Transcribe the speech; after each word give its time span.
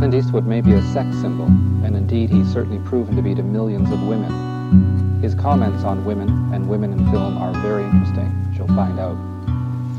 Clint 0.00 0.14
Eastwood 0.14 0.46
may 0.46 0.62
be 0.62 0.72
a 0.72 0.80
sex 0.94 1.14
symbol, 1.18 1.44
and 1.84 1.94
indeed 1.94 2.30
he's 2.30 2.50
certainly 2.50 2.78
proven 2.88 3.14
to 3.16 3.20
be 3.20 3.34
to 3.34 3.42
millions 3.42 3.92
of 3.92 4.02
women. 4.02 5.20
His 5.20 5.34
comments 5.34 5.84
on 5.84 6.06
women 6.06 6.30
and 6.54 6.66
women 6.70 6.94
in 6.94 7.10
film 7.10 7.36
are 7.36 7.52
very 7.60 7.84
interesting. 7.84 8.32
You'll 8.56 8.66
find 8.68 8.98
out. 8.98 9.18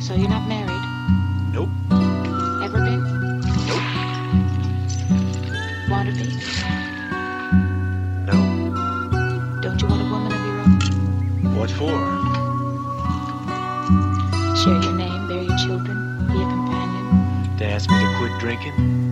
So 0.02 0.16
you're 0.16 0.28
not 0.28 0.48
married? 0.48 0.72
Nope. 1.54 1.70
Ever 2.64 2.80
been? 2.84 3.04
Nope. 3.68 3.86
Want 5.92 6.10
to 6.10 6.16
be? 6.16 6.26
No. 8.26 9.62
Don't 9.62 9.80
you 9.80 9.88
want 9.88 10.02
a 10.02 10.06
woman 10.10 10.34
of 10.34 10.42
your 10.48 10.58
own? 10.62 11.56
What 11.56 11.70
for? 11.70 11.94
Share 14.58 14.82
your 14.82 14.98
name, 14.98 15.28
bear 15.28 15.44
your 15.44 15.58
children, 15.60 16.26
be 16.26 16.42
a 16.42 16.46
companion. 16.50 17.58
To 17.60 17.66
ask 17.66 17.88
me 17.88 18.00
to 18.00 18.18
quit 18.18 18.40
drinking, 18.40 19.11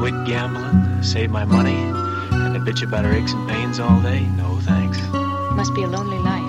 quit 0.00 0.24
gambling, 0.24 1.02
save 1.02 1.30
my 1.30 1.44
money, 1.44 1.74
and 1.74 2.54
to 2.54 2.60
bitch 2.60 2.82
about 2.82 3.04
her 3.04 3.12
aches 3.12 3.34
and 3.34 3.46
pains 3.50 3.78
all 3.78 4.00
day? 4.00 4.20
No, 4.28 4.58
thanks. 4.62 4.98
Must 5.12 5.74
be 5.74 5.82
a 5.82 5.86
lonely 5.88 6.16
life. 6.20 6.42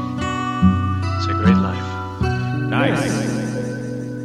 It's 1.18 1.26
a 1.26 1.34
great 1.34 1.58
life. 1.58 2.22
Nice. 2.70 3.12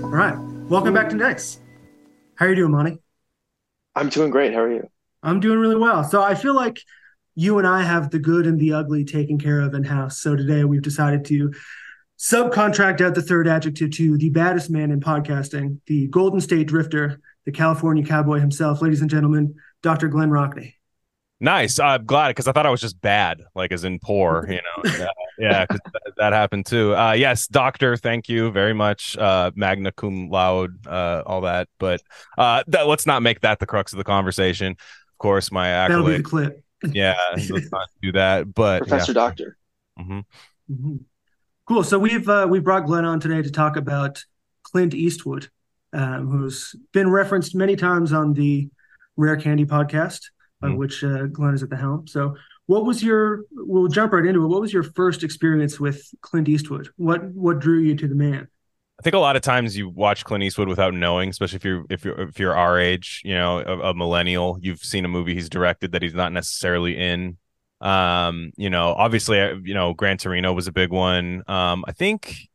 All 0.05 0.11
right. 0.11 0.39
Welcome 0.69 0.95
back 0.95 1.09
to 1.09 1.17
Next. 1.17 1.61
How 2.37 2.47
are 2.47 2.51
you 2.51 2.55
doing, 2.55 2.71
Monty? 2.71 2.99
I'm 3.97 4.11
doing 4.11 4.31
great. 4.31 4.55
How 4.55 4.61
are 4.61 4.73
you? 4.73 4.89
I'm 5.25 5.41
doing 5.41 5.59
really 5.59 5.75
well. 5.75 6.05
So 6.05 6.23
I 6.23 6.37
feel 6.37 6.55
like 6.55 6.81
you 7.35 7.59
and 7.59 7.67
I 7.67 7.83
have 7.83 8.11
the 8.11 8.21
good 8.21 8.47
and 8.47 8.61
the 8.61 8.75
ugly 8.75 9.05
taken 9.05 9.41
care 9.41 9.61
of 9.61 9.75
in 9.75 9.83
house. 9.83 10.21
So 10.21 10.37
today 10.37 10.63
we've 10.63 10.83
decided 10.83 11.25
to 11.25 11.53
subcontract 12.17 13.01
out 13.01 13.17
the 13.17 13.23
third 13.23 13.49
adjective 13.49 13.91
to 13.91 14.19
the 14.19 14.31
baddest 14.31 14.71
man 14.71 14.93
in 14.93 15.01
podcasting, 15.01 15.81
the 15.87 16.07
Golden 16.07 16.41
State 16.41 16.69
Drifter, 16.69 17.21
the 17.47 17.53
California 17.53 18.05
Cowboy 18.05 18.41
himself, 18.41 18.83
ladies 18.83 19.01
and 19.01 19.09
gentlemen, 19.09 19.55
Dr. 19.83 20.09
Glen 20.09 20.31
Rockney. 20.31 20.75
Nice. 21.39 21.79
I'm 21.79 22.07
glad 22.07 22.29
because 22.29 22.49
I 22.49 22.53
thought 22.53 22.65
I 22.67 22.71
was 22.71 22.81
just 22.81 22.99
bad, 23.01 23.43
like 23.55 23.71
as 23.71 23.85
in 23.85 23.99
poor, 23.99 24.47
you 24.49 24.57
know. 24.57 24.91
yeah, 24.99 25.07
yeah 25.39 25.67
'cause 25.67 25.81
th- 25.93 26.15
that 26.17 26.33
happened 26.33 26.65
too. 26.65 26.95
Uh, 26.97 27.13
yes, 27.13 27.47
doctor. 27.47 27.97
Thank 27.97 28.29
you 28.31 28.51
very 28.51 28.73
much. 28.73 29.17
Uh, 29.19 29.51
magna 29.55 29.93
cum 29.93 30.31
laude, 30.31 30.87
uh, 30.87 31.23
all 31.27 31.43
that. 31.43 31.69
But 31.79 32.01
uh, 32.39 32.65
that, 32.69 32.87
let's 32.87 33.07
not 33.07 33.23
make 33.23 33.41
that 33.41 33.59
the 33.59 33.67
crux 33.67 33.93
of 33.93 33.99
the 33.99 34.05
conversation. 34.05 34.73
Of 34.73 35.19
course, 35.19 35.53
my 35.53 35.69
That'll 35.69 36.05
be 36.07 36.17
the 36.17 36.23
clip. 36.23 36.65
Yeah, 36.91 37.17
let's 37.37 37.71
not 37.71 37.89
do 38.01 38.13
that. 38.13 38.53
But 38.55 38.79
Professor 38.81 39.13
Doctor. 39.13 39.59
yeah. 39.99 40.05
Mhm. 40.05 40.25
Mhm. 40.73 41.01
Cool. 41.67 41.85
So 41.85 41.99
we've 41.99 42.27
uh, 42.29 42.47
we 42.49 42.61
brought 42.61 42.87
Glen 42.87 43.05
on 43.05 43.21
today 43.21 43.43
to 43.43 43.51
talk 43.51 43.77
about 43.77 44.25
Clint 44.63 44.95
Eastwood, 44.95 45.51
um, 45.97 46.29
who's 46.29 46.75
been 46.93 47.11
referenced 47.11 47.55
many 47.55 47.75
times 47.75 48.13
on 48.13 48.33
the 48.35 48.69
Rare 49.17 49.37
Candy 49.37 49.65
podcast, 49.65 50.21
of 50.63 50.73
Mhm. 50.73 50.77
which 50.77 51.03
uh, 51.03 51.27
Glen 51.27 51.55
is 51.55 51.63
at 51.63 51.71
the 51.71 51.77
helm. 51.77 52.07
So, 52.07 52.37
what 52.67 52.85
was 52.85 53.03
your? 53.03 53.45
We'll 53.53 53.89
jump 53.89 54.13
right 54.13 54.25
into 54.27 54.45
it. 54.45 54.49
What 54.49 54.61
was 54.61 54.73
your 54.73 54.83
first 54.83 55.23
experience 55.25 55.81
with 55.81 56.03
Clint 56.21 56.49
Eastwood? 56.49 56.89
What 56.97 57.25
what 57.33 57.59
drew 57.59 57.81
you 57.81 57.95
to 57.97 58.09
the 58.09 58.15
man? 58.15 58.49
I 58.99 59.03
think 59.03 59.15
a 59.15 59.19
lot 59.19 59.37
of 59.37 59.43
times 59.43 59.77
you 59.77 59.89
watch 59.91 60.25
Clint 60.25 60.43
Eastwood 60.45 60.69
without 60.69 60.95
knowing, 60.95 61.29
especially 61.31 61.57
if 61.57 61.65
you're 61.65 61.85
if 61.91 62.05
you're 62.05 62.21
if 62.29 62.39
you're 62.39 62.57
our 62.57 62.79
age, 62.79 63.23
you 63.25 63.35
know, 63.35 63.59
a, 63.61 63.91
a 63.91 63.95
millennial. 63.95 64.59
You've 64.61 64.81
seen 64.81 65.05
a 65.05 65.09
movie 65.09 65.35
he's 65.35 65.49
directed 65.49 65.93
that 65.93 66.03
he's 66.03 66.15
not 66.15 66.33
necessarily 66.33 66.97
in. 66.97 67.37
Um, 67.81 68.53
you 68.57 68.71
know, 68.71 68.95
obviously, 68.95 69.39
uh, 69.41 69.57
you 69.63 69.75
know, 69.75 69.93
Gran 69.93 70.17
Torino 70.17 70.53
was 70.55 70.67
a 70.67 70.73
big 70.73 70.91
one. 70.91 71.43
Um, 71.47 71.85
I 71.87 71.93
think, 71.93 72.49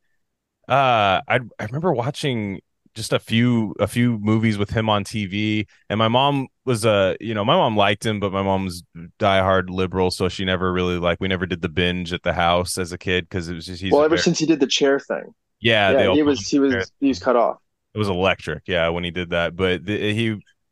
uh, 0.68 1.22
I 1.28 1.40
I 1.60 1.64
remember 1.66 1.94
watching 1.94 2.62
just 2.96 3.14
a 3.14 3.20
few 3.20 3.74
a 3.80 3.88
few 3.88 4.20
movies 4.20 4.58
with 4.58 4.70
him 4.72 4.90
on 4.90 5.04
TV, 5.04 5.66
and 5.90 5.98
my 5.98 6.08
mom 6.08 6.48
was 6.66 6.86
a 6.86 7.16
you 7.20 7.34
know 7.34 7.46
my 7.46 7.56
mom 7.56 7.78
liked 7.78 8.06
him, 8.06 8.20
but 8.20 8.32
my 8.32 8.42
mom's 8.42 8.84
diehard 9.20 9.70
liberal, 9.70 10.12
so 10.12 10.30
she 10.30 10.46
never 10.46 10.72
really 10.74 10.98
like 10.98 11.20
we 11.22 11.28
never 11.28 11.46
did 11.46 11.62
the 11.62 11.70
binge 11.70 12.14
at 12.14 12.24
the 12.24 12.34
house 12.34 12.78
as 12.78 12.92
a 12.92 12.98
kid 12.98 13.26
because 13.26 13.48
it 13.50 13.54
was 13.56 13.66
just 13.66 13.82
he's 13.82 13.92
well, 13.92 14.02
ever 14.02 14.10
very- 14.10 14.22
since 14.22 14.40
he 14.40 14.46
did 14.46 14.60
the 14.60 14.68
chair 14.68 15.00
thing, 15.00 15.34
yeah, 15.60 15.92
yeah, 15.92 16.14
he 16.14 16.24
was 16.24 16.48
he 16.48 16.60
was 16.60 16.92
he 17.00 17.08
was 17.08 17.20
cut 17.20 17.36
off. 17.36 17.58
it 17.94 17.98
was 17.98 18.08
electric 18.08 18.64
yeah 18.68 18.88
when 18.90 19.04
he 19.04 19.12
did 19.12 19.30
that 19.32 19.56
but 19.56 19.86
the, 19.86 20.14
he 20.14 20.24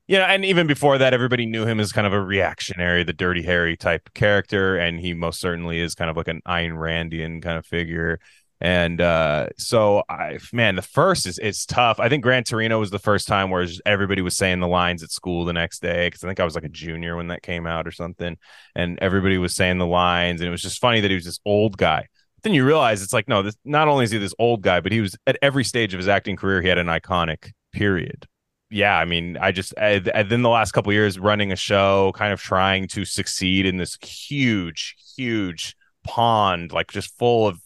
you 0.08 0.18
know 0.18 0.24
and 0.24 0.46
even 0.46 0.68
before 0.68 0.98
that 0.98 1.14
everybody 1.14 1.46
knew 1.46 1.66
him 1.66 1.80
as 1.80 1.92
kind 1.92 2.08
of 2.08 2.14
a 2.14 2.22
reactionary 2.22 3.04
the 3.04 3.14
dirty 3.14 3.42
harry 3.44 3.76
type 3.76 4.10
character 4.14 4.78
and 4.78 5.00
he 5.00 5.14
most 5.14 5.40
certainly 5.40 5.80
is 5.80 5.96
kind 5.96 6.10
of 6.10 6.18
like 6.18 6.28
an 6.28 6.42
Ayn 6.48 6.72
randian 6.72 7.42
kind 7.42 7.58
of 7.58 7.66
figure 7.66 8.20
and 8.62 9.00
uh 9.00 9.48
so 9.58 10.04
i 10.10 10.38
man 10.52 10.76
the 10.76 10.82
first 10.82 11.26
is 11.26 11.40
it's 11.40 11.66
tough. 11.66 12.00
I 12.00 12.10
think 12.10 12.24
gran 12.24 12.44
torino 12.44 12.80
was 12.80 12.92
the 12.92 13.00
first 13.00 13.28
time 13.28 13.50
where 13.50 13.66
everybody 13.86 14.22
was 14.22 14.36
saying 14.36 14.60
the 14.60 14.68
lines 14.68 15.02
at 15.02 15.12
school 15.12 15.46
the 15.46 15.54
next 15.54 15.82
day 15.82 16.08
because 16.08 16.24
i 16.24 16.28
think 16.28 16.40
i 16.40 16.44
was 16.44 16.56
like 16.56 16.66
a 16.66 16.70
junior 16.70 17.16
when 17.16 17.28
that 17.28 17.42
came 17.42 17.66
out 17.66 17.88
or 17.88 17.92
something. 17.92 18.38
And 18.76 19.00
everybody 19.02 19.38
was 19.38 19.56
saying 19.56 19.78
the 19.78 19.86
lines 19.86 20.42
and 20.42 20.48
it 20.48 20.52
was 20.52 20.62
just 20.62 20.82
funny 20.82 21.00
that 21.02 21.12
he 21.12 21.16
was 21.16 21.26
this 21.26 21.40
old 21.46 21.78
guy. 21.78 22.08
Then 22.44 22.54
you 22.54 22.66
realize 22.66 23.02
it's 23.02 23.14
like 23.14 23.28
no 23.28 23.42
this 23.44 23.56
not 23.64 23.88
only 23.88 24.06
is 24.06 24.12
he 24.12 24.18
this 24.18 24.36
old 24.40 24.62
guy 24.62 24.82
but 24.82 24.92
he 24.92 25.02
was 25.02 25.16
at 25.26 25.38
every 25.42 25.64
stage 25.64 25.94
of 25.94 25.98
his 25.98 26.08
acting 26.08 26.36
career 26.36 26.62
he 26.62 26.68
had 26.68 26.78
an 26.78 26.88
iconic 26.88 27.52
period. 27.72 28.28
Yeah 28.70 28.98
i 28.98 29.06
mean 29.06 29.38
i 29.38 29.52
just 29.54 29.74
and 29.78 30.06
then 30.30 30.42
the 30.42 30.50
last 30.50 30.74
couple 30.74 30.92
years 30.92 31.18
running 31.18 31.52
a 31.54 31.56
show 31.56 32.12
kind 32.14 32.34
of 32.34 32.42
trying 32.42 32.88
to 32.90 33.06
succeed 33.06 33.66
in 33.66 33.78
this 33.78 33.98
huge 34.04 34.96
huge 35.16 35.76
pond 36.04 36.72
like 36.72 36.92
just 36.92 37.18
full 37.18 37.48
of 37.48 37.60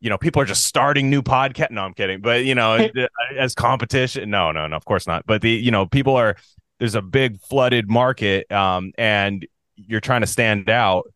you 0.00 0.10
know 0.10 0.18
people 0.18 0.40
are 0.42 0.44
just 0.44 0.64
starting 0.64 1.08
new 1.08 1.22
podcast 1.22 1.70
no 1.70 1.82
i'm 1.82 1.94
kidding 1.94 2.20
but 2.20 2.44
you 2.44 2.54
know 2.54 2.88
as 3.38 3.54
competition 3.54 4.30
no 4.30 4.52
no 4.52 4.66
no 4.66 4.76
of 4.76 4.84
course 4.84 5.06
not 5.06 5.24
but 5.26 5.42
the 5.42 5.50
you 5.50 5.70
know 5.70 5.86
people 5.86 6.14
are 6.16 6.36
there's 6.78 6.94
a 6.94 7.02
big 7.02 7.40
flooded 7.40 7.88
market 7.88 8.50
um 8.52 8.92
and 8.98 9.46
you're 9.76 10.00
trying 10.00 10.20
to 10.20 10.26
stand 10.26 10.68
out 10.68 11.06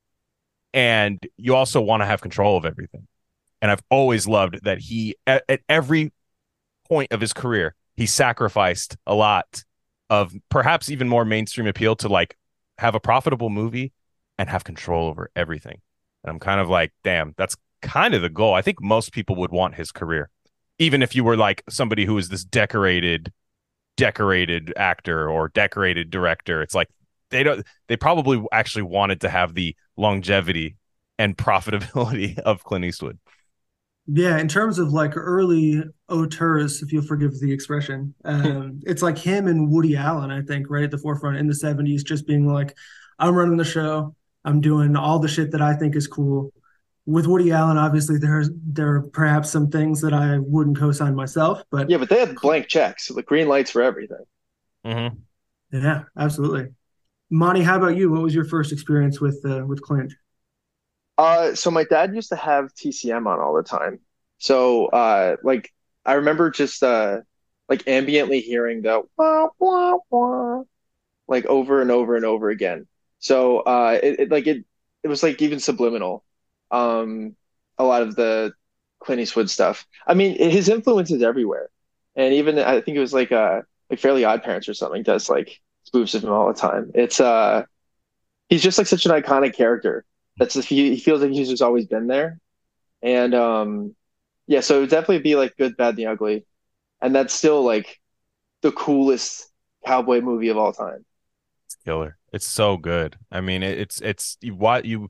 and 0.75 1.19
you 1.37 1.55
also 1.55 1.81
want 1.81 2.03
to 2.03 2.07
have 2.07 2.21
control 2.21 2.57
of 2.57 2.65
everything. 2.65 3.07
And 3.61 3.71
I've 3.71 3.83
always 3.91 4.27
loved 4.27 4.65
that 4.65 4.79
he 4.79 5.17
at, 5.27 5.45
at 5.49 5.61
every 5.69 6.13
point 6.89 7.13
of 7.13 7.21
his 7.21 7.33
career 7.33 7.75
he 7.97 8.07
sacrificed 8.07 8.97
a 9.07 9.15
lot 9.15 9.65
of 10.09 10.33
perhaps 10.49 10.89
even 10.89 11.09
more 11.09 11.25
mainstream 11.25 11.67
appeal 11.67 11.97
to 11.97 12.09
like 12.09 12.37
have 12.79 12.95
a 12.95 13.01
profitable 13.01 13.51
movie 13.51 13.93
and 14.39 14.49
have 14.49 14.63
control 14.63 15.09
over 15.09 15.31
everything. 15.35 15.81
And 16.23 16.31
I'm 16.31 16.39
kind 16.39 16.61
of 16.61 16.69
like, 16.69 16.93
damn, 17.03 17.35
that's 17.37 17.57
kind 17.83 18.15
of 18.15 18.23
the 18.23 18.29
goal. 18.29 18.55
I 18.55 18.63
think 18.63 18.83
most 18.83 19.13
people 19.13 19.37
would 19.37 19.53
want 19.53 19.75
his 19.75 19.93
career, 19.93 20.31
even 20.79 21.03
if 21.03 21.15
you 21.15 21.25
were 21.25 21.37
like 21.37 21.63
somebody 21.69 22.05
who 22.05 22.17
is 22.19 22.29
this 22.29 22.45
decorated, 22.45 23.33
decorated 23.97 24.73
actor 24.77 25.29
or 25.29 25.49
decorated 25.49 26.11
director. 26.11 26.63
It's 26.63 26.75
like 26.75 26.89
they 27.31 27.43
don't. 27.43 27.65
They 27.89 27.97
probably 27.97 28.43
actually 28.53 28.83
wanted 28.83 29.21
to 29.23 29.29
have 29.29 29.55
the 29.55 29.75
longevity 29.97 30.77
and 31.19 31.37
profitability 31.37 32.39
of 32.45 32.65
Clint 32.65 32.85
Eastwood. 32.85 33.19
Yeah, 34.11 34.39
in 34.39 34.49
terms 34.49 34.79
of 34.79 34.91
like 34.91 35.17
early 35.17 35.83
auteurs, 36.09 36.83
if 36.83 36.93
you'll 36.93 37.03
forgive 37.03 37.39
the 37.41 37.53
expression, 37.53 38.15
um, 38.25 38.81
it's 38.87 39.03
like 39.03 39.19
him 39.19 39.47
and 39.47 39.71
Woody 39.71 39.97
Allen, 39.97 40.31
I 40.31 40.41
think, 40.41 40.71
right 40.71 40.85
at 40.85 40.91
the 40.91 40.97
forefront 40.97 41.37
in 41.37 41.47
the 41.47 41.53
70s, 41.53 42.05
just 42.05 42.27
being 42.27 42.47
like, 42.47 42.75
I'm 43.19 43.35
running 43.35 43.59
the 43.59 43.65
show, 43.65 44.15
I'm 44.47 44.63
doing 44.63 44.97
all 44.97 45.19
the 45.19 45.29
shit 45.29 45.51
that 45.51 45.61
I 45.61 45.75
think 45.75 45.95
is 45.95 46.07
cool. 46.07 46.53
With 47.09 47.27
Woody 47.27 47.53
Allen, 47.53 47.79
obviously, 47.79 48.19
there's 48.19 48.51
there 48.67 48.97
are 48.97 49.01
perhaps 49.01 49.49
some 49.49 49.71
things 49.71 50.03
that 50.03 50.13
I 50.13 50.37
wouldn't 50.37 50.77
co-sign 50.77 51.15
myself, 51.15 51.63
but 51.71 51.89
Yeah, 51.89 51.97
but 51.97 52.11
they 52.11 52.21
had 52.21 52.37
blank 52.37 52.69
checks, 52.69 53.09
the 53.09 53.23
green 53.23 53.49
lights 53.49 53.71
for 53.71 53.81
everything. 53.81 54.25
Mm-hmm. 54.85 55.17
yeah, 55.73 56.03
absolutely. 56.19 56.67
Monty, 57.31 57.63
how 57.63 57.79
about 57.79 57.97
you? 57.97 58.11
What 58.11 58.21
was 58.21 58.35
your 58.35 58.45
first 58.45 58.73
experience 58.73 59.23
with 59.23 59.43
uh, 59.49 59.65
with 59.67 59.81
Clint? 59.81 60.13
Uh, 61.17 61.55
so 61.55 61.71
my 61.71 61.85
dad 61.85 62.15
used 62.15 62.29
to 62.29 62.37
have 62.37 62.75
TCM 62.75 63.27
on 63.27 63.41
all 63.41 63.55
the 63.55 63.63
time. 63.63 64.01
So, 64.37 64.89
uh, 64.89 65.37
like 65.43 65.73
I 66.05 66.15
remember 66.15 66.51
just 66.51 66.83
uh, 66.83 67.21
like 67.71 67.85
ambiently 67.85 68.43
hearing 68.43 68.83
the 68.83 69.03
wah 69.17 69.49
wah 69.59 69.97
wah, 70.11 70.63
like 71.27 71.47
over 71.47 71.81
and 71.81 71.91
over 71.91 72.17
and 72.17 72.27
over 72.27 72.51
again. 72.51 72.87
So, 73.19 73.61
uh, 73.61 73.99
it, 74.03 74.21
it 74.21 74.31
like 74.31 74.47
it 74.47 74.67
it 75.03 75.09
was 75.09 75.23
like 75.23 75.41
even 75.41 75.59
subliminal. 75.59 76.23
Um, 76.71 77.37
a 77.79 77.85
lot 77.85 78.03
of 78.03 78.17
the 78.17 78.53
Clint 79.01 79.21
Eastwood 79.21 79.51
stuff. 79.51 79.87
I 80.07 80.15
mean, 80.15 80.37
his 80.39 80.69
influence 80.69 81.11
is 81.11 81.23
everywhere, 81.23 81.69
and 82.17 82.35
even 82.35 82.59
I 82.59 82.81
think 82.81 82.97
it 82.97 83.01
was 83.01 83.13
like 83.15 83.33
uh 83.33 83.63
like 83.91 84.01
Fairly 84.01 84.25
Odd 84.25 84.43
Parents 84.43 84.69
or 84.69 84.75
something 84.75 85.03
does 85.03 85.29
like 85.29 85.61
spoofs 85.89 86.15
of 86.15 86.25
him 86.25 86.31
all 86.31 86.49
the 86.53 86.59
time. 86.59 86.91
It's 86.95 87.21
uh, 87.21 87.65
he's 88.49 88.63
just 88.63 88.79
like 88.79 88.87
such 88.87 89.07
an 89.07 89.13
iconic 89.13 89.55
character 89.55 90.05
that's 90.39 90.55
just, 90.55 90.69
he, 90.69 90.97
feels 90.99 91.21
like 91.23 91.31
he's 91.31 91.49
just 91.49 91.63
always 91.63 91.87
been 91.87 92.07
there 92.07 92.39
and 93.03 93.35
um 93.35 93.95
yeah 94.47 94.61
so 94.61 94.79
it 94.79 94.81
would 94.81 94.91
definitely 94.91 95.21
be 95.21 95.37
like 95.37 95.57
good 95.57 95.77
bad 95.77 95.97
the 95.97 96.07
ugly 96.07 96.45
and 97.01 97.15
that's 97.15 97.35
still 97.35 97.63
like 97.63 98.01
the 98.63 98.73
coolest 98.73 99.51
cowboy 99.87 100.21
movie 100.21 100.49
of 100.49 100.57
all 100.57 100.73
time 100.73 101.05
It's 101.67 101.77
killer. 101.85 102.17
It's 102.33 102.47
so 102.47 102.77
good. 102.77 103.17
I 103.31 103.41
mean, 103.41 103.63
it, 103.63 103.79
it's 103.79 104.01
it's 104.01 104.37
what 104.45 104.85
you 104.85 105.09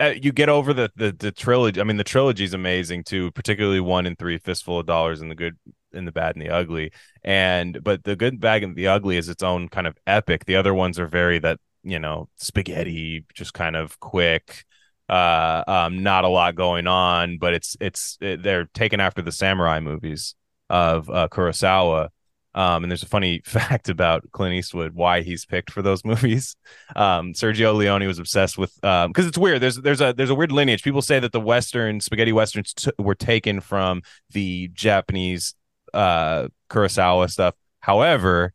uh, 0.00 0.14
you 0.20 0.32
get 0.32 0.48
over 0.48 0.72
the, 0.72 0.90
the 0.96 1.12
the 1.12 1.32
trilogy. 1.32 1.80
I 1.80 1.84
mean, 1.84 1.98
the 1.98 2.04
trilogy 2.04 2.44
is 2.44 2.54
amazing 2.54 3.04
too, 3.04 3.30
particularly 3.32 3.80
one 3.80 4.06
and 4.06 4.18
three, 4.18 4.38
Fistful 4.38 4.78
of 4.80 4.86
Dollars 4.86 5.20
and 5.20 5.30
the 5.30 5.34
Good 5.34 5.58
and 5.92 6.06
the 6.06 6.12
bad 6.12 6.36
and 6.36 6.44
the 6.44 6.50
ugly. 6.50 6.92
And 7.22 7.82
but 7.82 8.04
the 8.04 8.16
good, 8.16 8.40
bad, 8.40 8.62
and 8.62 8.76
the 8.76 8.88
ugly 8.88 9.16
is 9.16 9.28
its 9.28 9.42
own 9.42 9.68
kind 9.68 9.86
of 9.86 9.96
epic. 10.06 10.44
The 10.44 10.56
other 10.56 10.72
ones 10.72 10.98
are 10.98 11.06
very 11.06 11.38
that 11.40 11.58
you 11.82 11.98
know 11.98 12.28
spaghetti, 12.36 13.24
just 13.34 13.54
kind 13.54 13.76
of 13.76 13.98
quick. 14.00 14.64
Uh, 15.08 15.64
um, 15.66 16.02
not 16.02 16.24
a 16.24 16.28
lot 16.28 16.54
going 16.54 16.86
on, 16.86 17.38
but 17.38 17.52
it's 17.52 17.76
it's 17.80 18.16
it, 18.20 18.42
they're 18.42 18.66
taken 18.74 19.00
after 19.00 19.22
the 19.22 19.32
samurai 19.32 19.80
movies 19.80 20.34
of 20.68 21.10
uh, 21.10 21.28
Kurosawa. 21.28 22.08
Um, 22.54 22.82
and 22.82 22.90
there's 22.90 23.02
a 23.02 23.06
funny 23.06 23.42
fact 23.44 23.88
about 23.88 24.30
Clint 24.32 24.54
Eastwood 24.54 24.94
why 24.94 25.22
he's 25.22 25.44
picked 25.44 25.70
for 25.70 25.82
those 25.82 26.04
movies. 26.04 26.56
Um, 26.96 27.32
Sergio 27.32 27.74
Leone 27.74 28.06
was 28.06 28.18
obsessed 28.18 28.58
with 28.58 28.74
because 28.80 29.04
um, 29.06 29.12
it's 29.16 29.38
weird. 29.38 29.60
There's 29.60 29.76
there's 29.76 30.00
a 30.00 30.12
there's 30.12 30.30
a 30.30 30.34
weird 30.34 30.52
lineage. 30.52 30.82
People 30.82 31.02
say 31.02 31.20
that 31.20 31.32
the 31.32 31.40
Western 31.40 32.00
spaghetti 32.00 32.32
westerns 32.32 32.74
t- 32.74 32.90
were 32.98 33.14
taken 33.14 33.60
from 33.60 34.02
the 34.30 34.68
Japanese 34.68 35.54
uh, 35.94 36.48
Kurosawa 36.68 37.30
stuff. 37.30 37.54
However, 37.80 38.52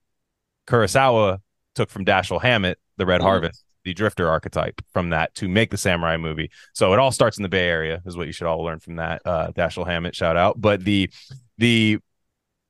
Kurosawa 0.67 1.39
took 1.73 1.89
from 1.89 2.05
Dashiell 2.05 2.41
Hammett, 2.41 2.79
the 2.97 3.05
Red 3.05 3.21
mm-hmm. 3.21 3.27
Harvest, 3.27 3.63
the 3.83 3.93
drifter 3.93 4.29
archetype 4.29 4.81
from 4.91 5.11
that 5.11 5.33
to 5.35 5.47
make 5.47 5.71
the 5.71 5.77
samurai 5.77 6.17
movie. 6.17 6.51
So 6.73 6.93
it 6.93 6.99
all 6.99 7.11
starts 7.11 7.37
in 7.37 7.43
the 7.43 7.49
Bay 7.49 7.67
Area, 7.67 8.01
is 8.05 8.17
what 8.17 8.27
you 8.27 8.33
should 8.33 8.47
all 8.47 8.63
learn 8.63 8.79
from 8.79 8.97
that. 8.97 9.21
Uh, 9.25 9.51
Dashiell 9.51 9.85
Hammett, 9.85 10.15
shout 10.15 10.37
out. 10.37 10.59
But 10.59 10.83
the 10.83 11.09
the 11.57 11.99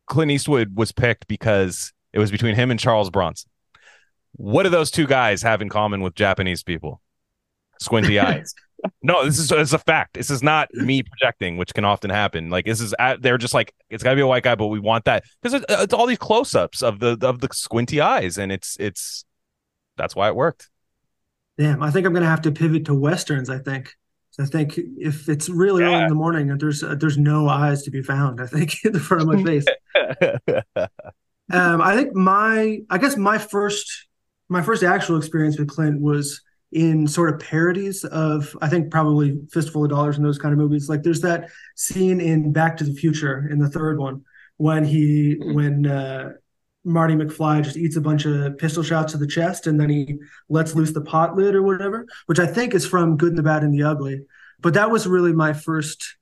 Clint 0.07 0.31
Eastwood 0.31 0.75
was 0.75 0.91
picked 0.91 1.27
because 1.27 1.93
it 2.13 2.19
was 2.19 2.31
between 2.31 2.55
him 2.55 2.71
and 2.71 2.79
Charles 2.79 3.09
Bronson. 3.09 3.49
What 4.33 4.63
do 4.63 4.69
those 4.69 4.91
two 4.91 5.07
guys 5.07 5.41
have 5.43 5.61
in 5.61 5.69
common 5.69 6.01
with 6.01 6.15
Japanese 6.15 6.63
people? 6.63 7.01
Squinty 7.79 8.19
eyes. 8.19 8.53
no, 9.01 9.25
this 9.25 9.39
is 9.39 9.51
it's 9.51 9.73
a 9.73 9.79
fact. 9.79 10.13
This 10.13 10.29
is 10.29 10.43
not 10.43 10.73
me 10.73 11.03
projecting, 11.03 11.57
which 11.57 11.73
can 11.73 11.85
often 11.85 12.09
happen. 12.09 12.49
Like 12.49 12.65
this 12.65 12.81
is 12.81 12.93
they're 13.19 13.37
just 13.37 13.53
like 13.53 13.73
it's 13.89 14.03
got 14.03 14.11
to 14.11 14.15
be 14.15 14.21
a 14.21 14.27
white 14.27 14.43
guy, 14.43 14.55
but 14.55 14.67
we 14.67 14.79
want 14.79 15.05
that 15.05 15.23
because 15.41 15.53
it's, 15.53 15.65
it's 15.69 15.93
all 15.93 16.05
these 16.05 16.17
close-ups 16.17 16.83
of 16.83 16.99
the 16.99 17.17
of 17.21 17.39
the 17.39 17.49
squinty 17.51 18.01
eyes, 18.01 18.37
and 18.37 18.51
it's 18.51 18.77
it's 18.79 19.25
that's 19.97 20.15
why 20.15 20.27
it 20.27 20.35
worked. 20.35 20.69
Damn, 21.57 21.81
I 21.81 21.89
think 21.89 22.05
I'm 22.05 22.13
gonna 22.13 22.25
have 22.25 22.41
to 22.43 22.51
pivot 22.51 22.85
to 22.85 22.93
westerns. 22.93 23.49
I 23.49 23.59
think. 23.59 23.95
I 24.39 24.45
think 24.45 24.77
if 24.77 25.29
it's 25.29 25.49
really 25.49 25.81
yeah. 25.83 25.89
early 25.89 26.03
in 26.03 26.09
the 26.09 26.15
morning 26.15 26.57
there's 26.57 26.83
uh, 26.83 26.95
there's 26.95 27.17
no 27.17 27.47
eyes 27.47 27.83
to 27.83 27.91
be 27.91 28.01
found, 28.01 28.41
I 28.41 28.47
think 28.47 28.73
in 28.83 28.93
the 28.93 28.99
front 28.99 29.23
of 29.23 29.27
my 29.27 29.43
face. 29.43 29.65
um, 31.51 31.81
I 31.81 31.95
think 31.95 32.13
my 32.13 32.79
I 32.89 32.97
guess 32.97 33.17
my 33.17 33.37
first 33.37 34.07
my 34.49 34.61
first 34.61 34.83
actual 34.83 35.17
experience 35.17 35.57
with 35.57 35.69
Clint 35.69 36.01
was 36.01 36.41
in 36.71 37.07
sort 37.07 37.33
of 37.33 37.39
parodies 37.39 38.03
of 38.03 38.55
I 38.61 38.67
think 38.67 38.91
probably 38.91 39.39
Fistful 39.51 39.85
of 39.85 39.89
Dollars 39.89 40.17
and 40.17 40.25
those 40.25 40.37
kind 40.37 40.51
of 40.51 40.59
movies. 40.59 40.89
Like 40.89 41.03
there's 41.03 41.21
that 41.21 41.49
scene 41.75 42.19
in 42.19 42.51
Back 42.51 42.77
to 42.77 42.83
the 42.83 42.93
Future 42.93 43.47
in 43.49 43.59
the 43.59 43.69
third 43.69 43.97
one 43.97 44.23
when 44.57 44.83
he 44.83 45.35
mm-hmm. 45.35 45.53
when 45.53 45.85
uh, 45.85 46.31
Marty 46.85 47.15
McFly 47.15 47.63
just 47.63 47.77
eats 47.77 47.95
a 47.95 48.01
bunch 48.01 48.25
of 48.25 48.57
pistol 48.57 48.83
shots 48.83 49.11
to 49.11 49.17
the 49.17 49.27
chest 49.27 49.67
and 49.67 49.79
then 49.79 49.89
he 49.89 50.17
lets 50.49 50.75
loose 50.75 50.91
the 50.91 51.01
pot 51.01 51.35
lid 51.35 51.55
or 51.55 51.63
whatever, 51.63 52.05
which 52.27 52.39
I 52.39 52.45
think 52.45 52.73
is 52.73 52.85
from 52.85 53.17
Good 53.17 53.29
and 53.29 53.37
the 53.37 53.43
Bad 53.43 53.63
and 53.63 53.73
the 53.73 53.83
Ugly. 53.83 54.25
But 54.61 54.75
that 54.75 54.91
was 54.91 55.07
really 55.07 55.33
my 55.33 55.53
first 55.53 56.15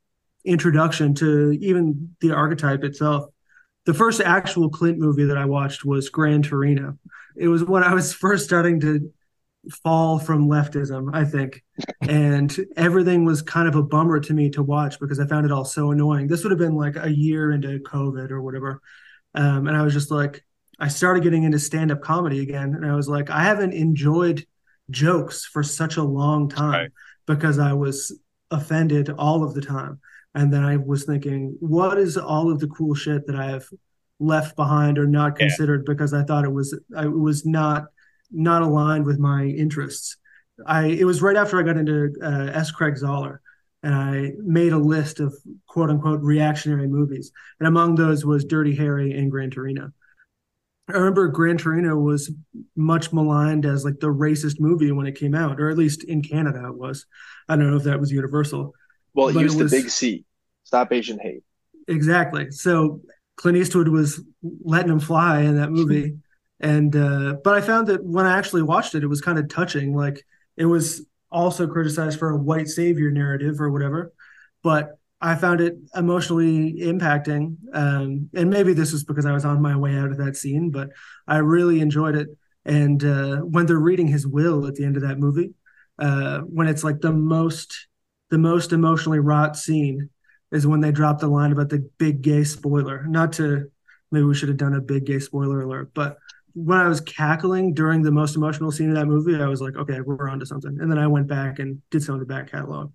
introduction 0.46 1.14
to 1.16 1.52
even 1.62 2.16
the 2.22 2.32
archetype 2.32 2.84
itself. 2.84 3.26
The 3.86 3.94
first 3.94 4.22
actual 4.22 4.70
Clint 4.70 4.98
movie 4.98 5.26
that 5.26 5.38
I 5.38 5.46
watched 5.46 5.84
was 5.84 6.10
Gran 6.10 6.42
Torino. 6.42 6.98
It 7.36 7.50
was 7.50 7.64
when 7.64 7.84
I 7.84 7.94
was 7.94 8.14
first 8.14 8.46
starting 8.46 8.80
to 8.82 9.12
fall 9.84 10.20
from 10.20 10.48
leftism, 10.48 11.14
I 11.14 11.26
think. 11.26 11.64
And 12.02 12.56
everything 12.76 13.26
was 13.26 13.42
kind 13.42 13.68
of 13.68 13.76
a 13.76 13.84
bummer 13.84 14.20
to 14.20 14.34
me 14.34 14.50
to 14.52 14.64
watch 14.64 15.00
because 15.00 15.20
I 15.20 15.28
found 15.28 15.46
it 15.46 15.52
all 15.52 15.66
so 15.66 15.92
annoying. 15.92 16.28
This 16.28 16.44
would 16.44 16.52
have 16.52 16.60
been 16.60 16.76
like 16.76 16.96
a 16.98 17.10
year 17.10 17.52
into 17.52 17.80
COVID 17.80 18.32
or 18.32 18.42
whatever. 18.42 18.82
Um, 19.36 19.68
and 19.68 19.76
I 19.76 19.82
was 19.82 19.94
just 19.94 20.12
like, 20.12 20.44
I 20.84 20.90
started 20.90 21.24
getting 21.24 21.44
into 21.44 21.60
stand 21.60 21.94
up 21.94 22.02
comedy 22.02 22.42
again. 22.42 22.76
And 22.76 22.86
I 22.86 22.94
was 22.94 23.08
like, 23.08 23.30
I 23.30 23.42
haven't 23.42 23.72
enjoyed 23.72 24.46
jokes 24.90 25.46
for 25.46 25.64
such 25.64 25.96
a 25.96 26.04
long 26.04 26.50
time 26.50 26.72
right. 26.72 26.92
because 27.26 27.58
I 27.58 27.72
was 27.72 28.20
offended 28.52 29.10
all 29.10 29.46
of 29.46 29.54
the 29.54 29.62
time. 29.62 30.02
And 30.36 30.52
then 30.52 30.66
I 30.66 30.76
was 30.76 31.06
thinking, 31.06 31.56
what 31.62 31.98
is 31.98 32.18
all 32.18 32.52
of 32.52 32.60
the 32.60 32.68
cool 32.68 32.96
shit 32.96 33.28
that 33.28 33.36
I 33.38 33.52
have 33.52 33.66
left 34.20 34.58
behind 34.58 35.00
or 35.00 35.08
not 35.08 35.38
considered 35.38 35.86
yeah. 35.88 35.94
because 35.94 36.14
I 36.14 36.24
thought 36.24 36.44
it 36.44 36.52
was 36.52 36.78
I 36.94 37.08
was 37.08 37.46
not 37.46 37.86
not 38.30 38.62
aligned 38.62 39.06
with 39.06 39.20
my 39.20 39.46
interests. 39.46 40.18
I 40.68 40.88
it 40.88 41.06
was 41.06 41.22
right 41.22 41.38
after 41.38 41.58
I 41.58 41.64
got 41.64 41.78
into 41.78 42.14
uh, 42.22 42.52
S. 42.54 42.72
Craig 42.72 42.96
Zahler, 42.96 43.38
and 43.84 43.96
I 43.96 44.34
made 44.40 44.74
a 44.74 44.78
list 44.78 45.22
of 45.22 45.34
quote 45.66 45.90
unquote 45.90 46.22
reactionary 46.22 46.88
movies, 46.88 47.32
and 47.62 47.68
among 47.68 47.96
those 47.96 48.26
was 48.26 48.44
Dirty 48.44 48.76
Harry 48.76 49.18
and 49.18 49.32
Gran 49.32 49.50
Torino. 49.50 49.94
I 50.90 50.94
remember 50.94 51.28
Gran 51.30 51.58
Torino 51.58 51.98
was 51.98 52.32
much 52.76 53.14
maligned 53.14 53.66
as 53.66 53.86
like 53.86 54.00
the 54.00 54.08
racist 54.08 54.60
movie 54.60 54.92
when 54.92 55.08
it 55.08 55.18
came 55.18 55.34
out, 55.34 55.60
or 55.60 55.70
at 55.70 55.78
least 55.78 56.04
in 56.04 56.22
Canada 56.22 56.68
it 56.68 56.78
was. 56.78 57.06
I 57.48 57.56
don't 57.56 57.72
know 57.72 57.78
if 57.78 57.84
that 57.84 58.00
was 58.00 58.12
universal. 58.12 58.74
Well, 59.14 59.30
it 59.30 59.36
used 59.36 59.58
it 59.58 59.64
was, 59.64 59.72
the 59.72 59.78
big 59.78 59.90
C. 59.90 60.26
Stop 60.66 60.92
Asian 60.92 61.20
hate. 61.20 61.44
Exactly. 61.88 62.52
So 62.52 63.02
Clint 63.38 63.58
Eastwood 63.58 63.88
was 63.88 64.22
letting 64.64 64.92
him 64.92 65.00
fly 65.00 65.42
in 65.42 65.58
that 65.58 65.72
movie. 65.72 66.18
And 66.60 66.96
uh, 66.96 67.36
but 67.44 67.56
I 67.56 67.62
found 67.62 67.88
that 67.88 68.04
when 68.04 68.26
I 68.26 68.38
actually 68.38 68.64
watched 68.64 68.96
it, 68.96 69.04
it 69.04 69.08
was 69.08 69.22
kind 69.22 69.40
of 69.40 69.50
touching. 69.50 69.96
Like 69.96 70.26
it 70.58 70.66
was 70.66 71.06
also 71.32 71.68
criticized 71.68 72.20
for 72.20 72.30
a 72.30 72.38
white 72.38 72.68
savior 72.68 73.10
narrative 73.10 73.60
or 73.60 73.72
whatever, 73.72 74.14
but 74.62 74.98
I 75.24 75.36
found 75.36 75.62
it 75.62 75.78
emotionally 75.96 76.74
impacting. 76.82 77.56
Um, 77.74 78.30
and 78.36 78.50
maybe 78.50 78.74
this 78.74 78.92
was 78.92 79.06
because 79.06 79.26
I 79.26 79.32
was 79.32 79.46
on 79.46 79.62
my 79.62 79.74
way 79.74 79.96
out 79.96 80.12
of 80.12 80.18
that 80.18 80.36
scene, 80.36 80.70
but 80.70 80.90
I 81.26 81.38
really 81.38 81.80
enjoyed 81.80 82.16
it. 82.16 82.28
And 82.66 83.02
uh, 83.04 83.38
when 83.38 83.66
they're 83.66 83.78
reading 83.78 84.08
his 84.08 84.28
will 84.28 84.68
at 84.68 84.76
the 84.76 84.84
end 84.84 84.98
of 84.98 85.04
that 85.04 85.20
movie, 85.20 85.54
uh, 85.98 86.40
when 86.40 86.68
it's 86.68 86.84
like 86.84 87.00
the 87.00 87.14
most 87.14 87.88
the 88.32 88.38
most 88.38 88.74
emotionally 88.74 89.20
wrought 89.20 89.56
scene 89.56 90.10
is 90.52 90.68
when 90.68 90.82
they 90.82 90.92
drop 90.92 91.20
the 91.20 91.28
line 91.28 91.52
about 91.52 91.70
the 91.70 91.90
big 91.98 92.22
gay 92.22 92.44
spoiler. 92.44 93.06
Not 93.08 93.32
to 93.34 93.72
maybe 94.12 94.26
we 94.26 94.36
should 94.36 94.50
have 94.50 94.58
done 94.58 94.74
a 94.74 94.82
big 94.82 95.06
gay 95.06 95.20
spoiler 95.20 95.62
alert, 95.62 95.92
but 95.94 96.18
when 96.54 96.80
I 96.80 96.88
was 96.88 97.00
cackling 97.00 97.74
during 97.74 98.02
the 98.02 98.12
most 98.12 98.36
emotional 98.36 98.72
scene 98.72 98.90
of 98.90 98.96
that 98.96 99.08
movie, 99.08 99.42
I 99.42 99.48
was 99.48 99.62
like, 99.62 99.76
okay, 99.76 100.02
we're 100.02 100.30
on 100.30 100.40
to 100.40 100.46
something. 100.46 100.78
And 100.80 100.92
then 100.92 100.98
I 100.98 101.08
went 101.08 101.28
back 101.28 101.60
and 101.60 101.82
did 101.90 102.04
some 102.04 102.16
of 102.16 102.20
the 102.20 102.28
back 102.28 102.52
catalog. 102.52 102.92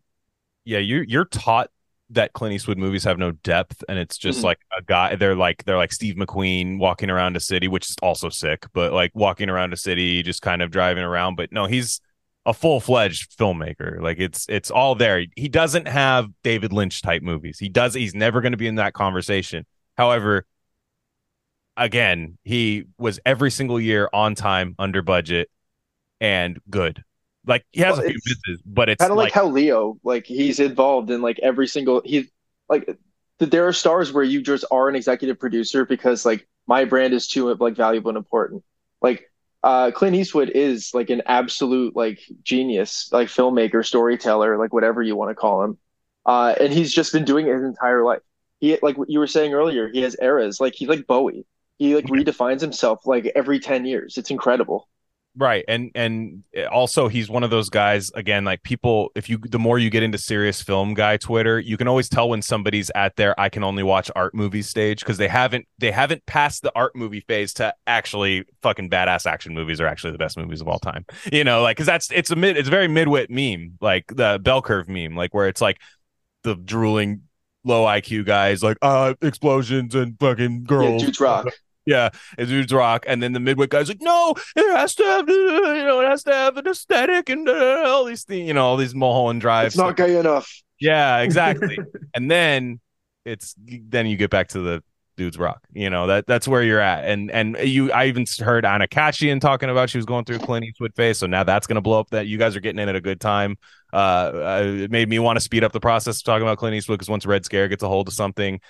Yeah, 0.65 0.79
you 0.79 1.05
you're 1.09 1.25
taught 1.25 1.71
that 2.11 2.33
Clint 2.33 2.55
Eastwood 2.55 2.79
movies 2.79 3.05
have 3.05 3.19
no 3.19 3.33
depth 3.33 3.85
and 3.89 3.99
it's 3.99 4.17
just 4.17 4.39
mm-hmm. 4.39 4.47
like 4.47 4.59
a 4.77 4.83
guy 4.83 5.17
they're 5.17 5.35
like 5.35 5.65
they're 5.65 5.77
like 5.77 5.93
Steve 5.93 6.15
McQueen 6.15 6.79
walking 6.79 7.11
around 7.11 7.37
a 7.37 7.41
city 7.41 7.69
which 7.69 7.91
is 7.91 7.97
also 8.03 8.29
sick 8.29 8.67
but 8.73 8.93
like 8.93 9.11
walking 9.15 9.51
around 9.51 9.73
a 9.73 9.77
city 9.77 10.23
just 10.23 10.41
kind 10.41 10.63
of 10.63 10.71
driving 10.71 11.05
around 11.05 11.37
but 11.37 11.53
no 11.53 11.67
he's 11.67 12.01
a 12.47 12.55
full-fledged 12.55 13.37
filmmaker 13.37 14.01
like 14.01 14.19
it's 14.19 14.47
it's 14.49 14.71
all 14.71 14.95
there. 14.95 15.23
He 15.37 15.49
doesn't 15.49 15.87
have 15.87 16.29
David 16.43 16.73
Lynch 16.73 17.03
type 17.03 17.23
movies. 17.23 17.59
He 17.59 17.69
does 17.69 17.93
he's 17.93 18.15
never 18.15 18.41
going 18.41 18.53
to 18.53 18.59
be 18.59 18.67
in 18.67 18.77
that 18.77 18.95
conversation. 18.95 19.67
However 19.99 20.47
again 21.77 22.39
he 22.45 22.85
was 22.97 23.21
every 23.27 23.51
single 23.51 23.79
year 23.79 24.09
on 24.15 24.35
time 24.35 24.75
under 24.79 25.03
budget 25.03 25.51
and 26.23 26.59
good 26.71 27.05
like 27.49 27.65
he 27.73 27.81
has 27.81 27.97
well, 27.97 28.07
a 28.07 28.11
few 28.11 28.19
misses, 28.27 28.63
but 28.65 28.89
it's 28.89 29.01
kind 29.01 29.11
of 29.11 29.17
like, 29.17 29.27
like, 29.27 29.33
how 29.33 29.47
Leo, 29.47 29.99
like 30.05 30.27
he's 30.27 30.61
involved 30.61 31.11
in 31.11 31.23
like 31.23 31.39
every 31.41 31.67
single. 31.67 32.03
He's 32.05 32.29
like 32.69 32.89
there 33.39 33.67
are 33.67 33.73
stars 33.73 34.13
where 34.13 34.25
you 34.25 34.43
just 34.43 34.65
are 34.71 34.89
an 34.89 34.97
executive 34.97 35.39
producer 35.39 35.85
because 35.85 36.27
like 36.27 36.47
my 36.67 36.85
brand 36.85 37.15
is 37.15 37.29
too 37.29 37.53
like 37.55 37.77
valuable 37.77 38.11
and 38.11 38.19
important. 38.19 38.65
Like 39.01 39.31
uh, 39.63 39.91
Clint 39.93 40.17
Eastwood 40.17 40.51
is 40.51 40.91
like 40.93 41.11
an 41.11 41.23
absolute 41.27 41.97
like 41.97 42.21
genius, 42.43 43.09
like 43.13 43.29
filmmaker, 43.29 43.85
storyteller, 43.85 44.59
like 44.59 44.73
whatever 44.73 45.03
you 45.03 45.17
want 45.17 45.31
to 45.31 45.35
call 45.35 45.65
him. 45.65 45.79
Uh, 46.27 46.55
and 46.61 46.73
he's 46.73 46.93
just 46.93 47.13
been 47.13 47.25
doing 47.25 47.47
it 47.47 47.55
his 47.55 47.65
entire 47.65 48.05
life. 48.05 48.21
He 48.61 48.77
like 48.83 48.99
what 48.99 49.09
you 49.09 49.21
were 49.21 49.27
saying 49.27 49.55
earlier, 49.55 49.89
he 49.89 50.03
has 50.03 50.17
eras. 50.21 50.61
Like 50.61 50.75
he's 50.75 50.89
like 50.89 51.07
Bowie. 51.07 51.47
He 51.79 51.95
like 51.95 52.07
redefines 52.07 52.61
himself 52.61 53.07
like 53.07 53.31
every 53.37 53.61
10 53.61 53.87
years. 53.87 54.19
It's 54.19 54.31
incredible 54.31 54.89
right 55.39 55.65
and 55.69 55.91
and 55.95 56.43
also 56.71 57.09
he's 57.09 57.31
one 57.31 57.43
of 57.43 57.51
those 57.51 57.71
guys 57.71 58.11
again 58.15 58.45
like 58.45 58.63
people 58.63 59.11
if 59.15 59.31
you 59.31 59.39
the 59.39 59.59
more 59.59 59.79
you 59.79 59.89
get 59.89 60.03
into 60.03 60.19
serious 60.19 60.61
film 60.61 60.95
guy 60.95 61.17
twitter 61.17 61.59
you 61.59 61.77
can 61.77 61.89
always 61.89 62.09
tell 62.09 62.29
when 62.29 62.43
somebody's 62.43 62.91
at 62.95 63.17
their 63.17 63.39
i 63.41 63.49
can 63.49 63.63
only 63.65 63.83
watch 63.83 64.11
art 64.17 64.35
movie 64.35 64.63
stage 64.63 65.01
because 65.01 65.17
they 65.17 65.29
haven't 65.29 65.67
they 65.79 65.91
haven't 65.91 66.25
passed 66.27 66.63
the 66.63 66.73
art 66.75 66.95
movie 66.95 67.21
phase 67.21 67.55
to 67.55 67.73
actually 67.87 68.45
fucking 68.63 68.91
badass 68.91 69.27
action 69.27 69.55
movies 69.55 69.81
are 69.81 69.87
actually 69.87 70.13
the 70.13 70.19
best 70.19 70.37
movies 70.37 70.61
of 70.61 70.69
all 70.69 70.79
time. 70.79 71.05
You 71.33 71.45
know 71.45 71.63
like 71.63 71.77
because 71.77 71.87
that's 71.87 72.11
it's 72.11 72.31
a 72.31 72.37
mid 72.37 72.57
it's 72.57 72.69
a 72.69 72.71
very 72.71 72.89
midwit 72.89 73.29
meme 73.29 73.77
like 73.81 74.05
the 74.09 74.41
bell 74.43 74.63
curve 74.63 74.89
meme 74.89 75.15
like 75.15 75.35
where 75.35 75.47
it's 75.47 75.61
like 75.61 75.79
the 76.43 76.57
drooling 76.57 77.23
low 77.65 77.85
iq 77.85 78.25
guys 78.25 78.63
like 78.63 78.79
uh 78.83 79.15
explosions 79.21 79.95
and 79.95 80.19
fucking 80.19 80.65
girls. 80.65 81.03
Yeah, 81.03 81.07
dudes 81.07 81.21
rock 81.21 81.47
yeah, 81.89 82.11
it 82.37 82.47
dudes 82.47 82.73
rock, 82.73 83.07
and 83.09 83.23
then 83.23 83.33
the 83.33 83.39
midwit 83.39 83.71
guy's 83.71 83.89
like, 83.89 84.03
no, 84.03 84.35
it 84.55 84.77
has 84.77 84.95
to 84.97 85.03
have, 85.03 85.27
you 85.27 85.85
know, 85.85 86.01
it 86.01 86.09
has 86.09 86.23
to 86.25 86.33
have 86.33 86.59
an 86.59 86.67
aesthetic 86.67 87.31
and 87.31 87.49
uh, 87.49 87.85
all 87.87 88.05
these 88.05 88.25
things, 88.25 88.47
you 88.47 88.53
know, 88.53 88.67
all 88.67 88.77
these 88.77 88.95
Mulholland 88.95 89.41
drives. 89.41 89.75
It's 89.75 89.79
not 89.79 89.97
gay 89.97 90.19
enough. 90.19 90.63
Yeah, 90.79 91.21
exactly. 91.21 91.79
and 92.15 92.31
then 92.31 92.81
it's 93.25 93.55
then 93.59 94.07
you 94.07 94.19
get 94.19 94.29
back 94.29 94.49
to 94.49 94.61
the 94.61 94.83
dudes 95.17 95.39
rock. 95.39 95.67
You 95.73 95.89
know 95.89 96.09
that 96.09 96.27
that's 96.27 96.47
where 96.47 96.63
you're 96.63 96.79
at. 96.79 97.07
And 97.07 97.31
and 97.31 97.57
you, 97.59 97.91
I 97.91 98.07
even 98.07 98.27
heard 98.39 98.67
Anna 98.67 98.87
Khachiyan 98.87 99.41
talking 99.41 99.71
about 99.71 99.89
she 99.89 99.97
was 99.97 100.05
going 100.05 100.27
through 100.27 100.41
Clint 100.41 100.67
Eastwood 100.67 100.95
phase. 100.95 101.17
So 101.17 101.27
now 101.27 101.43
that's 101.43 101.67
gonna 101.67 101.81
blow 101.81 102.01
up. 102.01 102.11
That 102.11 102.27
you 102.27 102.37
guys 102.37 102.55
are 102.55 102.61
getting 102.61 102.81
in 102.81 102.91
at 102.91 102.97
a 102.97 103.01
good 103.01 103.19
time. 103.21 103.57
Uh, 103.95 103.97
uh 103.97 104.63
it 104.83 104.91
made 104.91 105.09
me 105.09 105.19
want 105.19 105.39
to 105.39 105.41
speed 105.41 105.65
up 105.65 105.73
the 105.73 105.81
process 105.81 106.19
of 106.19 106.25
talking 106.25 106.43
about 106.43 106.59
Clint 106.59 106.77
Eastwood 106.77 106.99
because 106.99 107.09
once 107.09 107.25
Red 107.25 107.47
Scare 107.47 107.69
gets 107.69 107.83
a 107.83 107.89
hold 107.89 108.09
of 108.09 108.15
something, 108.15 108.61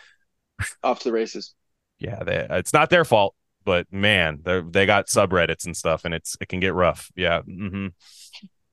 Off 0.82 1.00
to 1.00 1.08
the 1.08 1.12
races. 1.12 1.54
Yeah, 1.98 2.22
they, 2.24 2.46
it's 2.50 2.72
not 2.72 2.90
their 2.90 3.04
fault. 3.04 3.34
But 3.64 3.86
man, 3.92 4.40
they 4.44 4.62
they 4.62 4.86
got 4.86 5.08
subreddits 5.08 5.66
and 5.66 5.76
stuff, 5.76 6.04
and 6.04 6.14
it's 6.14 6.36
it 6.40 6.48
can 6.48 6.60
get 6.60 6.72
rough. 6.74 7.10
Yeah, 7.16 7.42
hmm 7.42 7.88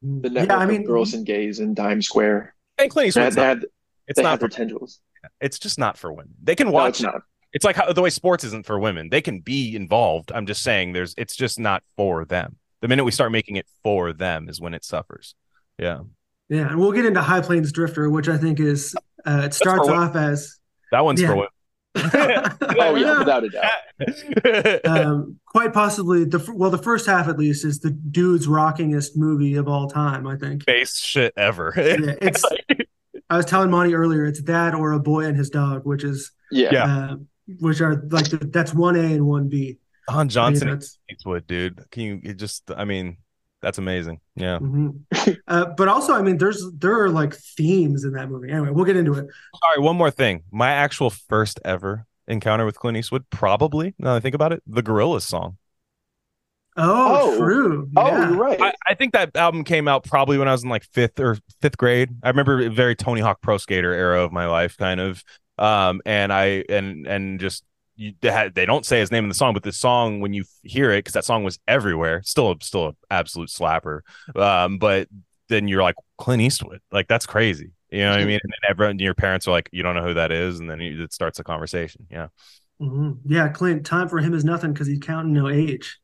The 0.01 0.29
network 0.29 0.50
yeah, 0.50 0.58
I 0.58 0.65
mean, 0.65 0.82
of 0.82 0.88
girls 0.88 1.13
and 1.13 1.25
gays 1.25 1.60
in 1.60 1.74
Dime 1.74 2.01
Square. 2.01 2.55
and 2.77 2.89
Clint 2.89 3.13
They 3.13 3.22
had, 3.24 3.34
they 3.34 3.41
not, 3.41 3.48
had, 3.48 3.65
it's 4.08 4.17
they 4.17 4.24
not 4.24 4.39
for, 4.39 4.48
their 4.48 4.50
tendrils. 4.50 5.00
it's 5.41 5.60
just 5.60 5.77
not 5.79 5.98
for 5.98 6.13
women. 6.13 6.34
They 6.41 6.55
can 6.55 6.67
No, 6.67 6.74
watch 6.74 6.89
it's 6.96 7.01
not. 7.01 7.22
it's 7.51 7.65
like 7.65 7.75
how 7.75 7.91
the 7.91 8.01
way 8.01 8.10
sports 8.10 8.44
isn't 8.46 8.65
for 8.65 8.79
women. 8.79 9.10
They 9.10 9.22
can 9.22 9.39
be 9.41 9.75
involved. 9.75 10.32
I'm 10.32 10.46
just 10.46 10.62
saying 10.62 10.94
there's 10.94 11.13
it's 11.17 11.36
just 11.36 11.60
not 11.60 11.84
for 11.98 12.24
them. 12.24 12.58
The 12.82 12.88
minute 12.88 13.03
we 13.03 13.12
start 13.12 13.32
making 13.32 13.55
it 13.58 13.65
for 13.84 14.13
them 14.13 14.48
is 14.48 14.62
when 14.62 14.74
it 14.74 14.86
suffers. 14.86 15.36
Yeah. 15.79 16.01
Yeah, 16.48 16.70
and 16.70 16.79
we'll 16.79 16.91
get 16.91 17.05
into 17.05 17.22
High 17.22 17.41
Plains 17.41 17.72
Drifter, 17.72 18.10
which 18.10 18.29
I 18.29 18.38
think 18.38 18.60
is 18.60 18.96
uh, 19.25 19.41
it 19.46 19.53
starts 19.55 19.89
off 19.89 20.15
as 20.15 20.58
That 20.91 21.03
one's 21.03 21.20
Yeah. 21.20 21.29
for 21.29 21.36
women. 21.36 21.50
Oh 22.77 22.95
yeah, 22.95 23.19
without 23.19 23.43
a 23.43 23.49
doubt. 23.49 24.85
um, 24.85 25.39
quite 25.45 25.73
possibly 25.73 26.25
the 26.25 26.45
well, 26.53 26.69
the 26.69 26.77
first 26.77 27.05
half 27.05 27.27
at 27.27 27.37
least 27.39 27.63
is 27.63 27.79
the 27.79 27.91
dude's 27.91 28.47
rockingest 28.47 29.15
movie 29.15 29.55
of 29.55 29.67
all 29.67 29.87
time. 29.87 30.27
I 30.27 30.35
think. 30.35 30.65
Base 30.65 30.97
shit 30.97 31.33
ever. 31.37 31.73
Yeah, 31.75 32.15
it's. 32.21 32.43
I 33.29 33.37
was 33.37 33.45
telling 33.45 33.71
Monty 33.71 33.95
earlier, 33.95 34.25
it's 34.25 34.41
that 34.43 34.75
or 34.75 34.91
a 34.91 34.99
boy 34.99 35.25
and 35.25 35.35
his 35.35 35.49
dog, 35.49 35.83
which 35.85 36.03
is, 36.03 36.31
Yeah. 36.51 36.69
Yeah. 36.73 36.83
uh, 36.85 37.15
which 37.59 37.81
are 37.81 37.95
like 38.11 38.29
the, 38.29 38.37
that's 38.37 38.71
one 38.73 38.95
A 38.95 38.99
and 39.03 39.25
one 39.25 39.49
B. 39.49 39.77
Don 40.07 40.29
Johnson 40.29 40.67
I 40.67 40.71
mean, 40.73 40.81
Eastwood, 41.09 41.47
dude. 41.47 41.83
Can 41.89 42.21
you 42.23 42.33
just 42.35 42.69
I 42.75 42.85
mean, 42.85 43.17
that's 43.65 43.79
amazing. 43.79 44.19
Yeah. 44.36 44.60
mhm. 44.60 45.03
uh, 45.48 45.65
but 45.75 45.88
also, 45.88 46.13
I 46.13 46.22
mean, 46.22 46.38
there's 46.38 46.63
there 46.77 47.01
are 47.03 47.10
like 47.10 47.34
themes 47.36 48.03
in 48.03 48.12
that 48.13 48.29
movie. 48.29 48.51
Anyway, 48.51 48.69
we'll 48.69 48.86
get 48.86 48.95
into 48.95 49.13
it. 49.15 49.25
Sorry, 49.63 49.79
one 49.84 49.95
more 49.95 50.12
thing. 50.12 50.43
My 50.51 50.69
actual 50.69 51.10
first 51.10 51.60
ever 51.65 52.05
encounter 52.27 52.63
with 52.65 52.77
Clint 52.77 52.98
Eastwood, 52.98 53.27
probably, 53.31 53.95
now 53.98 54.12
that 54.12 54.17
I 54.17 54.19
think 54.19 54.36
about 54.36 54.53
it, 54.53 54.62
the 54.67 54.84
Gorillaz 54.84 55.24
song. 55.24 55.57
Oh, 56.77 57.34
Oh. 57.34 57.38
true. 57.38 57.89
Oh, 57.95 58.07
yeah. 58.07 58.29
you're 58.29 58.38
right. 58.38 58.62
I, 58.62 58.74
I 58.86 58.93
think 58.95 59.13
that 59.13 59.36
album 59.36 59.63
came 59.63 59.88
out 59.88 60.03
probably 60.03 60.38
when 60.38 60.48
I 60.48 60.51
was 60.51 60.63
in 60.63 60.69
like 60.69 60.84
fifth 60.91 61.19
or 61.19 61.38
fifth 61.62 61.77
grade. 61.77 62.10
I 62.22 62.27
remember 62.29 62.65
a 62.67 62.69
very 62.69 62.95
Tony 62.95 63.22
Hawk 63.22 63.41
Pro 63.41 63.57
Skater 63.57 63.93
era 63.93 64.24
of 64.24 64.31
my 64.31 64.45
life, 64.48 64.77
kind 64.77 65.00
of. 65.00 65.24
Um, 65.57 66.01
and 66.05 66.34
I 66.34 66.65
and 66.69 67.07
and 67.07 67.39
just 67.39 67.63
you, 67.95 68.13
they, 68.21 68.65
don't 68.65 68.85
say 68.85 68.99
his 68.99 69.11
name 69.11 69.23
in 69.23 69.29
the 69.29 69.35
song, 69.35 69.53
but 69.53 69.63
the 69.63 69.71
song 69.71 70.19
when 70.19 70.33
you 70.33 70.43
hear 70.63 70.91
it, 70.91 70.99
because 70.99 71.13
that 71.13 71.25
song 71.25 71.43
was 71.43 71.59
everywhere, 71.67 72.21
still 72.23 72.51
a, 72.51 72.55
still 72.61 72.87
an 72.89 72.97
absolute 73.09 73.49
slapper. 73.49 74.01
Um, 74.35 74.77
but 74.77 75.07
then 75.49 75.67
you're 75.67 75.83
like 75.83 75.95
Clint 76.17 76.41
Eastwood, 76.41 76.81
like 76.91 77.07
that's 77.07 77.25
crazy. 77.25 77.71
You 77.91 77.99
know 77.99 78.11
what 78.11 78.19
I 78.19 78.25
mean? 78.25 78.39
And 78.43 78.51
then 78.51 78.69
everyone, 78.69 78.99
your 78.99 79.13
parents 79.13 79.47
are 79.47 79.51
like, 79.51 79.69
you 79.71 79.83
don't 79.83 79.95
know 79.95 80.03
who 80.03 80.15
that 80.15 80.31
is, 80.31 80.59
and 80.59 80.69
then 80.69 80.79
you, 80.81 81.03
it 81.03 81.13
starts 81.13 81.39
a 81.39 81.43
conversation. 81.43 82.07
Yeah, 82.09 82.27
Mhm. 82.81 83.19
Yeah, 83.25 83.47
Clint. 83.49 83.85
Time 83.85 84.09
for 84.09 84.19
him 84.19 84.33
is 84.33 84.43
nothing 84.43 84.73
because 84.73 84.87
he's 84.87 84.99
counting 84.99 85.33
no 85.33 85.47
age. 85.47 85.99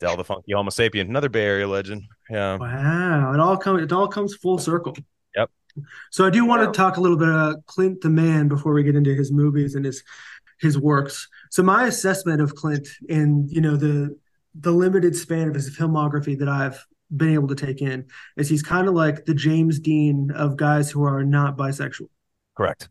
Del 0.00 0.16
the 0.16 0.24
Funky 0.24 0.52
Homo 0.52 0.70
Sapien, 0.70 1.02
another 1.02 1.28
Bay 1.28 1.44
Area 1.44 1.68
legend. 1.68 2.02
Yeah, 2.28 2.56
Wow, 2.56 3.32
it 3.32 3.40
all 3.40 3.56
comes 3.56 3.82
it 3.82 3.92
all 3.92 4.08
comes 4.08 4.34
full 4.34 4.58
circle. 4.58 4.96
Yep. 5.36 5.50
So 6.10 6.26
I 6.26 6.30
do 6.30 6.44
want 6.44 6.62
to 6.64 6.76
talk 6.76 6.96
a 6.96 7.00
little 7.00 7.16
bit 7.16 7.28
about 7.28 7.64
Clint 7.66 8.00
the 8.00 8.10
man 8.10 8.48
before 8.48 8.72
we 8.72 8.82
get 8.82 8.96
into 8.96 9.14
his 9.14 9.30
movies 9.30 9.74
and 9.74 9.84
his 9.84 10.02
his 10.60 10.78
works. 10.78 11.28
So 11.50 11.62
my 11.62 11.86
assessment 11.86 12.40
of 12.40 12.54
Clint 12.54 12.88
in 13.08 13.48
you 13.48 13.60
know 13.60 13.76
the 13.76 14.16
the 14.58 14.72
limited 14.72 15.14
span 15.16 15.48
of 15.48 15.54
his 15.54 15.76
filmography 15.76 16.38
that 16.38 16.48
I've 16.48 16.84
been 17.14 17.34
able 17.34 17.48
to 17.48 17.54
take 17.54 17.82
in 17.82 18.06
is 18.36 18.48
he's 18.48 18.62
kind 18.62 18.88
of 18.88 18.94
like 18.94 19.24
the 19.26 19.34
James 19.34 19.78
Dean 19.78 20.30
of 20.34 20.56
guys 20.56 20.90
who 20.90 21.04
are 21.04 21.22
not 21.24 21.56
bisexual. 21.56 22.08
correct. 22.56 22.88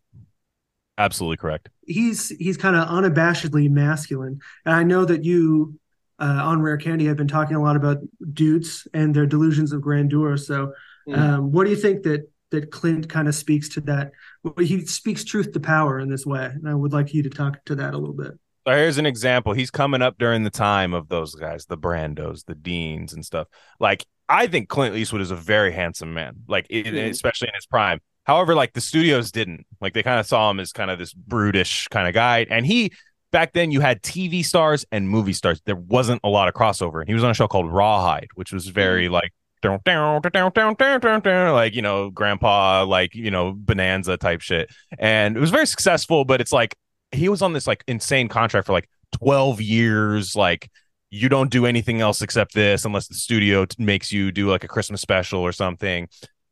Absolutely 0.98 1.38
correct. 1.38 1.69
He's 1.86 2.29
he's 2.29 2.55
kind 2.55 2.75
of 2.75 2.88
unabashedly 2.88 3.69
masculine, 3.69 4.39
and 4.65 4.74
I 4.75 4.84
know 4.84 5.03
that 5.05 5.25
you 5.25 5.77
uh, 6.19 6.39
on 6.43 6.62
Rare 6.62 6.77
Candy 6.77 7.05
have 7.07 7.17
been 7.17 7.27
talking 7.27 7.57
a 7.57 7.62
lot 7.62 7.75
about 7.75 7.98
dudes 8.31 8.88
and 8.93 9.13
their 9.13 9.25
delusions 9.25 9.74
of 9.74 9.81
grandeur. 9.81 10.38
So 10.38 10.74
Mm. 11.07 11.17
um, 11.19 11.51
what 11.51 11.65
do 11.65 11.69
you 11.69 11.75
think 11.75 12.01
that 12.03 12.27
that 12.52 12.72
Clint 12.72 13.10
kind 13.10 13.28
of 13.28 13.36
speaks 13.36 13.70
to 13.70 13.82
that? 13.82 14.12
He 14.60 14.86
speaks 14.86 15.24
truth 15.24 15.52
to 15.54 15.60
power 15.60 16.00
in 16.00 16.10
this 16.10 16.25
way, 16.25 16.46
and 16.46 16.68
I 16.68 16.74
would 16.74 16.94
like 16.94 17.14
you 17.14 17.24
to 17.24 17.30
talk 17.30 17.64
to 17.66 17.75
that 17.75 17.94
a 17.94 17.98
little 17.98 18.16
bit. 18.16 18.34
So 18.68 18.74
here's 18.74 18.98
an 18.98 19.06
example. 19.06 19.54
He's 19.54 19.70
coming 19.70 20.02
up 20.02 20.18
during 20.18 20.44
the 20.44 20.50
time 20.50 20.94
of 20.94 21.08
those 21.08 21.36
guys, 21.36 21.66
the 21.66 21.78
Brandos, 21.78 22.46
the 22.46 22.56
Deans, 22.56 23.14
and 23.14 23.24
stuff. 23.24 23.48
Like 23.80 24.06
I 24.28 24.48
think 24.48 24.70
Clint 24.70 24.96
Eastwood 24.96 25.22
is 25.22 25.30
a 25.32 25.36
very 25.36 25.72
handsome 25.72 26.14
man, 26.16 26.38
like 26.48 26.66
it, 26.70 26.88
Mhm. 26.88 27.10
especially 27.12 27.50
in 27.50 27.54
his 27.54 27.68
prime. 27.68 28.00
However, 28.24 28.56
like 28.56 28.74
the 28.74 28.82
studios 28.82 29.32
didn't 29.32 29.68
like 29.82 29.94
they 29.94 30.02
kind 30.02 30.20
of 30.20 30.25
saw 30.25 30.50
him 30.50 30.60
as 30.60 30.72
kind 30.72 30.90
of 30.90 30.98
this 30.98 31.14
brutish 31.14 31.88
kind 31.90 32.08
of 32.08 32.16
guy, 32.16 32.48
and 32.50 32.66
he 32.66 32.92
back 33.32 33.54
then 33.54 33.70
you 33.70 33.82
had 33.82 34.02
TV 34.02 34.42
stars 34.44 34.84
and 34.92 35.08
movie 35.08 35.34
stars. 35.34 35.62
There 35.66 35.75
wasn't 35.75 36.22
a 36.24 36.30
lot 36.30 36.48
of 36.48 36.56
crossover, 36.56 37.02
and 37.02 37.08
he 37.08 37.14
was 37.14 37.24
on 37.24 37.30
a 37.30 37.34
show 37.36 37.48
called 37.48 37.72
Rawhide, 37.72 38.30
which 38.34 38.52
was 38.52 38.68
very 38.68 39.10
like. 39.10 39.32
Down, 39.62 39.80
down, 39.86 40.22
down, 40.22 40.52
down, 40.54 40.76
down, 40.76 41.00
down, 41.00 41.22
down, 41.22 41.54
like 41.54 41.74
you 41.74 41.82
know, 41.82 42.10
grandpa, 42.12 42.84
like 42.86 43.16
you 43.16 43.32
know, 43.32 43.54
bonanza 43.56 44.16
type 44.18 44.42
shit, 44.42 44.70
and 45.00 45.36
it 45.36 45.40
was 45.40 45.50
very 45.50 45.66
successful. 45.66 46.24
But 46.26 46.40
it's 46.42 46.52
like 46.52 46.76
he 47.12 47.30
was 47.30 47.42
on 47.42 47.54
this 47.54 47.66
like 47.66 47.84
insane 47.88 48.28
contract 48.28 48.68
for 48.68 48.74
like 48.74 48.90
12 49.14 49.62
years 49.62 50.36
like 50.36 50.70
you 51.10 51.30
don't 51.30 51.50
do 51.50 51.66
anything 51.66 52.02
else 52.02 52.22
except 52.22 52.54
this 52.54 52.84
unless 52.84 53.08
the 53.08 53.14
studio 53.16 53.64
t- 53.66 53.82
makes 53.82 54.12
you 54.12 54.32
do 54.32 54.50
like 54.50 54.66
a 54.66 54.68
christmas 54.68 55.00
special 55.00 55.40
or 55.40 55.54
something 55.54 56.10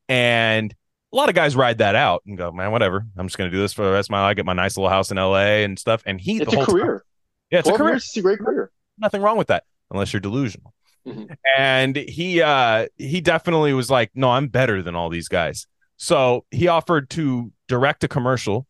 and 0.07 0.73
a 1.11 1.15
lot 1.15 1.27
of 1.27 1.35
guys 1.35 1.55
ride 1.55 1.79
that 1.79 1.95
out 1.95 2.21
and 2.25 2.37
go 2.37 2.51
man 2.51 2.71
whatever 2.71 3.05
i'm 3.17 3.27
just 3.27 3.37
going 3.37 3.49
to 3.49 3.55
do 3.55 3.61
this 3.61 3.73
for 3.73 3.83
the 3.83 3.91
rest 3.91 4.07
of 4.07 4.11
my 4.11 4.21
life 4.21 4.29
I 4.31 4.33
get 4.35 4.45
my 4.45 4.53
nice 4.53 4.77
little 4.77 4.89
house 4.89 5.11
in 5.11 5.17
la 5.17 5.35
and 5.35 5.77
stuff 5.77 6.03
and 6.05 6.21
he 6.21 6.37
It's 6.37 6.45
the 6.45 6.51
a 6.51 6.55
whole 6.55 6.65
time- 6.65 6.75
career. 6.75 7.03
yeah 7.51 7.59
it's 7.59 7.67
a 7.69 7.73
career 7.73 7.95
It's 7.95 8.15
a 8.15 8.21
great 8.21 8.39
career. 8.39 8.71
nothing 8.97 9.21
wrong 9.21 9.37
with 9.37 9.47
that 9.47 9.63
unless 9.91 10.13
you're 10.13 10.21
delusional 10.21 10.73
Mhm. 11.05 11.35
and 11.57 11.95
he 11.97 12.41
uh 12.41 12.87
he 12.97 13.19
definitely 13.19 13.73
was 13.73 13.89
like 13.91 14.09
no 14.15 14.29
i'm 14.31 14.47
better 14.47 14.81
than 14.81 14.95
all 14.95 15.09
these 15.09 15.27
guys. 15.27 15.67
So 15.97 16.45
he 16.51 16.67
offered 16.67 17.09
to 17.11 17.51
direct 17.67 18.03
a 18.03 18.07
commercial 18.07 18.67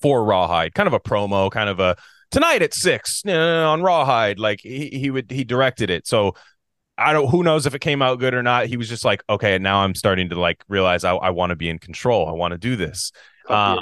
for 0.00 0.24
rawhide 0.24 0.74
kind 0.74 0.86
of 0.86 0.92
a 0.92 1.00
promo 1.00 1.50
kind 1.50 1.68
of 1.68 1.80
a 1.80 1.96
tonight 2.30 2.62
at 2.62 2.74
six 2.74 3.22
uh, 3.26 3.32
on 3.32 3.82
rawhide 3.82 4.38
like 4.38 4.60
he, 4.60 4.88
he 4.90 5.10
would 5.10 5.30
he 5.30 5.42
directed 5.44 5.90
it. 5.90 6.06
So 6.06 6.34
i 6.98 7.12
don't 7.12 7.28
who 7.28 7.42
knows 7.42 7.66
if 7.66 7.74
it 7.74 7.80
came 7.80 8.02
out 8.02 8.18
good 8.20 8.32
or 8.34 8.42
not. 8.42 8.66
He 8.66 8.76
was 8.76 8.88
just 8.88 9.04
like 9.04 9.22
okay 9.28 9.58
now 9.58 9.80
i'm 9.80 9.94
starting 9.94 10.28
to 10.30 10.38
like 10.40 10.62
realize 10.68 11.02
i, 11.04 11.14
I 11.14 11.30
want 11.30 11.50
to 11.50 11.56
be 11.56 11.68
in 11.68 11.78
control. 11.78 12.28
I 12.28 12.32
want 12.32 12.52
to 12.52 12.58
do 12.58 12.76
this. 12.76 13.12
Um. 13.48 13.78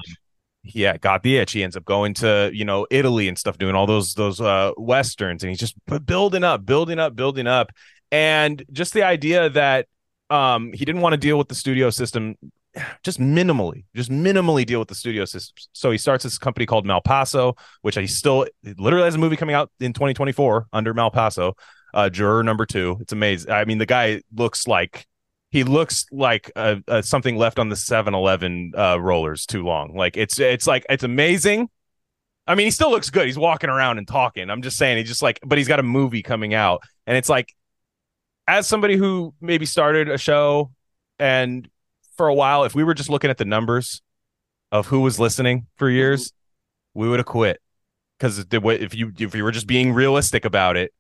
Yeah, 0.65 0.97
got 0.97 1.23
the 1.23 1.37
itch. 1.37 1.53
He 1.53 1.63
ends 1.63 1.77
up 1.77 1.85
going 1.85 2.15
to 2.15 2.51
you 2.53 2.65
know 2.65 2.87
Italy 2.91 3.29
and 3.29 3.39
stuff, 3.39 3.59
doing 3.59 3.75
all 3.75 3.87
those 3.87 4.15
those 4.15 4.41
uh 4.41 4.73
westerns, 4.77 5.43
and 5.43 5.51
he's 5.51 5.59
just 5.59 5.75
building 6.07 6.43
up, 6.43 6.65
building 6.65 6.99
up, 6.99 7.15
building 7.15 7.47
up, 7.47 7.71
and 8.11 8.65
just 8.73 8.95
the 8.95 9.03
idea 9.03 9.51
that 9.51 9.87
um 10.31 10.73
he 10.73 10.85
didn't 10.85 11.03
want 11.03 11.13
to 11.13 11.19
deal 11.19 11.37
with 11.37 11.49
the 11.49 11.55
studio 11.55 11.91
system, 11.91 12.37
just 13.05 13.21
minimally, 13.21 13.85
just 13.95 14.11
minimally 14.11 14.65
deal 14.65 14.79
with 14.79 14.89
the 14.89 14.95
studio 14.95 15.27
system. 15.27 15.55
So 15.73 15.91
he 15.91 15.99
starts 15.99 16.25
this 16.25 16.39
company 16.39 16.65
called 16.65 16.87
Malpaso, 16.87 17.59
which 17.83 17.97
he 17.97 18.07
still 18.07 18.47
literally 18.79 19.05
has 19.05 19.17
a 19.17 19.19
movie 19.19 19.37
coming 19.37 19.55
out 19.55 19.71
in 19.81 19.93
2024 19.93 20.69
under 20.73 20.95
Malpaso, 20.95 21.53
uh, 21.93 22.09
Juror 22.09 22.43
Number 22.43 22.65
Two. 22.65 22.97
It's 23.01 23.13
amazing. 23.13 23.53
I 23.53 23.67
mean, 23.67 23.79
the 23.79 23.87
guy 23.87 24.23
looks 24.35 24.67
like 24.67 25.07
he 25.55 25.63
looks 25.63 26.07
like 26.11 26.51
something 27.03 27.37
left 27.37 27.61
on 27.61 27.69
the 27.69 27.77
7-Eleven 27.77 28.73
uh, 28.77 29.01
rollers 29.01 29.47
too 29.47 29.63
long. 29.63 29.95
Like 29.95 30.17
it's 30.17 30.41
it's 30.41 30.67
like 30.67 30.85
it's 30.91 31.05
amazing. 31.05 31.69
I 32.45 32.57
mean, 32.57 32.67
he 32.67 32.73
still 32.73 32.91
looks 32.91 33.09
good. 33.09 33.27
He's 33.27 33.39
walking 33.39 33.71
around 33.71 33.99
and 33.99 34.09
talking. 34.09 34.51
I'm 34.51 34.63
just 34.63 34.77
saying, 34.77 34.97
he 34.97 35.05
just 35.05 35.23
like, 35.23 35.39
but 35.47 35.57
he's 35.57 35.69
got 35.69 35.79
a 35.79 35.85
movie 35.85 36.25
coming 36.25 36.55
out, 36.55 36.83
and 37.07 37.17
it's 37.17 37.29
like, 37.29 37.55
as 38.49 38.67
somebody 38.67 38.97
who 38.97 39.33
maybe 39.41 39.65
started 39.65 40.09
a 40.09 40.19
show, 40.19 40.73
and 41.21 41.71
for 42.17 42.27
a 42.27 42.35
while, 42.35 42.65
if 42.65 42.75
we 42.75 42.83
were 42.83 42.95
just 42.95 43.09
looking 43.09 43.31
at 43.31 43.39
the 43.39 43.45
numbers 43.45 44.03
of 44.73 44.89
who 44.89 45.03
was 45.03 45.21
listening 45.21 45.69
for 45.77 45.89
years, 45.89 46.33
we 46.95 47.09
would 47.09 47.21
have 47.21 47.27
quit 47.27 47.61
because 48.19 48.45
if 48.51 48.93
you 48.93 49.13
if 49.21 49.37
you 49.37 49.45
were 49.45 49.53
just 49.53 49.69
being 49.69 49.93
realistic 49.93 50.45
about 50.45 50.77
it, 50.77 50.93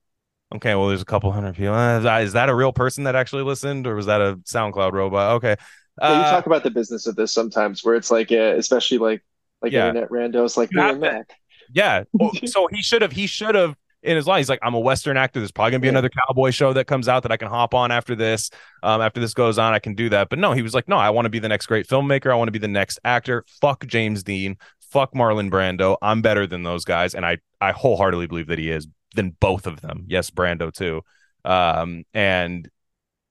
Okay, 0.54 0.74
well, 0.74 0.88
there's 0.88 1.02
a 1.02 1.06
couple 1.06 1.32
hundred 1.32 1.56
people. 1.56 1.74
Uh, 1.74 1.98
is, 2.20 2.32
that, 2.34 2.48
a 2.48 2.54
real 2.54 2.72
person 2.72 3.04
that 3.04 3.16
actually 3.16 3.42
listened, 3.42 3.86
or 3.86 3.94
was 3.96 4.06
that 4.06 4.20
a 4.20 4.36
SoundCloud 4.44 4.92
robot? 4.92 5.32
Okay, 5.36 5.56
Uh, 6.00 6.30
talk 6.30 6.46
about 6.46 6.62
the 6.62 6.70
business 6.70 7.06
of 7.06 7.16
this 7.16 7.32
sometimes, 7.32 7.84
where 7.84 7.94
it's 7.94 8.10
like, 8.10 8.30
uh, 8.32 8.54
especially 8.56 8.98
like 8.98 9.22
like 9.62 9.72
Yeah. 9.72 9.88
internet 9.88 10.10
randos, 10.10 10.56
like 10.56 10.70
and 10.72 11.00
Mac. 11.00 11.32
yeah. 11.72 12.04
So 12.46 12.68
he 12.70 12.82
should 12.82 13.00
have. 13.02 13.12
He 13.12 13.26
should 13.26 13.54
have 13.54 13.74
in 14.02 14.14
his 14.16 14.26
life. 14.26 14.40
He's 14.40 14.48
like, 14.50 14.58
I'm 14.62 14.74
a 14.74 14.80
Western 14.80 15.16
actor. 15.16 15.40
There's 15.40 15.50
probably 15.50 15.70
gonna 15.70 15.80
be 15.80 15.86
Yeah. 15.86 15.92
another 15.92 16.10
cowboy 16.10 16.50
show 16.50 16.72
that 16.74 16.86
comes 16.86 17.08
out 17.08 17.22
that 17.22 17.32
I 17.32 17.38
can 17.38 17.48
hop 17.48 17.72
on 17.72 17.90
after 17.90 18.14
this. 18.14 18.50
Um, 18.82 19.00
after 19.00 19.18
this 19.20 19.32
goes 19.32 19.58
on, 19.58 19.72
I 19.72 19.78
can 19.78 19.94
do 19.94 20.10
that. 20.10 20.28
But 20.28 20.38
no, 20.38 20.52
he 20.52 20.60
was 20.62 20.74
like, 20.74 20.86
no, 20.88 20.96
I 20.98 21.08
want 21.10 21.24
to 21.26 21.30
be 21.30 21.38
the 21.38 21.48
next 21.48 21.66
great 21.66 21.86
filmmaker. 21.88 22.30
I 22.30 22.34
want 22.34 22.48
to 22.48 22.52
be 22.52 22.58
the 22.58 22.68
next 22.68 22.98
actor. 23.04 23.44
Fuck 23.60 23.86
James 23.86 24.22
Dean. 24.22 24.56
fuck 24.90 25.12
Marlon 25.14 25.50
Brando. 25.50 25.96
I'm 26.02 26.22
better 26.22 26.46
than 26.46 26.62
those 26.62 26.84
guys, 26.84 27.14
and 27.14 27.24
I 27.26 27.38
I 27.60 27.72
wholeheartedly 27.72 28.26
believe 28.28 28.46
that 28.48 28.58
he 28.58 28.70
is 28.70 28.86
than 29.14 29.30
both 29.40 29.66
of 29.66 29.80
them. 29.80 30.04
Yes, 30.08 30.30
Brando 30.30 30.72
too. 30.72 31.02
Um, 31.44 32.04
and 32.14 32.68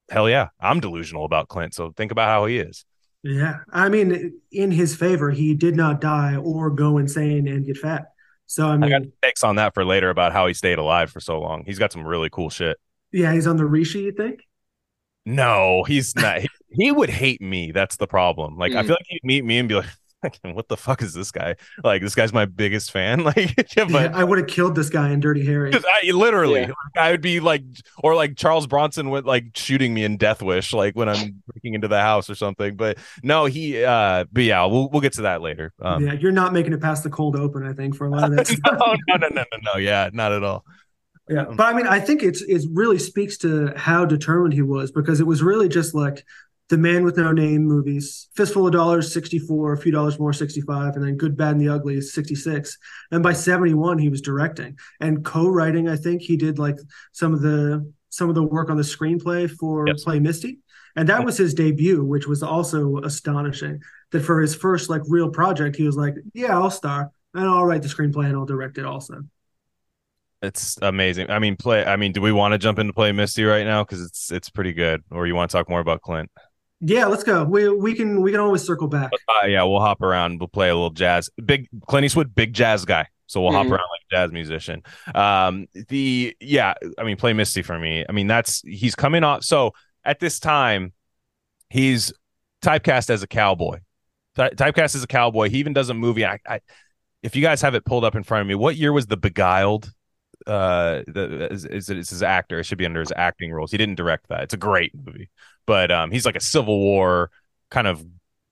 hell 0.10 0.30
yeah, 0.30 0.50
I'm 0.60 0.80
delusional 0.80 1.26
about 1.26 1.50
Clint. 1.50 1.74
So 1.76 1.92
think 1.92 2.12
about 2.12 2.30
how 2.30 2.46
he 2.46 2.60
is. 2.60 2.86
Yeah, 3.24 3.60
I 3.72 3.88
mean, 3.88 4.42
in 4.52 4.72
his 4.72 4.96
favor, 4.96 5.32
he 5.32 5.54
did 5.54 5.76
not 5.78 6.02
die 6.02 6.36
or 6.36 6.70
go 6.70 6.98
insane 6.98 7.48
and 7.48 7.66
get 7.66 7.78
fat. 7.78 8.08
So 8.48 8.68
I 8.68 8.76
I 8.82 8.88
mean, 8.88 8.90
got 8.90 9.04
takes 9.22 9.44
on 9.44 9.56
that 9.56 9.74
for 9.74 9.86
later 9.86 10.10
about 10.10 10.34
how 10.34 10.48
he 10.48 10.54
stayed 10.54 10.78
alive 10.78 11.10
for 11.12 11.20
so 11.20 11.40
long. 11.40 11.64
He's 11.66 11.80
got 11.80 11.92
some 11.92 12.06
really 12.06 12.30
cool 12.30 12.50
shit. 12.50 12.78
yeah, 13.12 13.34
he's 13.34 13.48
on 13.48 13.58
the 13.58 13.66
Rishi. 13.66 14.00
You 14.02 14.12
think? 14.12 14.42
No, 15.26 15.84
he's 15.84 16.16
not. 16.16 16.40
he, 16.42 16.50
he 16.72 16.92
would 16.92 17.10
hate 17.10 17.42
me. 17.42 17.72
That's 17.72 17.96
the 17.98 18.08
problem. 18.08 18.58
Like, 18.58 18.76
I 18.76 18.84
Mm. 18.84 18.88
feel 18.88 18.96
like 18.96 19.06
he'd 19.08 19.24
meet 19.24 19.46
me 19.46 19.58
and 19.60 19.70
be 19.70 19.76
like, 19.76 19.86
"What 20.44 20.68
the 20.68 20.78
fuck 20.78 21.02
is 21.02 21.14
this 21.14 21.32
guy? 21.32 21.56
Like, 21.84 22.02
this 22.02 22.16
guy's 22.16 22.34
my 22.34 22.46
biggest 22.46 22.92
fan." 22.92 23.24
Like, 23.24 23.38
yeah, 23.78 23.86
Yeah, 23.88 24.12
I 24.14 24.24
would 24.24 24.38
have 24.38 24.48
killed 24.48 24.76
this 24.76 24.90
guy 24.90 25.12
in 25.12 25.20
Dirty 25.20 25.46
Harry. 25.46 25.70
Because 25.72 25.86
I 26.04 26.12
literally, 26.12 26.62
Yeah. 26.62 26.68
like, 26.68 26.98
I 26.98 27.12
would 27.12 27.22
be 27.22 27.40
like, 27.40 27.64
or 28.00 28.16
like 28.16 28.36
Charles 28.36 28.68
Bronson 28.68 29.10
with 29.10 29.26
like 29.26 29.46
shooting 29.56 29.94
me 29.94 30.04
in 30.04 30.18
Death 30.18 30.42
Wish, 30.42 30.74
like 30.74 30.96
when 30.96 31.10
I'm 31.10 31.42
breaking 31.48 31.74
into 31.76 31.88
the 31.88 32.00
house 32.00 32.30
or 32.30 32.36
something. 32.36 32.76
But 32.76 32.98
no, 33.24 33.46
he, 33.46 33.84
uh, 33.84 34.26
but 34.32 34.44
yeah, 34.44 34.66
we'll 34.66 34.90
we'll 34.90 35.02
get 35.02 35.14
to 35.14 35.24
that 35.24 35.42
later. 35.42 35.74
Um, 35.82 36.06
yeah, 36.06 36.14
you're 36.14 36.32
not 36.32 36.54
making 36.54 36.74
it 36.74 36.82
past 36.82 37.04
the 37.04 37.10
cold 37.10 37.36
open. 37.36 37.66
I 37.66 37.74
think 37.74 37.96
for 37.96 38.06
a 38.08 38.10
lot 38.10 38.26
of 38.26 38.32
that. 38.36 38.50
no, 38.50 38.56
stuff. 38.56 38.98
no, 39.08 39.16
no, 39.16 39.28
no, 39.30 39.30
no, 39.52 39.58
no, 39.74 39.80
yeah, 39.80 40.10
not 40.14 40.32
at 40.32 40.44
all. 40.44 40.66
Yeah, 41.30 41.46
but 41.56 41.62
I 41.64 41.74
mean, 41.74 41.88
I 41.88 42.00
think 42.02 42.22
it's 42.22 42.42
it 42.42 42.64
really 42.74 43.00
speaks 43.00 43.38
to 43.40 43.74
how 43.78 44.04
determined 44.04 44.54
he 44.54 44.62
was 44.62 44.92
because 44.92 45.22
it 45.22 45.28
was 45.28 45.42
really 45.42 45.70
just 45.70 45.96
like 45.96 46.26
the 46.74 46.78
Man 46.80 47.04
with 47.04 47.18
No 47.18 47.32
Name 47.32 47.66
movies, 47.66 48.30
Fistful 48.36 48.66
of 48.66 48.74
Dollars, 48.74 49.14
sixty 49.14 49.38
four, 49.38 49.74
a 49.74 49.78
few 49.78 49.92
dollars 49.92 50.18
more, 50.18 50.34
sixty 50.34 50.60
five, 50.60 50.96
and 50.96 51.06
then 51.06 51.18
Good, 51.18 51.38
Bad, 51.38 51.52
and 51.52 51.62
the 51.62 51.70
Ugly, 51.70 52.02
sixty 52.02 52.34
six. 52.34 52.80
And 53.12 53.22
by 53.22 53.34
seventy 53.34 53.76
one, 53.76 54.00
he 54.00 54.10
was 54.10 54.22
directing 54.22 54.80
and 55.00 55.24
co-writing. 55.24 55.88
I 55.88 55.98
think 55.98 56.24
he 56.24 56.36
did 56.36 56.58
like 56.58 56.80
some 57.12 57.32
of 57.32 57.42
the 57.42 57.92
some 58.10 58.28
of 58.28 58.34
the 58.34 58.42
work 58.42 58.72
on 58.72 58.78
the 58.78 58.84
screenplay 58.84 59.48
for 59.50 59.88
Yes. 59.88 60.04
Play 60.04 60.20
Misty, 60.20 60.62
and 60.96 61.08
that 61.10 61.24
was 61.24 61.38
his 61.38 61.54
debut, 61.54 62.04
which 62.04 62.26
was 62.26 62.42
also 62.42 62.98
astonishing. 63.04 63.80
That 64.10 64.22
for 64.22 64.42
his 64.42 64.56
first 64.56 64.90
like 64.90 65.04
real 65.08 65.30
project, 65.30 65.76
he 65.76 65.84
was 65.84 65.96
like, 65.96 66.16
"Yeah, 66.34 66.58
I'll 66.58 66.72
star." 66.72 67.12
And 67.36 67.46
I'll 67.46 67.66
write 67.66 67.84
the 67.84 67.88
screenplay 67.88 68.26
and 68.26 68.36
I'll 68.36 68.46
direct 68.46 68.80
it 68.80 68.86
also. 68.86 69.22
It's 70.42 70.78
amazing. 70.82 71.30
I 71.30 71.38
mean, 71.40 71.56
play. 71.56 71.86
I 71.86 71.98
mean, 71.98 72.14
do 72.14 72.22
we 72.22 72.32
want 72.32 72.52
to 72.54 72.58
jump 72.58 72.80
into 72.80 72.94
play 72.94 73.12
Misty 73.12 73.44
right 73.44 73.66
now 73.66 73.84
because 73.84 74.02
it's 74.02 74.32
it's 74.32 74.50
pretty 74.50 74.74
good, 74.74 75.04
or 75.12 75.28
you 75.28 75.36
want 75.36 75.52
to 75.52 75.58
talk 75.58 75.70
more 75.70 75.80
about 75.80 76.02
Clint? 76.02 76.32
Yeah, 76.86 77.06
let's 77.06 77.24
go. 77.24 77.44
We 77.46 77.70
we 77.70 77.94
can 77.96 78.22
we 78.22 78.32
can 78.32 78.42
always 78.42 78.62
circle 78.62 78.88
back. 78.88 79.12
Uh, 79.30 79.48
yeah, 79.48 79.64
we'll 79.64 79.80
hop 79.80 80.02
around. 80.02 80.40
We'll 80.40 80.50
play 80.50 80.70
a 80.70 80.74
little 80.76 80.90
jazz. 80.90 81.30
Big 81.46 81.70
Clint 81.88 82.04
Eastwood, 82.06 82.36
big 82.36 82.54
jazz 82.54 82.84
guy. 82.84 83.08
So 83.28 83.42
we'll 83.42 83.54
hop 83.54 83.66
Mhm. 83.68 83.72
around 83.72 83.80
like 83.92 84.02
a 84.12 84.16
jazz 84.16 84.32
musician. 84.34 84.84
Um, 85.16 85.68
the 85.88 86.36
yeah, 86.42 86.74
I 86.98 87.04
mean, 87.04 87.16
play 87.16 87.32
Misty 87.34 87.62
for 87.62 87.80
me. 87.80 88.06
I 88.08 88.12
mean, 88.12 88.28
that's 88.28 88.62
he's 88.62 88.96
coming 88.96 89.24
off. 89.24 89.44
So 89.44 89.72
at 90.04 90.20
this 90.20 90.40
time, 90.40 90.92
he's 91.70 92.12
typecast 92.62 93.10
as 93.10 93.24
a 93.24 93.28
cowboy. 93.28 93.80
Ty- 94.36 94.50
typecast 94.50 94.96
as 94.96 95.04
a 95.04 95.08
cowboy. 95.08 95.50
He 95.50 95.58
even 95.60 95.74
does 95.74 95.90
a 95.90 95.94
movie. 95.94 96.26
I, 96.26 96.40
I, 96.48 96.60
if 97.22 97.36
you 97.36 97.42
guys 97.42 97.62
have 97.62 97.76
it 97.76 97.86
pulled 97.86 98.04
up 98.04 98.16
in 98.16 98.24
front 98.24 98.42
of 98.42 98.48
me, 98.48 98.56
what 98.56 98.76
year 98.76 98.92
was 98.92 99.08
the 99.08 99.16
Beguiled? 99.18 99.90
Uh, 100.46 101.04
the, 101.08 101.48
is, 101.52 101.66
is 101.66 101.90
it 101.90 101.98
is 101.98 102.10
his 102.10 102.24
actor? 102.24 102.60
It 102.60 102.66
should 102.66 102.78
be 102.78 102.86
under 102.86 103.00
his 103.00 103.14
acting 103.16 103.52
roles. 103.52 103.72
He 103.72 103.78
didn't 103.78 103.96
direct 103.96 104.28
that. 104.30 104.44
It's 104.44 104.54
a 104.54 104.58
great 104.58 104.94
movie, 104.96 105.30
but 105.66 105.92
um, 105.92 106.12
he's 106.12 106.26
like 106.26 106.36
a 106.36 106.42
Civil 106.42 106.80
War 106.80 107.32
kind 107.72 107.88
of 107.88 108.04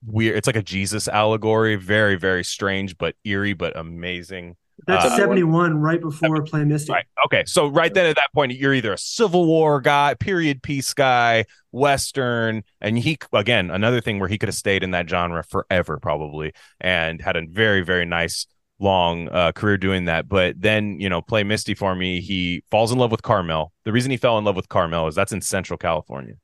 weird. 0.04 0.36
It's 0.36 0.46
like 0.46 0.56
a 0.56 0.62
Jesus 0.62 1.08
allegory. 1.08 1.76
Very 1.76 2.16
very 2.16 2.44
strange, 2.44 2.96
but 2.98 3.14
eerie, 3.24 3.54
but 3.54 3.76
amazing. 3.76 4.56
That's 4.86 5.04
Uh, 5.04 5.16
71, 5.16 5.76
right 5.76 6.00
before 6.00 6.42
Play 6.42 6.64
Misty. 6.64 6.92
Right. 6.92 7.04
Okay. 7.26 7.44
So 7.46 7.68
right 7.68 7.92
then 7.92 8.06
at 8.06 8.16
that 8.16 8.32
point, 8.34 8.52
you're 8.52 8.74
either 8.74 8.94
a 8.94 8.98
Civil 8.98 9.46
War 9.46 9.80
guy, 9.80 10.14
period 10.14 10.60
piece 10.62 10.92
guy, 10.92 11.44
Western, 11.70 12.64
and 12.80 12.98
he 12.98 13.18
again 13.32 13.70
another 13.70 14.00
thing 14.00 14.18
where 14.18 14.28
he 14.28 14.38
could 14.38 14.48
have 14.48 14.56
stayed 14.56 14.82
in 14.82 14.90
that 14.92 15.08
genre 15.08 15.44
forever 15.44 15.98
probably 16.00 16.52
and 16.80 17.20
had 17.20 17.36
a 17.36 17.42
very 17.46 17.82
very 17.82 18.04
nice 18.06 18.46
long 18.82 19.28
uh, 19.28 19.52
career 19.52 19.78
doing 19.78 20.06
that. 20.06 20.28
But 20.28 20.60
then 20.60 20.98
you 21.00 21.08
know, 21.08 21.22
play 21.22 21.44
Misty 21.44 21.74
for 21.74 21.94
me. 21.94 22.20
He 22.20 22.64
falls 22.70 22.92
in 22.92 22.98
love 22.98 23.10
with 23.10 23.22
Carmel. 23.22 23.72
The 23.84 23.92
reason 23.92 24.10
he 24.10 24.16
fell 24.16 24.38
in 24.38 24.44
love 24.44 24.56
with 24.56 24.68
Carmel 24.68 25.06
is 25.08 25.14
that's 25.14 25.32
in 25.32 25.40
Central 25.40 25.78
California, 25.78 26.34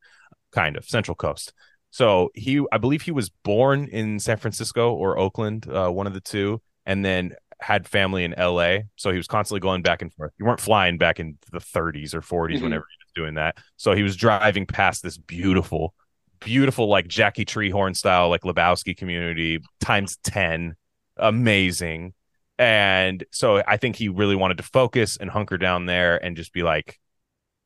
kind 0.52 0.76
of 0.76 0.84
Central 0.84 1.14
Coast. 1.14 1.52
So 1.90 2.30
he, 2.34 2.62
I 2.70 2.78
believe 2.78 3.02
he 3.02 3.10
was 3.12 3.30
born 3.30 3.86
in 3.88 4.18
San 4.20 4.36
Francisco 4.36 4.92
or 4.92 5.18
Oakland, 5.18 5.66
uh, 5.68 5.88
one 5.90 6.06
of 6.06 6.12
the 6.12 6.20
two, 6.20 6.60
and 6.84 7.02
then 7.04 7.32
had 7.60 7.88
family 7.88 8.24
in 8.24 8.34
LA. 8.38 8.80
So 8.96 9.10
he 9.10 9.16
was 9.16 9.26
constantly 9.26 9.60
going 9.60 9.82
back 9.82 10.02
and 10.02 10.12
forth. 10.12 10.32
You 10.38 10.44
weren't 10.44 10.60
flying 10.60 10.98
back 10.98 11.18
in 11.18 11.38
the 11.50 11.60
30s 11.60 12.14
or 12.14 12.20
40s 12.20 12.58
Mhm. 12.60 12.64
whenever 12.64 12.84
he 12.88 13.04
was 13.04 13.12
doing 13.14 13.34
that. 13.34 13.56
So 13.78 13.94
he 13.94 14.02
was 14.02 14.16
driving 14.16 14.66
past 14.66 15.02
this 15.02 15.16
beautiful, 15.16 15.94
beautiful, 16.40 16.88
like 16.88 17.08
Jackie 17.08 17.46
Treehorn 17.46 17.96
style, 17.96 18.28
like 18.28 18.42
Lebowski 18.42 18.94
community 18.96 19.60
times 19.80 20.18
10. 20.22 20.76
Amazing. 21.16 22.14
And 22.58 23.24
so 23.30 23.62
I 23.66 23.76
think 23.76 23.96
he 23.96 24.08
really 24.08 24.36
wanted 24.36 24.56
to 24.58 24.64
focus 24.64 25.16
and 25.16 25.30
hunker 25.30 25.58
down 25.58 25.86
there 25.86 26.22
and 26.24 26.36
just 26.36 26.52
be 26.52 26.62
like, 26.62 26.98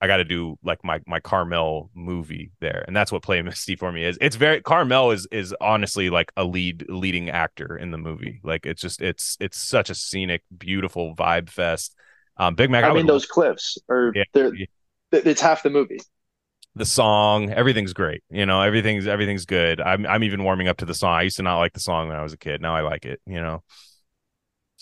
I 0.01 0.09
got 0.09 0.17
to 0.19 0.25
do 0.25 0.59
like 0.65 0.85
my 0.85 1.01
my 1.07 1.21
Carmel 1.21 1.91
movie 1.95 2.51
there, 2.61 2.85
and 2.89 2.97
that's 2.97 3.13
what 3.13 3.23
Play 3.23 3.41
Misty 3.43 3.77
for 3.77 3.93
me 3.93 4.05
is. 4.05 4.19
It's 4.21 4.37
very 4.37 4.61
Carmel 4.61 5.13
is 5.13 5.29
is 5.31 5.55
honestly 5.61 6.11
like 6.11 6.33
a 6.37 6.45
lead 6.45 6.87
leading 6.89 7.31
actor 7.31 7.77
in 7.77 7.93
the 7.93 7.99
movie. 7.99 8.41
Like 8.45 8.67
it's 8.67 8.83
just 8.83 9.01
it's 9.01 9.37
it's 9.41 9.59
such 9.59 9.91
a 9.91 9.95
scenic, 9.95 10.43
beautiful 10.57 11.15
vibe 11.15 11.49
fest. 11.51 11.95
Um, 12.37 12.57
Big 12.57 12.71
Mac, 12.71 12.85
I, 12.85 12.89
I 12.89 12.93
mean, 12.93 13.07
those 13.07 13.27
cliffs 13.27 13.79
are 13.89 14.13
Yeah. 14.15 14.25
they're 14.35 14.55
Yeah. 14.55 14.67
it's 15.13 15.41
half 15.41 15.63
the 15.63 15.71
movie. 15.71 16.01
the 16.75 16.87
song, 16.87 17.51
everything's 17.51 17.93
great. 17.93 18.23
You 18.31 18.47
know, 18.47 18.63
everything's 18.63 19.07
everything's 19.07 19.45
good. 19.45 19.81
I'm 19.81 20.07
I'm 20.07 20.25
even 20.25 20.43
warming 20.43 20.69
up 20.69 20.79
to 20.79 20.85
the 20.87 20.95
song. 20.95 21.13
I 21.15 21.23
used 21.23 21.37
to 21.37 21.43
not 21.43 21.59
like 21.59 21.75
the 21.75 21.81
song 21.81 22.09
when 22.09 22.17
I 22.17 22.23
was 22.23 22.33
a 22.33 22.39
kid. 22.39 22.61
Now 22.61 22.75
I 22.75 22.81
like 22.81 23.05
it. 23.05 23.21
You 23.27 23.41
know. 23.43 23.63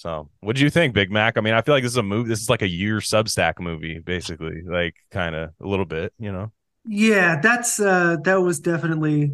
So, 0.01 0.31
what 0.41 0.57
do 0.57 0.63
you 0.63 0.71
think, 0.71 0.95
Big 0.95 1.11
Mac? 1.11 1.37
I 1.37 1.43
mean, 1.43 1.53
I 1.53 1.61
feel 1.61 1.75
like 1.75 1.83
this 1.83 1.93
is 1.93 1.99
a 1.99 2.03
movie. 2.03 2.31
This 2.31 2.41
is 2.41 2.49
like 2.49 2.63
a 2.63 2.69
year 2.69 3.01
Substack 3.01 3.61
movie, 3.61 3.99
basically, 3.99 4.63
like 4.67 4.95
kind 5.11 5.35
of 5.35 5.51
a 5.61 5.67
little 5.67 5.85
bit. 5.85 6.15
You 6.19 6.33
know. 6.33 6.53
Yeah, 6.87 7.39
that's 7.43 7.79
uh 7.79 8.17
that 8.25 8.37
was 8.37 8.61
definitely 8.61 9.33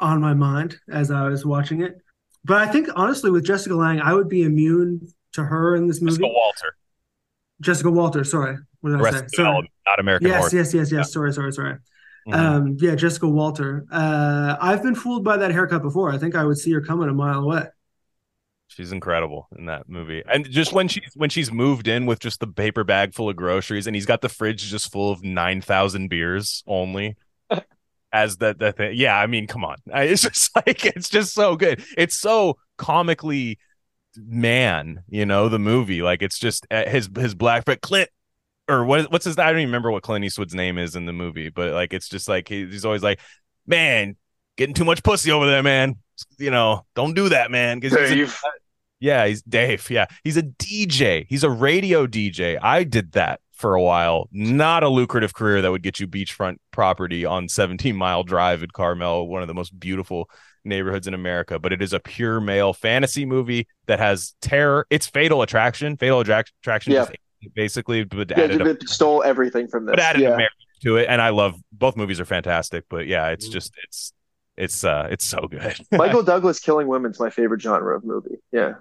on 0.00 0.20
my 0.20 0.34
mind 0.34 0.76
as 0.90 1.12
I 1.12 1.28
was 1.28 1.46
watching 1.46 1.82
it. 1.82 1.98
But 2.44 2.68
I 2.68 2.72
think 2.72 2.88
honestly 2.96 3.30
with 3.30 3.44
Jessica 3.44 3.76
Lange, 3.76 4.00
I 4.00 4.12
would 4.12 4.28
be 4.28 4.42
immune 4.42 5.06
to 5.34 5.44
her 5.44 5.76
in 5.76 5.86
this 5.86 6.00
movie. 6.00 6.16
Jessica 6.16 6.34
Walter, 6.34 6.76
Jessica 7.60 7.90
Walter, 7.92 8.24
sorry. 8.24 8.56
What 8.80 8.90
did 8.90 9.06
I 9.06 9.20
say? 9.20 9.26
Sorry. 9.34 9.70
Not 9.86 10.00
American 10.00 10.26
Yes, 10.26 10.38
Horror. 10.40 10.50
yes, 10.52 10.74
yes, 10.74 10.90
yes. 10.90 11.12
Sorry, 11.12 11.32
sorry, 11.32 11.52
sorry. 11.52 11.76
Mhm. 12.26 12.34
Um, 12.34 12.76
yeah, 12.80 12.96
Jessica 12.96 13.28
Walter. 13.28 13.84
Uh, 13.92 14.56
I've 14.60 14.82
been 14.82 14.96
fooled 14.96 15.22
by 15.22 15.36
that 15.36 15.52
haircut 15.52 15.82
before. 15.82 16.10
I 16.10 16.18
think 16.18 16.34
I 16.34 16.44
would 16.44 16.58
see 16.58 16.72
her 16.72 16.80
coming 16.80 17.08
a 17.08 17.14
mile 17.14 17.44
away. 17.44 17.66
She's 18.74 18.92
incredible 18.92 19.48
in 19.56 19.66
that 19.66 19.88
movie. 19.88 20.22
And 20.30 20.48
just 20.50 20.72
when 20.72 20.88
she's 20.88 21.12
when 21.14 21.30
she's 21.30 21.52
moved 21.52 21.88
in 21.88 22.06
with 22.06 22.18
just 22.20 22.40
the 22.40 22.46
paper 22.46 22.84
bag 22.84 23.14
full 23.14 23.28
of 23.28 23.36
groceries 23.36 23.86
and 23.86 23.94
he's 23.96 24.06
got 24.06 24.20
the 24.20 24.28
fridge 24.28 24.62
just 24.70 24.90
full 24.92 25.10
of 25.12 25.22
9,000 25.22 26.08
beers 26.08 26.62
only 26.66 27.16
as 28.12 28.36
the 28.38 28.54
the 28.54 28.72
thing. 28.72 28.92
Yeah, 28.96 29.16
I 29.16 29.26
mean, 29.26 29.46
come 29.46 29.64
on. 29.64 29.76
It's 29.94 30.22
just 30.22 30.54
like 30.56 30.84
it's 30.86 31.08
just 31.08 31.34
so 31.34 31.56
good. 31.56 31.84
It's 31.96 32.16
so 32.16 32.58
comically 32.78 33.58
man, 34.16 35.02
you 35.08 35.26
know, 35.26 35.48
the 35.48 35.58
movie. 35.58 36.02
Like 36.02 36.22
it's 36.22 36.38
just 36.38 36.66
uh, 36.70 36.88
his 36.88 37.08
his 37.16 37.34
black 37.34 37.64
but 37.64 37.80
Clint 37.80 38.10
or 38.68 38.84
what 38.84 39.10
what's 39.10 39.24
his 39.24 39.38
I 39.38 39.46
don't 39.50 39.58
even 39.60 39.68
remember 39.68 39.90
what 39.90 40.02
Clint 40.02 40.24
Eastwood's 40.24 40.54
name 40.54 40.78
is 40.78 40.96
in 40.96 41.06
the 41.06 41.12
movie, 41.12 41.48
but 41.48 41.72
like 41.72 41.92
it's 41.92 42.08
just 42.08 42.28
like 42.28 42.48
he- 42.48 42.66
he's 42.66 42.84
always 42.84 43.02
like, 43.02 43.20
"Man, 43.66 44.16
getting 44.56 44.74
too 44.74 44.84
much 44.84 45.02
pussy 45.02 45.30
over 45.32 45.46
there, 45.46 45.62
man." 45.62 45.96
You 46.38 46.50
know, 46.50 46.84
don't 46.94 47.14
do 47.14 47.30
that, 47.30 47.50
man. 47.50 47.80
'Cause 47.80 47.92
he's 47.92 48.00
a- 48.10 48.14
Dave. 48.14 48.40
Yeah, 49.02 49.26
he's 49.26 49.42
Dave. 49.42 49.90
Yeah, 49.90 50.06
he's 50.24 50.36
a 50.36 50.42
DJ. 50.42 51.26
He's 51.28 51.44
a 51.44 51.50
radio 51.50 52.06
DJ. 52.06 52.58
I 52.62 52.84
did 52.84 53.12
that 53.12 53.40
for 53.52 53.74
a 53.74 53.82
while. 53.82 54.28
Not 54.32 54.82
a 54.82 54.88
lucrative 54.88 55.34
career 55.34 55.60
that 55.62 55.70
would 55.70 55.82
get 55.82 56.00
you 56.00 56.06
beachfront 56.08 56.56
property 56.70 57.24
on 57.24 57.48
17 57.48 57.94
Mile 57.96 58.22
Drive 58.22 58.62
in 58.62 58.70
Carmel, 58.70 59.28
one 59.28 59.42
of 59.42 59.48
the 59.48 59.54
most 59.54 59.78
beautiful 59.78 60.30
neighborhoods 60.64 61.06
in 61.08 61.14
America. 61.14 61.58
But 61.58 61.72
it 61.72 61.82
is 61.82 61.92
a 61.92 62.00
pure 62.00 62.40
male 62.40 62.72
fantasy 62.72 63.24
movie 63.24 63.66
that 63.86 63.98
has 63.98 64.34
terror. 64.40 64.86
It's 64.90 65.06
Fatal 65.08 65.42
Attraction. 65.42 65.96
Fatal 65.96 66.20
Attraction, 66.20 66.92
Yeah. 66.92 67.06
basically, 67.54 68.04
but 68.04 68.30
Yeah, 68.30 68.40
added, 68.44 68.60
a, 68.62 68.66
it 68.70 68.88
stole 68.88 69.22
everything 69.24 69.66
from 69.68 69.86
this. 69.86 69.92
but 69.92 70.00
added 70.00 70.22
yeah. 70.22 70.30
marriage 70.30 70.52
to 70.82 70.96
it. 70.96 71.06
And 71.08 71.20
I 71.20 71.30
love 71.30 71.54
both 71.72 71.96
movies 71.96 72.20
are 72.20 72.24
fantastic. 72.24 72.84
But 72.88 73.06
yeah, 73.08 73.28
it's 73.28 73.48
Mm. 73.48 73.52
just 73.52 73.72
it's 73.84 74.12
it's 74.56 74.84
uh 74.84 75.08
it's 75.10 75.24
so 75.26 75.48
good. 75.50 75.76
Michael 75.92 76.22
Douglas 76.32 76.58
killing 76.60 76.86
women's 76.88 77.18
my 77.20 77.30
favorite 77.30 77.60
genre 77.62 77.96
of 77.96 78.04
movie. 78.04 78.36
Yeah. 78.52 78.74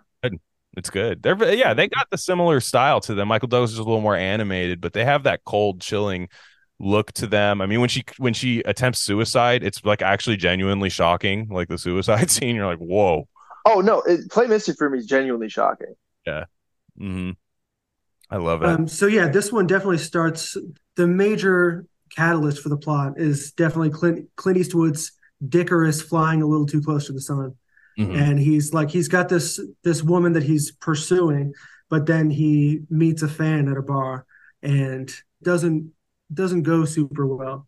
It's 0.78 0.90
good. 0.90 1.22
They're 1.22 1.54
yeah, 1.54 1.74
they 1.74 1.88
got 1.88 2.10
the 2.10 2.18
similar 2.18 2.60
style 2.62 3.02
to 3.02 3.14
them. 3.14 3.28
Michael 3.28 3.50
Douglas 3.50 3.72
is 3.72 3.78
a 3.78 3.84
little 3.84 4.02
more 4.02 4.16
animated, 4.16 4.80
but 4.80 4.94
they 4.94 5.04
have 5.04 5.24
that 5.24 5.44
cold, 5.46 5.82
chilling 5.82 6.30
look 6.80 7.12
to 7.14 7.28
them. 7.28 7.62
I 7.62 7.66
mean, 7.66 7.82
when 7.82 7.90
she 7.90 8.04
when 8.18 8.34
she 8.34 8.60
attempts 8.62 9.00
suicide, 9.00 9.64
it's 9.64 9.84
like 9.84 10.02
actually 10.02 10.38
genuinely 10.38 10.90
shocking. 10.90 11.50
Like 11.50 11.68
the 11.68 11.78
suicide 11.78 12.32
scene, 12.32 12.56
you're 12.56 12.68
like, 12.68 12.80
whoa, 12.80 13.28
Oh 13.66 13.82
no, 13.82 14.02
it, 14.02 14.30
Play 14.32 14.48
Misty 14.48 14.74
for 14.74 14.90
me 14.90 15.00
is 15.00 15.06
genuinely 15.06 15.50
shocking. 15.50 15.96
Yeah. 16.26 16.46
hmm 16.98 17.32
I 18.30 18.38
love 18.38 18.64
it. 18.64 18.70
Um, 18.70 18.88
so 18.88 19.08
yeah, 19.08 19.28
this 19.28 19.52
one 19.52 19.68
definitely 19.68 19.98
starts 19.98 20.58
the 20.96 21.08
major 21.08 21.86
catalyst 22.16 22.62
for 22.62 22.70
the 22.70 22.78
plot 22.78 23.14
is 23.18 23.52
definitely 23.54 23.90
Clint 23.90 24.30
Clint 24.36 24.58
Eastwood's 24.58 25.14
Dickerous 25.48 26.02
flying 26.02 26.42
a 26.42 26.46
little 26.46 26.68
too 26.68 26.82
close 26.82 27.08
to 27.08 27.14
the 27.14 27.22
sun. 27.22 27.56
Mhm. 28.08 28.16
And 28.16 28.40
he's 28.40 28.74
like 28.74 28.90
he's 28.90 29.08
got 29.08 29.30
this 29.30 29.60
this 29.84 30.04
woman 30.04 30.34
that 30.34 30.44
he's 30.44 30.72
pursuing, 30.72 31.54
but 31.90 32.06
then 32.06 32.30
he 32.30 32.82
meets 32.90 33.22
a 33.22 33.28
fan 33.28 33.68
at 33.68 33.78
a 33.78 33.82
bar 33.82 34.26
and 34.62 35.14
doesn't 35.44 35.92
doesn't 36.34 36.64
go 36.64 36.86
super 36.86 37.26
well 37.26 37.68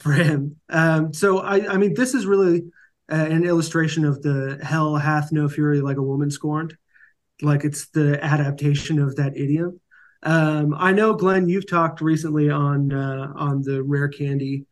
for 0.00 0.12
him. 0.12 0.56
Um, 0.68 1.12
so 1.12 1.38
I 1.40 1.72
I 1.74 1.76
mean 1.76 1.94
this 1.94 2.14
is 2.14 2.26
really 2.26 2.64
uh, 3.10 3.14
an 3.30 3.44
illustration 3.44 4.04
of 4.04 4.22
the 4.22 4.58
hell 4.62 4.96
hath 4.96 5.32
no 5.32 5.48
fury 5.48 5.80
like 5.80 5.96
a 5.96 6.02
woman 6.02 6.30
scorned. 6.30 6.76
Like 7.40 7.64
it's 7.64 7.88
the 7.88 8.22
adaptation 8.24 8.98
of 8.98 9.16
that 9.16 9.36
idiom. 9.36 9.80
Um, 10.22 10.74
I 10.78 10.92
know, 10.92 11.14
Glen, 11.14 11.48
you've 11.48 11.68
talked 11.68 12.00
recently 12.00 12.48
on 12.50 12.92
uh, 12.92 13.32
on 13.34 13.62
the 13.62 13.82
Rare 13.82 14.08
Candy 14.08 14.66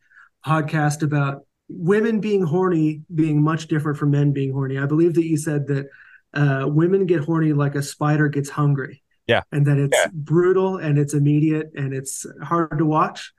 podcast 0.45 1.03
about 1.03 1.45
women 1.77 2.19
being 2.19 2.41
horny 2.43 3.01
being 3.13 3.41
much 3.41 3.67
different 3.67 3.97
from 3.97 4.11
men 4.11 4.31
being 4.31 4.51
horny. 4.51 4.77
I 4.77 4.85
believe 4.85 5.13
that 5.15 5.25
you 5.25 5.37
said 5.37 5.67
that 5.67 5.87
uh, 6.33 6.67
women 6.67 7.05
get 7.05 7.21
horny 7.23 7.53
like 7.53 7.75
a 7.75 7.81
spider 7.83 8.29
gets 8.29 8.49
hungry. 8.49 9.01
Yeah. 9.27 9.43
and 9.51 9.65
that 9.67 9.77
it's 9.77 9.95
Yeah. 9.97 10.07
brutal 10.13 10.77
and 10.77 10.97
it's 10.97 11.13
immediate 11.13 11.71
and 11.75 11.93
it's 11.93 12.25
hard 12.43 12.77
to 12.79 12.85
watch. 12.85 13.31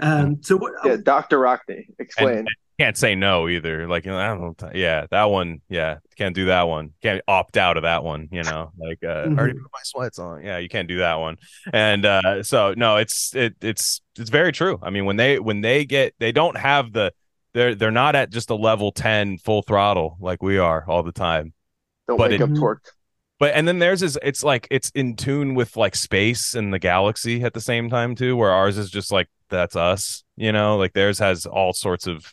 Um, 0.00 0.42
so 0.42 0.56
what? 0.56 0.72
Yeah, 0.84 0.96
Doctor 1.02 1.38
Rockney, 1.38 1.86
explain. 1.98 2.38
And- 2.38 2.48
Can't 2.78 2.96
say 2.98 3.14
no 3.14 3.48
either. 3.48 3.86
Like 3.88 4.04
you 4.04 4.10
know, 4.10 4.18
I 4.18 4.26
don't. 4.34 4.74
Yeah, 4.76 5.06
that 5.10 5.24
one. 5.30 5.62
Yeah, 5.70 5.98
can't 6.16 6.34
do 6.34 6.46
that 6.46 6.68
one. 6.68 6.92
Can't 7.02 7.22
opt 7.26 7.56
out 7.56 7.76
of 7.78 7.84
that 7.84 8.04
one. 8.04 8.28
You 8.32 8.42
know, 8.42 8.72
like 8.78 8.98
uh, 9.02 9.24
Mhm. 9.28 9.38
already 9.38 9.54
put 9.54 9.70
my 9.72 9.78
sweats 9.84 10.18
on. 10.18 10.42
Yeah, 10.42 10.58
you 10.58 10.68
can't 10.68 10.86
do 10.88 10.98
that 10.98 11.14
one. 11.14 11.36
And 11.72 12.04
uh, 12.04 12.42
so 12.42 12.74
no, 12.76 12.96
it's 12.96 13.34
it 13.34 13.54
it's 13.62 14.02
it's 14.18 14.28
very 14.28 14.52
true. 14.52 14.78
I 14.82 14.90
mean, 14.90 15.04
when 15.06 15.16
they 15.16 15.38
when 15.38 15.62
they 15.62 15.86
get 15.86 16.12
they 16.18 16.32
don't 16.32 16.56
have 16.58 16.92
the 16.92 17.12
they're 17.56 17.74
they're 17.74 17.90
not 17.90 18.14
at 18.14 18.30
just 18.30 18.50
a 18.50 18.54
level 18.54 18.92
ten 18.92 19.38
full 19.38 19.62
throttle 19.62 20.18
like 20.20 20.42
we 20.42 20.58
are 20.58 20.84
all 20.86 21.02
the 21.02 21.10
time. 21.10 21.54
Don't 22.06 22.18
but 22.18 22.30
wake 22.30 22.40
it- 22.40 22.44
up 22.44 22.50
torqued. 22.50 22.90
But 23.38 23.54
and 23.54 23.66
then 23.66 23.78
theirs 23.78 24.02
is 24.02 24.18
it's 24.22 24.42
like 24.42 24.66
it's 24.70 24.90
in 24.90 25.16
tune 25.16 25.54
with 25.54 25.76
like 25.76 25.94
space 25.94 26.54
and 26.54 26.72
the 26.72 26.78
galaxy 26.78 27.42
at 27.42 27.52
the 27.54 27.60
same 27.60 27.90
time 27.90 28.14
too, 28.14 28.36
where 28.36 28.50
ours 28.50 28.78
is 28.78 28.90
just 28.90 29.10
like 29.10 29.28
that's 29.50 29.76
us, 29.76 30.22
you 30.36 30.52
know, 30.52 30.76
like 30.76 30.92
theirs 30.92 31.18
has 31.18 31.44
all 31.46 31.72
sorts 31.72 32.06
of 32.06 32.32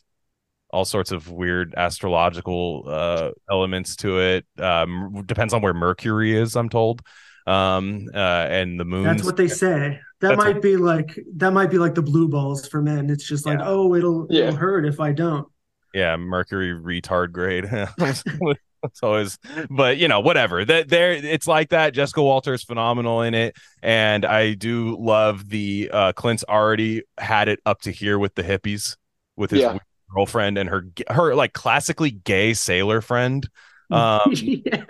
all 0.70 0.86
sorts 0.86 1.12
of 1.12 1.30
weird 1.30 1.74
astrological 1.76 2.84
uh 2.88 3.32
elements 3.50 3.96
to 3.98 4.20
it. 4.20 4.46
Um 4.58 5.24
depends 5.26 5.54
on 5.54 5.62
where 5.62 5.74
Mercury 5.74 6.36
is, 6.38 6.56
I'm 6.56 6.70
told. 6.70 7.02
Um 7.48 8.08
uh 8.14 8.18
and 8.50 8.80
the 8.80 8.86
moon. 8.86 9.04
That's 9.04 9.24
what 9.24 9.38
they 9.38 9.50
say. 9.50 10.00
That 10.24 10.30
That's 10.30 10.38
might 10.46 10.54
what- 10.56 10.62
be 10.64 10.78
like 10.78 11.20
that 11.36 11.52
might 11.52 11.70
be 11.70 11.78
like 11.78 11.96
the 11.96 12.02
blue 12.02 12.28
balls 12.30 12.66
for 12.68 12.82
men. 12.82 13.10
It's 13.10 13.28
just 13.28 13.46
like, 13.46 13.60
Yeah. 13.60 13.66
oh, 13.68 13.94
it'll 13.94 14.26
Yeah. 14.30 14.46
it'll 14.48 14.56
hurt 14.56 14.86
if 14.86 15.00
I 15.00 15.12
don't. 15.12 15.46
yeah 15.94 16.16
mercury 16.18 16.74
retard 16.74 17.32
grade 17.34 17.66
it's 18.84 19.04
always 19.04 19.38
but 19.70 19.98
you 19.98 20.08
know 20.08 20.20
whatever 20.22 20.66
that 20.66 20.90
there 20.90 21.12
it's 21.14 21.46
like 21.48 21.70
that 21.70 21.94
jessica 21.94 22.22
walter 22.24 22.52
is 22.54 22.64
phenomenal 22.64 23.22
in 23.22 23.34
it 23.36 23.56
and 23.84 24.26
i 24.26 24.54
do 24.56 24.98
love 25.00 25.48
the 25.50 25.90
uh 25.94 26.12
clint's 26.14 26.44
already 26.50 27.04
had 27.20 27.48
it 27.48 27.60
up 27.66 27.80
to 27.82 27.92
here 27.92 28.18
with 28.18 28.34
the 28.34 28.42
hippies 28.44 28.98
with 29.38 29.52
his 29.52 29.62
Yeah. 29.62 29.78
girlfriend 30.14 30.58
and 30.58 30.68
her 30.68 30.88
her 31.10 31.36
like 31.36 31.54
classically 31.54 32.10
gay 32.12 32.54
sailor 32.56 33.00
friend 33.02 33.48
um 33.92 34.32
yeah. 34.34 34.84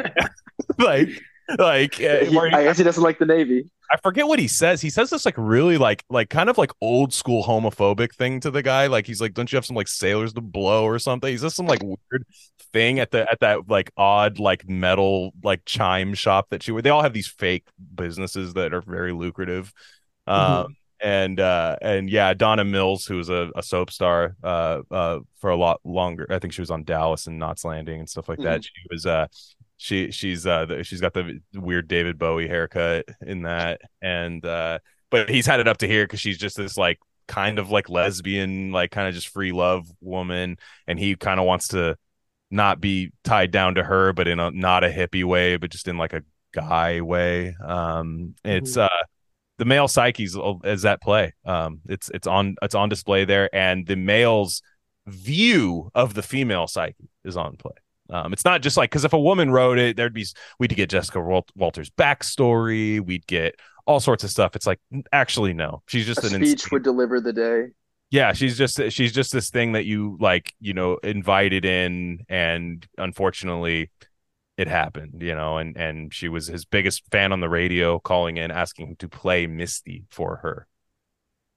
like 0.79 1.09
like 1.59 1.95
uh, 1.95 2.25
He- 2.25 2.37
I 2.39 2.63
guess 2.63 2.77
he 2.77 2.83
doesn't 2.83 3.03
like 3.03 3.19
the 3.19 3.25
Navy. 3.25 3.69
I 3.91 3.97
forget 3.97 4.27
what 4.27 4.39
he 4.39 4.47
says. 4.47 4.81
He 4.81 4.89
says 4.89 5.09
this 5.11 5.23
like 5.25 5.35
really 5.37 5.77
like 5.77 6.03
like 6.09 6.29
kind 6.29 6.49
of 6.49 6.57
like 6.57 6.71
old 6.81 7.13
school 7.13 7.43
homophobic 7.43 8.15
thing 8.15 8.39
to 8.39 8.49
the 8.49 8.63
guy. 8.63 8.87
Like 8.87 9.05
he's 9.05 9.21
like, 9.21 9.33
"Don't 9.33 9.51
you 9.51 9.57
have 9.57 9.65
some 9.65 9.75
like 9.75 9.87
sailors 9.87 10.33
to 10.33 10.41
blow 10.41 10.83
or 10.85 10.97
something?" 10.97 11.29
He 11.29 11.37
says 11.37 11.53
some 11.53 11.67
like 11.67 11.83
weird 11.83 12.25
thing 12.71 12.99
at 12.99 13.11
the 13.11 13.29
at 13.31 13.39
that 13.41 13.69
like 13.69 13.91
odd 13.95 14.39
like 14.39 14.67
metal 14.67 15.31
like 15.43 15.61
chime 15.65 16.15
shop 16.15 16.47
that 16.49 16.63
she 16.63 16.71
would. 16.71 16.83
They 16.83 16.89
all 16.89 17.03
have 17.03 17.13
these 17.13 17.27
fake 17.27 17.65
businesses 17.93 18.53
that 18.55 18.73
are 18.73 18.81
very 18.81 19.11
lucrative. 19.11 19.71
Um 20.25 20.75
and 21.01 21.39
uh 21.39 21.75
and 21.81 22.09
yeah, 22.09 22.33
Donna 22.33 22.63
Mills, 22.63 23.05
who 23.05 23.17
was 23.17 23.29
a, 23.29 23.51
a 23.55 23.61
soap 23.61 23.91
star 23.91 24.35
uh 24.43 24.79
uh 24.89 25.19
for 25.37 25.51
a 25.51 25.55
lot 25.57 25.81
longer. 25.83 26.25
I 26.31 26.39
think 26.39 26.53
she 26.53 26.61
was 26.61 26.71
on 26.71 26.83
Dallas 26.83 27.27
and 27.27 27.37
Knots 27.37 27.63
Landing 27.65 27.99
and 27.99 28.09
stuff 28.09 28.27
like 28.29 28.39
that. 28.45 28.63
She 28.63 28.71
was 28.89 29.05
uh 29.05 29.27
she 29.83 30.11
she's 30.11 30.47
uh 30.47 30.65
the, 30.65 30.83
she's 30.85 31.01
got 31.01 31.13
the 31.13 31.41
weird 31.53 31.89
David 31.89 32.17
Bowie 32.17 32.47
haircut 32.47 33.05
in 33.19 33.41
that. 33.41 33.81
And 34.01 34.43
uh 34.45 34.79
but 35.11 35.29
he's 35.29 35.45
had 35.45 35.59
it 35.59 35.67
up 35.67 35.79
to 35.79 35.87
here 35.87 36.05
because 36.05 36.21
she's 36.21 36.37
just 36.37 36.55
this 36.55 36.77
like 36.77 36.99
kind 37.27 37.59
of 37.59 37.69
like 37.69 37.89
lesbian 37.89 38.71
like 38.71 38.91
kind 38.91 39.09
of 39.09 39.13
just 39.13 39.27
free 39.27 39.51
love 39.51 39.85
woman. 39.99 40.55
And 40.87 40.97
he 40.97 41.17
kind 41.17 41.37
of 41.37 41.45
wants 41.45 41.67
to 41.69 41.97
not 42.49 42.79
be 42.79 43.11
tied 43.25 43.51
down 43.51 43.75
to 43.75 43.83
her 43.83 44.13
but 44.13 44.29
in 44.29 44.39
a 44.39 44.51
not 44.51 44.85
a 44.85 44.89
hippie 44.89 45.25
way 45.25 45.57
but 45.57 45.69
just 45.69 45.89
in 45.89 45.97
like 45.97 46.13
a 46.13 46.23
guy 46.53 47.01
way. 47.01 47.53
Um 47.61 48.35
it's 48.45 48.77
uh 48.77 48.87
the 49.57 49.65
male 49.65 49.89
psyche 49.89 50.23
is, 50.23 50.37
is 50.63 50.85
at 50.85 51.01
play. 51.01 51.33
Um 51.45 51.81
it's 51.89 52.09
it's 52.13 52.25
on 52.25 52.55
it's 52.61 52.75
on 52.75 52.87
display 52.87 53.25
there. 53.25 53.53
And 53.53 53.85
the 53.85 53.97
male's 53.97 54.61
view 55.07 55.91
of 55.93 56.13
the 56.13 56.23
female 56.23 56.67
psyche 56.67 57.09
is 57.25 57.35
on 57.35 57.57
play 57.57 57.73
um, 58.13 58.31
it's 58.31 58.45
not 58.45 58.61
just 58.61 58.77
like 58.77 58.89
because 58.91 59.03
if 59.05 59.13
a 59.13 59.19
woman 59.19 59.51
wrote 59.51 59.77
it, 59.79 59.97
there'd 59.97 60.13
be 60.13 60.25
we'd 60.59 60.75
get 60.75 60.89
Jessica 60.89 61.19
Wal- 61.19 61.47
Walter's 61.55 61.89
backstory, 61.89 63.01
we'd 63.01 63.27
get 63.27 63.55
all 63.85 63.99
sorts 63.99 64.23
of 64.23 64.29
stuff. 64.29 64.55
It's 64.55 64.67
like 64.67 64.79
actually 65.11 65.53
no, 65.53 65.81
she's 65.87 66.05
just 66.05 66.23
A 66.23 66.27
an 66.27 66.33
speech 66.33 66.51
insane- 66.51 66.69
would 66.71 66.83
deliver 66.83 67.19
the 67.19 67.33
day. 67.33 67.67
yeah, 68.11 68.31
she's 68.33 68.57
just 68.57 68.79
she's 68.91 69.11
just 69.11 69.31
this 69.33 69.49
thing 69.49 69.73
that 69.73 69.85
you 69.85 70.17
like, 70.21 70.53
you 70.59 70.73
know, 70.73 70.97
invited 71.03 71.65
in, 71.65 72.19
and 72.29 72.85
unfortunately, 72.97 73.89
it 74.55 74.67
happened, 74.67 75.21
you 75.21 75.33
know, 75.33 75.57
and 75.57 75.75
and 75.75 76.13
she 76.13 76.29
was 76.29 76.45
his 76.47 76.63
biggest 76.65 77.03
fan 77.11 77.31
on 77.33 77.39
the 77.39 77.49
radio, 77.49 77.97
calling 77.99 78.37
in 78.37 78.51
asking 78.51 78.89
him 78.89 78.95
to 78.97 79.09
play 79.09 79.47
Misty 79.47 80.05
for 80.11 80.37
her. 80.37 80.67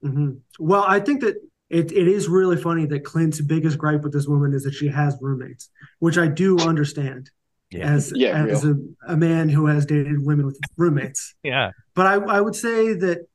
hmm 0.03 0.31
Well, 0.59 0.85
I 0.87 1.01
think 1.01 1.21
that 1.21 1.37
it, 1.69 1.91
it 1.93 2.09
is 2.09 2.29
really 2.29 2.57
funny 2.57 2.87
that 2.87 3.05
Clint's 3.05 3.41
biggest 3.41 3.79
gripe 3.79 4.03
with 4.03 4.13
this 4.13 4.27
woman 4.27 4.55
is 4.55 4.63
that 4.65 4.75
she 4.75 4.89
has 4.89 5.17
roommates, 5.21 5.71
which 5.99 6.17
I 6.19 6.29
do 6.29 6.59
understand 6.59 7.31
Yeah. 7.71 7.91
as 7.93 8.13
Yeah, 8.15 8.45
as 8.47 8.65
a, 8.65 8.77
a 9.09 9.17
man 9.17 9.49
who 9.49 9.67
has 9.67 9.85
dated 9.87 10.25
women 10.25 10.47
with 10.47 10.59
roommates. 10.77 11.35
Yeah, 11.43 11.71
But 11.95 12.07
I, 12.07 12.15
I 12.15 12.41
would 12.41 12.55
say 12.55 12.93
that 12.95 13.27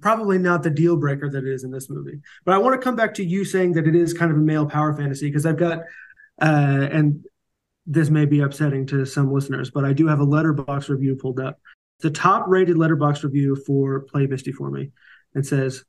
probably 0.00 0.38
not 0.38 0.62
the 0.62 0.70
deal 0.70 0.96
breaker 0.96 1.28
that 1.28 1.44
it 1.44 1.52
is 1.52 1.64
in 1.64 1.72
this 1.72 1.90
movie. 1.90 2.20
But 2.44 2.54
I 2.54 2.58
want 2.58 2.80
to 2.80 2.84
come 2.84 2.94
back 2.94 3.12
to 3.14 3.24
you 3.24 3.44
saying 3.44 3.72
that 3.72 3.88
it 3.88 3.96
is 3.96 4.14
kind 4.14 4.30
of 4.30 4.36
a 4.36 4.40
male 4.40 4.66
power 4.66 4.94
fantasy 4.96 5.26
because 5.26 5.44
I've 5.46 5.56
got, 5.58 5.80
uh, 6.40 6.88
and 6.92 7.24
this 7.86 8.08
may 8.08 8.24
be 8.24 8.38
upsetting 8.40 8.86
to 8.86 9.04
some 9.04 9.32
listeners, 9.32 9.70
but 9.72 9.84
I 9.84 9.92
do 9.92 10.06
have 10.06 10.20
a 10.20 10.26
Letterboxd 10.26 10.88
review 10.90 11.16
pulled 11.16 11.40
up. 11.40 11.58
The 12.00 12.10
top 12.10 12.44
rated 12.46 12.76
Letterboxd 12.76 13.24
review 13.24 13.56
for 13.66 14.00
Play 14.02 14.28
Misty 14.28 14.52
for 14.52 14.70
me. 14.70 14.92
It 15.34 15.44
says, 15.44 15.84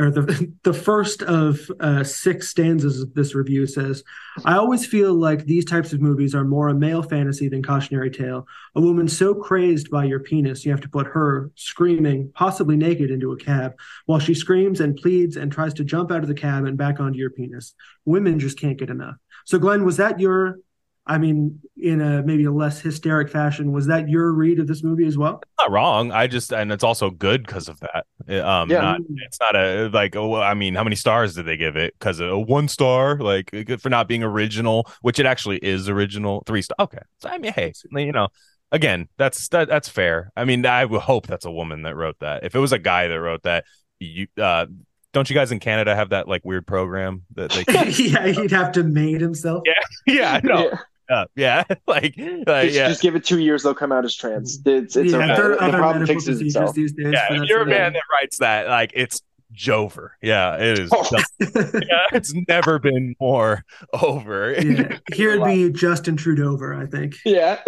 or 0.00 0.10
the 0.10 0.52
the 0.62 0.72
first 0.72 1.22
of 1.22 1.70
uh, 1.80 2.02
six 2.02 2.48
stanzas 2.48 3.02
of 3.02 3.14
this 3.14 3.34
review 3.34 3.66
says, 3.66 4.02
"I 4.44 4.56
always 4.56 4.86
feel 4.86 5.14
like 5.14 5.44
these 5.44 5.64
types 5.64 5.92
of 5.92 6.00
movies 6.00 6.34
are 6.34 6.44
more 6.44 6.68
a 6.68 6.74
male 6.74 7.02
fantasy 7.02 7.48
than 7.48 7.62
cautionary 7.62 8.10
tale. 8.10 8.46
A 8.74 8.80
woman 8.80 9.08
so 9.08 9.34
crazed 9.34 9.90
by 9.90 10.04
your 10.04 10.20
penis, 10.20 10.64
you 10.64 10.70
have 10.70 10.80
to 10.80 10.88
put 10.88 11.06
her 11.06 11.50
screaming, 11.54 12.32
possibly 12.34 12.76
naked, 12.76 13.10
into 13.10 13.32
a 13.32 13.36
cab 13.36 13.74
while 14.06 14.18
she 14.18 14.34
screams 14.34 14.80
and 14.80 14.96
pleads 14.96 15.36
and 15.36 15.52
tries 15.52 15.74
to 15.74 15.84
jump 15.84 16.10
out 16.10 16.22
of 16.22 16.28
the 16.28 16.34
cab 16.34 16.64
and 16.64 16.78
back 16.78 16.98
onto 16.98 17.18
your 17.18 17.30
penis. 17.30 17.74
Women 18.04 18.38
just 18.38 18.58
can't 18.58 18.78
get 18.78 18.90
enough." 18.90 19.16
So, 19.44 19.58
Glen, 19.58 19.84
was 19.84 19.98
that 19.98 20.18
your? 20.18 20.58
I 21.06 21.18
mean, 21.18 21.60
in 21.76 22.00
a 22.00 22.22
maybe 22.22 22.44
a 22.44 22.52
less 22.52 22.80
hysteric 22.80 23.30
fashion, 23.30 23.72
was 23.72 23.86
that 23.86 24.08
your 24.08 24.32
read 24.32 24.60
of 24.60 24.66
this 24.66 24.84
movie 24.84 25.06
as 25.06 25.18
well? 25.18 25.42
not 25.58 25.70
wrong. 25.70 26.12
I 26.12 26.26
just 26.26 26.52
and 26.52 26.70
it's 26.70 26.84
also 26.84 27.10
good 27.10 27.44
because 27.44 27.68
of 27.68 27.80
that. 27.80 28.06
Um, 28.46 28.70
Yeah. 28.70 28.80
not, 28.80 29.00
it's 29.26 29.40
not 29.40 29.56
a 29.56 29.88
like. 29.92 30.14
Oh, 30.14 30.36
I 30.36 30.54
mean, 30.54 30.74
how 30.74 30.84
many 30.84 30.96
stars 30.96 31.34
did 31.34 31.46
they 31.46 31.56
give 31.56 31.76
it? 31.76 31.94
Because 31.98 32.20
a 32.20 32.38
one 32.38 32.68
star, 32.68 33.18
like 33.18 33.50
good 33.50 33.82
for 33.82 33.88
not 33.88 34.08
being 34.08 34.22
original, 34.22 34.90
which 35.02 35.18
it 35.18 35.26
actually 35.26 35.58
is 35.58 35.88
original. 35.88 36.42
Three 36.46 36.62
star. 36.62 36.76
Okay, 36.80 37.02
so 37.18 37.28
I 37.28 37.38
mean, 37.38 37.52
hey, 37.52 37.72
you 37.90 38.12
know, 38.12 38.28
again, 38.70 39.08
that's 39.16 39.48
that, 39.48 39.68
that's 39.68 39.88
fair. 39.88 40.30
I 40.36 40.44
mean, 40.44 40.64
I 40.64 40.84
would 40.84 41.00
hope 41.02 41.26
that's 41.26 41.44
a 41.44 41.50
woman 41.50 41.82
that 41.82 41.96
wrote 41.96 42.18
that. 42.20 42.44
If 42.44 42.54
it 42.54 42.58
was 42.60 42.72
a 42.72 42.78
guy 42.78 43.08
that 43.08 43.20
wrote 43.20 43.42
that, 43.42 43.64
you 43.98 44.28
uh, 44.40 44.66
don't 45.12 45.28
you 45.28 45.34
guys 45.34 45.50
in 45.50 45.58
Canada 45.58 45.94
have 45.96 46.10
that 46.10 46.28
like 46.28 46.44
weird 46.44 46.66
program 46.66 47.22
that 47.34 47.50
they? 47.50 47.64
yeah, 48.04 48.26
he'd 48.26 48.52
have 48.52 48.72
to 48.72 48.84
mate 48.84 49.20
himself. 49.20 49.62
Yeah. 49.66 49.72
yeah, 50.14 50.32
I 50.34 50.40
know. 50.46 50.68
Yeah. 50.70 50.78
Uh, 51.10 51.24
yeah, 51.34 51.64
like, 51.88 52.14
like 52.16 52.16
Just, 52.16 52.74
yeah. 52.74 52.88
just 52.88 53.02
give 53.02 53.16
it 53.16 53.24
two 53.24 53.40
years, 53.40 53.62
they'll 53.64 53.74
come 53.74 53.90
out 53.92 54.04
as 54.04 54.14
trans. 54.14 54.60
It's, 54.64 54.96
it's 54.96 55.12
yeah, 55.12 55.18
okay. 55.18 55.26
there 55.26 55.52
are 55.52 55.56
The 55.56 55.62
other 55.62 55.78
problem 55.78 56.02
medical 56.02 56.14
fixes 56.20 56.40
itself. 56.40 56.74
these 56.74 56.92
days. 56.92 57.12
yeah, 57.12 57.32
if 57.32 57.42
you're 57.42 57.44
a 57.44 57.48
sort 57.48 57.62
of 57.62 57.68
man 57.68 57.92
that 57.94 58.02
writes 58.12 58.38
that, 58.38 58.68
like 58.68 58.92
it's 58.94 59.20
Jover. 59.52 60.10
Yeah, 60.22 60.56
it 60.56 60.78
is. 60.78 60.90
Oh. 60.92 61.08
yeah, 61.40 62.06
it's 62.12 62.32
never 62.46 62.78
been 62.78 63.16
more 63.20 63.64
over. 63.92 64.52
yeah. 64.52 64.98
Here 65.12 65.32
it'd 65.32 65.44
be 65.44 65.70
Justin 65.70 66.16
Trudeau, 66.16 66.56
I 66.80 66.86
think. 66.86 67.16
Yeah. 67.24 67.60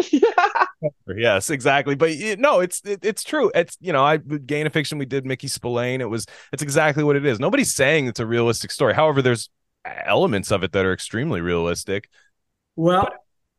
yes, 1.08 1.50
exactly. 1.50 1.96
But 1.96 2.14
you 2.16 2.36
no, 2.36 2.60
it's 2.60 2.80
it, 2.84 3.00
it's 3.04 3.24
true. 3.24 3.50
It's 3.54 3.76
you 3.80 3.92
know, 3.92 4.04
I 4.04 4.18
Gain 4.18 4.66
of 4.66 4.72
Fiction 4.72 4.98
we 4.98 5.06
did 5.06 5.26
Mickey 5.26 5.48
Spillane. 5.48 6.00
It 6.00 6.08
was 6.08 6.26
it's 6.52 6.62
exactly 6.62 7.02
what 7.02 7.16
it 7.16 7.26
is. 7.26 7.40
Nobody's 7.40 7.74
saying 7.74 8.06
it's 8.06 8.20
a 8.20 8.26
realistic 8.26 8.70
story. 8.70 8.94
However, 8.94 9.20
there's 9.20 9.50
elements 9.84 10.52
of 10.52 10.62
it 10.62 10.70
that 10.72 10.84
are 10.84 10.92
extremely 10.92 11.40
realistic. 11.40 12.08
Well, 12.76 13.08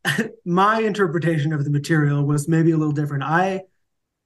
my 0.45 0.81
interpretation 0.81 1.53
of 1.53 1.63
the 1.63 1.69
material 1.71 2.23
was 2.25 2.47
maybe 2.47 2.71
a 2.71 2.77
little 2.77 2.93
different. 2.93 3.23
I 3.23 3.63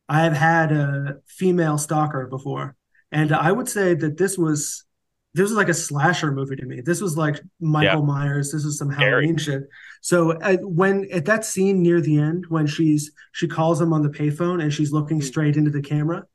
I 0.10 0.24
have 0.24 0.34
had 0.34 0.72
a 0.72 1.18
female 1.28 1.78
stalker 1.78 2.28
before, 2.28 2.76
and 3.12 3.32
I 3.34 3.52
would 3.52 3.70
say 3.70 3.94
that 3.94 4.18
this 4.18 4.38
was 4.38 4.86
this 5.34 5.44
was 5.44 5.54
like 5.54 5.70
a 5.70 5.74
slasher 5.74 6.32
movie 6.32 6.56
to 6.56 6.66
me. 6.66 6.82
This 6.82 7.02
was 7.02 7.16
like 7.18 7.40
Michael 7.60 8.04
Myers. 8.06 8.52
This 8.52 8.66
was 8.66 8.78
some. 8.78 8.90
Halloween 8.90 9.38
shit. 9.38 9.64
So 10.02 10.32
uh, 10.32 10.58
when 10.62 11.08
at 11.12 11.26
that 11.26 11.46
scene 11.46 11.84
near 11.84 12.02
the 12.02 12.18
end, 12.18 12.46
when 12.50 12.66
she's 12.68 13.12
she 13.34 13.48
calls 13.48 13.80
him 13.80 13.94
on 13.94 14.02
the 14.02 14.10
payphone 14.10 14.62
and 14.64 14.74
she's 14.74 14.92
looking 14.92 15.20
Mm. 15.20 15.24
straight 15.24 15.58
into 15.58 15.72
the 15.72 15.82
camera, 15.82 16.26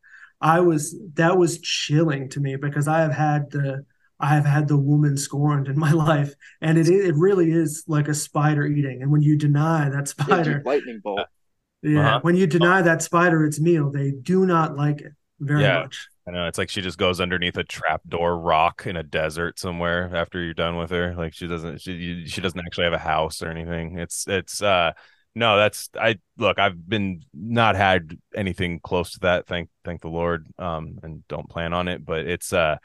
I 0.41 0.61
was 0.61 0.95
that 1.15 1.37
was 1.39 1.59
chilling 1.61 2.29
to 2.31 2.41
me 2.41 2.57
because 2.57 2.87
I 2.87 3.01
have 3.01 3.13
had 3.13 3.51
the 3.51 3.85
I 4.23 4.35
have 4.35 4.47
had 4.47 4.69
the 4.69 4.79
woman 4.79 5.17
scorned 5.17 5.69
in 5.69 5.79
my 5.79 5.93
life, 6.11 6.35
and 6.61 6.79
it 6.79 6.89
it 6.89 7.15
really 7.17 7.51
is 7.53 7.85
like 7.89 8.09
a 8.09 8.15
spider 8.15 8.67
eating. 8.67 9.03
And 9.03 9.11
when 9.13 9.23
you 9.23 9.37
deny 9.37 9.89
that 9.91 10.09
spider, 10.09 10.55
dude, 10.55 10.65
lightning 10.65 11.01
bolt. 11.03 11.29
yeah, 11.83 11.99
Uh-huh. 12.01 12.21
when 12.23 12.37
you 12.37 12.47
deny 12.47 12.83
that 12.83 13.03
spider 13.03 13.45
its 13.45 13.61
meal, 13.61 13.91
they 13.91 14.13
do 14.13 14.47
not 14.47 14.77
like 14.77 15.01
it 15.01 15.13
very 15.41 15.63
Yeah. 15.63 15.83
much. 15.83 16.09
I 16.27 16.31
know 16.31 16.47
it's 16.47 16.57
like 16.59 16.71
she 16.71 16.83
just 16.83 16.99
goes 16.99 17.21
underneath 17.21 17.57
a 17.57 17.65
trapdoor 17.65 18.39
rock 18.39 18.87
in 18.87 18.97
a 18.97 19.03
desert 19.03 19.59
somewhere 19.59 20.15
after 20.15 20.41
you're 20.41 20.55
done 20.55 20.77
with 20.77 20.91
her. 20.91 21.15
Like 21.17 21.35
she 21.35 21.49
doesn't 21.49 21.81
she 21.81 22.27
she 22.27 22.41
doesn't 22.41 22.61
actually 22.61 22.85
have 22.85 22.93
a 22.93 22.99
house 22.99 23.43
or 23.43 23.49
anything. 23.49 23.99
It's 23.99 24.29
it's 24.29 24.63
uh 24.63 24.93
no, 25.35 25.57
that's 25.57 25.89
I 25.99 26.19
look, 26.37 26.61
I've 26.61 26.89
been 26.89 27.23
not 27.35 27.75
had 27.75 28.17
anything 28.37 28.79
close 28.81 29.13
to 29.13 29.21
that, 29.21 29.47
thank 29.49 29.69
thank 29.85 30.01
the 30.03 30.09
Lord. 30.11 30.47
Um 30.59 31.01
and 31.03 31.27
don't 31.27 31.49
plan 31.51 31.73
on 31.73 31.89
it, 31.89 32.05
but 32.05 32.21
it's 32.21 32.53
uh 32.53 32.77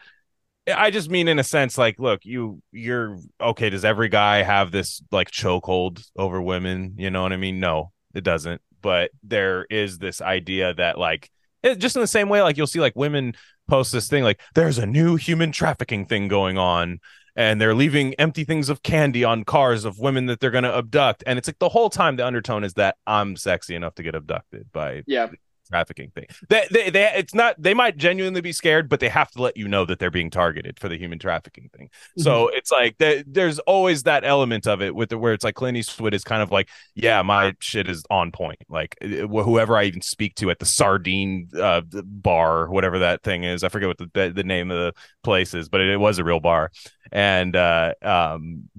I 0.76 0.92
just 0.92 1.10
mean 1.10 1.28
in 1.28 1.40
a 1.40 1.44
sense, 1.44 1.78
like, 1.78 2.00
look, 2.00 2.26
you 2.26 2.62
you're 2.72 3.18
okay. 3.40 3.70
Does 3.70 3.86
every 3.86 4.10
guy 4.10 4.44
have 4.44 4.72
this 4.72 5.02
like 5.12 5.32
chokehold 5.32 6.06
over 6.18 6.42
women? 6.42 6.96
You 6.98 7.10
know 7.10 7.22
what 7.22 7.34
I 7.34 7.38
mean? 7.38 7.60
No, 7.60 7.92
it 8.14 8.24
doesn't. 8.24 8.62
But 8.82 9.12
there 9.24 9.66
is 9.70 9.98
this 9.98 10.22
idea 10.22 10.74
that 10.74 10.98
like 10.98 11.30
just 11.64 11.96
in 11.96 12.02
the 12.02 12.08
same 12.08 12.30
way, 12.30 12.42
like 12.42 12.58
you'll 12.58 12.68
see 12.68 12.80
like 12.80 12.96
women 12.96 13.34
post 13.68 13.92
this 13.92 14.08
thing 14.08 14.24
like 14.24 14.40
there's 14.56 14.78
a 14.78 14.86
new 14.86 15.16
human 15.16 15.52
trafficking 15.52 16.06
thing 16.06 16.28
going 16.28 16.58
on 16.58 17.00
and 17.36 17.60
they're 17.62 17.76
leaving 17.76 18.14
empty 18.16 18.44
things 18.44 18.70
of 18.70 18.82
candy 18.82 19.24
on 19.24 19.44
cars 19.44 19.86
of 19.86 20.00
women 20.00 20.26
that 20.28 20.40
they're 20.40 20.52
going 20.52 20.64
to 20.64 20.76
abduct 20.76 21.24
and 21.28 21.38
it's 21.38 21.48
like 21.48 21.60
the 21.60 21.70
whole 21.70 21.90
time 21.90 22.16
the 22.16 22.26
undertone 22.26 22.64
is 22.64 22.74
that 22.76 22.96
i'm 23.06 23.36
sexy 23.36 23.76
enough 23.76 23.94
to 23.96 24.04
get 24.04 24.16
abducted 24.16 24.72
by 24.72 25.04
Yeah. 25.06 25.28
Trafficking 25.68 26.12
thing. 26.12 26.26
They, 26.50 26.68
they, 26.72 26.90
they, 26.90 27.12
it's 27.16 27.34
not. 27.34 27.56
They 27.62 27.74
might 27.74 27.98
genuinely 27.98 28.42
be 28.42 28.52
scared, 28.52 28.90
but 28.90 29.00
they 29.00 29.10
have 29.10 29.32
to 29.32 29.42
let 29.42 29.58
you 29.58 29.68
know 29.68 29.86
that 29.86 30.00
they're 30.00 30.12
being 30.12 30.30
targeted 30.30 30.80
for 30.80 30.90
the 30.90 30.98
human 30.98 31.20
trafficking 31.20 31.70
thing. 31.76 31.90
So 32.18 32.50
it's 32.54 32.72
like 32.72 32.98
there- 32.98 33.24
there's 33.28 33.60
always 33.60 34.04
that 34.04 34.24
element 34.24 34.68
of 34.68 34.82
it 34.82 34.96
with 34.96 35.10
the 35.10 35.18
where 35.18 35.34
it's 35.34 35.44
like 35.44 35.56
Clint 35.56 35.78
Eastwood 35.78 36.14
is 36.14 36.24
kind 36.24 36.42
of 36.42 36.52
like, 36.52 36.70
yeah, 36.96 37.22
my 37.22 37.54
shit 37.60 37.90
is 37.90 38.04
on 38.10 38.32
point. 38.32 38.60
Like 38.70 38.96
uh, 39.04 39.28
whoever 39.28 39.78
I 39.78 39.84
even 39.84 40.02
speak 40.02 40.36
to 40.36 40.50
at 40.50 40.60
the 40.60 40.66
sardine 40.66 41.50
uh, 41.60 41.82
bar, 41.92 42.70
whatever 42.70 43.00
that 43.00 43.24
thing 43.24 43.44
is, 43.44 43.64
I 43.64 43.70
forget 43.70 43.88
what 43.88 43.98
the 43.98 44.10
the, 44.14 44.32
the 44.36 44.44
name 44.44 44.72
of 44.72 44.78
the 44.78 44.94
place 45.24 45.54
is, 45.54 45.70
but 45.70 45.82
it, 45.82 45.90
it 45.90 45.98
was 45.98 46.18
a 46.20 46.24
real 46.24 46.40
bar, 46.40 46.72
and 47.12 47.56
uh, 47.56 47.94
um, 48.02 48.70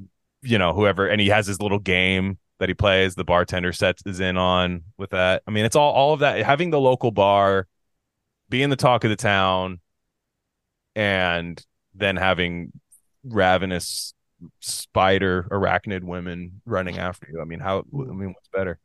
you 0.43 0.59
know, 0.59 0.73
whoever, 0.73 1.07
and 1.07 1.21
he 1.21 1.29
has 1.29 1.47
his 1.47 1.61
little 1.61 1.79
game 1.79 2.39
that 2.59 2.69
he 2.69 2.75
plays. 2.75 3.15
The 3.15 3.25
bartender 3.25 3.73
sets 3.73 4.03
is 4.07 4.21
in 4.21 4.37
on 4.37 4.85
with 4.97 5.11
that. 5.11 5.43
I 5.47 5.51
mean, 5.51 5.65
it's 5.65 5.77
all 5.77 5.93
all 5.93 6.13
of 6.15 6.21
that. 6.21 6.43
Having 6.45 6.71
the 6.71 6.81
local 6.81 7.11
bar, 7.11 7.67
being 8.49 8.71
the 8.71 8.77
talk 8.77 9.05
of 9.05 9.11
the 9.11 9.17
town, 9.17 9.81
and 10.95 11.65
then 11.95 12.17
having 12.17 12.73
ravenous 13.25 14.15
spider 14.61 15.49
arachnid 15.51 16.03
women 16.03 16.61
running 16.65 16.99
after 16.99 17.29
you. 17.33 17.41
I 17.41 17.45
mean, 17.45 17.61
how? 17.61 17.79
I 17.81 17.97
mean, 18.13 18.29
what's 18.35 18.49
better? 18.53 18.79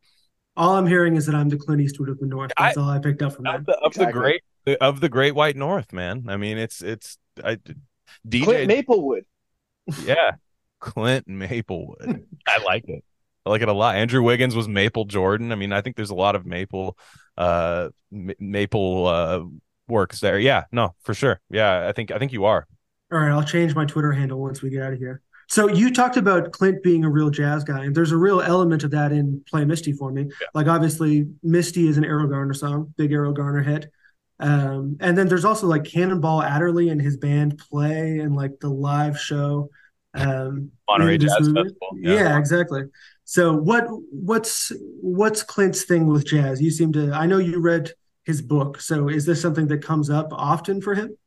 All 0.56 0.76
I'm 0.76 0.86
hearing 0.88 1.16
is 1.16 1.26
that 1.26 1.34
I'm 1.36 1.50
the 1.50 1.58
Clint 1.58 1.82
Eastwood 1.82 2.10
of 2.10 2.20
the 2.20 2.28
North. 2.28 2.52
That's 2.58 2.78
I- 2.78 2.82
all 2.82 2.90
I 2.90 3.00
picked 3.00 3.22
up 3.24 3.34
from 3.34 3.46
that. 3.46 3.56
Of 3.56 3.66
the, 3.66 3.74
of 3.80 3.88
Exactly. 3.88 4.06
the 4.06 4.20
great 4.20 4.42
of 4.82 5.00
the 5.02 5.10
Great 5.10 5.36
White 5.36 5.56
North, 5.56 5.92
man. 5.92 6.26
I 6.28 6.38
mean, 6.38 6.58
it's 6.58 6.82
it's 6.82 7.18
I 7.44 7.58
DJ. 8.28 8.44
Clint 8.44 8.68
Maplewood. 8.68 9.26
yeah, 10.06 10.32
Clint 10.80 11.28
Maplewood. 11.28 12.26
I 12.48 12.60
like 12.64 12.86
it. 12.88 13.04
I 13.46 13.50
like 13.50 13.62
it 13.62 13.68
a 13.70 13.74
lot. 13.74 13.96
Andrew 13.96 14.22
Wiggins 14.22 14.56
was 14.56 14.68
Maple 14.68 15.06
Jordan. 15.06 15.52
I 15.52 15.56
mean, 15.56 15.74
I 15.74 15.82
think 15.82 15.96
there's 15.96 16.10
a 16.10 16.16
lot 16.16 16.36
of 16.36 16.46
Maple, 16.46 16.98
uh, 17.38 17.90
M- 18.12 18.32
Maple 18.40 19.08
uh 19.08 19.42
works 19.88 20.20
there. 20.22 20.40
Yeah, 20.40 20.64
no, 20.72 20.96
for 21.04 21.14
sure. 21.14 21.42
Yeah, 21.50 21.88
I 21.88 21.92
think 21.92 22.12
I 22.12 22.20
think 22.20 22.32
you 22.32 22.46
are. 22.46 22.66
All 23.12 23.20
right, 23.20 23.32
I'll 23.32 23.44
change 23.44 23.76
my 23.76 23.86
Twitter 23.86 24.12
handle 24.12 24.42
once 24.42 24.62
we 24.62 24.70
get 24.70 24.82
out 24.82 24.94
of 24.94 25.00
here. 25.00 25.22
So 25.50 25.68
you 25.68 25.94
talked 25.94 26.18
about 26.18 26.52
Clint 26.52 26.82
being 26.84 27.04
a 27.04 27.10
real 27.10 27.30
jazz 27.30 27.64
guy, 27.64 27.84
and 27.84 27.94
there's 27.94 28.12
a 28.12 28.18
real 28.18 28.42
element 28.42 28.84
of 28.84 28.92
that 28.92 29.12
in 29.12 29.44
"Play 29.50 29.66
Misty" 29.66 29.92
for 29.92 30.12
me. 30.12 30.30
Like 30.54 30.68
obviously, 30.68 31.28
"Misty" 31.44 31.88
is 31.88 31.98
an 31.98 32.06
Erroll 32.06 32.30
Garner 32.30 32.54
song, 32.54 32.94
big 32.98 33.12
Erroll 33.12 33.36
Garner 33.36 33.62
hit. 33.62 33.92
Um, 34.40 34.98
and 35.00 35.18
then 35.18 35.28
there's 35.28 35.46
also 35.46 35.68
like 35.68 35.84
Cannonball 35.84 36.42
Adderley 36.42 36.90
and 36.90 37.02
his 37.02 37.18
band 37.18 37.58
play 37.58 38.20
and 38.20 38.36
like 38.36 38.60
the 38.60 38.70
live 38.70 39.20
show. 39.20 39.70
Um, 40.14 40.72
Monterey 40.88 41.18
Jazz. 41.18 41.32
Festival. 41.34 41.72
Yeah. 41.96 42.38
exactly. 42.38 42.84
So 43.34 43.52
what 43.52 43.88
what's 44.12 44.72
what's 45.02 45.42
Clint's 45.42 45.86
thing 45.86 46.06
with 46.06 46.24
jazz? 46.24 46.62
You 46.62 46.70
seem 46.70 46.94
to. 46.94 47.12
I 47.14 47.26
know 47.26 47.40
you 47.40 47.60
read 47.60 47.90
his 48.26 48.44
book. 48.44 48.80
So 48.80 49.10
is 49.10 49.26
this 49.26 49.42
something 49.42 49.66
that 49.70 49.80
comes 49.84 50.12
up 50.12 50.28
often 50.32 50.84
for 50.84 50.94
him? 50.94 51.18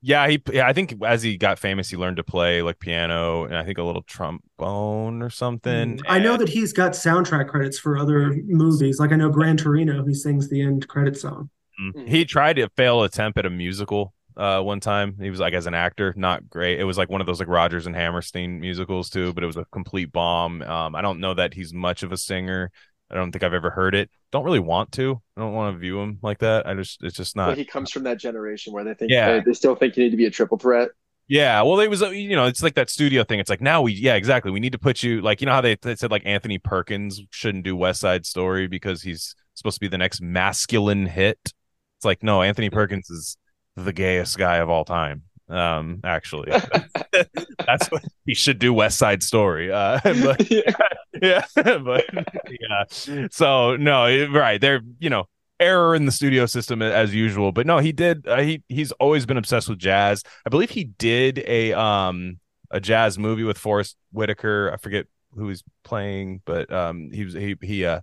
Yeah, 0.00 0.28
he 0.28 0.40
yeah, 0.52 0.68
I 0.68 0.72
think 0.72 0.94
as 1.04 1.24
he 1.24 1.36
got 1.36 1.58
famous, 1.58 1.90
he 1.90 1.96
learned 1.96 2.18
to 2.18 2.22
play 2.22 2.62
like 2.62 2.78
piano 2.78 3.46
and 3.46 3.56
I 3.56 3.64
think 3.64 3.78
a 3.78 3.82
little 3.82 4.02
trombone 4.02 5.22
or 5.24 5.28
something. 5.28 5.98
Mm. 5.98 6.02
I 6.06 6.20
know 6.20 6.36
that 6.36 6.50
he's 6.50 6.72
got 6.72 6.92
soundtrack 6.92 7.48
credits 7.48 7.80
for 7.80 7.98
other 7.98 8.36
movies. 8.46 9.00
Like 9.00 9.10
I 9.10 9.16
know 9.16 9.30
Gran 9.30 9.56
Torino, 9.56 10.04
he 10.06 10.14
sings 10.14 10.48
the 10.48 10.62
end 10.62 10.86
credit 10.86 11.18
song. 11.18 11.50
Mhm. 11.82 12.06
He 12.06 12.24
tried 12.24 12.56
to 12.56 12.68
fail 12.76 13.02
attempt 13.02 13.38
at 13.38 13.44
a 13.44 13.50
musical 13.50 14.14
uh 14.36 14.60
one 14.60 14.80
time. 14.80 15.16
He 15.20 15.30
was 15.30 15.40
like 15.40 15.54
as 15.54 15.66
an 15.66 15.74
actor, 15.74 16.12
not 16.16 16.48
great. 16.48 16.78
It 16.80 16.84
was 16.84 16.98
like 16.98 17.08
one 17.10 17.20
of 17.20 17.26
those 17.26 17.38
like 17.40 17.48
Rodgers 17.48 17.86
and 17.86 17.94
Hammerstein 17.96 18.60
musicals 18.60 19.10
too, 19.10 19.32
but 19.32 19.42
it 19.42 19.46
was 19.46 19.56
a 19.56 19.64
complete 19.72 20.12
bomb. 20.12 20.62
Um 20.62 20.94
I 20.94 21.02
don't 21.02 21.20
know 21.20 21.34
that 21.34 21.54
he's 21.54 21.72
much 21.72 22.02
of 22.02 22.12
a 22.12 22.16
singer. 22.16 22.70
I 23.10 23.14
don't 23.14 23.30
think 23.30 23.44
I've 23.44 23.54
ever 23.54 23.70
heard 23.70 23.94
it. 23.94 24.10
Don't 24.32 24.44
really 24.44 24.58
want 24.58 24.90
to. 24.92 25.20
I 25.36 25.40
don't 25.40 25.52
want 25.52 25.74
to 25.74 25.78
view 25.78 26.00
him 26.00 26.18
like 26.22 26.38
that. 26.38 26.66
I 26.66 26.74
just 26.74 27.02
it's 27.04 27.16
just 27.16 27.36
not 27.36 27.50
But 27.50 27.58
he 27.58 27.64
comes 27.64 27.90
from 27.90 28.02
that 28.04 28.18
generation 28.18 28.72
where 28.72 28.84
they 28.84 28.94
think 28.94 29.10
Yeah. 29.12 29.40
they, 29.44 29.52
still 29.52 29.76
think 29.76 29.96
you 29.96 30.04
need 30.04 30.10
to 30.10 30.16
be 30.16 30.26
a 30.26 30.30
triple 30.30 30.58
threat. 30.58 30.88
Yeah, 31.28 31.62
well, 31.62 31.80
it 31.80 31.88
was 31.90 32.02
uh, 32.02 32.10
you 32.10 32.36
know 32.36 32.46
it's 32.46 32.62
like 32.62 32.74
that 32.74 32.88
studio 32.88 33.24
thing. 33.24 33.40
It's 33.40 33.50
like 33.50 33.60
now 33.60 33.82
we 33.82 33.92
yeah 33.92 34.14
exactly 34.14 34.52
we 34.52 34.60
need 34.60 34.72
to 34.72 34.78
put 34.78 35.02
you 35.02 35.20
like 35.22 35.40
you 35.40 35.46
know 35.46 35.52
how 35.52 35.60
they, 35.60 35.74
they 35.74 35.96
said 35.96 36.10
like 36.12 36.22
Anthony 36.24 36.58
Perkins 36.58 37.20
shouldn't 37.30 37.64
do 37.64 37.74
West 37.74 38.00
Side 38.00 38.24
Story 38.26 38.68
because 38.68 39.02
he's 39.02 39.34
supposed 39.54 39.74
to 39.76 39.80
be 39.80 39.88
the 39.88 39.98
next 39.98 40.20
masculine 40.20 41.06
hit. 41.06 41.38
It's 41.44 42.04
like 42.04 42.22
no, 42.22 42.42
Anthony 42.42 42.70
Perkins 42.70 43.10
is 43.10 43.36
the 43.76 43.92
gayest 43.92 44.38
guy 44.38 44.56
of 44.56 44.70
all 44.70 44.84
time. 44.84 45.22
Um, 45.48 46.00
actually, 46.04 46.50
that's 47.66 47.88
what 47.90 48.02
he 48.24 48.34
should 48.34 48.58
do. 48.58 48.72
West 48.72 48.98
Side 48.98 49.22
Story. 49.22 49.70
Uh, 49.70 50.00
but 50.04 50.50
yeah, 51.22 51.44
but 51.54 52.04
yeah. 52.48 52.84
So 53.30 53.76
no, 53.76 54.06
it- 54.06 54.30
right 54.32 54.60
there, 54.60 54.80
you 54.98 55.10
know, 55.10 55.28
error 55.60 55.94
in 55.94 56.04
the 56.06 56.12
studio 56.12 56.46
system 56.46 56.82
as 56.82 57.14
usual. 57.14 57.52
But 57.52 57.66
no, 57.66 57.78
he 57.78 57.92
did. 57.92 58.26
Uh, 58.26 58.40
he 58.42 58.62
he's 58.68 58.92
always 58.92 59.26
been 59.26 59.36
obsessed 59.36 59.68
with 59.68 59.78
jazz. 59.78 60.22
I 60.44 60.50
believe 60.50 60.70
he 60.70 60.84
did 60.84 61.38
a 61.46 61.72
um 61.74 62.38
a 62.70 62.80
jazz 62.80 63.18
movie 63.18 63.44
with 63.44 63.58
Forest 63.58 63.96
Whitaker. 64.12 64.70
I 64.72 64.76
forget 64.78 65.06
who 65.34 65.48
he's 65.48 65.62
playing, 65.84 66.42
but 66.44 66.72
um 66.72 67.10
he 67.12 67.24
was 67.24 67.34
he 67.34 67.56
he 67.62 67.84
uh 67.84 68.00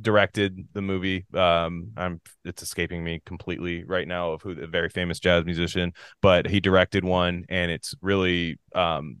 directed 0.00 0.66
the 0.74 0.82
movie 0.82 1.24
um 1.34 1.88
i'm 1.96 2.20
it's 2.44 2.62
escaping 2.62 3.02
me 3.02 3.20
completely 3.24 3.84
right 3.84 4.06
now 4.08 4.32
of 4.32 4.42
who 4.42 4.54
the 4.54 4.66
very 4.66 4.88
famous 4.88 5.18
jazz 5.20 5.44
musician 5.44 5.92
but 6.22 6.46
he 6.46 6.60
directed 6.60 7.04
one 7.04 7.44
and 7.48 7.70
it's 7.70 7.94
really 8.02 8.58
um 8.74 9.20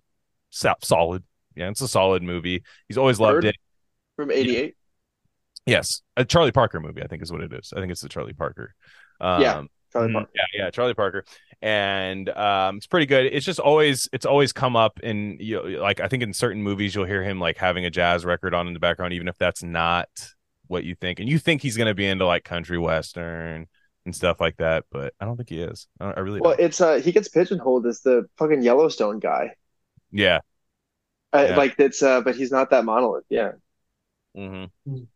so- 0.50 0.74
solid 0.82 1.22
yeah 1.54 1.68
it's 1.70 1.80
a 1.80 1.88
solid 1.88 2.22
movie 2.22 2.62
he's 2.88 2.98
always 2.98 3.20
loved 3.20 3.44
it 3.44 3.56
From 4.16 4.30
88. 4.30 4.76
Yes, 5.66 6.02
a 6.16 6.24
Charlie 6.24 6.52
Parker 6.52 6.78
movie. 6.80 7.02
I 7.02 7.06
think 7.08 7.22
is 7.22 7.32
what 7.32 7.40
it 7.42 7.52
is. 7.52 7.72
I 7.76 7.80
think 7.80 7.90
it's 7.90 8.00
the 8.00 8.08
Charlie 8.08 8.32
Parker. 8.32 8.74
Um, 9.20 9.40
Yeah, 9.40 9.60
Charlie 9.92 10.08
mhm, 10.08 10.12
Parker. 10.12 10.30
Yeah, 10.34 10.44
yeah, 10.54 10.70
Charlie 10.70 10.94
Parker, 10.94 11.24
and 11.60 12.28
um, 12.30 12.76
it's 12.76 12.86
pretty 12.86 13.06
good. 13.06 13.26
It's 13.26 13.44
just 13.44 13.58
always 13.58 14.08
it's 14.12 14.26
always 14.26 14.52
come 14.52 14.76
up 14.76 15.00
in 15.02 15.38
you 15.40 15.56
know, 15.56 15.80
like 15.82 15.98
I 16.00 16.06
think 16.08 16.22
in 16.22 16.32
certain 16.32 16.62
movies 16.62 16.94
you'll 16.94 17.04
hear 17.06 17.22
him 17.24 17.40
like 17.40 17.56
having 17.56 17.84
a 17.84 17.90
jazz 17.90 18.24
record 18.24 18.54
on 18.54 18.68
in 18.68 18.74
the 18.74 18.80
background, 18.80 19.12
even 19.14 19.26
if 19.28 19.36
that's 19.38 19.62
not 19.62 20.08
what 20.68 20.84
you 20.84 20.94
think, 20.94 21.20
and 21.20 21.28
you 21.28 21.38
think 21.38 21.62
he's 21.62 21.76
gonna 21.76 21.94
be 21.94 22.06
into 22.06 22.26
like 22.26 22.44
country 22.44 22.78
western, 22.78 23.66
and 24.04 24.14
stuff 24.16 24.40
like 24.40 24.56
that. 24.58 24.84
But 24.90 25.14
I 25.20 25.24
don't 25.24 25.36
think 25.36 25.48
he 25.50 25.60
is. 25.60 25.88
I, 26.00 26.12
I 26.12 26.20
really 26.20 26.40
Well, 26.40 26.54
don't. 26.54 26.58
it's 26.58 26.80
uh 26.80 26.94
he 26.96 27.12
gets 27.12 27.28
pigeonholed 27.28 27.86
as 27.86 28.00
the 28.00 28.28
fucking 28.38 28.62
Yellowstone 28.62 29.18
guy. 29.20 29.54
Yeah. 30.10 30.40
Uh, 31.32 31.48
Yeah. 31.48 31.54
Like 31.54 31.76
that's 31.76 32.02
uh, 32.02 32.20
but 32.20 32.36
he's 32.36 32.50
not 32.50 32.70
that 32.70 32.84
monolith. 32.84 33.24
Yeah. 33.28 33.52
hmm 34.34 34.66
Mm. 34.86 35.06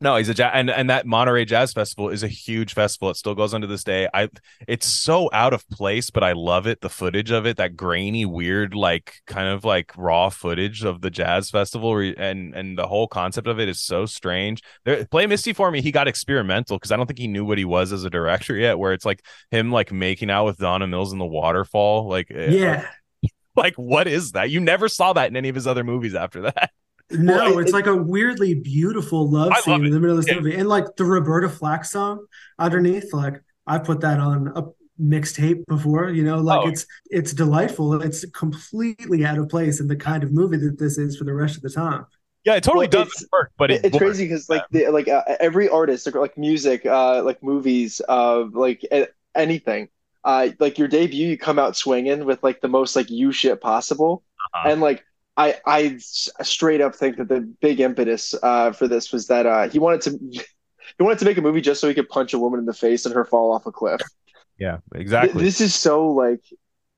No, 0.00 0.16
he's 0.16 0.28
a 0.28 0.34
jazz, 0.34 0.50
and 0.52 0.68
and 0.68 0.90
that 0.90 1.06
Monterey 1.06 1.46
Jazz 1.46 1.72
Festival 1.72 2.10
is 2.10 2.22
a 2.22 2.28
huge 2.28 2.74
festival. 2.74 3.08
It 3.08 3.16
still 3.16 3.34
goes 3.34 3.54
on 3.54 3.62
to 3.62 3.66
this 3.66 3.82
day. 3.82 4.08
I, 4.12 4.28
it's 4.68 4.86
so 4.86 5.30
out 5.32 5.54
of 5.54 5.66
place, 5.70 6.10
but 6.10 6.22
I 6.22 6.32
love 6.32 6.66
it. 6.66 6.82
The 6.82 6.90
footage 6.90 7.30
of 7.30 7.46
it, 7.46 7.56
that 7.56 7.76
grainy, 7.76 8.26
weird, 8.26 8.74
like 8.74 9.14
kind 9.26 9.48
of 9.48 9.64
like 9.64 9.92
raw 9.96 10.28
footage 10.28 10.84
of 10.84 11.00
the 11.00 11.08
jazz 11.08 11.48
festival, 11.48 11.96
and 11.98 12.54
and 12.54 12.76
the 12.76 12.86
whole 12.86 13.08
concept 13.08 13.46
of 13.46 13.58
it 13.58 13.70
is 13.70 13.80
so 13.80 14.04
strange. 14.04 14.62
There, 14.84 15.06
Play 15.06 15.26
Misty 15.26 15.54
for 15.54 15.70
me, 15.70 15.80
he 15.80 15.92
got 15.92 16.08
experimental 16.08 16.76
because 16.76 16.92
I 16.92 16.96
don't 16.96 17.06
think 17.06 17.18
he 17.18 17.28
knew 17.28 17.46
what 17.46 17.56
he 17.56 17.64
was 17.64 17.90
as 17.90 18.04
a 18.04 18.10
director 18.10 18.54
yet. 18.58 18.78
Where 18.78 18.92
it's 18.92 19.06
like 19.06 19.24
him 19.50 19.72
like 19.72 19.92
making 19.92 20.30
out 20.30 20.44
with 20.44 20.58
Donna 20.58 20.86
Mills 20.86 21.14
in 21.14 21.18
the 21.18 21.24
waterfall, 21.24 22.06
like 22.06 22.30
eh, 22.30 22.50
Yeah. 22.50 22.86
like 23.56 23.76
what 23.76 24.08
is 24.08 24.32
that? 24.32 24.50
You 24.50 24.60
never 24.60 24.88
saw 24.88 25.14
that 25.14 25.30
in 25.30 25.36
any 25.36 25.48
of 25.48 25.54
his 25.54 25.66
other 25.66 25.84
movies 25.84 26.14
after 26.14 26.42
that. 26.42 26.70
No, 27.10 27.34
Well, 27.36 27.58
it- 27.58 27.62
it's 27.62 27.70
it- 27.70 27.74
like 27.74 27.86
a 27.86 27.94
weirdly 27.96 28.54
beautiful 28.54 29.30
love 29.30 29.48
I 29.52 29.56
love 29.56 29.64
scene 29.64 29.84
in 29.84 29.92
the 29.92 30.00
middle 30.00 30.18
of 30.18 30.24
this 30.24 30.32
Yeah. 30.34 30.40
movie. 30.40 30.56
And 30.56 30.68
like 30.68 30.84
the 30.96 31.04
Roberta 31.04 31.48
Flack 31.48 31.84
song 31.84 32.26
underneath, 32.58 33.12
like 33.12 33.40
I 33.66 33.78
put 33.78 34.00
that 34.00 34.18
on 34.18 34.52
a 34.56 34.64
mixtape 35.00 35.64
before, 35.66 36.10
you 36.10 36.24
know, 36.24 36.38
like 36.40 36.60
Oh. 36.64 36.68
it's 36.68 36.86
it's 37.10 37.32
delightful. 37.32 38.00
It's 38.02 38.24
completely 38.30 39.24
out 39.24 39.38
of 39.38 39.48
place 39.48 39.78
in 39.80 39.86
the 39.88 39.96
kind 39.96 40.24
of 40.24 40.32
movie 40.32 40.56
that 40.56 40.78
this 40.78 40.98
is 40.98 41.16
for 41.16 41.24
the 41.24 41.34
rest 41.34 41.56
of 41.56 41.62
the 41.62 41.70
time. 41.70 42.06
Yeah, 42.44 42.54
it 42.54 42.62
totally 42.64 42.88
Well, 42.92 43.04
does 43.04 43.26
work, 43.32 43.50
but 43.58 43.70
it 43.70 43.84
it's 43.84 43.98
crazy 43.98 44.24
because 44.24 44.48
like 44.48 44.62
the, 44.70 44.88
like 44.88 45.08
uh, 45.08 45.22
every 45.40 45.68
artist, 45.68 46.06
like, 46.06 46.14
like 46.14 46.38
music, 46.38 46.86
uh, 46.86 47.22
like 47.24 47.42
movies, 47.42 48.00
uh, 48.08 48.44
like 48.52 48.84
a- 48.92 49.08
anything, 49.34 49.88
uh, 50.24 50.48
like 50.60 50.78
your 50.78 50.86
debut, 50.88 51.26
you 51.28 51.36
come 51.38 51.58
out 51.58 51.76
swinging 51.76 52.24
with 52.24 52.42
like 52.44 52.60
the 52.60 52.68
most 52.68 52.94
like 52.96 53.10
you 53.10 53.32
shit 53.32 53.60
possible, 53.60 54.22
Uh-huh. 54.54 54.70
and 54.70 54.80
like 54.80 55.04
I 55.36 55.56
I 55.66 55.96
straight 55.98 56.80
up 56.80 56.94
think 56.94 57.16
that 57.18 57.28
the 57.28 57.40
big 57.40 57.80
impetus 57.80 58.34
uh 58.42 58.72
for 58.72 58.88
this 58.88 59.12
was 59.12 59.26
that 59.28 59.46
uh 59.46 59.68
he 59.68 59.78
wanted 59.78 60.00
to 60.02 60.18
he 60.98 61.02
wanted 61.02 61.18
to 61.18 61.24
make 61.24 61.38
a 61.38 61.42
movie 61.42 61.60
just 61.60 61.80
so 61.80 61.88
he 61.88 61.94
could 61.94 62.08
punch 62.08 62.32
a 62.34 62.38
woman 62.38 62.60
in 62.60 62.66
the 62.66 62.74
face 62.74 63.06
and 63.06 63.14
her 63.14 63.24
fall 63.24 63.52
off 63.52 63.66
a 63.66 63.72
cliff. 63.72 64.00
Yeah, 64.58 64.78
exactly. 64.94 65.42
This 65.42 65.60
is 65.60 65.74
so 65.74 66.08
like. 66.08 66.42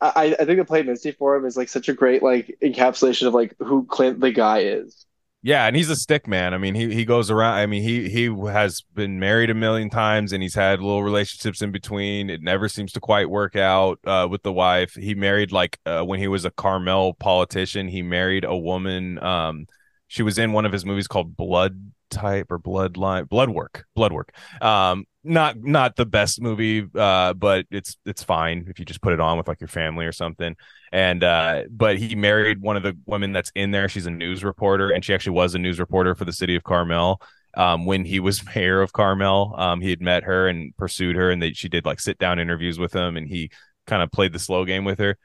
I, 0.00 0.36
I 0.38 0.44
think 0.44 0.60
the 0.60 0.64
play 0.64 0.82
Misty 0.82 1.10
for 1.10 1.34
him 1.34 1.44
is 1.44 1.56
like 1.56 1.68
such 1.68 1.88
a 1.88 1.92
great 1.92 2.22
like 2.22 2.56
encapsulation 2.62 3.26
of 3.26 3.34
like 3.34 3.56
who 3.58 3.84
Clint 3.84 4.20
the 4.20 4.30
guy 4.30 4.60
is. 4.60 5.04
Yeah, 5.40 5.66
and 5.66 5.76
he's 5.76 5.88
a 5.88 5.94
stick 5.94 6.26
man. 6.26 6.52
I 6.52 6.58
mean, 6.58 6.74
he 6.74 6.92
he 6.92 7.04
goes 7.04 7.30
around. 7.30 7.54
I 7.54 7.66
mean, 7.66 7.82
he 7.82 8.08
he 8.08 8.24
has 8.48 8.82
been 8.94 9.20
married 9.20 9.50
a 9.50 9.54
million 9.54 9.88
times, 9.88 10.32
and 10.32 10.42
he's 10.42 10.56
had 10.56 10.80
little 10.80 11.04
relationships 11.04 11.62
in 11.62 11.70
between. 11.70 12.28
It 12.28 12.42
never 12.42 12.68
seems 12.68 12.92
to 12.94 13.00
quite 13.00 13.30
work 13.30 13.54
out 13.54 14.00
uh, 14.04 14.26
with 14.28 14.42
the 14.42 14.52
wife. 14.52 14.94
He 14.94 15.14
married 15.14 15.52
like 15.52 15.78
uh, 15.86 16.02
when 16.02 16.18
he 16.18 16.26
was 16.26 16.44
a 16.44 16.50
Carmel 16.50 17.14
politician. 17.14 17.86
He 17.86 18.02
married 18.02 18.42
a 18.44 18.56
woman. 18.56 19.22
Um, 19.22 19.66
she 20.08 20.22
was 20.22 20.38
in 20.38 20.52
one 20.52 20.66
of 20.66 20.72
his 20.72 20.84
movies 20.84 21.06
called 21.06 21.36
Blood 21.36 21.92
Type 22.10 22.50
or 22.50 22.58
Bloodline, 22.58 23.28
Blood 23.28 23.50
Work, 23.50 23.84
Blood 23.94 24.12
Work. 24.12 24.32
Um, 24.60 25.04
not 25.22 25.62
not 25.62 25.94
the 25.96 26.06
best 26.06 26.40
movie, 26.40 26.86
uh, 26.94 27.34
but 27.34 27.66
it's 27.70 27.96
it's 28.06 28.22
fine 28.22 28.66
if 28.68 28.78
you 28.78 28.84
just 28.84 29.02
put 29.02 29.12
it 29.12 29.20
on 29.20 29.36
with 29.36 29.46
like 29.46 29.60
your 29.60 29.68
family 29.68 30.06
or 30.06 30.12
something. 30.12 30.56
And 30.90 31.22
uh 31.22 31.64
but 31.70 31.98
he 31.98 32.14
married 32.14 32.62
one 32.62 32.78
of 32.78 32.82
the 32.82 32.96
women 33.06 33.32
that's 33.32 33.52
in 33.54 33.70
there. 33.70 33.88
She's 33.88 34.06
a 34.06 34.10
news 34.10 34.42
reporter 34.42 34.90
and 34.90 35.04
she 35.04 35.12
actually 35.12 35.34
was 35.34 35.54
a 35.54 35.58
news 35.58 35.78
reporter 35.78 36.14
for 36.14 36.24
the 36.24 36.32
city 36.32 36.56
of 36.56 36.64
carmel. 36.64 37.20
Um 37.54 37.84
when 37.84 38.06
he 38.06 38.20
was 38.20 38.42
mayor 38.54 38.80
of 38.80 38.94
carmel 38.94 39.54
um 39.58 39.82
he 39.82 39.90
had 39.90 40.00
met 40.00 40.22
her 40.24 40.48
and 40.48 40.74
pursued 40.78 41.16
her 41.16 41.30
and 41.30 41.42
they, 41.42 41.52
she 41.52 41.68
did 41.68 41.84
like 41.84 42.00
sit 42.00 42.16
down 42.18 42.38
interviews 42.38 42.78
with 42.78 42.94
him 42.94 43.18
and 43.18 43.28
he 43.28 43.50
kind 43.86 44.02
of 44.02 44.10
played 44.10 44.32
the 44.32 44.38
slow 44.38 44.64
game 44.64 44.84
with 44.84 44.98
her 44.98 45.18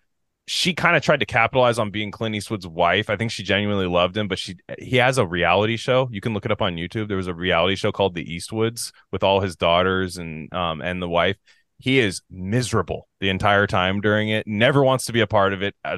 she 0.45 0.73
kind 0.73 0.95
of 0.95 1.01
tried 1.01 1.21
to 1.21 1.25
capitalize 1.25 1.79
on 1.79 1.89
being 1.89 2.11
Clint 2.11 2.35
Eastwood's 2.35 2.67
wife. 2.67 3.09
I 3.09 3.15
think 3.15 3.31
she 3.31 3.43
genuinely 3.43 3.87
loved 3.87 4.17
him, 4.17 4.27
but 4.27 4.39
she 4.39 4.55
he 4.77 4.97
has 4.97 5.17
a 5.17 5.25
reality 5.25 5.77
show. 5.77 6.09
You 6.11 6.21
can 6.21 6.33
look 6.33 6.45
it 6.45 6.51
up 6.51 6.61
on 6.61 6.75
YouTube. 6.75 7.07
There 7.07 7.17
was 7.17 7.27
a 7.27 7.33
reality 7.33 7.75
show 7.75 7.91
called 7.91 8.13
The 8.13 8.25
Eastwoods 8.25 8.91
with 9.11 9.23
all 9.23 9.39
his 9.39 9.55
daughters 9.55 10.17
and 10.17 10.53
um 10.53 10.81
and 10.81 11.01
the 11.01 11.09
wife 11.09 11.37
he 11.83 11.99
is 11.99 12.21
miserable 12.31 13.09
the 13.19 13.27
entire 13.27 13.67
time 13.67 13.99
during 13.99 14.29
it 14.29 14.47
never 14.47 14.83
wants 14.83 15.05
to 15.05 15.11
be 15.11 15.19
a 15.19 15.27
part 15.27 15.51
of 15.51 15.61
it 15.61 15.75
uh, 15.83 15.97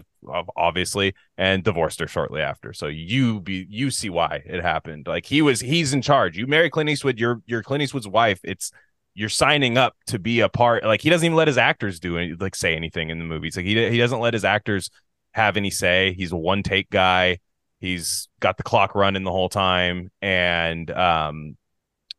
obviously 0.57 1.13
and 1.37 1.63
divorced 1.63 1.99
her 1.99 2.07
shortly 2.07 2.41
after 2.41 2.73
so 2.73 2.87
you 2.87 3.39
be 3.39 3.67
you 3.69 3.91
see 3.91 4.09
why 4.09 4.41
it 4.45 4.63
happened 4.63 5.05
like 5.05 5.27
he 5.27 5.43
was 5.43 5.59
he's 5.59 5.93
in 5.93 6.01
charge 6.01 6.37
you 6.37 6.47
marry 6.47 6.71
clint 6.71 6.89
eastwood 6.89 7.19
you're 7.19 7.39
you're 7.45 7.61
clint 7.61 7.83
eastwood's 7.83 8.07
wife 8.07 8.39
it's 8.43 8.71
you're 9.15 9.29
signing 9.29 9.77
up 9.77 9.95
to 10.07 10.19
be 10.19 10.41
a 10.41 10.49
part 10.49 10.83
like 10.83 11.01
he 11.01 11.09
doesn't 11.09 11.25
even 11.25 11.37
let 11.37 11.47
his 11.47 11.57
actors 11.57 11.99
do 12.01 12.17
any, 12.17 12.33
like 12.33 12.53
say 12.53 12.75
anything 12.75 13.09
in 13.09 13.17
the 13.17 13.25
movies. 13.25 13.55
Like 13.55 13.65
he, 13.65 13.89
he 13.89 13.97
doesn't 13.97 14.19
let 14.19 14.33
his 14.33 14.43
actors 14.43 14.89
have 15.31 15.57
any 15.57 15.69
say. 15.71 16.13
He's 16.13 16.33
a 16.33 16.37
one 16.37 16.63
take 16.63 16.89
guy. 16.89 17.39
He's 17.79 18.27
got 18.41 18.57
the 18.57 18.63
clock 18.63 18.93
running 18.93 19.23
the 19.23 19.31
whole 19.31 19.49
time. 19.49 20.11
And 20.21 20.91
um 20.91 21.57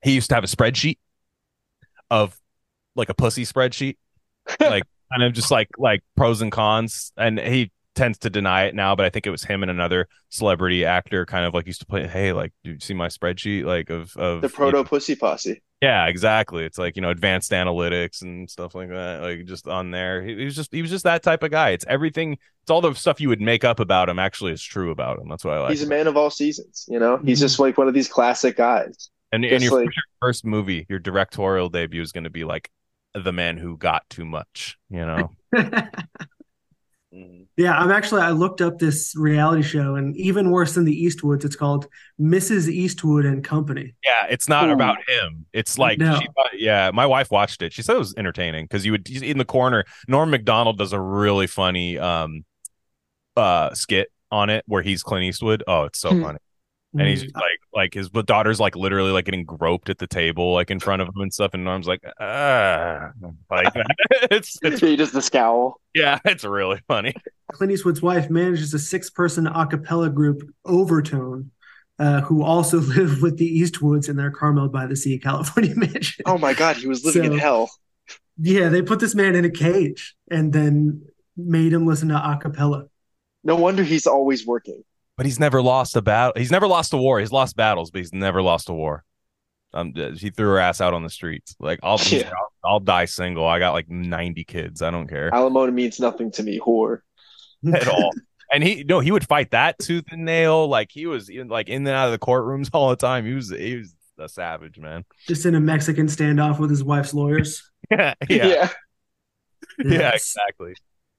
he 0.03 0.13
used 0.13 0.31
to 0.31 0.35
have 0.35 0.45
a 0.45 0.49
spreadsheet 0.49 0.99
of 2.11 2.39
like 2.95 3.11
a 3.11 3.15
pussy 3.15 3.45
spreadsheet 3.45 3.97
like 4.61 4.85
kind 5.13 5.23
of 5.23 5.33
just 5.35 5.51
like 5.51 5.69
like 5.77 6.01
pros 6.17 6.41
and 6.41 6.51
cons. 6.51 7.13
And 7.17 7.39
he 7.39 7.71
tends 7.97 8.19
to 8.19 8.31
deny 8.31 8.65
it 8.65 8.75
now 8.75 8.95
but 8.95 9.05
i 9.05 9.11
think 9.11 9.27
it 9.27 9.31
was 9.31 9.43
him 9.43 9.63
and 9.63 9.71
another 9.71 10.07
celebrity 10.29 10.85
actor 10.85 11.27
kind 11.27 11.45
of 11.45 11.55
like 11.55 11.67
used 11.67 11.81
to 11.81 11.87
play 11.87 12.07
hey 12.07 12.33
like 12.33 12.53
do 12.63 12.73
you 12.73 12.81
see 12.81 12.95
my 12.95 13.09
spreadsheet? 13.09 13.65
Like 13.65 13.91
of 13.91 14.17
of 14.17 14.43
The 14.43 14.49
proto 14.49 14.85
pussy 14.85 15.17
posse. 15.17 15.63
yeah 15.81 16.07
exactly. 16.07 16.65
It's 16.65 16.79
like 16.79 16.97
you 16.97 17.03
know 17.03 17.11
advanced 17.11 17.53
analytics 17.53 18.23
and 18.23 18.49
stuff 18.51 18.75
like 18.75 18.89
that 18.89 19.23
like 19.23 19.45
just 19.47 19.67
on 19.67 19.91
there. 19.91 20.23
He, 20.23 20.37
he 20.37 20.45
was 20.45 20.57
just 20.57 20.73
he 20.73 20.83
was 20.83 20.91
just 20.91 21.05
that 21.05 21.23
type 21.23 21.43
of 21.43 21.51
guy. 21.51 21.71
It's 21.71 21.85
everything 21.89 22.33
it's 22.33 22.71
all 22.71 22.81
the 22.81 22.95
stuff 22.95 23.21
you 23.21 23.29
would 23.29 23.41
make 23.41 23.65
up 23.65 23.81
about 23.81 24.09
him 24.09 24.19
actually 24.19 24.53
is 24.53 24.63
true 24.63 24.91
about 24.91 25.19
him. 25.19 25.29
That's 25.29 25.45
what 25.45 25.55
i 25.55 25.61
like. 25.61 25.71
He's 25.71 25.83
a 25.83 25.89
man 25.89 26.07
of 26.07 26.17
all 26.17 26.31
seasons, 26.31 26.85
you 26.89 26.99
know? 26.99 27.19
He's 27.19 27.39
mm-hmm. 27.39 27.45
just 27.45 27.59
like 27.59 27.79
one 27.79 27.89
of 27.89 27.95
these 27.95 28.09
classic 28.09 28.57
guys. 28.57 29.11
and, 29.33 29.45
and 29.45 29.63
your 29.63 29.81
like- 29.81 29.89
first 30.21 30.45
movie 30.45 30.87
your 30.89 30.99
directorial 30.99 31.69
debut 31.69 32.03
is 32.03 32.13
going 32.13 32.25
to 32.25 32.31
be 32.31 32.45
like 32.45 32.71
the 33.15 33.33
man 33.33 33.57
who 33.57 33.77
got 33.79 34.03
too 34.11 34.27
much 34.27 34.77
you 34.91 35.05
know 35.05 35.31
Yeah, 37.57 37.77
I'm 37.79 37.91
actually 37.91 38.21
I 38.23 38.31
looked 38.31 38.61
up 38.61 38.79
this 38.79 39.15
reality 39.17 39.63
show 39.63 39.95
and 39.95 40.15
even 40.17 40.51
worse 40.51 40.75
than 40.75 40.85
the 40.85 41.05
Eastwoods, 41.05 41.45
it's 41.45 41.57
called 41.57 41.87
Mrs. 42.21 42.69
Eastwood 42.69 43.25
and 43.25 43.43
Company. 43.43 43.95
Yeah, 44.05 44.27
it's 44.29 44.49
not 44.49 44.69
Ooh. 44.69 44.73
about 44.73 44.99
him. 45.09 45.47
It's 45.55 45.79
like, 45.79 45.99
No. 45.99 46.21
she 46.21 46.29
yeah, 46.59 46.91
my 46.93 47.07
wife 47.07 47.31
watched 47.31 47.63
it. 47.63 47.73
She 47.73 47.83
said 47.83 47.97
it 47.97 47.99
was 47.99 48.15
entertaining 48.17 48.65
because 48.67 48.85
you 48.85 48.93
would 48.93 49.09
in 49.09 49.39
the 49.39 49.45
corner. 49.45 49.85
Norm 50.07 50.31
Macdonald 50.31 50.77
does 50.79 50.93
a 50.93 51.01
really 51.01 51.47
funny 51.47 51.99
um 51.99 52.45
uh 53.37 53.73
skit 53.75 54.09
on 54.31 54.51
it 54.51 54.65
where 54.67 54.83
he's 54.83 55.03
Clint 55.03 55.25
Eastwood. 55.25 55.63
Oh, 55.67 55.85
it's 55.85 55.99
so 55.99 56.11
Hmm. 56.11 56.23
funny. 56.23 56.39
And 56.99 57.09
he's 57.09 57.25
Mm. 57.25 57.35
like, 57.35 57.61
like 57.75 57.95
his 57.95 58.09
daughter's 58.11 58.59
like 58.61 58.75
literally 58.77 59.11
like 59.11 59.25
getting 59.27 59.45
groped 59.45 59.91
at 59.91 59.99
the 59.99 60.07
table, 60.07 60.53
like 60.55 60.71
in 60.71 60.81
front 60.81 61.03
of 61.03 61.09
him 61.09 61.21
and 61.21 61.33
stuff. 61.33 61.53
And 61.55 61.65
Norm's 61.65 61.87
like, 61.87 62.01
ah, 62.21 63.11
like 63.51 63.73
it's, 64.31 64.59
it's, 64.63 64.81
He 64.81 64.97
does 64.97 65.13
the 65.13 65.23
scowl. 65.23 65.81
yeah, 65.95 66.19
it's 66.25 66.45
really 66.45 66.81
funny. 66.89 67.15
Clint 67.53 67.73
Eastwood's 67.73 68.03
wife 68.03 68.31
manages 68.31 68.73
a 68.75 68.79
six-person 68.79 69.47
a 69.47 69.67
cappella 69.67 70.09
group, 70.11 70.43
Overtone, 70.67 71.51
uh, 71.99 72.21
who 72.23 72.43
also 72.43 72.81
live 72.97 73.23
with 73.23 73.37
the 73.39 73.61
Eastwoods 73.61 74.09
in 74.09 74.17
their 74.17 74.31
Carmel 74.31 74.69
by 74.69 74.87
the 74.87 74.97
Sea, 74.97 75.19
California 75.23 75.75
mansion. 75.77 76.23
Oh 76.27 76.39
my 76.39 76.55
God, 76.55 76.77
he 76.77 76.87
was 76.87 77.05
living 77.05 77.25
in 77.33 77.39
hell. 77.39 77.71
Yeah, 78.39 78.69
they 78.69 78.83
put 78.83 79.01
this 79.01 79.15
man 79.15 79.35
in 79.35 79.45
a 79.45 79.51
cage 79.51 80.15
and 80.31 80.53
then 80.53 81.03
made 81.37 81.73
him 81.73 81.87
listen 81.87 82.09
to 82.09 82.17
a 82.17 82.39
cappella. 82.41 82.87
No 83.45 83.57
wonder 83.57 83.83
he's 83.83 84.07
always 84.07 84.47
working. 84.47 84.83
But 85.17 85.27
he's 85.27 85.41
never 85.41 85.63
lost 85.63 85.97
a 85.97 86.03
battle. 86.03 86.35
He's 86.37 86.51
never 86.51 86.67
lost 86.67 86.93
a 86.93 86.97
war. 86.97 87.19
He's 87.21 87.33
lost 87.33 87.57
battles, 87.57 87.91
but 87.91 87.99
he's 87.99 88.13
never 88.13 88.43
lost 88.43 88.69
a 88.69 88.73
war. 88.75 89.03
Um, 89.73 89.93
he 89.95 90.31
threw 90.31 90.49
her 90.49 90.59
ass 90.59 90.81
out 90.81 90.95
on 90.95 91.03
the 91.03 91.11
streets. 91.11 91.55
Like 91.59 91.81
I'll, 91.83 91.99
Yeah. 92.07 92.31
I'll, 92.31 92.73
I'll 92.73 92.81
die 92.81 93.05
single. 93.07 93.47
I 93.47 93.59
got 93.59 93.73
like 93.73 93.89
ninety 93.89 94.45
kids. 94.45 94.81
I 94.83 94.91
don't 94.91 95.09
care 95.09 95.35
Alimony 95.35 95.73
means 95.73 96.01
nothing 96.01 96.31
to 96.33 96.43
me, 96.43 96.59
whore. 96.59 97.01
at 97.75 97.89
all. 97.89 98.13
And 98.53 98.63
he 98.63 98.85
no, 98.85 99.01
he 99.01 99.11
would 99.11 99.27
fight 99.27 99.51
that 99.51 99.79
tooth 99.79 100.05
and 100.11 100.25
nail. 100.25 100.69
Like 100.69 100.91
he 100.93 101.07
was 101.07 101.29
in, 101.29 101.49
like 101.49 101.69
in 101.69 101.87
and 101.87 101.89
out 101.97 102.07
of 102.07 102.13
the 102.13 102.19
courtrooms 102.25 102.71
all 102.75 102.91
the 102.91 102.97
time. 102.97 103.27
He 103.27 103.33
was 103.33 103.51
he 103.51 103.77
was 103.77 103.95
a 104.19 104.29
savage 104.29 104.79
man. 104.79 105.05
Just 105.27 105.45
in 105.47 105.55
a 105.55 105.61
Mexican 105.61 106.07
standoff 106.07 106.59
with 106.59 106.71
his 106.71 106.85
wife's 106.85 107.13
lawyers. 107.13 107.71
yeah, 107.91 108.15
yeah, 108.29 108.47
yeah, 108.47 108.69
Yes. 109.79 110.15
exactly. 110.37 110.75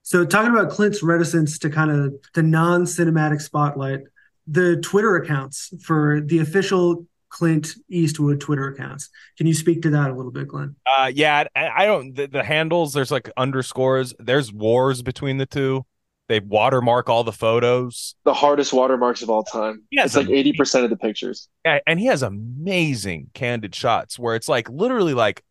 So 0.07 0.23
talking 0.23 0.51
about 0.51 0.69
Clint's 0.69 1.03
reticence 1.03 1.59
to 1.59 1.69
kind 1.69 1.91
of 1.91 2.15
the 2.33 2.41
non-cinematic 2.41 3.41
spotlight, 3.41 4.03
the 4.47 4.77
Twitter 4.77 5.17
accounts 5.17 5.73
for 5.83 6.21
the 6.21 6.39
official 6.39 7.05
Clint 7.27 7.73
Eastwood 7.89 8.39
Twitter 8.39 8.69
accounts. 8.69 9.09
Can 9.37 9.47
you 9.47 9.53
speak 9.53 9.81
to 9.81 9.89
that 9.89 10.09
a 10.09 10.13
little 10.13 10.31
bit, 10.31 10.47
Glen? 10.47 10.77
Uh, 10.97 11.11
yeah, 11.13 11.43
I, 11.53 11.67
I 11.67 11.85
don't. 11.85 12.15
The, 12.15 12.27
the 12.27 12.41
handles 12.41 12.93
there's 12.93 13.11
like 13.11 13.29
underscores. 13.35 14.13
There's 14.17 14.53
wars 14.53 15.01
between 15.01 15.39
the 15.39 15.45
two. 15.45 15.85
They 16.29 16.39
watermark 16.39 17.09
all 17.09 17.25
the 17.25 17.33
photos. 17.33 18.15
The 18.23 18.33
hardest 18.33 18.71
watermarks 18.71 19.21
of 19.21 19.29
all 19.29 19.43
time. 19.43 19.83
Yeah, 19.91 20.05
It's 20.05 20.15
like 20.15 20.27
80% 20.27 20.85
of 20.85 20.89
the 20.89 20.95
pictures. 20.95 21.49
Yeah, 21.65 21.79
and 21.85 21.99
he 21.99 22.05
has 22.05 22.21
amazing 22.23 23.31
candid 23.33 23.75
shots 23.75 24.17
where 24.17 24.35
it's 24.35 24.47
like 24.47 24.69
literally 24.69 25.13
like 25.13 25.43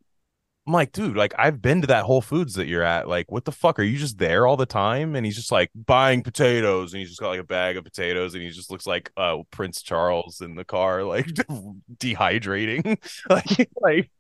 I'm 0.66 0.72
like, 0.72 0.92
dude, 0.92 1.16
like 1.16 1.32
I've 1.38 1.62
been 1.62 1.82
to 1.82 1.86
that 1.88 2.04
Whole 2.04 2.20
Foods 2.20 2.54
that 2.54 2.66
you're 2.66 2.82
at. 2.82 3.08
Like, 3.08 3.30
what 3.30 3.44
the 3.44 3.52
fuck? 3.52 3.78
Are 3.78 3.84
you 3.84 3.98
just 3.98 4.18
there 4.18 4.46
all 4.46 4.56
the 4.56 4.66
time? 4.66 5.14
And 5.14 5.24
he's 5.24 5.36
just 5.36 5.52
like 5.52 5.70
buying 5.74 6.22
potatoes, 6.22 6.92
and 6.92 7.00
he's 7.00 7.10
just 7.10 7.20
got 7.20 7.28
like 7.28 7.40
a 7.40 7.44
bag 7.44 7.76
of 7.76 7.84
potatoes, 7.84 8.34
and 8.34 8.42
he 8.42 8.50
just 8.50 8.70
looks 8.70 8.86
like 8.86 9.12
uh 9.16 9.38
Prince 9.50 9.82
Charles 9.82 10.40
in 10.40 10.56
the 10.56 10.64
car, 10.64 11.04
like 11.04 11.26
dehydrating, 11.98 12.98
like 13.30 13.70
like 13.80 14.10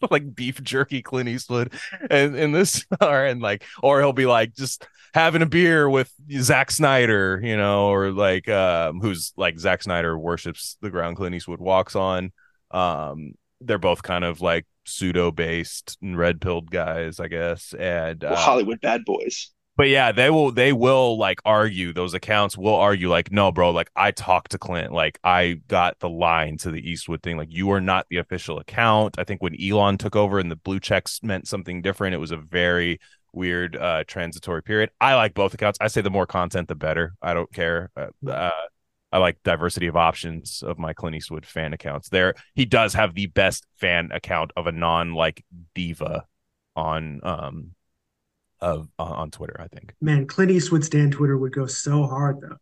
like 0.10 0.34
beef 0.34 0.62
jerky 0.62 1.02
Clint 1.02 1.28
Eastwood 1.28 1.72
and 2.10 2.34
in 2.36 2.52
this 2.52 2.84
car, 3.00 3.26
and 3.26 3.40
like, 3.40 3.64
or 3.82 4.00
he'll 4.00 4.12
be 4.12 4.26
like 4.26 4.54
just 4.54 4.86
having 5.14 5.42
a 5.42 5.46
beer 5.46 5.88
with 5.88 6.12
Zack 6.40 6.70
Snyder, 6.70 7.40
you 7.42 7.56
know, 7.56 7.88
or 7.88 8.10
like 8.10 8.48
um 8.48 9.00
who's 9.00 9.32
like 9.36 9.58
Zack 9.58 9.82
Snyder 9.82 10.18
worships 10.18 10.76
the 10.80 10.90
ground 10.90 11.16
Clint 11.16 11.34
Eastwood 11.34 11.60
walks 11.60 11.94
on. 11.94 12.32
Um, 12.70 13.34
they're 13.66 13.78
both 13.78 14.02
kind 14.02 14.24
of 14.24 14.40
like 14.40 14.66
pseudo 14.84 15.30
based 15.30 15.96
and 16.02 16.16
red 16.18 16.40
pilled 16.40 16.70
guys, 16.70 17.20
I 17.20 17.28
guess. 17.28 17.72
And 17.74 18.24
Well, 18.28 18.34
uh, 18.34 18.36
Hollywood 18.36 18.80
bad 18.80 19.04
boys. 19.04 19.52
but 19.76 19.88
yeah, 19.88 20.12
they 20.12 20.28
will 20.30 20.50
they 20.52 20.72
will 20.72 21.18
like 21.18 21.40
argue 21.44 21.92
those 21.92 22.14
accounts 22.14 22.58
will 22.58 22.74
argue 22.74 23.08
like, 23.08 23.32
no, 23.32 23.50
bro, 23.52 23.70
like 23.70 23.90
I 23.96 24.10
talked 24.10 24.50
to 24.52 24.58
Clint, 24.58 24.92
like 24.92 25.18
I 25.24 25.60
got 25.68 25.98
the 26.00 26.08
line 26.10 26.58
to 26.58 26.70
the 26.70 26.80
Eastwood 26.90 27.22
thing. 27.22 27.36
Like 27.36 27.52
you 27.52 27.70
are 27.72 27.80
not 27.80 28.06
the 28.10 28.18
official 28.18 28.58
account. 28.58 29.16
I 29.18 29.24
think 29.24 29.42
when 29.42 29.56
Elon 29.60 29.98
took 29.98 30.14
over 30.16 30.38
and 30.38 30.50
the 30.50 30.56
blue 30.56 30.80
checks 30.80 31.20
meant 31.22 31.48
something 31.48 31.80
different, 31.82 32.14
it 32.14 32.18
was 32.18 32.32
a 32.32 32.36
very 32.36 33.00
weird 33.34 33.76
uh 33.76 34.04
transitory 34.06 34.62
period. 34.62 34.90
I 35.00 35.14
like 35.14 35.32
both 35.34 35.54
accounts. 35.54 35.78
I 35.80 35.86
say 35.88 36.02
the 36.02 36.10
more 36.10 36.26
content 36.26 36.68
the 36.68 36.74
better. 36.74 37.14
I 37.22 37.32
don't 37.34 37.50
care. 37.52 37.90
Uh, 37.96 38.08
uh 38.28 38.50
I 39.12 39.18
like 39.18 39.42
diversity 39.42 39.86
of 39.88 39.96
options 39.96 40.62
of 40.66 40.78
my 40.78 40.92
Clint 40.94 41.16
Eastwood 41.16 41.44
fan 41.44 41.72
accounts. 41.72 42.08
There, 42.08 42.34
he 42.54 42.64
does 42.64 42.94
have 42.94 43.14
the 43.14 43.26
best 43.26 43.66
fan 43.76 44.10
account 44.12 44.52
of 44.56 44.66
a 44.66 44.72
non 44.72 45.12
like 45.14 45.44
diva 45.74 46.24
on 46.74 47.20
um 47.22 47.72
of 48.60 48.88
on 48.98 49.12
on 49.12 49.30
Twitter. 49.30 49.60
I 49.60 49.68
think 49.68 49.94
Man, 50.00 50.26
Clint 50.26 50.50
Eastwood's 50.50 50.86
Stan 50.86 51.10
Twitter 51.10 51.36
would 51.36 51.52
go 51.52 51.66
so 51.66 52.04
hard 52.04 52.40
though. 52.40 52.56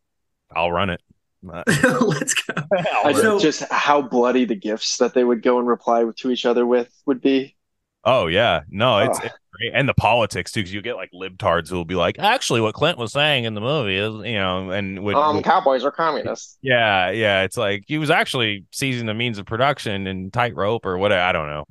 I'll 0.55 0.73
run 0.73 0.91
it. 0.91 1.01
Uh, 1.51 1.63
Let's 2.03 2.35
go. 2.35 2.53
I'll 2.57 3.07
I 3.07 3.13
run 3.13 3.17
it. 3.17 3.23
So- 3.23 3.39
just 3.39 3.63
how 3.71 4.03
bloody 4.03 4.45
the 4.45 4.55
gifts 4.57 4.99
that 4.99 5.15
they 5.15 5.25
would 5.25 5.41
go 5.43 5.59
and 5.59 5.67
reply 5.67 6.05
to 6.19 6.31
each 6.31 6.45
other 6.45 6.67
with 6.67 6.93
would 7.07 7.23
be. 7.23 7.57
Oh 8.05 8.27
yeah, 8.27 8.61
no, 8.69 8.99
it's, 9.01 9.19
Ugh. 9.19 9.25
it's 9.27 9.35
great, 9.53 9.73
and 9.75 9.89
the 9.89 9.95
politics 9.95 10.53
too, 10.53 10.61
because 10.61 10.73
you 10.73 10.83
get 10.83 10.97
like 10.97 11.11
libtards 11.13 11.69
who 11.69 11.77
will 11.77 11.85
be 11.85 11.95
like, 11.95 12.19
actually, 12.19 12.61
what 12.61 12.75
Clint 12.75 12.99
was 12.99 13.13
saying 13.13 13.45
in 13.45 13.55
the 13.55 13.61
movie 13.61 13.97
is, 13.97 14.13
you 14.27 14.39
know, 14.39 14.71
and 14.71 15.03
would, 15.05 15.15
Um, 15.15 15.37
would- 15.37 15.45
cowboys 15.45 15.85
are 15.85 15.91
communists. 15.91 16.59
yeah, 16.63 17.11
yeah, 17.11 17.43
it's 17.43 17.57
like 17.57 17.85
he 17.87 17.99
was 17.99 18.11
actually 18.11 18.65
seizing 18.73 19.07
the 19.07 19.15
means 19.15 19.39
of 19.39 19.47
production 19.47 20.07
and 20.07 20.33
tightrope 20.33 20.85
or 20.87 20.99
whatever. 20.99 21.21
I 21.23 21.33
don't 21.33 21.49
know. 21.49 21.65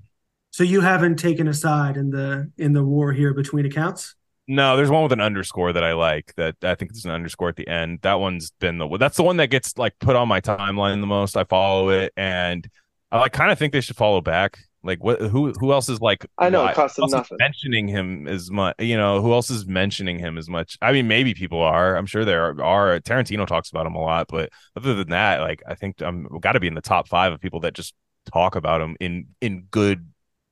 So 0.52 0.64
you 0.64 0.82
haven't 0.82 1.18
taken 1.18 1.48
a 1.48 1.54
side 1.54 1.96
in 1.96 2.10
the 2.10 2.52
in 2.58 2.74
the 2.74 2.84
war 2.84 3.14
here 3.14 3.34
between 3.34 3.66
accounts? 3.66 4.16
No, 4.48 4.76
there's 4.76 4.90
one 4.90 5.04
with 5.04 5.12
an 5.12 5.22
underscore 5.22 5.72
that 5.74 5.84
I 5.84 5.94
like. 5.94 6.34
That 6.38 6.56
I 6.64 6.74
think 6.74 6.92
there's 6.92 7.06
an 7.06 7.12
underscore 7.12 7.50
at 7.50 7.56
the 7.56 7.68
end. 7.68 8.00
That 8.02 8.16
one's 8.20 8.50
been 8.60 8.80
the 8.80 8.88
that's 8.98 9.16
the 9.16 9.22
one 9.24 9.38
that 9.38 9.52
gets 9.52 9.78
like 9.78 9.94
put 10.00 10.16
on 10.16 10.28
my 10.28 10.42
timeline 10.42 11.02
the 11.02 11.08
most. 11.08 11.38
I 11.38 11.44
follow 11.44 11.90
it, 11.90 12.12
and 12.18 12.68
I 13.12 13.20
like 13.20 13.32
kind 13.32 13.52
of 13.52 13.60
think 13.60 13.74
they 13.74 13.82
should 13.82 13.96
follow 13.96 14.22
back. 14.22 14.58
Like 14.84 15.04
what? 15.04 15.22
Who? 15.22 15.52
Who 15.52 15.74
else 15.74 15.90
is 15.90 16.00
like? 16.00 16.26
I 16.38 16.50
know, 16.50 16.66
it 16.66 16.76
costs 16.76 16.96
who 16.98 17.02
them 17.02 17.12
nothing. 17.12 17.38
Mentioning 17.40 17.88
him 17.90 18.28
as 18.28 18.50
much, 18.50 18.76
you 18.80 18.96
know. 18.96 19.22
Who 19.22 19.34
else 19.34 19.50
is 19.50 19.66
mentioning 19.68 20.20
him 20.20 20.38
as 20.38 20.48
much? 20.48 20.78
I 20.82 20.94
mean, 20.94 21.08
maybe 21.08 21.34
people 21.34 21.62
are. 21.62 21.98
I'm 21.98 22.06
sure 22.06 22.24
there 22.24 22.46
are. 22.46 22.64
are. 22.64 23.00
Tarantino 23.02 23.46
talks 23.46 23.70
about 23.70 23.86
him 23.86 23.96
a 23.96 24.02
lot, 24.02 24.28
but 24.30 24.50
other 24.78 24.94
than 24.94 25.10
that, 25.10 25.42
like 25.42 25.62
I 25.68 25.76
think 25.76 26.02
I'm 26.02 26.28
got 26.40 26.54
to 26.54 26.62
be 26.62 26.68
in 26.68 26.76
the 26.76 26.82
top 26.82 27.10
five 27.10 27.34
of 27.34 27.42
people 27.42 27.60
that 27.62 27.74
just 27.74 27.94
talk 28.32 28.56
about 28.56 28.80
him 28.80 28.96
in 29.02 29.28
in 29.42 29.68
good, 29.70 30.08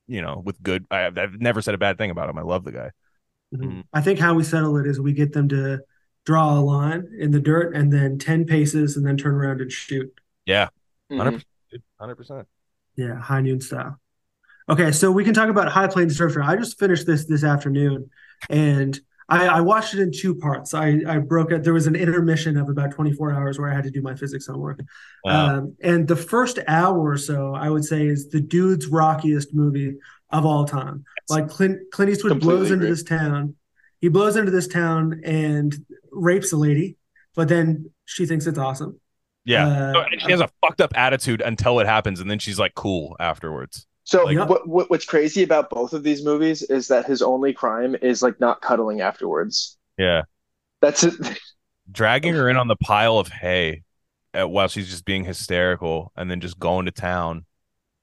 you 0.06 0.20
know, 0.20 0.42
with 0.44 0.62
good. 0.62 0.84
I, 0.90 1.06
I've 1.06 1.40
never 1.40 1.62
said 1.62 1.74
a 1.74 1.78
bad 1.78 1.96
thing 1.96 2.10
about 2.10 2.28
him. 2.28 2.36
I 2.36 2.42
love 2.42 2.64
the 2.64 2.72
guy. 2.72 2.90
Mhm. 3.54 3.84
I 3.94 4.02
think 4.02 4.18
how 4.18 4.34
we 4.34 4.44
settle 4.44 4.76
it 4.76 4.86
is 4.86 5.00
we 5.00 5.14
get 5.14 5.32
them 5.32 5.48
to 5.48 5.80
draw 6.26 6.58
a 6.58 6.60
line 6.60 7.08
in 7.18 7.30
the 7.30 7.40
dirt 7.40 7.74
and 7.74 7.90
then 7.90 8.18
10 8.18 8.44
paces 8.44 8.94
and 8.98 9.06
then 9.06 9.16
turn 9.16 9.34
around 9.34 9.62
and 9.62 9.72
shoot. 9.72 10.12
Yeah. 10.44 10.68
Mhm. 11.10 11.42
Hundred 11.98 12.16
percent. 12.16 12.46
Yeah, 12.94 13.18
high 13.18 13.40
noon 13.40 13.62
style. 13.62 13.98
Okay, 14.70 14.92
so 14.92 15.10
we 15.10 15.24
can 15.24 15.32
talk 15.32 15.48
about 15.48 15.68
High 15.68 15.86
Plains 15.86 16.16
Drifter. 16.16 16.42
I 16.42 16.56
just 16.56 16.78
finished 16.78 17.06
this 17.06 17.24
this 17.24 17.42
afternoon, 17.42 18.10
and 18.50 18.98
I, 19.28 19.46
I 19.46 19.60
watched 19.60 19.94
it 19.94 20.00
in 20.00 20.10
two 20.12 20.34
parts. 20.34 20.74
I, 20.74 21.00
I 21.06 21.18
broke 21.18 21.52
it. 21.52 21.62
There 21.62 21.74
was 21.74 21.86
an 21.86 21.96
intermission 21.96 22.56
of 22.56 22.68
about 22.68 22.92
24 22.92 23.32
hours 23.32 23.58
where 23.58 23.70
I 23.70 23.74
had 23.74 23.84
to 23.84 23.90
do 23.90 24.00
my 24.00 24.14
physics 24.14 24.46
homework. 24.46 24.80
Um, 25.26 25.76
and 25.82 26.08
the 26.08 26.16
first 26.16 26.58
hour 26.66 26.98
or 26.98 27.18
so, 27.18 27.54
I 27.54 27.68
would 27.68 27.84
say, 27.84 28.06
is 28.06 28.28
the 28.28 28.40
dude's 28.40 28.86
rockiest 28.86 29.54
movie 29.54 29.96
of 30.30 30.46
all 30.46 30.64
time. 30.64 31.04
Like 31.28 31.48
Clint, 31.48 31.90
Clint 31.92 32.10
Eastwood 32.10 32.32
Completely 32.32 32.56
blows 32.56 32.70
into 32.70 32.84
agree. 32.84 32.90
this 32.90 33.02
town. 33.02 33.54
He 34.00 34.08
blows 34.08 34.36
into 34.36 34.50
this 34.50 34.68
town 34.68 35.20
and 35.24 35.74
rapes 36.10 36.52
a 36.52 36.56
lady, 36.56 36.96
but 37.34 37.48
then 37.48 37.90
she 38.06 38.24
thinks 38.24 38.46
it's 38.46 38.58
awesome. 38.58 39.00
yeah. 39.44 39.66
Uh, 39.66 39.92
So, 39.92 40.00
and 40.10 40.22
she 40.22 40.30
has 40.30 40.40
a 40.40 40.48
fucked 40.64 40.80
up 40.80 40.96
attitude 40.96 41.42
until 41.42 41.80
it 41.80 41.86
happens, 41.86 42.20
and 42.20 42.30
then 42.30 42.38
she's 42.38 42.58
like 42.58 42.74
cool 42.74 43.16
afterwards. 43.20 43.86
So 44.08 44.24
Like- 44.24 44.48
what, 44.48 44.66
what 44.66 44.88
what's 44.88 45.04
crazy 45.04 45.42
about 45.42 45.68
both 45.68 45.92
of 45.92 46.02
these 46.02 46.24
movies 46.24 46.62
is 46.62 46.88
that 46.88 47.04
his 47.04 47.20
only 47.20 47.52
crime 47.52 47.94
is 48.00 48.22
like 48.22 48.40
not 48.40 48.62
cuddling 48.62 49.02
afterwards. 49.02 49.76
Yeah. 49.98 50.22
That's 50.80 51.04
it. 51.04 51.12
Dragging 51.92 52.32
her 52.32 52.48
in 52.48 52.56
on 52.56 52.68
the 52.68 52.76
pile 52.76 53.18
of 53.18 53.28
hay 53.28 53.82
at, 54.32 54.48
while 54.48 54.68
she's 54.68 54.88
just 54.88 55.04
being 55.04 55.24
hysterical 55.26 56.10
and 56.16 56.30
then 56.30 56.40
just 56.40 56.58
going 56.58 56.86
to 56.86 56.90
town. 56.90 57.44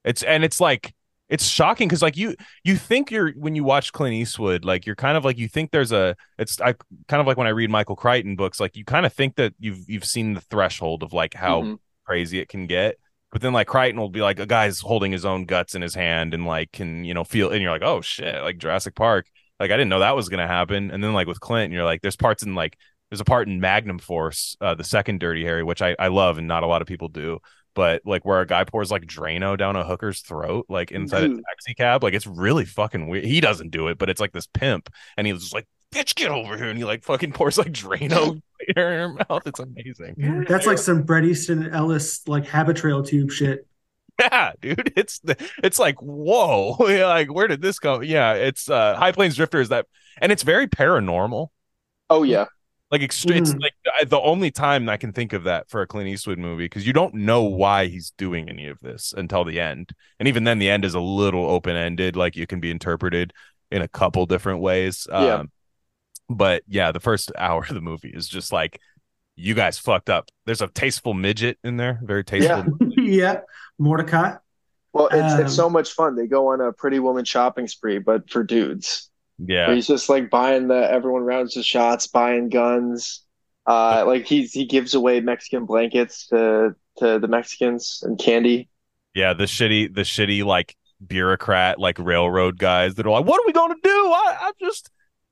It's 0.04 0.22
and 0.22 0.44
it's 0.44 0.60
like 0.60 0.94
it's 1.28 1.44
shocking 1.44 1.88
because 1.88 2.02
like 2.02 2.16
you 2.16 2.36
you 2.62 2.76
think 2.76 3.10
you're 3.10 3.32
when 3.32 3.56
you 3.56 3.64
watch 3.64 3.92
Clint 3.92 4.14
Eastwood 4.14 4.64
like 4.64 4.86
you're 4.86 4.94
kind 4.94 5.16
of 5.16 5.24
like 5.24 5.38
you 5.38 5.48
think 5.48 5.72
there's 5.72 5.90
a 5.90 6.14
it's 6.38 6.60
I 6.60 6.74
kind 7.08 7.20
of 7.20 7.26
like 7.26 7.36
when 7.36 7.48
I 7.48 7.50
read 7.50 7.68
Michael 7.68 7.96
Crichton 7.96 8.36
books 8.36 8.60
like 8.60 8.76
you 8.76 8.84
kind 8.84 9.06
of 9.06 9.12
think 9.12 9.34
that 9.36 9.54
you've 9.58 9.80
you've 9.88 10.04
seen 10.04 10.34
the 10.34 10.40
threshold 10.40 11.02
of 11.02 11.12
like 11.12 11.34
how 11.34 11.62
Mhm. 11.62 11.78
crazy 12.04 12.38
it 12.38 12.48
can 12.48 12.68
get. 12.68 12.96
But 13.36 13.42
then 13.42 13.52
like 13.52 13.66
Crichton 13.66 14.00
will 14.00 14.08
be 14.08 14.22
like 14.22 14.38
a 14.38 14.46
guy's 14.46 14.80
holding 14.80 15.12
his 15.12 15.26
own 15.26 15.44
guts 15.44 15.74
in 15.74 15.82
his 15.82 15.94
hand 15.94 16.32
and 16.32 16.46
like 16.46 16.72
can, 16.72 17.04
you 17.04 17.12
know, 17.12 17.22
feel 17.22 17.50
and 17.50 17.60
you're 17.60 17.70
like, 17.70 17.82
oh 17.82 18.00
shit, 18.00 18.42
like 18.42 18.56
Jurassic 18.56 18.94
Park. 18.94 19.26
Like 19.60 19.70
I 19.70 19.74
didn't 19.74 19.90
know 19.90 19.98
that 19.98 20.16
was 20.16 20.30
gonna 20.30 20.46
happen. 20.46 20.90
And 20.90 21.04
then 21.04 21.12
like 21.12 21.26
with 21.26 21.38
Clint, 21.38 21.70
you're 21.70 21.84
like, 21.84 22.00
there's 22.00 22.16
parts 22.16 22.42
in 22.42 22.54
like 22.54 22.78
there's 23.10 23.20
a 23.20 23.26
part 23.26 23.46
in 23.46 23.60
Magnum 23.60 23.98
Force, 23.98 24.56
uh, 24.62 24.74
the 24.74 24.84
second 24.84 25.20
Dirty 25.20 25.44
Harry, 25.44 25.62
which 25.62 25.82
I, 25.82 25.94
I 25.98 26.08
love 26.08 26.38
and 26.38 26.48
not 26.48 26.62
a 26.62 26.66
lot 26.66 26.80
of 26.80 26.88
people 26.88 27.08
do. 27.08 27.40
But 27.74 28.00
like 28.06 28.24
where 28.24 28.40
a 28.40 28.46
guy 28.46 28.64
pours 28.64 28.90
like 28.90 29.04
Drano 29.04 29.58
down 29.58 29.76
a 29.76 29.84
hooker's 29.84 30.22
throat, 30.22 30.64
like 30.70 30.90
inside 30.90 31.24
a 31.24 31.28
taxi 31.28 31.74
cab, 31.76 32.02
like 32.02 32.14
it's 32.14 32.26
really 32.26 32.64
fucking 32.64 33.06
weird. 33.06 33.26
He 33.26 33.42
doesn't 33.42 33.68
do 33.70 33.88
it, 33.88 33.98
but 33.98 34.08
it's 34.08 34.18
like 34.18 34.32
this 34.32 34.46
pimp, 34.46 34.88
and 35.18 35.26
he's 35.26 35.40
just 35.40 35.52
like, 35.52 35.66
"Bitch, 35.92 36.14
get 36.14 36.30
over 36.30 36.56
here!" 36.56 36.70
And 36.70 36.78
he 36.78 36.86
like 36.86 37.04
fucking 37.04 37.32
pours 37.32 37.58
like 37.58 37.72
Drano 37.72 38.40
in 38.68 38.76
her 38.82 39.08
mouth. 39.28 39.42
It's 39.46 39.60
amazing. 39.60 40.44
That's 40.48 40.66
like 40.66 40.78
some 40.78 41.02
Bret 41.02 41.24
Easton 41.24 41.70
Ellis 41.70 42.26
like 42.26 42.44
Habitrail 42.44 43.06
tube 43.06 43.30
shit. 43.30 43.66
Yeah, 44.18 44.52
dude, 44.62 44.92
it's 44.96 45.18
the, 45.20 45.36
it's 45.62 45.78
like 45.78 45.96
whoa, 46.00 46.70
like 46.80 47.32
where 47.32 47.48
did 47.48 47.60
this 47.60 47.78
come? 47.78 48.02
Yeah, 48.02 48.32
it's 48.32 48.70
uh 48.70 48.96
High 48.96 49.12
Plains 49.12 49.36
Drifter 49.36 49.60
is 49.60 49.68
that, 49.68 49.86
and 50.20 50.32
it's 50.32 50.42
very 50.42 50.66
paranormal. 50.66 51.48
Oh 52.08 52.22
yeah. 52.22 52.46
Like 52.90 53.00
extre- 53.02 53.36
it's 53.36 53.52
Mm. 53.52 53.60
like 53.60 53.74
the- 53.84 54.06
the 54.06 54.20
only 54.20 54.50
time 54.52 54.88
I 54.88 54.96
can 54.96 55.12
think 55.12 55.32
of 55.32 55.44
that 55.44 55.68
for 55.68 55.82
a 55.82 55.86
Clint 55.86 56.08
Eastwood 56.08 56.38
movie 56.38 56.64
because 56.66 56.86
you 56.86 56.92
don't 56.92 57.14
know 57.14 57.42
why 57.42 57.86
he's 57.88 58.12
doing 58.16 58.48
any 58.48 58.68
of 58.68 58.78
this 58.80 59.12
until 59.16 59.44
the 59.44 59.60
end, 59.60 59.92
and 60.18 60.28
even 60.28 60.44
then 60.44 60.60
the 60.60 60.70
end 60.70 60.84
is 60.84 60.94
a 60.94 61.00
little 61.00 61.44
open 61.44 61.76
ended. 61.76 62.16
Like 62.16 62.36
you 62.36 62.46
can 62.46 62.60
be 62.60 62.70
interpreted 62.70 63.32
in 63.70 63.82
a 63.82 63.88
couple 63.88 64.24
different 64.24 64.60
ways. 64.60 65.06
Yeah. 65.10 65.42
But 66.28 66.62
yeah, 66.66 66.92
the 66.92 67.00
first 67.00 67.30
hour 67.36 67.62
of 67.62 67.74
the 67.74 67.80
movie 67.80 68.12
is 68.14 68.28
just 68.28 68.52
like 68.52 68.80
you 69.36 69.54
guys 69.54 69.78
fucked 69.78 70.10
up. 70.10 70.28
There's 70.46 70.62
a 70.62 70.68
tasteful 70.68 71.14
midget 71.14 71.58
in 71.62 71.76
there, 71.76 72.00
very 72.02 72.24
tasteful. 72.24 72.64
yeah, 72.96 73.40
Mordecai. 73.78 74.36
Well, 74.92 75.08
it's 75.08 75.34
Um, 75.34 75.40
it's 75.42 75.54
so 75.54 75.68
much 75.68 75.92
fun. 75.92 76.16
They 76.16 76.26
go 76.26 76.48
on 76.48 76.60
a 76.60 76.72
Pretty 76.72 76.98
Woman 76.98 77.24
shopping 77.24 77.68
spree, 77.68 77.98
but 77.98 78.30
for 78.30 78.42
dudes. 78.42 79.10
Yeah, 79.38 79.74
he's 79.74 79.86
just 79.86 80.08
like 80.08 80.30
buying 80.30 80.68
the 80.68 80.90
everyone 80.90 81.22
rounds 81.22 81.54
his 81.54 81.66
shots, 81.66 82.06
buying 82.06 82.48
guns. 82.48 83.22
Uh, 83.66 84.04
like 84.06 84.24
he's 84.24 84.52
he 84.52 84.64
gives 84.64 84.94
away 84.94 85.20
Mexican 85.20 85.66
blankets 85.66 86.28
to 86.28 86.74
to 86.98 87.18
the 87.18 87.28
Mexicans 87.28 88.00
and 88.02 88.18
candy. 88.18 88.70
Yeah, 89.14 89.34
the 89.34 89.44
shitty, 89.44 89.94
the 89.94 90.02
shitty 90.02 90.44
like 90.44 90.74
bureaucrat, 91.06 91.78
like 91.78 91.98
railroad 91.98 92.58
guys 92.58 92.94
that 92.94 93.06
are 93.06 93.10
like, 93.10 93.26
"What 93.26 93.40
are 93.40 93.46
we 93.46 93.52
gonna 93.52 93.74
do? 93.82 93.90
I, 93.90 94.36
I 94.40 94.52
just, 94.60 94.90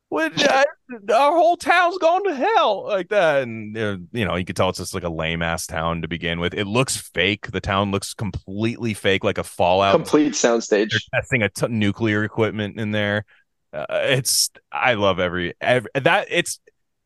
when 0.09 0.33
uh, 0.41 0.65
our 1.13 1.33
whole 1.33 1.57
town's 1.57 1.99
gone 1.99 2.25
to 2.25 2.35
hell 2.35 2.87
like 2.87 3.09
that." 3.09 3.43
And 3.43 3.77
uh, 3.77 3.97
you 4.13 4.25
know, 4.25 4.37
you 4.37 4.45
could 4.45 4.57
tell 4.57 4.69
it's 4.69 4.79
just 4.79 4.95
like 4.95 5.03
a 5.05 5.09
lame 5.09 5.43
ass 5.43 5.67
town 5.67 6.03
to 6.03 6.09
begin 6.09 6.41
with. 6.41 6.55
It 6.55 6.67
looks 6.67 6.97
fake. 6.97 7.51
The 7.51 7.61
town 7.61 7.91
looks 7.91 8.15
completely 8.15 8.95
fake, 8.95 9.25
like 9.25 9.39
a 9.39 9.45
Fallout. 9.45 9.95
Complete 9.95 10.35
soundstage. 10.35 10.91
They're 10.91 11.21
testing 11.21 11.43
a 11.43 11.49
t- 11.49 11.69
nuclear 11.69 12.25
equipment 12.25 12.79
in 12.79 12.91
there. 12.91 13.25
Uh, 13.73 13.87
it's 13.91 14.51
I 14.71 14.95
love 14.95 15.19
every, 15.19 15.55
every 15.61 15.91
that 15.95 16.29
it's 16.31 16.61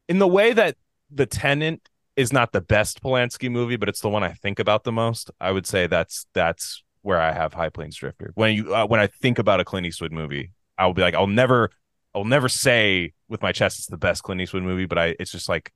in 0.08 0.18
the 0.18 0.28
way 0.28 0.52
that 0.52 0.76
the 1.10 1.26
Tenant 1.26 1.88
is 2.16 2.32
not 2.32 2.52
the 2.52 2.60
best 2.60 3.02
Polanski 3.02 3.50
movie, 3.50 3.76
but 3.76 3.88
it's 3.88 4.00
the 4.00 4.08
one 4.08 4.24
I 4.24 4.32
think 4.32 4.58
about 4.58 4.84
the 4.84 4.92
most. 4.92 5.30
I 5.40 5.52
would 5.52 5.66
say 5.66 5.86
that's 5.86 6.26
that's 6.34 6.82
where 7.02 7.20
I 7.20 7.32
have 7.32 7.54
High 7.54 7.68
Plains 7.68 7.96
Drifter. 7.96 8.32
When 8.34 8.54
you 8.54 8.74
uh, 8.74 8.86
when 8.86 9.00
I 9.00 9.06
think 9.06 9.38
about 9.38 9.60
a 9.60 9.64
Clint 9.64 9.86
Eastwood 9.86 10.12
movie, 10.12 10.50
I'll 10.76 10.92
be 10.92 11.00
like, 11.00 11.14
I'll 11.14 11.26
never, 11.26 11.70
I'll 12.18 12.24
never 12.24 12.48
say 12.48 13.12
with 13.28 13.42
my 13.42 13.52
chest 13.52 13.78
it's 13.78 13.86
the 13.86 13.96
best 13.96 14.22
Clint 14.22 14.40
Eastwood 14.40 14.64
movie, 14.64 14.86
but 14.86 14.98
I, 14.98 15.14
it's 15.20 15.30
just 15.30 15.48
like 15.48 15.72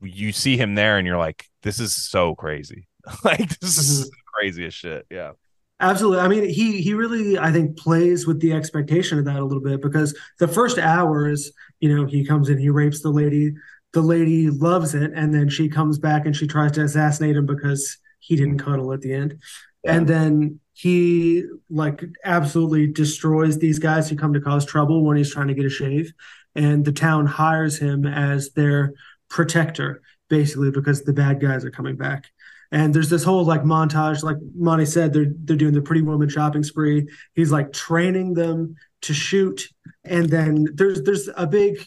you 0.00 0.32
see 0.32 0.56
him 0.56 0.74
there 0.74 0.98
and 0.98 1.06
you're 1.06 1.18
like, 1.18 1.46
this 1.62 1.80
is 1.80 1.94
so 1.94 2.34
crazy. 2.34 2.88
like 3.24 3.58
this 3.58 3.78
is 3.78 4.06
mm-hmm. 4.06 4.10
crazy 4.34 4.66
as 4.66 4.74
shit. 4.74 5.06
Yeah. 5.10 5.32
Absolutely. 5.80 6.20
I 6.20 6.28
mean, 6.28 6.48
he 6.48 6.80
he 6.80 6.94
really 6.94 7.36
I 7.36 7.50
think 7.50 7.76
plays 7.76 8.24
with 8.26 8.40
the 8.40 8.52
expectation 8.52 9.18
of 9.18 9.24
that 9.24 9.40
a 9.40 9.44
little 9.44 9.62
bit 9.62 9.82
because 9.82 10.16
the 10.38 10.46
first 10.46 10.78
hour 10.78 11.28
is, 11.28 11.52
you 11.80 11.94
know, 11.94 12.06
he 12.06 12.24
comes 12.24 12.48
in, 12.48 12.58
he 12.58 12.70
rapes 12.70 13.02
the 13.02 13.10
lady, 13.10 13.52
the 13.92 14.00
lady 14.00 14.48
loves 14.48 14.94
it, 14.94 15.10
and 15.16 15.34
then 15.34 15.48
she 15.48 15.68
comes 15.68 15.98
back 15.98 16.24
and 16.24 16.36
she 16.36 16.46
tries 16.46 16.70
to 16.72 16.84
assassinate 16.84 17.36
him 17.36 17.46
because 17.46 17.98
he 18.20 18.36
didn't 18.36 18.58
cuddle 18.58 18.92
at 18.92 19.00
the 19.00 19.12
end. 19.12 19.40
Yeah. 19.82 19.96
And 19.96 20.06
then 20.06 20.60
he 20.82 21.44
like 21.70 22.02
absolutely 22.24 22.88
destroys 22.88 23.56
these 23.56 23.78
guys 23.78 24.10
who 24.10 24.16
come 24.16 24.32
to 24.32 24.40
cause 24.40 24.66
trouble 24.66 25.04
when 25.04 25.16
he's 25.16 25.32
trying 25.32 25.46
to 25.46 25.54
get 25.54 25.64
a 25.64 25.70
shave. 25.70 26.12
And 26.56 26.84
the 26.84 26.90
town 26.90 27.24
hires 27.24 27.78
him 27.78 28.04
as 28.04 28.50
their 28.50 28.94
protector, 29.30 30.02
basically, 30.28 30.72
because 30.72 31.04
the 31.04 31.12
bad 31.12 31.40
guys 31.40 31.64
are 31.64 31.70
coming 31.70 31.94
back. 31.94 32.32
And 32.72 32.92
there's 32.92 33.08
this 33.08 33.22
whole 33.22 33.44
like 33.44 33.62
montage, 33.62 34.24
like 34.24 34.38
Monty 34.56 34.84
said, 34.84 35.12
they're 35.12 35.32
they're 35.44 35.56
doing 35.56 35.72
the 35.72 35.82
pretty 35.82 36.02
woman 36.02 36.28
shopping 36.28 36.64
spree. 36.64 37.06
He's 37.36 37.52
like 37.52 37.72
training 37.72 38.34
them 38.34 38.74
to 39.02 39.14
shoot, 39.14 39.68
and 40.02 40.28
then 40.28 40.66
there's 40.74 41.02
there's 41.02 41.28
a 41.36 41.46
big 41.46 41.78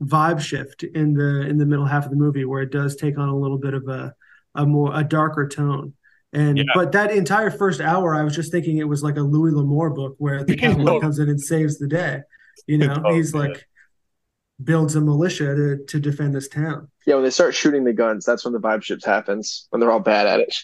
vibe 0.00 0.40
shift 0.40 0.84
in 0.84 1.14
the 1.14 1.40
in 1.40 1.58
the 1.58 1.66
middle 1.66 1.86
half 1.86 2.04
of 2.04 2.10
the 2.10 2.16
movie 2.16 2.44
where 2.44 2.62
it 2.62 2.70
does 2.70 2.94
take 2.94 3.18
on 3.18 3.28
a 3.28 3.36
little 3.36 3.58
bit 3.58 3.74
of 3.74 3.88
a 3.88 4.14
a 4.54 4.64
more 4.64 4.92
a 4.94 5.02
darker 5.02 5.48
tone. 5.48 5.94
And 6.34 6.58
Yeah. 6.58 6.64
but 6.74 6.92
that 6.92 7.10
entire 7.12 7.50
first 7.50 7.80
hour, 7.80 8.14
I 8.14 8.22
was 8.22 8.34
just 8.34 8.50
thinking 8.52 8.78
it 8.78 8.88
was 8.88 9.02
like 9.02 9.16
a 9.16 9.22
Louis 9.22 9.52
L'Amour 9.52 9.90
book 9.90 10.16
where 10.18 10.44
the 10.44 10.56
cowboy 10.62 10.96
oh. 10.96 11.00
comes 11.00 11.18
in 11.18 11.28
and 11.28 11.40
saves 11.40 11.78
the 11.78 11.88
day. 11.88 12.20
You 12.66 12.78
know, 12.78 13.00
Oh, 13.04 13.14
he's 13.14 13.32
yeah. 13.32 13.40
like 13.40 13.66
builds 14.62 14.94
a 14.94 15.00
militia 15.00 15.54
to 15.54 15.84
to 15.86 16.00
defend 16.00 16.34
this 16.34 16.48
town. 16.48 16.88
Yeah, 17.06 17.16
when 17.16 17.24
they 17.24 17.30
start 17.30 17.54
shooting 17.54 17.84
the 17.84 17.92
guns, 17.92 18.24
that's 18.24 18.44
when 18.44 18.52
the 18.54 18.60
vibe 18.60 18.82
shift 18.82 19.04
happens. 19.04 19.66
When 19.70 19.80
they're 19.80 19.90
all 19.90 20.00
bad 20.00 20.26
at 20.26 20.40
it. 20.40 20.54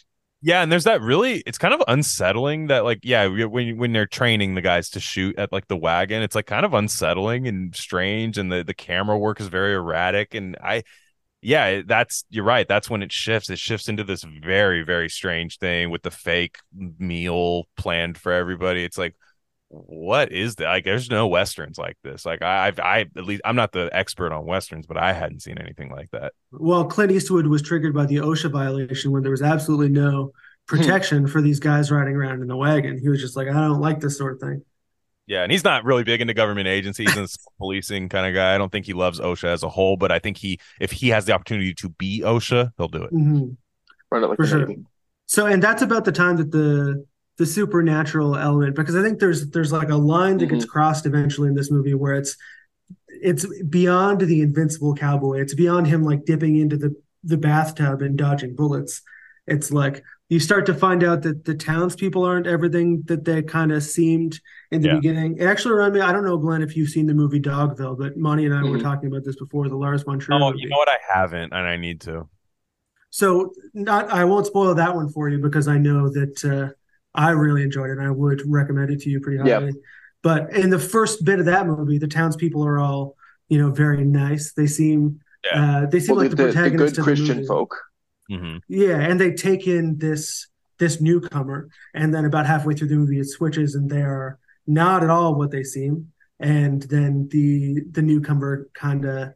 Yeah, 0.42 0.62
and 0.62 0.72
there's 0.72 0.84
that 0.84 1.02
really 1.02 1.42
it's 1.46 1.58
kind 1.58 1.74
of 1.74 1.82
unsettling 1.86 2.68
that 2.68 2.84
like 2.84 3.00
yeah, 3.02 3.26
when 3.26 3.76
when 3.76 3.92
they're 3.92 4.06
training 4.06 4.54
the 4.54 4.62
guys 4.62 4.88
to 4.90 5.00
shoot 5.00 5.38
at 5.38 5.52
like 5.52 5.68
the 5.68 5.76
wagon, 5.76 6.22
it's 6.22 6.34
like 6.34 6.46
kind 6.46 6.64
of 6.64 6.72
unsettling 6.72 7.46
and 7.46 7.74
strange 7.76 8.38
and 8.38 8.50
the 8.50 8.64
the 8.64 8.72
camera 8.74 9.18
work 9.18 9.40
is 9.40 9.48
very 9.48 9.74
erratic 9.74 10.34
and 10.34 10.56
I 10.62 10.84
yeah, 11.42 11.82
that's 11.86 12.24
you're 12.28 12.44
right. 12.44 12.68
That's 12.68 12.90
when 12.90 13.02
it 13.02 13.12
shifts. 13.12 13.50
It 13.50 13.58
shifts 13.58 13.88
into 13.88 14.04
this 14.04 14.22
very 14.22 14.82
very 14.82 15.08
strange 15.08 15.58
thing 15.58 15.90
with 15.90 16.02
the 16.02 16.10
fake 16.10 16.58
meal 16.72 17.64
planned 17.76 18.18
for 18.18 18.32
everybody. 18.32 18.84
It's 18.84 18.98
like 18.98 19.14
what 19.70 20.32
is 20.32 20.56
that? 20.56 20.66
Like 20.66 20.84
there's 20.84 21.10
no 21.10 21.28
westerns 21.28 21.78
like 21.78 21.96
this. 22.02 22.26
Like 22.26 22.42
I 22.42 22.66
I've 22.66 22.80
I 22.80 23.00
at 23.16 23.24
least 23.24 23.42
I'm 23.44 23.56
not 23.56 23.70
the 23.72 23.88
expert 23.92 24.32
on 24.32 24.44
westerns, 24.44 24.86
but 24.86 24.96
I 24.96 25.12
hadn't 25.12 25.42
seen 25.42 25.58
anything 25.58 25.90
like 25.90 26.10
that. 26.10 26.32
Well, 26.50 26.84
Clint 26.84 27.12
Eastwood 27.12 27.46
was 27.46 27.62
triggered 27.62 27.94
by 27.94 28.06
the 28.06 28.16
OSHA 28.16 28.50
violation 28.50 29.12
when 29.12 29.22
there 29.22 29.30
was 29.30 29.42
absolutely 29.42 29.88
no 29.88 30.24
hmm. 30.24 30.76
protection 30.76 31.26
for 31.28 31.40
these 31.40 31.60
guys 31.60 31.92
riding 31.92 32.16
around 32.16 32.42
in 32.42 32.48
the 32.48 32.56
wagon. 32.56 32.98
He 32.98 33.08
was 33.08 33.20
just 33.20 33.36
like, 33.36 33.48
I 33.48 33.52
don't 33.52 33.80
like 33.80 34.00
this 34.00 34.18
sort 34.18 34.34
of 34.34 34.40
thing. 34.40 34.64
Yeah, 35.30 35.44
and 35.44 35.52
he's 35.52 35.62
not 35.62 35.84
really 35.84 36.02
big 36.02 36.20
into 36.20 36.34
government 36.34 36.66
agencies 36.66 37.16
and 37.16 37.28
policing 37.58 38.08
kind 38.08 38.26
of 38.26 38.34
guy. 38.34 38.52
I 38.52 38.58
don't 38.58 38.72
think 38.72 38.84
he 38.84 38.94
loves 38.94 39.20
OSHA 39.20 39.44
as 39.44 39.62
a 39.62 39.68
whole, 39.68 39.96
but 39.96 40.10
I 40.10 40.18
think 40.18 40.36
he, 40.36 40.58
if 40.80 40.90
he 40.90 41.10
has 41.10 41.24
the 41.24 41.32
opportunity 41.32 41.72
to 41.74 41.88
be 41.88 42.22
OSHA, 42.22 42.72
he'll 42.76 42.88
do 42.88 43.04
it. 43.04 43.14
Mhm. 43.14 43.56
Run 44.10 44.24
it 44.24 44.26
like 44.26 44.36
For 44.38 44.46
sure. 44.48 44.66
Navy. 44.66 44.82
So, 45.26 45.46
and 45.46 45.62
that's 45.62 45.82
about 45.82 46.04
the 46.04 46.10
time 46.10 46.36
that 46.38 46.50
the 46.50 47.06
the 47.38 47.46
supernatural 47.46 48.34
element, 48.34 48.74
because 48.74 48.96
I 48.96 49.02
think 49.02 49.20
there's 49.20 49.50
there's 49.50 49.70
like 49.70 49.90
a 49.90 49.96
line 49.96 50.38
that 50.38 50.46
gets 50.46 50.64
crossed 50.64 51.06
eventually 51.06 51.46
in 51.46 51.54
this 51.54 51.70
movie 51.70 51.94
where 51.94 52.14
it's 52.14 52.36
it's 53.06 53.46
beyond 53.68 54.22
the 54.22 54.40
invincible 54.40 54.96
cowboy. 54.96 55.38
It's 55.42 55.54
beyond 55.54 55.86
him 55.86 56.02
like 56.02 56.24
dipping 56.24 56.56
into 56.56 56.76
the 56.76 56.92
the 57.22 57.38
bathtub 57.38 58.02
and 58.02 58.18
dodging 58.18 58.56
bullets. 58.56 59.00
It's 59.46 59.70
like 59.70 60.02
you 60.28 60.40
start 60.40 60.66
to 60.66 60.74
find 60.74 61.04
out 61.04 61.22
that 61.22 61.44
the 61.44 61.54
townspeople 61.54 62.24
aren't 62.24 62.48
everything 62.48 63.02
that 63.06 63.24
they 63.24 63.42
kind 63.42 63.70
of 63.70 63.84
seemed 63.84 64.40
in 64.70 64.80
the 64.80 64.88
Yeah. 64.88 64.94
beginning. 64.94 65.36
It 65.38 65.44
actually 65.46 65.74
reminded 65.74 65.98
me. 66.00 66.06
I 66.06 66.12
don't 66.12 66.24
know, 66.24 66.38
Glen, 66.38 66.62
if 66.62 66.76
you've 66.76 66.88
seen 66.90 67.06
the 67.06 67.14
movie 67.14 67.40
Dogville, 67.40 67.98
but 67.98 68.16
Monty 68.16 68.46
and 68.46 68.54
I 68.54 68.62
were 68.62 68.78
Mhm. 68.78 68.82
talking 68.82 69.08
about 69.08 69.24
this 69.24 69.36
before. 69.36 69.68
The 69.68 69.76
Lars 69.76 70.02
von 70.02 70.18
Trier 70.18 70.38
Oh, 70.40 70.50
movie. 70.50 70.60
you 70.62 70.68
know 70.68 70.76
what? 70.76 70.88
I 70.88 70.98
haven't, 71.12 71.52
and 71.52 71.66
I 71.66 71.76
need 71.76 72.00
to. 72.02 72.28
So 73.10 73.52
not 73.74 74.08
I 74.10 74.24
won't 74.24 74.46
spoil 74.46 74.74
that 74.76 74.94
one 74.94 75.08
for 75.08 75.28
you 75.28 75.38
because 75.38 75.66
I 75.66 75.78
know 75.78 76.08
that 76.10 76.44
uh, 76.44 76.72
I 77.14 77.30
really 77.30 77.64
enjoyed 77.64 77.90
it 77.90 77.98
and 77.98 78.06
I 78.06 78.10
would 78.10 78.40
recommend 78.46 78.90
it 78.90 79.00
to 79.00 79.10
you 79.10 79.20
pretty 79.20 79.38
highly. 79.38 79.66
Yeah. 79.66 79.72
But 80.22 80.52
in 80.52 80.70
the 80.70 80.78
first 80.78 81.24
bit 81.24 81.40
of 81.40 81.46
that 81.46 81.66
movie, 81.66 81.98
the 81.98 82.06
townspeople 82.06 82.64
are 82.64 82.78
all, 82.78 83.16
you 83.48 83.58
know, 83.58 83.70
very 83.70 84.04
nice. 84.04 84.52
They 84.52 84.68
seem 84.68 85.20
uh, 85.52 85.86
they 85.86 85.98
seem 85.98 86.14
Well, 86.14 86.24
like 86.24 86.30
the, 86.30 86.36
the, 86.36 86.42
the, 86.44 86.48
the 86.48 86.54
protagonists 86.54 86.98
good 86.98 87.00
of 87.00 87.06
the 87.06 87.10
Christian 87.10 87.36
movie. 87.38 87.48
folk. 87.48 87.76
hmm 88.30 88.56
Yeah, 88.68 89.00
and 89.00 89.18
they 89.18 89.32
take 89.32 89.66
in 89.66 89.98
this 89.98 90.46
this 90.78 91.00
newcomer, 91.00 91.68
and 91.94 92.14
then 92.14 92.24
about 92.24 92.46
halfway 92.46 92.74
through 92.74 92.88
the 92.88 92.94
movie, 92.96 93.18
it 93.18 93.28
switches, 93.28 93.74
and 93.74 93.90
they 93.90 94.02
are 94.02 94.38
not 94.70 95.02
at 95.02 95.10
all 95.10 95.34
what 95.34 95.50
they 95.50 95.64
seem. 95.64 96.12
And 96.38 96.82
then 96.82 97.28
the 97.30 97.82
the 97.90 98.02
newcomer 98.02 98.68
kind 98.72 99.04
of 99.04 99.34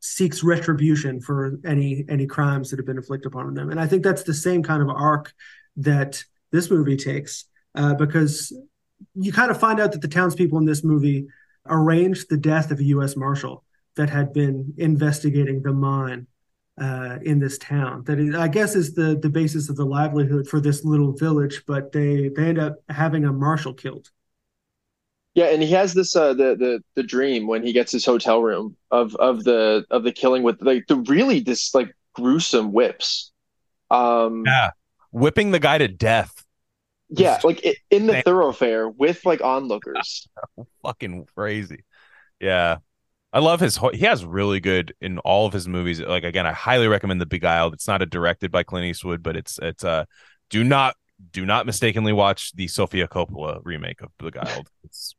seeks 0.00 0.42
retribution 0.42 1.20
for 1.20 1.58
any 1.64 2.04
any 2.08 2.26
crimes 2.26 2.70
that 2.70 2.78
have 2.78 2.86
been 2.86 2.98
inflicted 2.98 3.32
upon 3.32 3.54
them. 3.54 3.70
And 3.70 3.80
I 3.80 3.86
think 3.86 4.02
that's 4.02 4.24
the 4.24 4.34
same 4.34 4.62
kind 4.62 4.82
of 4.82 4.90
arc 4.90 5.32
that 5.76 6.22
this 6.50 6.70
movie 6.70 6.96
takes, 6.96 7.46
uh, 7.74 7.94
because 7.94 8.52
you 9.14 9.32
kind 9.32 9.50
of 9.50 9.58
find 9.58 9.80
out 9.80 9.92
that 9.92 10.02
the 10.02 10.08
townspeople 10.08 10.58
in 10.58 10.66
this 10.66 10.84
movie 10.84 11.26
arranged 11.66 12.28
the 12.28 12.36
death 12.36 12.70
of 12.70 12.78
a 12.78 12.84
U.S. 12.84 13.16
Marshal 13.16 13.64
that 13.96 14.10
had 14.10 14.32
been 14.32 14.74
investigating 14.76 15.62
the 15.62 15.72
mine 15.72 16.26
uh, 16.80 17.18
in 17.22 17.38
this 17.38 17.58
town. 17.58 18.04
That 18.04 18.18
is, 18.18 18.34
I 18.34 18.48
guess 18.48 18.74
is 18.74 18.94
the 18.94 19.18
the 19.20 19.30
basis 19.30 19.70
of 19.70 19.76
the 19.76 19.86
livelihood 19.86 20.48
for 20.48 20.60
this 20.60 20.84
little 20.84 21.12
village. 21.12 21.62
But 21.66 21.92
they 21.92 22.28
they 22.28 22.48
end 22.48 22.58
up 22.58 22.76
having 22.88 23.24
a 23.24 23.32
marshal 23.32 23.74
killed. 23.74 24.10
Yeah, 25.34 25.46
and 25.46 25.62
he 25.62 25.72
has 25.72 25.94
this 25.94 26.14
uh 26.14 26.32
the 26.34 26.54
the 26.56 26.82
the 26.94 27.02
dream 27.02 27.46
when 27.46 27.62
he 27.64 27.72
gets 27.72 27.90
his 27.90 28.04
hotel 28.04 28.40
room 28.42 28.76
of 28.90 29.14
of 29.16 29.42
the 29.44 29.84
of 29.90 30.04
the 30.04 30.12
killing 30.12 30.42
with 30.44 30.62
like 30.62 30.86
the 30.86 30.96
really 30.96 31.40
this 31.40 31.74
like 31.74 31.92
gruesome 32.14 32.72
whips. 32.72 33.32
Um 33.90 34.44
Yeah, 34.46 34.70
whipping 35.10 35.50
the 35.50 35.58
guy 35.58 35.78
to 35.78 35.88
death, 35.88 36.44
yeah, 37.08 37.40
like 37.42 37.60
i 37.64 37.74
in 37.90 38.06
the 38.06 38.12
Thank- 38.14 38.24
thoroughfare 38.24 38.88
with 38.88 39.24
like 39.26 39.40
onlookers. 39.42 40.28
fucking 40.82 41.26
crazy. 41.34 41.84
Yeah, 42.40 42.78
I 43.32 43.40
love 43.40 43.58
his. 43.60 43.76
ho- 43.76 43.90
He 43.92 44.04
has 44.04 44.24
really 44.24 44.60
good 44.60 44.94
in 45.00 45.18
all 45.18 45.46
of 45.46 45.52
his 45.52 45.66
movies. 45.66 46.00
Like 46.00 46.22
again, 46.24 46.46
I 46.46 46.52
highly 46.52 46.86
recommend 46.86 47.20
The 47.20 47.26
Beguiled. 47.26 47.74
It's 47.74 47.88
not 47.88 48.02
a 48.02 48.06
directed 48.06 48.52
by 48.52 48.62
Clint 48.62 48.86
Eastwood, 48.86 49.22
but 49.22 49.36
it's 49.36 49.58
it's 49.60 49.82
uh 49.84 50.04
do 50.50 50.62
not 50.62 50.94
do 51.32 51.44
not 51.44 51.66
mistakenly 51.66 52.12
watch 52.12 52.52
the 52.54 52.68
Sofia 52.68 53.08
Coppola 53.08 53.60
remake 53.64 54.00
of 54.02 54.10
Beguiled. 54.18 54.68
It's 54.84 55.14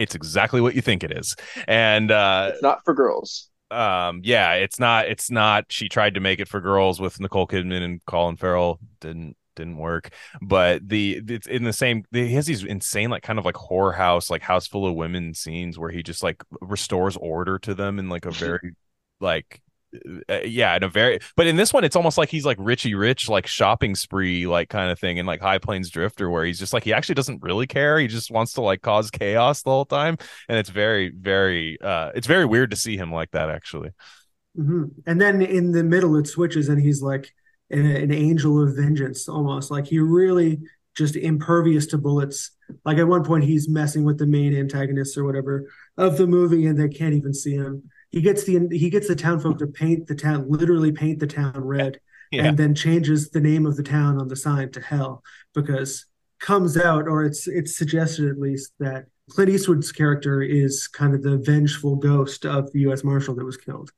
it's 0.00 0.14
exactly 0.16 0.60
what 0.60 0.74
you 0.74 0.80
think 0.82 1.04
it 1.04 1.12
is, 1.16 1.36
and 1.68 2.10
uh 2.10 2.50
It's 2.52 2.62
not 2.62 2.80
for 2.84 2.94
girls. 2.94 3.48
um 3.70 4.20
yeah 4.24 4.54
it's 4.54 4.80
not 4.80 5.06
it's 5.06 5.30
not 5.30 5.64
she 5.70 5.88
tried 5.88 6.14
to 6.14 6.20
make 6.20 6.40
it 6.40 6.48
for 6.48 6.60
girls 6.60 7.00
with 7.00 7.20
nicole 7.20 7.46
kidman 7.46 7.82
and 7.82 8.04
colin 8.06 8.36
farrell. 8.36 8.80
Didn't 9.00 9.36
didn't 9.56 9.76
work. 9.76 10.10
But 10.42 10.88
the 10.88 11.20
it's 11.28 11.46
in 11.46 11.64
the 11.64 11.72
same 11.72 12.04
he 12.12 12.34
has 12.34 12.46
these 12.46 12.64
insane 12.64 13.10
like 13.10 13.22
kind 13.22 13.38
of 13.38 13.44
like 13.44 13.56
horror 13.56 13.92
house 13.92 14.30
like 14.30 14.42
house 14.42 14.66
full 14.66 14.86
of 14.86 14.94
women 14.94 15.34
scenes 15.34 15.78
where 15.78 15.90
he 15.90 16.02
just 16.02 16.22
like 16.22 16.42
restores 16.60 17.16
order 17.16 17.58
to 17.60 17.74
them 17.74 17.98
in 18.00 18.08
like 18.08 18.26
a 18.26 18.32
very 18.32 18.72
like 19.20 19.60
uh, 20.28 20.40
yeah 20.44 20.76
in 20.76 20.82
a 20.84 20.88
very 20.88 21.18
but 21.36 21.46
in 21.46 21.56
this 21.56 21.72
one 21.72 21.82
it's 21.82 21.96
almost 21.96 22.16
like 22.16 22.28
he's 22.28 22.44
like 22.44 22.56
richie 22.60 22.94
rich 22.94 23.28
like 23.28 23.46
shopping 23.46 23.94
spree 23.94 24.46
like 24.46 24.68
kind 24.68 24.90
of 24.90 24.98
thing 24.98 25.16
in 25.16 25.26
like 25.26 25.40
high 25.40 25.58
plains 25.58 25.90
drifter 25.90 26.30
where 26.30 26.44
he's 26.44 26.58
just 26.58 26.72
like 26.72 26.84
he 26.84 26.92
actually 26.92 27.14
doesn't 27.14 27.42
really 27.42 27.66
care. 27.66 27.98
He 27.98 28.06
just 28.06 28.30
wants 28.30 28.52
to 28.54 28.60
like 28.60 28.82
cause 28.82 29.10
chaos 29.10 29.62
the 29.62 29.70
whole 29.70 29.84
time. 29.84 30.16
And 30.48 30.58
it's 30.58 30.70
very 30.70 31.10
very 31.10 31.80
uh 31.80 32.10
it's 32.14 32.26
very 32.26 32.44
weird 32.46 32.70
to 32.70 32.76
see 32.76 32.96
him 32.96 33.12
like 33.12 33.30
that 33.32 33.50
actually. 33.50 33.90
Hmm 34.56 34.84
And 35.06 35.20
then 35.20 35.42
in 35.42 35.72
the 35.72 35.84
middle, 35.84 36.16
it 36.16 36.26
switches, 36.26 36.68
and 36.68 36.80
he's 36.80 37.02
like 37.02 37.32
an, 37.70 37.86
an 37.86 38.12
angel 38.12 38.62
of 38.62 38.76
vengeance, 38.76 39.28
almost. 39.28 39.70
Like 39.70 39.86
he 39.86 39.98
really 39.98 40.60
just 40.96 41.16
impervious 41.16 41.86
to 41.86 41.98
bullets. 41.98 42.50
Like 42.84 42.98
at 42.98 43.06
one 43.06 43.24
point, 43.24 43.44
he's 43.44 43.68
messing 43.68 44.04
with 44.04 44.18
the 44.18 44.26
main 44.26 44.56
antagonists 44.56 45.16
or 45.16 45.24
whatever 45.24 45.70
of 45.96 46.16
the 46.16 46.26
movie, 46.26 46.66
and 46.66 46.78
they 46.78 46.88
can't 46.88 47.14
even 47.14 47.32
see 47.32 47.54
him. 47.54 47.90
He 48.10 48.20
gets 48.20 48.44
the 48.44 48.68
he 48.72 48.90
gets 48.90 49.08
the 49.08 49.16
town 49.16 49.40
folk 49.40 49.58
to 49.58 49.66
paint 49.66 50.06
the 50.06 50.14
town, 50.14 50.46
literally 50.48 50.92
paint 50.92 51.20
the 51.20 51.26
town 51.26 51.52
red, 51.56 52.00
Yeah. 52.32 52.46
and 52.46 52.58
then 52.58 52.74
changes 52.74 53.30
the 53.30 53.40
name 53.40 53.66
of 53.66 53.76
the 53.76 53.82
town 53.82 54.18
on 54.20 54.28
the 54.28 54.36
sign 54.36 54.70
to 54.72 54.80
hell 54.80 55.22
because 55.54 56.06
comes 56.40 56.76
out 56.76 57.06
or 57.06 57.24
it's 57.24 57.46
it's 57.46 57.76
suggested 57.76 58.28
at 58.28 58.38
least 58.38 58.72
that 58.80 59.04
Clint 59.30 59.50
Eastwood's 59.50 59.92
character 59.92 60.42
is 60.42 60.88
kind 60.88 61.14
of 61.14 61.22
the 61.22 61.36
vengeful 61.38 61.96
ghost 61.96 62.44
of 62.44 62.72
the 62.72 62.80
U.S. 62.80 63.04
Marshal 63.04 63.34
that 63.36 63.44
was 63.44 63.56
killed. 63.56 63.90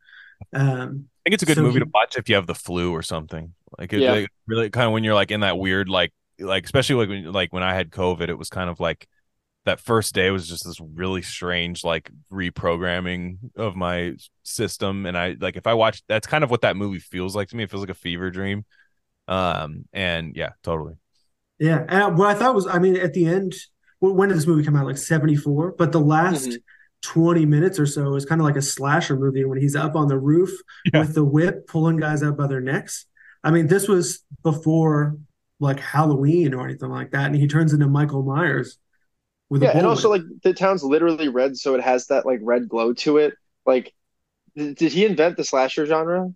Um, 0.52 1.08
I 1.24 1.30
think 1.30 1.34
it's 1.34 1.42
a 1.42 1.46
good 1.46 1.56
So 1.56 1.62
movie 1.62 1.74
he- 1.78 1.84
to 1.84 1.90
watch 1.94 2.16
if 2.16 2.28
you 2.28 2.34
have 2.34 2.46
the 2.46 2.54
flu 2.54 2.92
or 2.92 3.02
something. 3.02 3.54
Like, 3.78 3.92
it, 3.92 4.00
Yeah. 4.00 4.12
like, 4.12 4.28
really 4.46 4.68
kind 4.70 4.86
of 4.86 4.92
when 4.92 5.04
you're 5.04 5.14
like 5.14 5.30
in 5.30 5.40
that 5.40 5.56
weird 5.58 5.88
like 5.88 6.12
like 6.38 6.64
especially 6.64 6.96
like 6.96 7.08
when 7.08 7.32
like 7.32 7.52
when 7.52 7.62
I 7.62 7.72
had 7.74 7.90
COVID, 7.90 8.28
it 8.28 8.34
was 8.36 8.50
kind 8.50 8.68
of 8.68 8.80
like 8.80 9.06
that 9.64 9.80
first 9.80 10.14
day 10.14 10.30
was 10.30 10.48
just 10.48 10.64
this 10.64 10.80
really 10.80 11.22
strange 11.22 11.84
like 11.84 12.10
reprogramming 12.32 13.38
of 13.56 13.76
my 13.76 14.12
system 14.42 15.06
and 15.06 15.16
i 15.16 15.36
like 15.40 15.56
if 15.56 15.66
i 15.66 15.74
watch 15.74 16.02
that's 16.08 16.26
kind 16.26 16.42
of 16.44 16.50
what 16.50 16.62
that 16.62 16.76
movie 16.76 16.98
feels 16.98 17.36
like 17.36 17.48
to 17.48 17.56
me 17.56 17.62
it 17.62 17.70
feels 17.70 17.82
like 17.82 17.90
a 17.90 17.94
fever 17.94 18.30
dream 18.30 18.64
um 19.28 19.84
and 19.92 20.34
yeah 20.36 20.50
totally 20.62 20.94
Yeah, 21.58 21.84
and 21.88 22.18
what 22.18 22.28
I 22.28 22.34
thought 22.34 22.56
was, 22.56 22.66
I 22.66 22.80
mean, 22.80 22.96
at 22.96 23.12
the 23.12 23.24
end, 23.26 23.54
when 24.00 24.28
did 24.28 24.36
this 24.36 24.48
movie 24.48 24.64
come 24.64 24.74
out? 24.74 24.84
Like 24.86 24.96
'74. 24.98 25.74
But 25.78 25.92
the 25.92 26.00
last 26.00 26.48
Mhm. 26.48 26.56
20 27.02 27.46
minutes 27.46 27.78
or 27.78 27.86
so 27.86 28.16
is 28.16 28.24
kind 28.24 28.40
of 28.40 28.44
like 28.44 28.56
a 28.56 28.62
slasher 28.62 29.16
movie 29.16 29.44
when 29.44 29.60
he's 29.60 29.76
up 29.76 29.94
on 29.94 30.08
the 30.08 30.18
roof 30.18 30.50
Yeah. 30.92 31.00
with 31.00 31.14
the 31.14 31.24
whip 31.24 31.68
pulling 31.68 31.98
guys 31.98 32.22
up 32.24 32.36
by 32.36 32.48
their 32.48 32.60
necks. 32.60 33.06
I 33.44 33.52
mean, 33.52 33.68
this 33.68 33.86
was 33.86 34.24
before 34.42 35.18
like 35.60 35.78
Halloween 35.78 36.52
or 36.52 36.64
anything 36.64 36.90
like 36.90 37.12
that, 37.12 37.26
and 37.26 37.36
he 37.36 37.46
turns 37.46 37.72
into 37.72 37.86
Michael 37.86 38.24
Myers 38.24 38.78
with 39.52 39.62
a 39.64 39.68
Yeah, 39.68 39.70
and 39.76 39.86
also 39.86 40.10
like 40.10 40.22
the 40.42 40.54
town's 40.54 40.82
literally 40.82 41.28
red, 41.28 41.56
so 41.56 41.74
it 41.74 41.82
has 41.82 42.06
that 42.08 42.26
like 42.26 42.40
red 42.42 42.68
glow 42.68 42.92
to 42.94 43.18
it. 43.18 43.34
Like, 43.66 43.94
th- 44.56 44.76
did 44.78 44.92
he 44.92 45.06
invent 45.06 45.36
the 45.38 45.44
slasher 45.44 45.86
genre? 45.86 46.32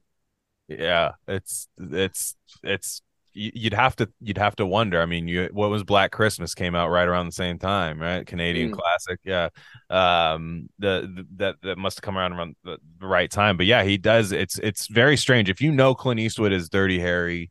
yeah 0.68 1.12
it's 1.28 1.68
it's 1.78 2.34
it's 2.62 3.02
you'd 3.38 3.74
have 3.74 3.94
to 3.94 4.08
you'd 4.20 4.38
have 4.38 4.56
to 4.56 4.64
wonder 4.64 5.00
i 5.00 5.04
mean 5.06 5.28
you 5.28 5.48
what 5.52 5.68
was 5.68 5.84
black 5.84 6.10
christmas 6.10 6.54
came 6.54 6.74
out 6.74 6.88
right 6.88 7.06
around 7.06 7.26
the 7.26 7.32
same 7.32 7.58
time 7.58 8.00
right 8.00 8.26
canadian 8.26 8.70
Mm. 8.70 8.72
classic 8.72 9.20
yeah 9.24 9.48
um 9.90 10.68
the, 10.78 11.02
the 11.14 11.26
that 11.36 11.56
that 11.62 11.76
must 11.78 11.98
have 11.98 12.02
come 12.02 12.16
around 12.16 12.32
around 12.32 12.56
the, 12.64 12.78
the 12.98 13.06
right 13.06 13.30
time 13.30 13.56
but 13.58 13.66
yeah 13.66 13.82
he 13.84 13.98
does 13.98 14.32
it's 14.32 14.58
it's 14.60 14.86
very 14.88 15.16
strange 15.18 15.50
if 15.50 15.60
you 15.60 15.70
know 15.70 15.94
clint 15.94 16.18
eastwood 16.18 16.52
as 16.52 16.68
dirty 16.70 16.98
harry 16.98 17.50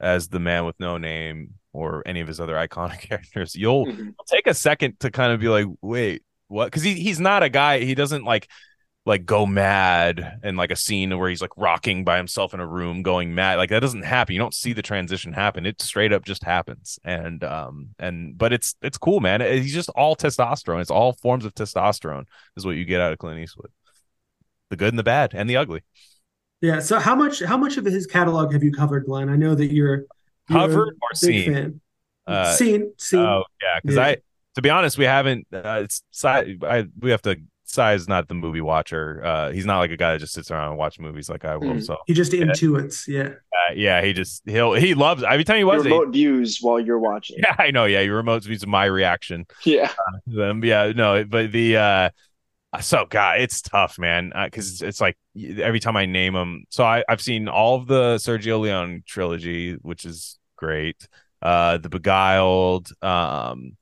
as 0.00 0.28
the 0.28 0.40
man 0.40 0.64
with 0.64 0.76
no 0.80 0.96
name 0.96 1.50
or 1.76 2.02
any 2.06 2.20
of 2.20 2.28
his 2.28 2.40
other 2.40 2.54
iconic 2.54 3.00
characters 3.08 3.54
you'll 3.54 3.86
Mhm. 3.86 4.14
take 4.26 4.46
a 4.46 4.54
second 4.54 4.98
to 5.00 5.10
kind 5.10 5.32
of 5.32 5.40
be 5.40 5.48
like, 5.48 5.66
wait, 5.82 6.22
what? 6.48 6.66
Because 6.66 6.82
he 6.82 6.94
he's 6.94 7.20
not 7.20 7.42
a 7.42 7.48
guy. 7.48 7.80
He 7.80 7.94
doesn't 7.94 8.24
like 8.24 8.48
like 9.04 9.24
go 9.24 9.46
mad 9.46 10.40
in 10.42 10.56
like 10.56 10.72
a 10.72 10.76
scene 10.76 11.16
where 11.16 11.28
he's 11.28 11.40
like 11.40 11.56
rocking 11.56 12.04
by 12.04 12.16
himself 12.16 12.52
in 12.54 12.58
a 12.60 12.66
room 12.66 13.02
going 13.02 13.34
mad. 13.36 13.56
Like 13.56 13.70
that 13.70 13.78
doesn't 13.78 14.02
happen. 14.02 14.32
You 14.34 14.40
don't 14.40 14.54
see 14.54 14.72
the 14.72 14.82
transition 14.82 15.32
happen. 15.32 15.64
It 15.64 15.80
straight 15.80 16.12
up 16.12 16.24
just 16.24 16.42
happens. 16.42 16.98
And 17.04 17.44
um 17.44 17.90
and 18.00 18.36
but 18.36 18.52
it's 18.52 18.74
it's 18.82 18.98
cool, 18.98 19.20
man. 19.20 19.40
He's 19.42 19.72
just 19.74 19.90
all 19.90 20.16
testosterone. 20.16 20.80
It's 20.80 20.90
all 20.90 21.12
forms 21.12 21.44
of 21.44 21.54
testosterone 21.54 22.24
is 22.56 22.66
what 22.66 22.74
you 22.76 22.84
get 22.84 23.00
out 23.00 23.12
of 23.12 23.18
Clint 23.18 23.38
Eastwood. 23.38 23.70
The 24.70 24.76
good 24.76 24.88
and 24.92 24.98
the 24.98 25.04
bad 25.04 25.32
and 25.34 25.48
the 25.48 25.56
ugly. 25.56 25.82
yeah. 26.60 26.80
So 26.80 26.98
how 26.98 27.14
much 27.14 27.40
how 27.44 27.56
much 27.56 27.76
of 27.76 27.84
his 27.84 28.06
catalog 28.06 28.52
have 28.52 28.64
you 28.64 28.72
covered, 28.72 29.04
Glen? 29.06 29.28
I 29.28 29.36
know 29.36 29.54
that 29.54 29.72
you're, 29.72 29.96
you're 29.98 30.06
Covered 30.50 30.96
or 31.00 31.14
seen? 31.14 31.80
Uh, 32.26 32.52
seen, 32.54 32.92
seen. 32.98 33.20
Oh 33.20 33.44
yeah, 33.62 33.78
because 33.82 33.96
Yeah. 33.96 34.02
I 34.04 34.16
to 34.56 34.62
be 34.62 34.70
honest, 34.70 34.96
we 34.98 35.04
haven't. 35.04 35.46
Uh, 35.52 35.80
it's 35.84 36.02
si- 36.10 36.58
I 36.62 36.86
we 37.00 37.10
have 37.10 37.22
to. 37.22 37.36
Si's 37.68 38.06
not 38.08 38.28
the 38.28 38.34
movie 38.34 38.60
watcher. 38.60 39.20
Uh, 39.24 39.50
he's 39.50 39.66
not 39.66 39.80
like 39.80 39.90
a 39.90 39.96
guy 39.96 40.12
that 40.12 40.20
just 40.20 40.32
sits 40.34 40.52
around 40.52 40.68
and 40.70 40.78
watch 40.78 41.00
movies 41.00 41.28
like 41.28 41.44
I 41.44 41.56
will. 41.56 41.74
Mhm. 41.74 41.84
So 41.84 41.96
he 42.06 42.14
just 42.14 42.30
intuits. 42.32 43.08
Yeah. 43.08 43.30
uh, 43.30 43.72
yeah, 43.74 44.02
he 44.02 44.12
just 44.12 44.42
he'll 44.46 44.74
he 44.74 44.94
loves 44.94 45.24
every 45.24 45.42
time 45.44 45.56
he 45.56 45.60
You 45.60 45.66
was. 45.66 45.84
it, 45.84 45.90
remote 45.90 46.12
views 46.12 46.58
while 46.60 46.78
you're 46.78 47.00
watching. 47.00 47.38
yeah, 47.42 47.56
I 47.58 47.72
know. 47.72 47.84
Yeah, 47.84 48.00
your 48.02 48.16
remote 48.16 48.46
me 48.46 48.56
to 48.56 48.66
my 48.68 48.84
reaction. 48.84 49.46
Yeah. 49.64 49.92
Um, 50.40 50.62
yeah, 50.64 50.92
no, 50.94 51.24
but 51.24 51.50
the 51.50 51.76
uh, 51.76 52.10
so 52.80 53.06
God, 53.08 53.40
it's 53.40 53.62
tough, 53.62 53.98
man. 53.98 54.32
Because 54.44 54.70
it's, 54.72 54.82
it's 54.82 55.00
like 55.00 55.16
every 55.58 55.80
time 55.80 55.96
I 55.96 56.06
name 56.06 56.34
them 56.34 56.64
So 56.70 56.84
I 56.84 57.04
I've 57.08 57.20
seen 57.22 57.48
all 57.48 57.76
of 57.76 57.86
the 57.86 58.16
Sergio 58.16 58.60
Leone 58.60 59.02
trilogy, 59.06 59.74
which 59.74 60.04
is 60.04 60.38
great. 60.56 61.08
Uh, 61.42 61.78
The 61.78 61.88
Beguiled, 61.88 62.90
um, 63.02 63.76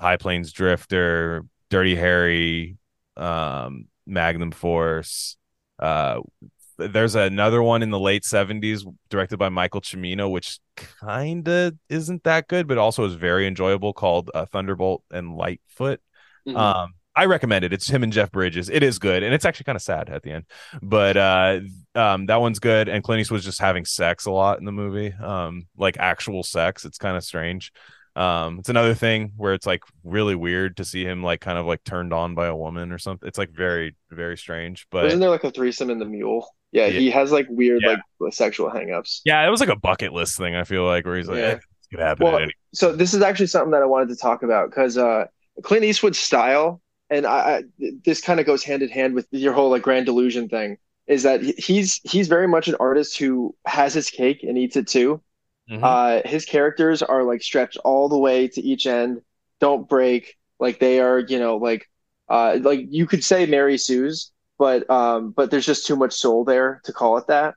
High 0.00 0.16
Plains 0.16 0.52
Drifter, 0.52 1.44
Dirty 1.70 1.94
Harry, 1.96 2.78
um, 3.16 3.86
Magnum 4.06 4.52
Force. 4.52 5.36
Uh, 5.78 6.20
there's 6.78 7.14
another 7.16 7.62
one 7.62 7.82
in 7.82 7.90
the 7.90 7.98
late 7.98 8.24
70s 8.24 8.84
directed 9.10 9.38
by 9.38 9.48
Michael 9.48 9.80
Cimino, 9.80 10.30
which 10.30 10.60
kind 10.76 11.46
of 11.48 11.74
isn't 11.88 12.24
that 12.24 12.48
good, 12.48 12.68
but 12.68 12.78
also 12.78 13.04
is 13.04 13.14
very 13.14 13.46
enjoyable 13.46 13.92
called 13.92 14.30
uh, 14.34 14.46
Thunderbolt 14.46 15.02
and 15.10 15.36
Lightfoot. 15.36 16.00
Mhm. 16.46 16.56
Um, 16.56 16.94
I 17.18 17.24
recommend 17.26 17.64
it. 17.64 17.72
It's 17.72 17.88
him 17.88 18.02
and 18.02 18.12
Jeff 18.12 18.30
Bridges. 18.30 18.68
It 18.68 18.82
is 18.82 18.98
good, 18.98 19.22
and 19.22 19.34
it's 19.34 19.44
actually 19.44 19.64
kind 19.64 19.76
of 19.76 19.82
sad 19.82 20.08
at 20.08 20.22
the 20.22 20.30
end, 20.32 20.44
but 20.82 21.16
uh, 21.16 21.60
um, 21.94 22.26
that 22.26 22.40
one's 22.40 22.58
good. 22.60 22.88
And 22.88 23.02
Clint 23.02 23.20
Eastwood's 23.20 23.44
just 23.44 23.60
having 23.60 23.84
sex 23.84 24.26
a 24.26 24.30
lot 24.30 24.58
in 24.58 24.64
the 24.64 24.72
movie, 24.72 25.12
um, 25.14 25.66
like 25.76 25.96
actual 25.98 26.42
sex. 26.42 26.84
It's 26.84 26.98
kind 26.98 27.16
of 27.16 27.24
strange. 27.24 27.72
Um, 28.16 28.58
it's 28.58 28.68
another 28.68 28.94
thing 28.94 29.32
where 29.36 29.54
it's 29.54 29.66
like 29.66 29.82
really 30.02 30.34
weird 30.34 30.76
to 30.78 30.84
see 30.84 31.04
him 31.04 31.22
like 31.22 31.40
kind 31.40 31.56
of 31.58 31.66
like 31.66 31.84
turned 31.84 32.12
on 32.12 32.34
by 32.34 32.46
a 32.46 32.56
woman 32.56 32.90
or 32.92 32.98
something. 32.98 33.28
It's 33.28 33.38
like 33.38 33.50
very 33.50 33.94
very 34.10 34.36
strange. 34.36 34.86
But 34.90 35.06
isn't 35.06 35.20
there 35.20 35.30
like 35.30 35.44
a 35.44 35.50
threesome 35.52 35.90
in 35.90 35.98
the 35.98 36.04
mule? 36.04 36.48
Yeah, 36.72 36.86
Yeah. 36.86 36.98
he 37.00 37.10
has 37.10 37.30
like 37.32 37.46
weird 37.48 37.82
Yeah. 37.84 37.96
like 38.20 38.32
sexual 38.32 38.70
hangups. 38.70 39.20
yeah, 39.24 39.46
it 39.46 39.50
was 39.50 39.60
like 39.60 39.68
a 39.68 39.76
bucket 39.76 40.12
list 40.12 40.36
thing. 40.36 40.54
I 40.56 40.64
feel 40.64 40.84
like 40.84 41.04
where 41.06 41.16
he's 41.16 41.28
like, 41.28 41.38
Yeah. 41.38 41.44
eh, 41.44 41.58
could 41.90 42.00
happen. 42.00 42.24
Well, 42.26 42.46
so 42.74 42.92
this 42.94 43.14
is 43.14 43.22
actually 43.22 43.46
something 43.46 43.70
that 43.70 43.82
I 43.82 43.86
wanted 43.86 44.08
to 44.08 44.16
talk 44.16 44.42
about 44.42 44.70
because 44.70 44.98
uh, 44.98 45.26
Clint 45.62 45.84
Eastwood's 45.84 46.18
style, 46.18 46.80
and 47.10 47.26
I, 47.26 47.62
I 47.80 47.90
this 48.04 48.20
kind 48.20 48.40
of 48.40 48.46
goes 48.46 48.64
hand 48.64 48.82
in 48.82 48.88
hand 48.88 49.14
with 49.14 49.26
your 49.30 49.52
whole 49.52 49.70
like 49.70 49.82
grand 49.82 50.06
delusion 50.06 50.48
thing, 50.48 50.78
is 51.06 51.22
that 51.22 51.42
he's 51.42 52.00
he's 52.04 52.28
very 52.28 52.48
much 52.48 52.68
an 52.68 52.76
artist 52.80 53.18
who 53.18 53.54
has 53.64 53.94
his 53.94 54.10
cake 54.10 54.42
and 54.42 54.58
eats 54.58 54.76
it 54.76 54.86
too. 54.88 55.22
Mhm. 55.70 55.80
Uh, 55.82 56.28
his 56.28 56.44
characters 56.44 57.02
are 57.02 57.24
like 57.24 57.42
stretched 57.42 57.76
all 57.78 58.08
the 58.08 58.18
way 58.18 58.48
to 58.48 58.60
each 58.60 58.86
end, 58.86 59.20
don't 59.60 59.88
break. 59.88 60.36
Like 60.58 60.78
they 60.80 61.00
are, 61.00 61.18
you 61.18 61.38
know, 61.38 61.56
like 61.56 61.88
uh, 62.28 62.58
like 62.60 62.86
you 62.90 63.06
could 63.06 63.24
say 63.24 63.46
Mary 63.46 63.78
Sue's, 63.78 64.32
but 64.58 64.88
um, 64.90 65.30
but 65.30 65.50
there's 65.50 65.66
just 65.66 65.86
too 65.86 65.96
much 65.96 66.12
soul 66.12 66.44
there 66.44 66.80
to 66.84 66.92
call 66.92 67.16
it 67.18 67.26
that. 67.28 67.54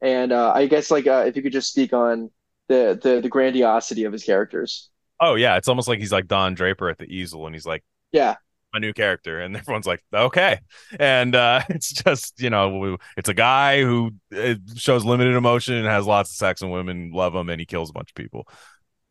And 0.00 0.32
uh, 0.32 0.52
I 0.54 0.66
guess 0.66 0.90
like 0.90 1.06
uh, 1.06 1.24
if 1.26 1.36
you 1.36 1.42
could 1.42 1.52
just 1.52 1.70
speak 1.70 1.92
on 1.92 2.30
the 2.68 2.98
the 3.02 3.20
the 3.20 3.28
grandiosity 3.28 4.04
of 4.04 4.12
his 4.12 4.24
characters. 4.24 4.90
oh 5.20 5.34
yeah, 5.34 5.56
it's 5.56 5.68
almost 5.68 5.88
like 5.88 5.98
he's 5.98 6.12
like 6.12 6.28
Don 6.28 6.54
Draper 6.54 6.88
at 6.88 6.98
the 6.98 7.06
easel, 7.06 7.46
and 7.46 7.54
he's 7.54 7.66
like. 7.66 7.82
Yeah, 8.12 8.36
a 8.74 8.80
new 8.80 8.92
character 8.92 9.40
and 9.40 9.56
everyone's 9.58 9.86
like 9.86 10.02
okay. 10.12 10.60
And 10.98 11.34
uh 11.34 11.62
it's 11.68 11.92
just 11.92 12.40
you 12.40 12.50
know 12.50 12.96
it's 13.16 13.28
a 13.28 13.34
guy 13.34 13.82
who 13.82 14.12
uh, 14.36 14.54
shows 14.76 15.04
limited 15.04 15.34
emotion 15.34 15.74
and 15.74 15.86
has 15.86 16.06
lots 16.06 16.30
of 16.30 16.36
sex 16.36 16.62
and 16.62 16.70
women 16.70 17.10
love 17.12 17.34
him 17.34 17.48
and 17.48 17.60
he 17.60 17.66
kills 17.66 17.90
a 17.90 17.92
bunch 17.92 18.10
of 18.10 18.14
people. 18.14 18.46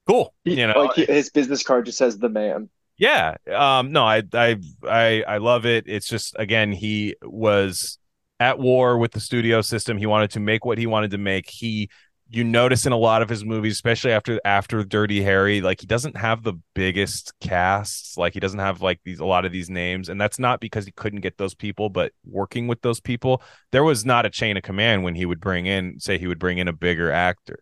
Cool 0.07 0.33
He- 0.43 0.59
you 0.59 0.67
know? 0.67 0.83
like 0.85 0.95
his 0.95 1.29
business 1.29 1.63
card 1.63 1.85
just 1.85 1.97
says 1.97 2.17
the 2.17 2.29
man. 2.29 2.69
yeah 2.97 3.35
um 3.53 3.91
no 3.91 4.03
I, 4.05 4.23
I 4.33 4.57
i 4.87 5.23
i 5.27 5.37
love 5.37 5.65
it. 5.65 5.85
It's 5.87 6.07
just 6.07 6.35
again 6.39 6.71
he 6.71 7.15
was 7.21 7.97
at 8.39 8.59
war 8.59 8.97
with 8.99 9.11
the 9.11 9.19
studio 9.19 9.61
system. 9.61 9.97
He 9.97 10.05
wanted 10.05 10.31
to 10.31 10.39
make 10.39 10.63
what 10.63 10.77
he 10.77 10.85
wanted 10.85 11.11
to 11.11 11.17
make. 11.17 11.49
He 11.49 11.89
you 12.29 12.43
notice 12.43 12.85
in 12.85 12.91
a 12.91 12.97
lot 12.97 13.21
of 13.21 13.29
his 13.29 13.45
movies 13.45 13.73
especially 13.73 14.11
after 14.11 14.39
after 14.43 14.83
dirty 14.83 15.21
harry 15.21 15.61
like 15.61 15.79
he 15.79 15.87
doesn't 15.87 16.17
have 16.17 16.43
the 16.43 16.53
biggest 16.73 17.33
casts 17.39 18.17
like 18.17 18.33
he 18.33 18.39
doesn't 18.39 18.59
have 18.59 18.81
like 18.81 18.99
these 19.05 19.19
a 19.19 19.25
lot 19.25 19.45
of 19.45 19.51
these 19.51 19.69
names 19.69 20.09
and 20.09 20.19
that's 20.19 20.39
not 20.39 20.59
because 20.59 20.85
he 20.85 20.91
couldn't 20.91 21.21
get 21.21 21.37
those 21.37 21.55
people 21.55 21.89
but 21.89 22.11
working 22.25 22.67
with 22.67 22.81
those 22.81 22.99
people 22.99 23.41
there 23.71 23.83
was 23.83 24.05
not 24.05 24.25
a 24.25 24.29
chain 24.29 24.57
of 24.57 24.63
command 24.63 25.03
when 25.03 25.15
he 25.15 25.25
would 25.25 25.39
bring 25.39 25.65
in 25.65 25.99
say 25.99 26.17
he 26.17 26.27
would 26.27 26.39
bring 26.39 26.57
in 26.57 26.67
a 26.67 26.73
bigger 26.73 27.11
actor 27.11 27.59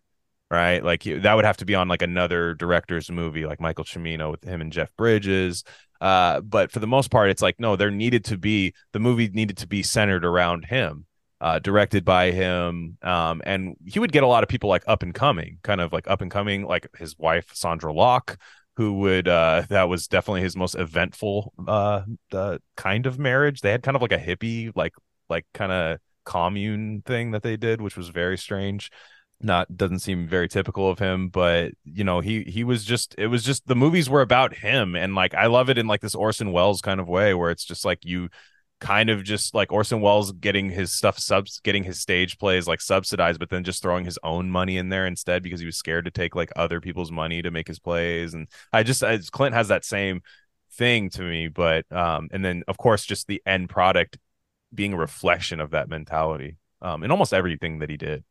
right? 0.50 0.84
Like 0.84 1.02
he- 1.02 1.14
that 1.14 1.34
would 1.34 1.44
have 1.44 1.56
to 1.58 1.64
be 1.64 1.74
on 1.74 1.88
like 1.88 2.02
another 2.02 2.54
director's 2.54 3.10
movie, 3.10 3.46
like 3.46 3.60
Michael 3.60 3.84
Cimino 3.84 4.30
with 4.30 4.44
him 4.44 4.60
and 4.60 4.72
Jeff 4.72 4.94
Bridges. 4.96 5.64
Uh, 6.00 6.40
but 6.40 6.70
for 6.70 6.78
the 6.78 6.86
most 6.86 7.10
part, 7.10 7.30
it's 7.30 7.42
like 7.42 7.58
no, 7.58 7.76
there 7.76 7.90
needed 7.90 8.24
to 8.26 8.38
be 8.38 8.74
the 8.92 8.98
movie 9.00 9.28
needed 9.28 9.56
to 9.58 9.66
be 9.66 9.82
centered 9.82 10.24
around 10.24 10.66
him, 10.66 11.06
uh, 11.46 11.60
directed 11.60 12.04
by 12.04 12.32
him, 12.32 12.98
um, 13.02 13.40
and 13.46 13.76
he 13.86 14.00
would 14.00 14.10
get 14.10 14.24
a 14.24 14.26
lot 14.26 14.42
of 14.42 14.48
people 14.48 14.68
like 14.68 14.82
up 14.88 15.04
and 15.04 15.14
coming, 15.14 15.58
kind 15.62 15.80
of 15.80 15.92
like 15.92 16.08
up 16.08 16.20
and 16.20 16.28
coming, 16.28 16.66
like 16.66 16.88
his 16.98 17.16
wife 17.16 17.54
Sondra 17.54 17.94
Locke. 17.94 18.36
Who 18.78 18.94
would 18.98 19.26
uh 19.26 19.62
that 19.70 19.88
was 19.88 20.06
definitely 20.06 20.42
his 20.42 20.54
most 20.54 20.74
eventful 20.74 21.54
uh, 21.66 22.02
uh 22.32 22.58
kind 22.76 23.06
of 23.06 23.18
marriage. 23.18 23.60
They 23.60 23.70
had 23.70 23.82
kind 23.82 23.94
of 23.94 24.02
like 24.02 24.12
a 24.12 24.18
hippie 24.18 24.72
like 24.74 24.92
like 25.30 25.46
kind 25.54 25.70
of 25.70 25.98
commune 26.24 27.02
thing 27.06 27.30
that 27.30 27.42
they 27.42 27.56
did, 27.56 27.80
which 27.80 27.96
was 27.96 28.08
very 28.08 28.36
strange 28.36 28.90
not 29.40 29.76
doesn't 29.76 29.98
seem 29.98 30.26
very 30.26 30.48
typical 30.48 30.88
of 30.88 30.98
him 30.98 31.28
but 31.28 31.70
you 31.84 32.02
know 32.02 32.20
he 32.20 32.42
he 32.44 32.64
was 32.64 32.86
just 32.86 33.14
it 33.18 33.26
was 33.26 33.44
just 33.44 33.66
the 33.66 33.76
movies 33.76 34.08
were 34.08 34.22
about 34.22 34.54
him 34.54 34.96
and 34.96 35.14
like 35.14 35.34
i 35.34 35.44
love 35.44 35.68
it 35.68 35.76
in 35.76 35.86
like 35.86 36.00
this 36.00 36.14
orson 36.14 36.52
welles 36.52 36.80
kind 36.80 37.00
of 37.00 37.06
way 37.06 37.34
where 37.34 37.50
it's 37.50 37.62
just 37.62 37.84
like 37.84 38.02
you 38.02 38.30
kind 38.80 39.08
of 39.08 39.24
just 39.24 39.54
like 39.54 39.72
orson 39.72 40.02
welles 40.02 40.32
getting 40.32 40.68
his 40.68 40.92
stuff 40.92 41.18
subs 41.18 41.60
getting 41.64 41.82
his 41.82 41.98
stage 41.98 42.38
plays 42.38 42.66
like 42.66 42.80
subsidized 42.80 43.38
but 43.40 43.48
then 43.48 43.64
just 43.64 43.80
throwing 43.82 44.04
his 44.04 44.18
own 44.22 44.50
money 44.50 44.76
in 44.76 44.90
there 44.90 45.06
instead 45.06 45.42
because 45.42 45.60
he 45.60 45.66
was 45.66 45.76
scared 45.78 46.04
to 46.04 46.10
take 46.10 46.34
like 46.34 46.52
other 46.56 46.78
people's 46.80 47.10
money 47.10 47.40
to 47.40 47.50
make 47.50 47.66
his 47.68 47.78
plays 47.78 48.34
and 48.34 48.48
i 48.74 48.82
just 48.82 49.02
I, 49.02 49.18
clint 49.32 49.54
has 49.54 49.68
that 49.68 49.84
same 49.84 50.20
thing 50.72 51.08
to 51.10 51.22
me 51.22 51.48
but 51.48 51.90
um 51.90 52.28
and 52.32 52.44
then 52.44 52.64
of 52.68 52.76
course 52.76 53.06
just 53.06 53.26
the 53.28 53.40
end 53.46 53.70
product 53.70 54.18
being 54.74 54.94
a 54.94 54.98
reflection 54.98 55.60
of 55.60 55.70
that 55.72 55.88
mentality 55.88 56.56
um 56.82 57.04
in 57.04 57.10
almost 57.10 57.34
everything 57.34 57.80
that 57.80 57.90
he 57.90 57.96
did 57.96 58.24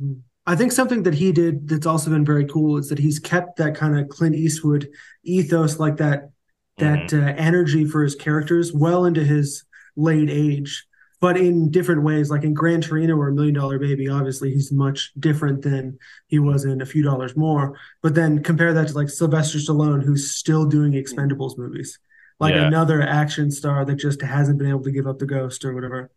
Mhm. 0.00 0.20
I 0.46 0.56
think 0.56 0.72
something 0.72 1.02
that 1.04 1.14
he 1.14 1.32
did 1.32 1.68
that's 1.68 1.86
also 1.86 2.10
been 2.10 2.24
very 2.24 2.44
cool 2.46 2.78
is 2.78 2.88
that 2.88 2.98
he's 2.98 3.18
kept 3.18 3.56
that 3.58 3.74
kind 3.76 3.98
of 3.98 4.08
Clint 4.08 4.34
Eastwood 4.34 4.88
ethos, 5.22 5.78
like 5.78 5.96
that 5.98 6.30
that 6.78 7.12
Mm-hmm. 7.12 7.12
uh, 7.12 7.18
energy 7.36 7.84
for 7.84 8.02
his 8.02 8.14
characters 8.14 8.72
well 8.72 9.04
into 9.04 9.22
his 9.22 9.64
late 10.00 10.30
age, 10.30 10.86
but 11.20 11.36
in 11.36 11.70
different 11.70 12.02
ways. 12.02 12.30
Like 12.30 12.44
in 12.44 12.54
Gran 12.54 12.80
Torino 12.80 13.16
or 13.16 13.30
Million 13.30 13.54
Dollar 13.54 13.78
Baby, 13.78 14.08
obviously 14.08 14.50
he's 14.52 14.72
much 14.72 15.12
different 15.18 15.62
than 15.62 15.98
he 16.28 16.38
was 16.38 16.64
in 16.64 16.80
A 16.80 16.86
Few 16.86 17.02
Dollars 17.02 17.36
More. 17.36 17.78
But 18.02 18.14
then 18.14 18.42
compare 18.42 18.72
that 18.74 18.88
to 18.88 18.94
like 18.94 19.08
Sylvester 19.10 19.58
Stallone, 19.58 20.02
who's 20.02 20.30
still 20.32 20.66
doing 20.66 20.92
Expendables 20.92 21.58
movies, 21.58 21.98
like 22.38 22.54
Yeah. 22.54 22.66
another 22.66 23.02
action 23.02 23.50
star 23.50 23.84
that 23.84 23.96
just 23.96 24.22
hasn't 24.22 24.58
been 24.58 24.68
able 24.68 24.82
to 24.84 24.92
give 24.92 25.06
up 25.06 25.18
the 25.18 25.26
ghost 25.26 25.64
or 25.64 25.74
whatever. 25.74 26.10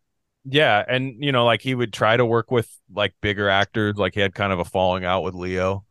Yeah, 0.45 0.83
and 0.87 1.23
you 1.23 1.31
know, 1.31 1.45
like 1.45 1.61
he 1.61 1.73
would 1.73 1.93
try 1.93 2.17
to 2.17 2.25
work 2.25 2.51
with 2.51 2.69
like 2.93 3.13
bigger 3.21 3.47
actors. 3.49 3.95
Like 3.95 4.13
he 4.13 4.19
had 4.19 4.33
kind 4.35 4.51
of 4.51 4.59
a 4.59 4.65
falling 4.65 5.05
out 5.05 5.23
with 5.23 5.35
Leo. 5.35 5.85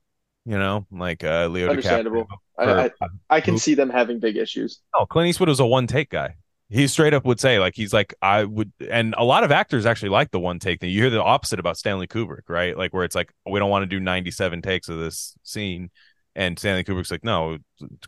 You 0.44 0.58
know, 0.58 0.86
like 0.90 1.22
uh 1.24 1.46
Leo 1.46 1.70
Understandable. 1.70 2.26
DiCaprio. 2.58 2.90
I, 3.00 3.04
I 3.04 3.08
I 3.30 3.40
can 3.40 3.56
see 3.56 3.74
them 3.74 3.88
having 3.88 4.20
big 4.20 4.36
issues. 4.36 4.80
No, 4.94 5.06
Clint 5.06 5.28
Eastwood 5.30 5.48
was 5.48 5.60
a 5.60 5.66
one 5.66 5.86
take 5.86 6.10
guy. 6.10 6.34
He 6.72 6.86
straight 6.86 7.12
up 7.12 7.24
would 7.26 7.38
say, 7.40 7.58
like, 7.58 7.74
he's 7.76 7.92
like, 7.92 8.14
I 8.22 8.44
would, 8.44 8.72
and 8.90 9.14
a 9.18 9.24
lot 9.24 9.44
of 9.44 9.52
actors 9.52 9.84
actually 9.84 10.08
like 10.08 10.30
the 10.30 10.40
one 10.40 10.58
take 10.58 10.80
thing. 10.80 10.90
You 10.90 11.02
hear 11.02 11.10
the 11.10 11.22
opposite 11.22 11.60
about 11.60 11.76
Stanley 11.76 12.06
Kubrick, 12.06 12.48
right? 12.48 12.76
Like, 12.76 12.94
where 12.94 13.04
it's 13.04 13.14
like, 13.14 13.32
we 13.46 13.58
don't 13.58 13.70
want 13.70 13.82
to 13.82 13.86
do 13.86 14.00
97 14.00 14.62
takes 14.62 14.88
of 14.88 14.98
this 14.98 15.36
scene. 15.42 15.90
And 16.34 16.58
Stanley 16.58 16.82
Kubrick's 16.82 17.10
like, 17.10 17.24
no, 17.24 17.58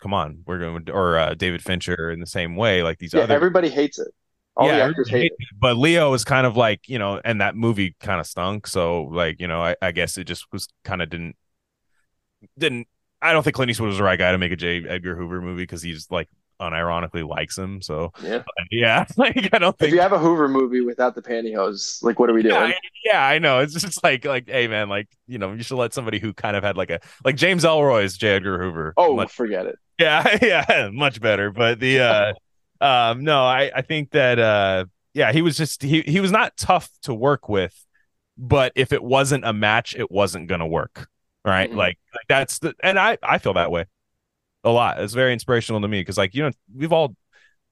come 0.01 0.15
on, 0.15 0.43
we're 0.47 0.59
going 0.59 0.87
to, 0.87 0.93
or 0.93 1.19
uh, 1.19 1.35
David 1.35 1.63
Fincher 1.63 2.11
in 2.11 2.21
the 2.21 2.27
same 2.27 2.57
way, 2.57 2.83
like 2.83 2.99
these 2.99 3.13
Yeah, 3.13 3.25
other. 3.25 3.29
everybody 3.29 3.69
hates 3.71 3.99
it. 3.99 4.09
All 4.57 4.69
the 4.69 4.81
Yeah, 4.81 4.81
actors 4.81 5.09
hate 5.11 5.27
it. 5.27 5.33
it. 5.39 5.49
But 5.59 5.77
Leo 5.77 6.13
is 6.15 6.25
kind 6.25 6.47
of 6.47 6.57
like, 6.57 6.89
you 6.89 6.99
know, 6.99 7.21
and 7.25 7.41
that 7.41 7.57
movie 7.57 7.97
kind 8.01 8.21
of 8.21 8.27
stunk. 8.27 8.67
So, 8.67 9.05
like, 9.05 9.41
you 9.41 9.49
know, 9.49 9.61
I, 9.63 9.77
I 9.83 9.91
guess 9.93 10.17
it 10.17 10.25
just 10.25 10.47
was 10.53 10.69
kind 10.85 11.03
of 11.03 11.11
didn't, 11.11 11.37
didn't, 12.59 12.89
I 13.23 13.33
don't 13.33 13.43
think 13.43 13.57
Clint 13.57 13.71
Eastwood 13.71 13.89
was 13.89 13.99
the 13.99 14.05
right 14.05 14.19
guy 14.19 14.33
to 14.33 14.39
make 14.39 14.53
a 14.53 14.57
J. 14.57 14.85
Edgar 14.87 15.17
Hoover 15.17 15.41
movie 15.41 15.63
because 15.63 15.83
he's 15.83 16.11
like 16.11 16.29
unironically 16.61 17.27
likes 17.29 17.57
him. 17.59 17.83
So, 17.83 18.13
Yeah. 18.23 18.43
yeah, 18.71 19.05
like 19.17 19.49
I 19.53 19.59
don't 19.59 19.77
think 19.79 19.89
If 19.89 19.95
you 19.95 20.01
have 20.01 20.13
a 20.13 20.19
Hoover 20.19 20.49
movie 20.49 20.81
without 20.81 21.15
the 21.15 21.23
pantyhose, 21.23 22.03
like 22.03 22.19
what 22.19 22.31
are 22.31 22.33
we 22.35 22.43
doing? 22.43 22.55
yeah, 22.55 22.61
I, 22.65 22.75
yeah, 23.05 23.27
I 23.27 23.39
know. 23.39 23.61
It's 23.61 23.75
just 23.75 24.03
like, 24.05 24.25
like, 24.25 24.49
hey, 24.49 24.67
man, 24.69 24.89
like, 24.89 25.09
you 25.27 25.39
know, 25.39 25.53
you 25.53 25.63
should 25.63 25.77
let 25.77 25.93
somebody 25.95 26.19
who 26.19 26.33
kind 26.33 26.57
of 26.57 26.63
had 26.65 26.77
like 26.77 26.91
a, 26.91 27.01
like 27.25 27.37
James 27.37 27.65
Ellroy's 27.65 28.17
J. 28.17 28.29
Edgar 28.37 28.59
Hoover. 28.63 28.95
oh, 28.97 29.17
Much- 29.17 29.33
forget 29.33 29.67
it. 29.67 29.79
yeah, 29.99 30.39
yeah, 30.43 30.91
much 30.93 31.21
better. 31.21 31.51
But 31.53 31.79
the, 31.79 32.01
uh, 32.01 32.33
um, 32.81 33.23
no, 33.23 33.45
I, 33.45 33.71
I 33.75 33.83
think 33.83 34.11
that, 34.11 34.39
uh, 34.39 34.87
yeah, 35.13 35.31
he 35.33 35.41
was 35.43 35.57
just, 35.57 35.83
he, 35.83 36.01
he 36.03 36.19
was 36.21 36.33
not 36.33 36.57
tough 36.57 36.91
to 37.03 37.15
work 37.15 37.49
with, 37.49 37.73
but 38.37 38.73
if 38.75 38.93
it 38.93 39.03
wasn't 39.03 39.45
a 39.45 39.53
match, 39.53 39.95
it 39.95 40.11
wasn't 40.11 40.49
to 40.61 40.67
work. 40.67 41.09
Right. 41.45 41.71
Mhm. 41.71 41.77
Like, 41.77 41.99
like 42.13 42.27
that's 42.29 42.59
the, 42.59 42.75
and 42.83 42.99
I, 42.99 43.19
I 43.23 43.39
feel 43.39 43.53
that 43.55 43.71
way 43.71 43.85
a 44.65 44.71
lot. 44.71 45.01
It's 45.01 45.15
very 45.15 45.33
inspirational 45.33 45.81
to 45.81 45.89
me 45.89 46.01
because, 46.01 46.19
like, 46.19 46.35
you 46.35 46.43
know, 46.43 46.51
we've 46.75 46.93
all, 46.93 47.15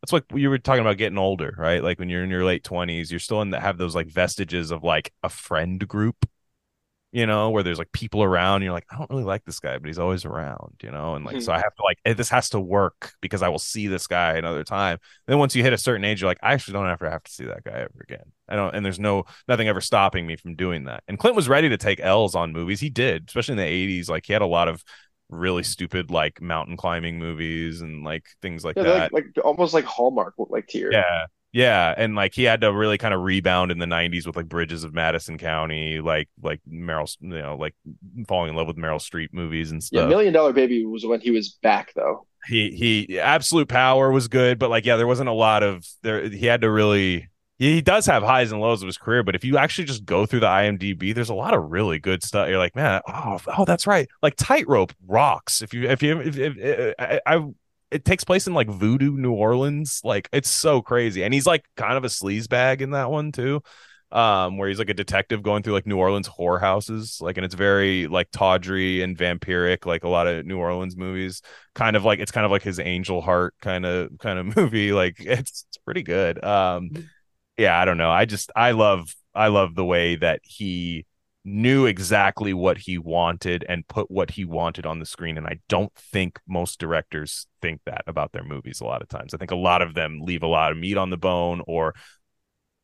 that's 0.02 0.12
what 0.12 0.24
you 0.34 0.50
were 0.50 0.58
talking 0.58 0.82
about 0.82 0.98
getting 0.98 1.18
older, 1.18 1.54
right? 1.56 1.82
Like 1.82 1.98
when 1.98 2.08
you're 2.08 2.24
in 2.24 2.30
your 2.30 2.44
late 2.44 2.64
20s, 2.64 3.10
you're 3.10 3.20
still 3.20 3.40
in 3.42 3.50
the, 3.50 3.60
have 3.60 3.78
those 3.78 3.94
like 3.94 4.08
vestiges 4.08 4.70
of 4.70 4.82
like 4.82 5.12
a 5.22 5.28
friend 5.28 5.86
group, 5.86 6.28
you 7.12 7.26
know, 7.26 7.50
where 7.50 7.62
there's 7.62 7.78
like 7.78 7.92
people 7.92 8.22
around. 8.22 8.56
And 8.56 8.64
you're 8.64 8.72
like, 8.72 8.86
I 8.90 8.98
don't 8.98 9.10
really 9.10 9.22
like 9.22 9.44
this 9.44 9.60
guy, 9.60 9.78
but 9.78 9.86
he's 9.86 9.98
always 9.98 10.24
around, 10.24 10.80
you 10.82 10.90
know, 10.90 11.14
and 11.14 11.24
like, 11.24 11.40
so 11.40 11.52
I 11.52 11.58
have 11.58 11.74
to 11.74 11.82
like, 11.84 11.98
eh, 12.04 12.14
this 12.14 12.30
has 12.30 12.48
to 12.50 12.58
work 12.58 13.12
because 13.20 13.42
I 13.42 13.48
will 13.48 13.60
see 13.60 13.86
this 13.86 14.06
guy 14.06 14.32
another 14.36 14.64
time. 14.64 14.98
Then 15.26 15.38
once 15.38 15.54
you 15.54 15.62
hit 15.62 15.72
a 15.72 15.78
certain 15.78 16.04
age, 16.04 16.20
you're 16.20 16.30
like, 16.30 16.40
I 16.42 16.54
actually 16.54 16.72
don't 16.72 16.88
ever 16.88 17.08
have 17.08 17.22
to 17.22 17.30
see 17.30 17.44
that 17.44 17.62
guy 17.64 17.78
ever 17.78 18.00
again. 18.02 18.32
I 18.48 18.56
don't, 18.56 18.74
and 18.74 18.84
there's 18.84 18.98
no, 18.98 19.24
nothing 19.46 19.68
ever 19.68 19.80
stopping 19.80 20.26
me 20.26 20.36
from 20.36 20.56
doing 20.56 20.84
that. 20.84 21.04
And 21.06 21.18
Clint 21.18 21.36
was 21.36 21.48
ready 21.48 21.68
to 21.68 21.76
take 21.76 22.00
L's 22.00 22.34
on 22.34 22.52
movies. 22.52 22.80
He 22.80 22.90
did, 22.90 23.28
especially 23.28 23.52
in 23.52 23.58
the 23.58 24.00
80s. 24.00 24.08
Like 24.08 24.26
he 24.26 24.32
had 24.32 24.42
a 24.42 24.46
lot 24.46 24.66
of 24.66 24.82
really 25.32 25.62
stupid 25.62 26.10
like 26.10 26.40
mountain 26.40 26.76
climbing 26.76 27.18
movies 27.18 27.80
and 27.80 28.04
like 28.04 28.24
things 28.42 28.64
like 28.64 28.76
Yeah, 28.76 28.82
that. 28.84 29.12
like 29.12 29.12
like 29.12 29.24
almost 29.44 29.74
like 29.74 29.84
Hallmark 29.84 30.34
like 30.38 30.66
tier. 30.68 30.92
Yeah. 30.92 31.26
Yeah. 31.52 31.94
And 31.96 32.14
like 32.14 32.34
he 32.34 32.44
had 32.44 32.62
to 32.62 32.72
really 32.72 32.96
kind 32.98 33.12
of 33.12 33.20
rebound 33.22 33.70
in 33.70 33.78
the 33.78 33.86
nineties 33.86 34.26
with 34.26 34.36
like 34.36 34.48
Bridges 34.48 34.84
of 34.84 34.94
Madison 34.94 35.36
County, 35.38 36.00
like 36.00 36.28
like 36.42 36.60
Meryl, 36.70 37.14
you 37.20 37.28
know, 37.28 37.56
like 37.56 37.74
falling 38.26 38.50
in 38.50 38.56
love 38.56 38.66
with 38.66 38.76
Meryl 38.76 39.00
Streep 39.00 39.28
movies 39.32 39.70
and 39.70 39.82
stuff. 39.82 40.02
Yeah. 40.02 40.08
Million 40.08 40.32
Dollar 40.32 40.52
Baby 40.52 40.84
was 40.86 41.04
when 41.04 41.20
he 41.20 41.30
was 41.30 41.50
back 41.62 41.92
though. 41.94 42.26
he 42.46 42.70
he 43.06 43.20
absolute 43.20 43.68
power 43.68 44.10
was 44.10 44.28
good, 44.28 44.58
but 44.58 44.70
like 44.70 44.84
yeah, 44.84 44.96
there 44.96 45.06
wasn't 45.06 45.28
a 45.28 45.32
lot 45.32 45.62
of 45.62 45.86
there 46.02 46.28
he 46.28 46.46
had 46.46 46.62
to 46.62 46.70
really 46.70 47.28
he 47.62 47.80
does 47.80 48.06
have 48.06 48.22
highs 48.22 48.50
and 48.50 48.60
lows 48.60 48.82
of 48.82 48.86
his 48.86 48.98
career, 48.98 49.22
but 49.22 49.34
if 49.36 49.44
you 49.44 49.56
actually 49.56 49.84
just 49.84 50.04
go 50.04 50.26
through 50.26 50.40
the 50.40 50.46
IMDb, 50.46 51.14
there's 51.14 51.28
a 51.28 51.34
lot 51.34 51.54
of 51.54 51.70
really 51.70 51.98
good 51.98 52.24
stuff. 52.24 52.48
You're 52.48 52.58
like, 52.58 52.74
man, 52.74 53.00
oh, 53.06 53.38
oh, 53.56 53.64
that's 53.64 53.86
right. 53.86 54.08
Like 54.20 54.34
Tightrope 54.36 54.92
rocks. 55.06 55.62
If 55.62 55.72
you, 55.72 55.88
if 55.88 56.02
you, 56.02 56.20
if, 56.20 56.36
if, 56.36 56.58
if 56.58 56.94
I, 56.98 57.20
I, 57.24 57.44
it 57.92 58.04
takes 58.04 58.24
place 58.24 58.46
in 58.46 58.54
like 58.54 58.68
Voodoo, 58.68 59.16
New 59.16 59.32
Orleans. 59.32 60.00
Like 60.02 60.28
it's 60.32 60.50
so 60.50 60.82
crazy, 60.82 61.22
and 61.22 61.32
he's 61.32 61.46
like 61.46 61.64
kind 61.76 61.96
of 61.96 62.04
a 62.04 62.08
sleaze 62.08 62.48
bag 62.48 62.82
in 62.82 62.90
that 62.90 63.10
one 63.10 63.30
too. 63.30 63.62
Um, 64.10 64.58
where 64.58 64.68
he's 64.68 64.78
like 64.78 64.90
a 64.90 64.94
detective 64.94 65.42
going 65.42 65.62
through 65.62 65.72
like 65.72 65.86
New 65.86 65.96
Orleans 65.96 66.28
whorehouses, 66.28 67.22
like, 67.22 67.38
and 67.38 67.46
it's 67.46 67.54
very 67.54 68.08
like 68.08 68.30
tawdry 68.30 69.00
and 69.00 69.16
vampiric, 69.16 69.86
like 69.86 70.04
a 70.04 70.08
lot 70.08 70.26
of 70.26 70.44
New 70.44 70.58
Orleans 70.58 70.96
movies. 70.96 71.40
Kind 71.74 71.96
of 71.96 72.04
like 72.04 72.18
it's 72.18 72.32
kind 72.32 72.44
of 72.44 72.50
like 72.50 72.62
his 72.62 72.78
Angel 72.78 73.22
Heart 73.22 73.54
kind 73.62 73.86
of 73.86 74.10
kind 74.18 74.38
of 74.38 74.56
movie. 74.56 74.92
Like 74.92 75.16
it's 75.20 75.64
it's 75.68 75.78
pretty 75.78 76.02
good. 76.02 76.42
Um, 76.44 76.90
yeah, 77.56 77.78
I 77.78 77.84
don't 77.84 77.98
know. 77.98 78.10
I 78.10 78.24
just 78.24 78.50
I 78.56 78.72
love 78.72 79.14
I 79.34 79.48
love 79.48 79.74
the 79.74 79.84
way 79.84 80.16
that 80.16 80.40
he 80.44 81.06
knew 81.44 81.86
exactly 81.86 82.54
what 82.54 82.78
he 82.78 82.98
wanted 82.98 83.64
and 83.68 83.86
put 83.88 84.10
what 84.10 84.30
he 84.30 84.44
wanted 84.44 84.86
on 84.86 85.00
the 85.00 85.06
screen 85.06 85.36
and 85.36 85.44
I 85.44 85.58
don't 85.68 85.92
think 85.96 86.38
most 86.46 86.78
directors 86.78 87.48
think 87.60 87.80
that 87.84 88.04
about 88.06 88.30
their 88.30 88.44
movies 88.44 88.80
a 88.80 88.84
lot 88.84 89.02
of 89.02 89.08
times. 89.08 89.34
I 89.34 89.38
think 89.38 89.50
a 89.50 89.56
lot 89.56 89.82
of 89.82 89.94
them 89.94 90.20
leave 90.22 90.44
a 90.44 90.46
lot 90.46 90.70
of 90.70 90.78
meat 90.78 90.96
on 90.96 91.10
the 91.10 91.16
bone 91.16 91.60
or 91.66 91.94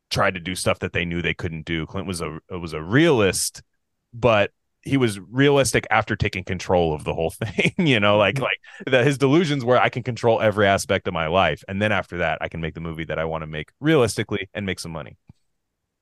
try 0.09 0.29
to 0.29 0.39
do 0.39 0.55
stuff 0.55 0.79
that 0.79 0.91
they 0.91 1.05
knew 1.05 1.21
they 1.21 1.33
couldn't 1.33 1.65
do. 1.65 1.85
Clint 1.85 2.07
was 2.07 2.21
a 2.21 2.39
was 2.49 2.73
a 2.73 2.81
realist, 2.81 3.63
but 4.13 4.51
he 4.83 4.97
was 4.97 5.19
realistic 5.19 5.85
after 5.91 6.15
taking 6.15 6.43
control 6.43 6.93
of 6.93 7.03
the 7.03 7.13
whole 7.13 7.29
thing 7.31 7.73
you 7.77 7.99
know 7.99 8.17
like 8.17 8.39
like 8.39 8.57
that 8.87 9.05
his 9.05 9.17
delusions 9.17 9.63
were 9.65 9.77
i 9.79 9.89
can 9.89 10.03
control 10.03 10.41
every 10.41 10.65
aspect 10.67 11.07
of 11.07 11.13
my 11.13 11.27
life 11.27 11.63
and 11.67 11.81
then 11.81 11.91
after 11.91 12.17
that 12.19 12.37
i 12.41 12.47
can 12.47 12.61
make 12.61 12.73
the 12.73 12.81
movie 12.81 13.05
that 13.05 13.19
i 13.19 13.25
want 13.25 13.41
to 13.41 13.47
make 13.47 13.71
realistically 13.79 14.49
and 14.53 14.65
make 14.65 14.79
some 14.79 14.91
money 14.91 15.17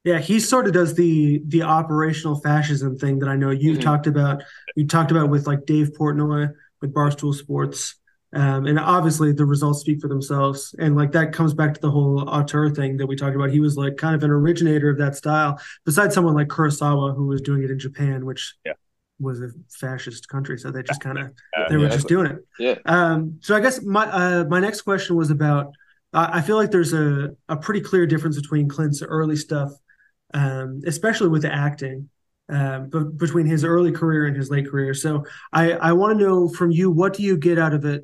Yeah, 0.04 0.20
he 0.20 0.40
sort 0.40 0.68
of 0.68 0.74
does 0.74 0.94
the 0.96 1.42
the 1.48 1.64
operational 1.64 2.40
fascism 2.40 2.98
thing 2.98 3.20
that 3.20 3.30
I 3.30 3.36
know 3.36 3.50
you've 3.50 3.78
Mhm. 3.78 3.84
talked 3.84 4.08
about. 4.08 4.44
You 4.76 4.88
talked 4.88 5.12
about 5.12 5.30
with 5.30 5.48
like 5.48 5.66
Dave 5.66 5.92
Portnoy 6.00 6.54
with 6.82 6.94
Barstool 6.94 7.34
Sports, 7.34 7.96
um, 8.42 8.62
and 8.70 8.78
obviously 8.80 9.30
the 9.34 9.46
results 9.46 9.80
speak 9.82 10.00
for 10.00 10.08
themselves. 10.08 10.60
And 10.84 10.96
like 10.96 11.12
that 11.18 11.34
comes 11.38 11.54
back 11.60 11.74
to 11.74 11.82
the 11.82 11.90
whole 11.92 12.18
auteur 12.30 12.70
thing 12.70 12.98
that 12.98 13.08
we 13.08 13.16
talked 13.16 13.36
about. 13.36 13.50
He 13.58 13.60
was 13.68 13.76
like 13.84 13.98
kind 13.98 14.16
of 14.16 14.22
an 14.24 14.32
originator 14.40 14.90
of 14.94 14.98
that 15.04 15.16
style, 15.16 15.52
besides 15.86 16.14
someone 16.16 16.36
like 16.36 16.48
Kurosawa 16.48 17.16
who 17.16 17.26
was 17.28 17.42
doing 17.42 17.64
it 17.64 17.72
in 17.72 17.80
Japan, 17.80 18.26
which 18.30 18.44
Yeah. 18.64 18.74
was 19.20 19.42
a 19.42 19.50
fascist 19.84 20.24
country. 20.30 20.58
So 20.60 20.70
they 20.72 20.84
just 20.84 21.02
kind 21.02 21.18
of 21.18 21.26
Uh, 21.58 21.66
they 21.70 21.78
were 21.78 21.90
yeah. 21.90 21.98
just 21.98 22.08
doing 22.08 22.28
it. 22.34 22.38
Yeah. 22.60 22.76
Um, 22.86 23.40
so 23.42 23.56
I 23.56 23.60
guess 23.60 23.82
my 23.82 24.06
uh, 24.22 24.44
my 24.54 24.60
next 24.68 24.82
question 24.90 25.16
was 25.22 25.32
about. 25.32 25.66
I 26.14 26.38
I 26.38 26.42
feel 26.42 26.58
like 26.62 26.72
there's 26.76 26.94
a 26.94 27.10
a 27.50 27.58
pretty 27.66 27.82
clear 27.90 28.06
difference 28.14 28.38
between 28.42 28.66
Clint's 28.76 29.02
early 29.02 29.36
stuff, 29.48 29.72
um, 30.34 30.82
especially 30.86 31.30
with 31.30 31.42
the 31.42 31.54
acting, 31.68 32.10
um, 32.50 32.90
but 32.94 33.18
between 33.18 33.46
his 33.46 33.64
early 33.64 33.92
career 33.92 34.26
and 34.28 34.36
his 34.42 34.50
late 34.54 34.68
career. 34.72 34.94
So 34.94 35.26
I 35.52 35.64
I 35.90 35.92
want 36.00 36.10
to 36.18 36.24
know 36.26 36.48
from 36.60 36.70
you 36.80 36.86
what 36.92 37.12
do 37.18 37.24
you 37.24 37.36
get 37.50 37.58
out 37.66 37.74
of 37.74 37.84
it? 37.86 38.02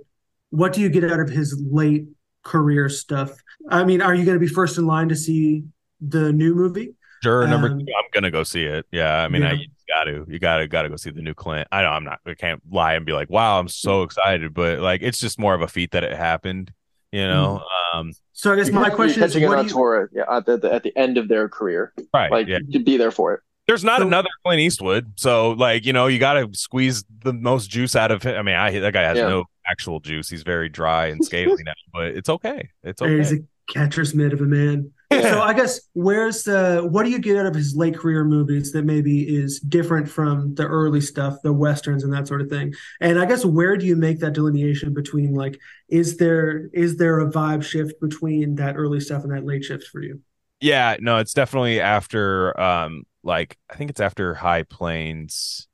What 0.53 0.71
do 0.71 0.81
you 0.81 0.89
get 0.89 1.03
out 1.03 1.19
of 1.19 1.29
his 1.29 1.59
late 1.71 2.05
career 2.43 2.87
stuff? 2.87 3.31
I 3.69 3.83
mean, 3.83 4.03
are 4.03 4.13
you 4.13 4.23
going 4.23 4.35
to 4.35 4.39
be 4.39 4.47
first 4.47 4.77
in 4.77 4.85
line 4.85 5.09
to 5.09 5.15
see 5.15 5.63
the 5.99 6.31
new 6.31 6.53
movie? 6.53 6.93
Sure, 7.23 7.47
number 7.47 7.69
Um, 7.69 7.79
two, 7.79 7.85
I'm 7.97 8.09
gonna 8.13 8.29
go 8.29 8.43
see 8.43 8.65
it. 8.65 8.85
Yeah, 8.91 9.23
I 9.23 9.29
mean, 9.29 9.43
I 9.43 9.53
Yeah. 9.53 9.59
you 9.61 9.67
got 9.87 10.03
to, 10.03 10.25
you 10.27 10.39
got 10.39 10.57
to, 10.57 10.67
got 10.67 10.81
to 10.83 10.89
go 10.89 10.95
see 10.97 11.09
the 11.09 11.21
new 11.23 11.33
Clint. 11.33 11.67
I 11.71 11.81
know 11.81 11.87
I'm 11.87 12.03
not, 12.03 12.19
I 12.25 12.35
can't 12.35 12.61
lie 12.69 12.93
and 12.93 13.03
be 13.05 13.13
like, 13.13 13.29
wow, 13.31 13.59
I'm 13.59 13.69
so 13.69 14.03
excited, 14.03 14.53
but 14.53 14.79
like, 14.79 15.01
it's 15.01 15.19
just 15.19 15.39
more 15.39 15.55
of 15.55 15.61
a 15.61 15.67
feat 15.67 15.91
that 15.91 16.03
it 16.03 16.15
happened, 16.15 16.71
you 17.11 17.25
know. 17.25 17.63
Um, 17.95 18.11
So 18.33 18.51
I 18.53 18.57
guess 18.57 18.69
my 18.71 18.89
question 18.89 19.23
is, 19.23 19.33
catching 19.33 19.47
what 19.47 19.53
it 19.53 19.55
do 19.55 19.59
on 19.61 19.65
you, 19.67 19.73
tour 19.73 20.09
yeah, 20.13 20.37
at 20.37 20.45
the, 20.45 20.69
at 20.71 20.83
the 20.83 20.95
end 20.97 21.17
of 21.17 21.29
their 21.29 21.47
career. 21.49 21.93
right? 22.13 22.29
Like 22.29 22.47
yeah, 22.47 22.59
to 22.73 22.79
be 22.79 22.97
there 22.97 23.11
for 23.11 23.33
it. 23.33 23.39
There's 23.67 23.83
not 23.83 23.99
So- 23.99 24.07
another 24.07 24.29
Clint 24.45 24.59
Eastwood, 24.61 25.13
so 25.15 25.51
like, 25.51 25.85
you 25.85 25.93
know, 25.93 26.07
you 26.07 26.19
got 26.19 26.33
to 26.33 26.49
squeeze 26.53 27.03
the 27.23 27.33
most 27.33 27.69
juice 27.69 27.95
out 27.95 28.11
of 28.11 28.23
him. 28.23 28.35
I 28.37 28.41
mean, 28.41 28.55
I 28.55 28.79
that 28.79 28.93
guy 28.93 29.03
has 29.03 29.17
Yeah. 29.17 29.29
no 29.29 29.45
actual 29.65 29.99
juice. 29.99 30.29
He's 30.29 30.43
very 30.43 30.69
dry 30.69 31.07
and 31.07 31.23
scaly 31.23 31.63
now, 31.63 31.73
but 31.93 32.07
it's 32.07 32.29
okay. 32.29 32.69
It's 32.83 33.01
okay. 33.01 33.17
He's 33.17 33.31
a 33.33 33.37
catcher's 33.69 34.13
mitt 34.13 34.33
of 34.33 34.41
a 34.41 34.45
man. 34.45 34.91
So 35.11 35.41
I 35.41 35.53
guess 35.53 35.79
where's 35.93 36.41
the 36.43 36.87
what 36.89 37.03
do 37.03 37.11
you 37.11 37.19
get 37.19 37.37
out 37.37 37.45
of 37.45 37.53
his 37.53 37.75
late 37.75 37.95
career 37.95 38.23
movies 38.25 38.71
that 38.71 38.83
maybe 38.83 39.21
is 39.21 39.59
different 39.59 40.09
from 40.09 40.55
the 40.55 40.65
early 40.65 41.01
stuff, 41.01 41.35
the 41.43 41.53
westerns 41.53 42.03
and 42.03 42.11
that 42.13 42.27
sort 42.27 42.41
of 42.41 42.49
thing? 42.49 42.73
And 42.99 43.19
I 43.19 43.25
guess 43.25 43.45
where 43.45 43.77
do 43.77 43.85
you 43.85 43.95
make 43.95 44.19
that 44.19 44.33
delineation 44.33 44.91
between 44.91 45.33
like 45.35 45.59
is 45.87 46.17
there 46.17 46.67
is 46.73 46.97
there 46.97 47.19
a 47.19 47.29
vibe 47.29 47.63
shift 47.63 48.01
between 48.01 48.55
that 48.55 48.75
early 48.75 48.99
stuff 48.99 49.23
and 49.23 49.31
that 49.31 49.45
late 49.45 49.63
shift 49.63 49.85
for 49.87 50.01
you? 50.01 50.19
Yeah, 50.59 50.97
no, 50.99 51.19
it's 51.19 51.33
definitely 51.33 51.79
after 51.79 52.59
um 52.59 53.03
like 53.23 53.57
I 53.69 53.75
think 53.75 53.89
it's 53.91 54.01
after 54.01 54.35
High 54.35 54.63
Plains. 54.63 55.67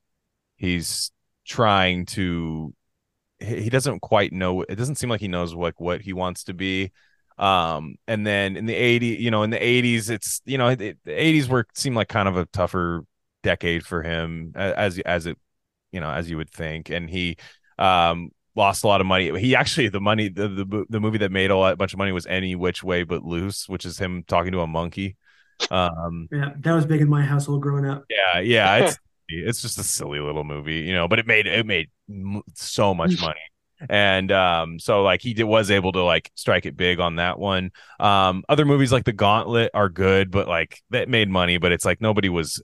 He's 0.58 1.12
trying 1.46 2.06
to 2.08 2.74
he 3.40 3.70
doesn't 3.70 4.02
quite 4.02 4.34
know. 4.34 4.64
It 4.64 4.76
doesn't 4.76 4.96
seem 4.96 5.10
like 5.10 5.22
he 5.22 5.28
knows 5.28 5.54
like 5.54 5.80
what 5.80 6.02
he 6.02 6.14
wants 6.14 6.44
to 6.46 6.54
be. 6.54 6.92
Um, 7.38 7.96
and 8.08 8.28
then 8.28 8.58
in 8.58 8.66
the 8.66 8.76
80s, 8.76 9.20
you 9.20 9.32
know, 9.32 9.44
in 9.44 9.50
the 9.50 9.64
80s, 9.64 10.10
it's 10.10 10.42
you 10.46 10.58
know, 10.58 10.76
the 10.76 10.96
80s 11.08 11.48
were 11.48 11.66
seemed 11.74 11.96
like 11.96 12.10
kind 12.10 12.28
of 12.28 12.38
a 12.38 12.46
tougher 12.48 13.04
decade 13.44 13.86
for 13.86 14.04
him 14.04 14.52
as 14.56 15.00
as 15.00 15.26
it 15.26 15.38
you 15.92 16.02
know 16.02 16.10
as 16.12 16.30
you 16.30 16.38
would 16.38 16.50
think, 16.50 16.90
and 16.90 17.10
he 17.10 17.38
um 17.78 18.32
lost 18.56 18.84
a 18.84 18.88
lot 18.88 19.02
of 19.02 19.08
money. 19.08 19.38
He 19.40 19.56
actually 19.56 19.90
the 19.90 20.02
money 20.02 20.28
the 20.30 20.48
the, 20.50 20.86
the 20.90 21.00
movie 21.00 21.20
that 21.20 21.32
made 21.32 21.52
a 21.52 21.58
lot 21.58 21.78
bunch 21.78 21.94
of 21.94 21.98
money 21.98 22.12
was 22.12 22.28
Any 22.28 22.56
Which 22.56 22.84
Way 22.84 23.04
But 23.04 23.24
Loose, 23.24 23.70
which 23.70 23.86
is 23.86 23.98
him 24.00 24.24
talking 24.28 24.52
to 24.52 24.62
a 24.62 24.68
monkey. 24.68 25.16
Um, 25.72 26.30
Yeah, 26.32 26.54
that 26.60 26.74
was 26.74 26.86
big 26.86 27.02
in 27.02 27.10
my 27.10 27.24
household 27.24 27.62
growing 27.62 27.86
up. 27.86 28.06
yeah, 28.10 28.40
yeah, 28.40 28.78
it's 28.78 28.98
it's 29.28 29.62
just 29.62 29.78
a 29.78 29.84
silly 29.84 30.20
little 30.20 30.44
movie, 30.44 30.80
you 30.80 30.94
know, 30.94 31.08
but 31.08 31.20
it 31.20 31.28
made 31.28 31.48
it 31.48 31.66
made 31.66 31.90
m- 32.10 32.42
so 32.56 32.94
much 32.94 33.20
money. 33.20 33.40
And 33.90 34.32
um 34.32 34.80
so 34.80 35.04
like 35.04 35.22
he 35.22 35.34
did 35.34 35.44
was 35.46 35.72
able 35.72 35.92
to 35.94 36.04
like 36.04 36.32
strike 36.36 36.66
it 36.66 36.76
big 36.76 37.00
on 37.00 37.16
that 37.18 37.40
one. 37.40 37.72
Um 38.00 38.44
other 38.50 38.66
movies 38.66 38.92
like 38.92 39.06
The 39.06 39.14
Gauntlet 39.14 39.72
are 39.74 39.90
good, 39.90 40.32
but 40.32 40.48
like 40.48 40.82
that 40.90 41.10
made 41.10 41.30
money, 41.30 41.58
but 41.58 41.72
it's 41.72 41.86
like 41.86 42.02
nobody 42.02 42.30
was 42.30 42.62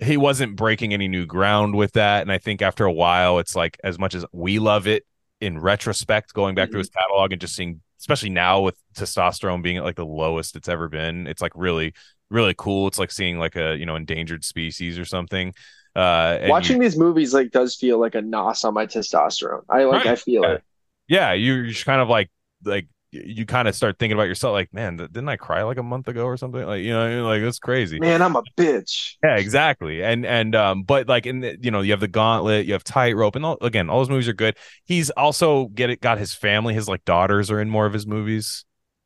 he 0.00 0.16
wasn't 0.16 0.56
breaking 0.56 0.92
any 0.92 1.08
new 1.08 1.24
ground 1.26 1.74
with 1.74 1.92
that 1.92 2.22
and 2.22 2.32
I 2.32 2.38
think 2.38 2.62
after 2.62 2.84
a 2.84 2.92
while 2.92 3.38
it's 3.38 3.54
like 3.56 3.78
as 3.84 3.98
much 3.98 4.14
as 4.14 4.24
we 4.32 4.58
love 4.58 4.86
it 4.86 5.04
in 5.40 5.58
retrospect 5.58 6.32
going 6.34 6.54
back 6.54 6.70
to 6.72 6.78
his 6.78 6.88
catalog 6.88 7.32
and 7.32 7.40
just 7.40 7.54
seeing 7.54 7.80
especially 8.00 8.30
now 8.30 8.60
with 8.60 8.76
testosterone 8.96 9.62
being 9.62 9.76
at 9.78 9.84
like 9.84 9.96
the 9.96 10.04
lowest 10.04 10.56
it's 10.56 10.68
ever 10.68 10.88
been, 10.88 11.26
it's 11.26 11.40
like 11.40 11.52
really 11.54 11.94
really 12.30 12.54
cool. 12.56 12.88
It's 12.88 12.98
like 12.98 13.10
seeing 13.12 13.38
like 13.38 13.56
a 13.56 13.76
you 13.76 13.86
know 13.86 13.96
endangered 13.96 14.44
species 14.44 14.98
or 14.98 15.04
something. 15.04 15.54
Uh, 15.94 16.38
Watching 16.48 16.78
you, 16.78 16.82
these 16.82 16.98
movies 16.98 17.32
like 17.32 17.50
does 17.52 17.76
feel 17.76 17.98
like 18.00 18.14
a 18.16 18.22
nos 18.22 18.64
on 18.64 18.74
my 18.74 18.86
testosterone. 18.86 19.62
I 19.68 19.84
like 19.84 20.04
Right. 20.04 20.12
I 20.12 20.16
feel 20.16 20.42
Yeah. 20.42 20.52
it. 20.54 20.62
yeah, 21.08 21.32
you 21.32 21.54
you 21.54 21.68
just 21.70 21.84
kind 21.86 22.00
of 22.00 22.08
like 22.08 22.30
like 22.64 22.88
you 23.12 23.46
kind 23.46 23.68
of 23.68 23.76
start 23.76 23.96
thinking 23.96 24.14
about 24.16 24.26
yourself 24.26 24.54
like, 24.54 24.74
man, 24.74 24.96
didn't 24.96 25.28
I 25.28 25.36
cry 25.36 25.62
like 25.62 25.76
a 25.76 25.84
month 25.84 26.08
ago 26.08 26.24
or 26.24 26.36
something? 26.36 26.66
Like 26.66 26.82
you 26.82 26.90
know, 26.90 27.24
like 27.24 27.42
that's 27.42 27.60
crazy. 27.60 28.00
Man, 28.00 28.20
I'm 28.22 28.34
a 28.34 28.42
bitch. 28.56 29.14
Yeah, 29.22 29.36
exactly. 29.36 30.02
And 30.02 30.26
and 30.26 30.56
um, 30.56 30.82
but 30.82 31.06
like 31.08 31.24
in 31.26 31.38
the 31.38 31.56
you 31.60 31.70
know 31.70 31.80
you 31.80 31.92
have 31.92 32.00
the 32.00 32.08
Gauntlet, 32.08 32.66
you 32.66 32.72
have 32.72 32.82
Tightrope, 32.82 33.36
and 33.36 33.46
all, 33.46 33.58
again, 33.60 33.88
all 33.88 34.00
those 34.00 34.10
movies 34.10 34.26
are 34.26 34.32
good. 34.32 34.56
He's 34.84 35.10
also 35.10 35.66
get 35.66 35.90
it 35.90 36.00
got 36.00 36.18
his 36.18 36.34
family, 36.34 36.74
his 36.74 36.88
like 36.88 37.04
daughters 37.04 37.52
are 37.52 37.60
in 37.60 37.70
more 37.70 37.86
of 37.86 37.92
his 37.92 38.04
movies. 38.04 38.64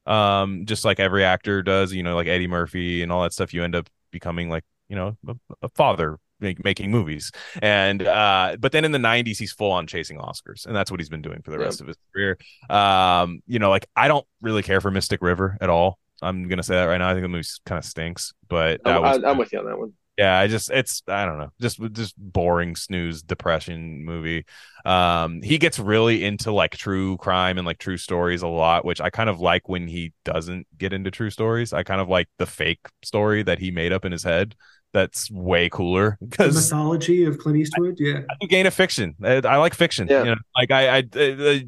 Um, 0.08 0.66
just 0.66 0.84
like 0.84 0.98
every 0.98 1.24
actor 1.24 1.62
does, 1.62 1.92
you 1.92 2.02
know, 2.02 2.14
like 2.14 2.26
Eddie 2.26 2.46
Murphy 2.46 3.02
and 3.02 3.12
all 3.12 3.22
that 3.22 3.32
stuff. 3.32 3.52
You 3.52 3.62
end 3.62 3.74
up 3.74 3.88
becoming 4.10 4.48
like 4.48 4.64
you 4.88 4.96
know 4.96 5.16
a, 5.26 5.34
a 5.62 5.68
father 5.70 6.18
make, 6.40 6.62
making 6.64 6.90
movies. 6.90 7.30
And 7.60 8.02
uh, 8.02 8.56
but 8.58 8.72
then 8.72 8.84
in 8.84 8.92
the 8.92 8.98
'90s, 8.98 9.38
he's 9.38 9.52
full 9.52 9.72
on 9.72 9.86
chasing 9.86 10.18
Oscars, 10.18 10.66
and 10.66 10.74
that's 10.74 10.90
what 10.90 11.00
he's 11.00 11.08
been 11.08 11.22
doing 11.22 11.42
for 11.42 11.50
the 11.50 11.58
rest 11.58 11.80
of 11.80 11.86
his 11.86 11.96
career. 12.12 12.38
Um, 12.68 13.42
you 13.46 13.58
know, 13.58 13.70
like 13.70 13.86
I 13.96 14.08
don't 14.08 14.26
really 14.40 14.62
care 14.62 14.80
for 14.80 14.90
Mystic 14.90 15.22
River 15.22 15.56
at 15.60 15.70
all. 15.70 15.98
I'm 16.20 16.48
gonna 16.48 16.62
say 16.62 16.74
that 16.74 16.84
right 16.84 16.98
now. 16.98 17.10
I 17.10 17.12
think 17.12 17.24
the 17.24 17.28
movie 17.28 17.46
kind 17.64 17.78
of 17.78 17.84
stinks, 17.84 18.32
but 18.48 18.82
that 18.84 18.96
I'm, 18.96 19.02
was 19.02 19.24
I'm 19.24 19.38
with 19.38 19.52
you 19.52 19.60
on 19.60 19.66
that 19.66 19.78
one. 19.78 19.92
Yeah 20.18 20.38
i 20.38 20.48
just 20.48 20.70
it's 20.70 21.02
i 21.08 21.24
don't 21.24 21.38
know 21.38 21.50
just 21.60 21.80
just 21.92 22.14
boring 22.18 22.74
snooze 22.74 23.22
depression 23.22 24.04
movie 24.04 24.44
um 24.84 25.40
he 25.42 25.58
gets 25.58 25.78
really 25.78 26.24
into 26.24 26.50
like 26.52 26.76
true 26.76 27.16
crime 27.18 27.56
and 27.56 27.66
like 27.66 27.78
true 27.78 27.96
stories 27.96 28.42
a 28.42 28.48
lot 28.48 28.84
which 28.84 29.00
i 29.00 29.10
kind 29.10 29.30
of 29.30 29.40
like 29.40 29.68
when 29.68 29.86
he 29.86 30.12
doesn't 30.24 30.66
get 30.76 30.92
into 30.92 31.10
true 31.10 31.30
stories 31.30 31.72
i 31.72 31.84
kind 31.84 32.00
of 32.00 32.08
like 32.08 32.28
the 32.38 32.46
fake 32.46 32.80
story 33.02 33.44
that 33.44 33.60
he 33.60 33.70
made 33.70 33.92
up 33.92 34.04
in 34.04 34.12
his 34.12 34.24
head 34.24 34.56
that's 34.92 35.30
way 35.30 35.68
cooler 35.68 36.16
The 36.20 36.26
because 36.26 36.54
mythology 36.54 37.24
of 37.24 37.38
Clint 37.38 37.58
Eastwood. 37.58 37.96
Yeah. 37.98 38.20
I 38.42 38.46
gain 38.46 38.66
a 38.66 38.70
fiction. 38.70 39.14
I, 39.22 39.36
I 39.36 39.56
like 39.56 39.74
fiction. 39.74 40.08
Yeah. 40.08 40.24
You 40.24 40.30
know, 40.30 40.36
like 40.56 40.70
I, 40.70 40.98
I, 40.98 41.02
uh, 41.18 41.58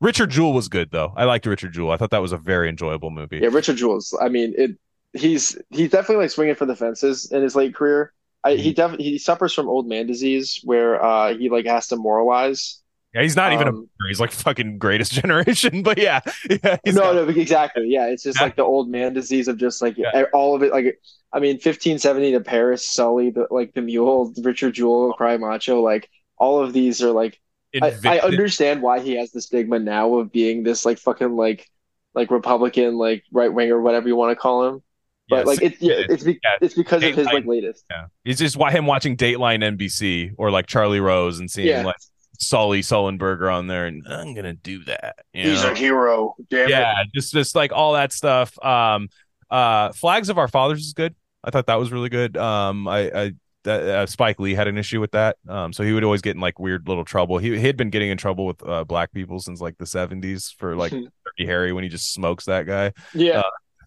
Richard 0.00 0.30
Jewell 0.30 0.52
was 0.52 0.68
good 0.68 0.90
though. 0.90 1.12
I 1.16 1.24
liked 1.24 1.46
Richard 1.46 1.72
Jewell. 1.72 1.92
I 1.92 1.96
thought 1.96 2.10
that 2.10 2.22
was 2.22 2.32
a 2.32 2.38
very 2.38 2.68
enjoyable 2.68 3.10
movie. 3.10 3.38
Yeah, 3.38 3.48
Richard 3.52 3.76
Jewell. 3.76 4.00
I 4.20 4.28
mean, 4.28 4.54
it. 4.56 4.72
He's 5.14 5.56
he's 5.70 5.90
definitely 5.90 6.24
like 6.24 6.30
swinging 6.30 6.54
for 6.56 6.66
the 6.66 6.76
fences 6.76 7.30
in 7.30 7.42
his 7.42 7.54
late 7.56 7.74
career. 7.74 8.12
I, 8.42 8.56
he 8.56 8.72
definitely 8.72 9.06
he 9.06 9.18
suffers 9.18 9.52
from 9.54 9.68
old 9.68 9.88
man 9.88 10.06
disease 10.06 10.60
where 10.64 11.02
uh 11.02 11.34
he 11.34 11.48
like 11.48 11.66
has 11.66 11.88
to 11.88 11.96
moralize. 11.96 12.80
Yeah, 13.14 13.22
he's 13.22 13.36
not 13.36 13.52
even 13.52 13.68
a. 13.68 13.70
Um, 13.70 13.88
He's 14.08 14.18
like 14.18 14.32
fucking 14.32 14.78
greatest 14.78 15.12
generation. 15.20 15.82
But 15.84 15.98
yeah, 15.98 16.20
yeah. 16.50 16.78
no, 16.86 17.12
no, 17.12 17.28
exactly. 17.28 17.86
Yeah, 17.86 18.06
it's 18.06 18.24
just 18.24 18.40
Yeah. 18.40 18.46
like 18.46 18.56
the 18.56 18.64
old 18.64 18.88
man 18.90 19.12
disease 19.14 19.46
of 19.46 19.56
just 19.56 19.80
like 19.80 19.96
Yeah. 19.96 20.24
all 20.32 20.56
of 20.56 20.64
it. 20.64 20.72
Like, 20.72 21.00
I 21.32 21.38
mean, 21.38 21.60
fifteen 21.60 22.00
seventy 22.00 22.32
to 22.32 22.40
Paris, 22.40 22.84
Sully, 22.84 23.30
the 23.30 23.46
like 23.52 23.72
the 23.72 23.82
Mule, 23.82 24.32
Richard 24.42 24.74
Jewell, 24.74 25.12
Cry 25.12 25.36
Macho, 25.36 25.80
like 25.80 26.10
all 26.38 26.60
of 26.60 26.72
these 26.72 27.02
are 27.02 27.12
like. 27.12 27.40
I, 27.82 27.92
I 28.04 28.18
understand 28.20 28.82
why 28.82 29.00
he 29.00 29.16
has 29.16 29.32
the 29.32 29.40
stigma 29.42 29.80
now 29.80 30.14
of 30.18 30.30
being 30.30 30.62
this 30.62 30.84
like 30.84 30.98
fucking 30.98 31.34
like 31.34 31.68
like 32.14 32.30
Republican 32.30 32.96
like 32.98 33.24
right 33.32 33.52
wing 33.52 33.70
or 33.72 33.80
whatever 33.80 34.06
you 34.06 34.14
want 34.16 34.30
to 34.30 34.36
call 34.36 34.68
him. 34.68 34.82
But 35.28 35.36
Yes. 35.38 35.46
like 35.46 35.62
it's 35.62 35.80
yeah, 35.82 35.94
it's 36.08 36.24
be, 36.24 36.32
Yeah. 36.44 36.56
it's 36.60 36.74
because 36.74 37.02
of 37.02 37.14
his 37.14 37.26
like 37.26 37.46
latest. 37.46 37.84
Yeah. 37.90 38.06
It's 38.24 38.38
just 38.40 38.56
why 38.56 38.70
him 38.70 38.84
watching 38.86 39.16
Dateline 39.16 39.62
NBC 39.64 40.32
or 40.36 40.50
like 40.50 40.66
Charlie 40.66 41.00
Rose 41.00 41.38
and 41.38 41.50
seeing 41.50 41.68
Yeah. 41.68 41.84
like 41.84 41.96
Sully 42.38 42.82
Sullenberger 42.82 43.52
on 43.52 43.66
there 43.68 43.86
and 43.86 44.02
I'm 44.08 44.34
gonna 44.34 44.54
do 44.54 44.84
that. 44.84 45.16
you 45.32 45.50
He's 45.50 45.62
know? 45.62 45.72
a 45.72 45.74
hero. 45.74 46.34
Damn 46.50 46.68
yeah, 46.68 46.94
just 47.14 47.32
just 47.32 47.54
like 47.54 47.72
all 47.72 47.94
that 47.94 48.12
stuff. 48.12 48.52
Um 48.62 49.08
uh 49.50 49.92
Flags 49.92 50.28
of 50.28 50.36
Our 50.38 50.48
Fathers 50.48 50.80
is 50.84 50.92
good. 50.92 51.14
I 51.42 51.50
thought 51.50 51.66
that 51.66 51.78
was 51.78 51.90
really 51.92 52.08
good. 52.10 52.36
Um 52.36 52.86
I 52.88 52.98
I 53.14 53.32
that 53.62 53.82
uh, 53.82 54.04
Spike 54.04 54.38
Lee 54.40 54.52
had 54.54 54.68
an 54.68 54.76
issue 54.76 55.00
with 55.00 55.12
that. 55.12 55.36
Um 55.48 55.72
so 55.72 55.84
he 55.84 55.92
would 55.94 56.04
always 56.04 56.20
get 56.20 56.34
in 56.34 56.40
like 56.42 56.58
weird 56.58 56.86
little 56.86 57.04
trouble. 57.04 57.38
He 57.38 57.56
he 57.58 57.66
had 57.66 57.78
been 57.78 57.88
getting 57.90 58.10
in 58.10 58.18
trouble 58.18 58.44
with 58.44 58.62
uh, 58.68 58.84
black 58.84 59.10
people 59.12 59.40
since 59.40 59.60
like 59.62 59.78
the 59.78 59.86
70s 59.86 60.52
for 60.58 60.76
like 60.76 60.92
Hmm. 60.92 61.04
Dirty 61.24 61.46
Harry 61.46 61.72
when 61.72 61.82
he 61.82 61.88
just 61.88 62.12
smokes 62.12 62.44
that 62.44 62.66
guy. 62.66 62.92
Yeah. 63.14 63.40
Do 63.40 63.42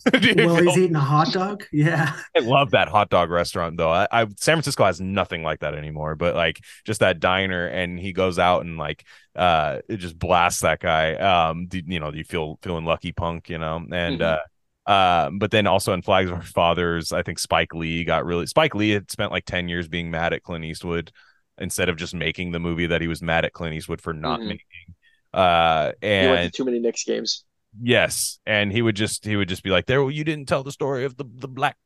you 0.22 0.36
Well, 0.46 0.56
he's 0.58 0.78
eating 0.78 0.96
a 0.96 1.00
hot 1.00 1.32
dog. 1.32 1.66
Yeah. 1.72 2.14
I 2.36 2.40
love 2.40 2.72
that 2.72 2.88
hot 2.90 3.10
dog 3.10 3.30
restaurant 3.30 3.78
though. 3.78 3.92
I, 3.92 4.08
I 4.12 4.22
San 4.38 4.56
Francisco 4.56 4.86
has 4.86 5.02
nothing 5.02 5.44
like 5.44 5.60
that 5.62 5.76
anymore, 5.76 6.16
but 6.16 6.36
like 6.36 6.62
just 6.86 7.00
that 7.02 7.20
diner 7.20 7.68
and 7.68 8.00
he 8.00 8.14
goes 8.14 8.40
out 8.40 8.66
and 8.66 8.78
like 8.78 9.06
uh 9.36 9.80
it 9.90 9.98
just 9.98 10.18
blasts 10.18 10.62
that 10.62 10.80
guy. 10.80 11.16
Um 11.16 11.68
do- 11.68 11.82
you 11.86 12.00
know, 12.00 12.12
you 12.14 12.24
feel 12.24 12.60
feeling 12.62 12.86
lucky 12.86 13.12
punk, 13.12 13.50
you 13.50 13.58
know. 13.58 13.78
And 13.92 14.20
Mhm. 14.20 14.38
uh 14.86 14.90
uh 14.90 15.30
but 15.32 15.52
then 15.52 15.68
also 15.68 15.94
in 15.94 16.02
Flags 16.02 16.30
of 16.30 16.38
Our 16.38 16.42
Fathers, 16.44 17.12
I 17.12 17.22
think 17.24 17.40
Spike 17.40 17.74
Lee 17.74 18.04
got 18.04 18.26
really 18.26 18.48
Spike 18.48 18.76
Lee 18.76 18.92
had 18.92 19.12
spent 19.12 19.32
like 19.32 19.46
10 19.46 19.68
years 19.68 19.88
being 19.88 20.10
mad 20.12 20.34
at 20.34 20.44
Clint 20.44 20.66
Eastwood 20.66 21.12
instead 21.58 21.90
of 21.90 21.98
just 21.98 22.14
making 22.14 22.52
the 22.52 22.60
movie 22.60 22.88
that 22.88 23.02
he 23.02 23.08
was 23.08 23.22
mad 23.22 23.44
at 23.46 23.54
Clint 23.54 23.76
Eastwood 23.76 24.00
for 24.02 24.14
not 24.14 24.40
Mhm. 24.40 24.48
making. 24.48 24.96
Uh 25.34 25.92
he 26.02 26.08
and 26.08 26.32
went 26.32 26.54
to 26.54 26.58
too 26.58 26.66
many 26.66 26.80
Knicks 26.80 27.04
games. 27.04 27.44
Yes, 27.82 28.40
and 28.46 28.72
he 28.72 28.82
would 28.82 28.96
just 28.96 29.26
he 29.26 29.36
would 29.36 29.50
just 29.50 29.64
be 29.64 29.70
like, 29.70 29.86
"There, 29.86 30.02
well, 30.02 30.12
you 30.12 30.24
didn't 30.24 30.48
tell 30.48 30.64
the 30.64 30.72
story 30.72 31.06
of 31.06 31.18
the 31.18 31.26
the 31.36 31.48
black 31.48 31.78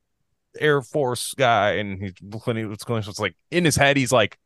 Air 0.60 0.82
Force 0.82 1.34
guy," 1.36 1.72
and 1.74 2.02
he 2.02 2.12
Clint 2.40 2.70
was 2.70 2.84
going 2.84 3.04
it's 3.06 3.20
like 3.20 3.36
in 3.52 3.66
his 3.66 3.76
head, 3.76 3.98
he's 3.98 4.12
like, 4.12 4.38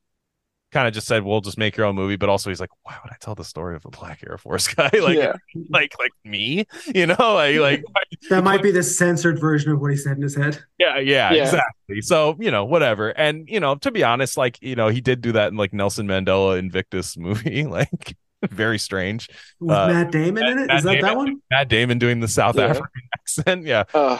kind 0.71 0.87
of 0.87 0.93
just 0.93 1.07
said, 1.07 1.23
"Well, 1.23 1.41
just 1.41 1.57
make 1.57 1.77
your 1.77 1.85
own 1.85 1.95
movie," 1.95 2.15
but 2.15 2.29
also 2.29 2.49
he's 2.49 2.59
like, 2.59 2.71
"Why 2.83 2.95
would 3.03 3.11
I 3.11 3.17
tell 3.21 3.35
the 3.35 3.43
story 3.43 3.75
of 3.75 3.85
a 3.85 3.89
black 3.89 4.23
Air 4.27 4.37
Force 4.37 4.67
guy 4.73 4.89
like 5.01 5.17
yeah. 5.17 5.33
like 5.69 5.93
like 5.99 6.11
me?" 6.23 6.65
You 6.93 7.07
know, 7.07 7.15
like 7.19 7.59
like 7.59 7.83
That 8.29 8.43
might 8.43 8.63
be 8.63 8.71
the 8.71 8.83
censored 8.83 9.39
version 9.39 9.71
of 9.71 9.79
what 9.79 9.91
he 9.91 9.97
said 9.97 10.17
in 10.17 10.23
his 10.23 10.35
head. 10.35 10.63
yeah, 10.79 10.99
yeah, 10.99 11.31
Yeah. 11.31 11.43
exactly. 11.43 12.01
So 12.01 12.35
you 12.39 12.51
know, 12.51 12.65
whatever, 12.65 13.09
and 13.09 13.47
you 13.47 13.59
know, 13.59 13.75
to 13.75 13.91
be 13.91 14.03
honest, 14.03 14.37
like 14.37 14.57
you 14.61 14.75
know, 14.75 14.87
he 14.89 15.01
did 15.01 15.21
do 15.21 15.31
that 15.33 15.51
in 15.51 15.57
like 15.57 15.73
Nelson 15.73 16.07
Mandela 16.07 16.57
Invictus 16.57 17.17
movie, 17.19 17.65
like 17.65 18.17
very 18.51 18.77
strange. 18.79 19.29
With 19.59 19.75
Uh, 19.75 19.87
Matt 19.87 20.11
Damon 20.11 20.45
in 20.45 20.59
it? 20.59 20.67
Matt 20.67 20.77
Is 20.77 20.83
that 20.83 20.91
that 20.93 21.01
Damon- 21.01 21.17
one? 21.17 21.35
Matt 21.51 21.67
Damon 21.69 21.99
doing 21.99 22.19
the 22.19 22.27
South 22.27 22.55
Yeah. 22.57 22.65
African 22.65 23.01
accent, 23.19 23.65
yeah. 23.65 23.83
Ugh. 23.93 24.19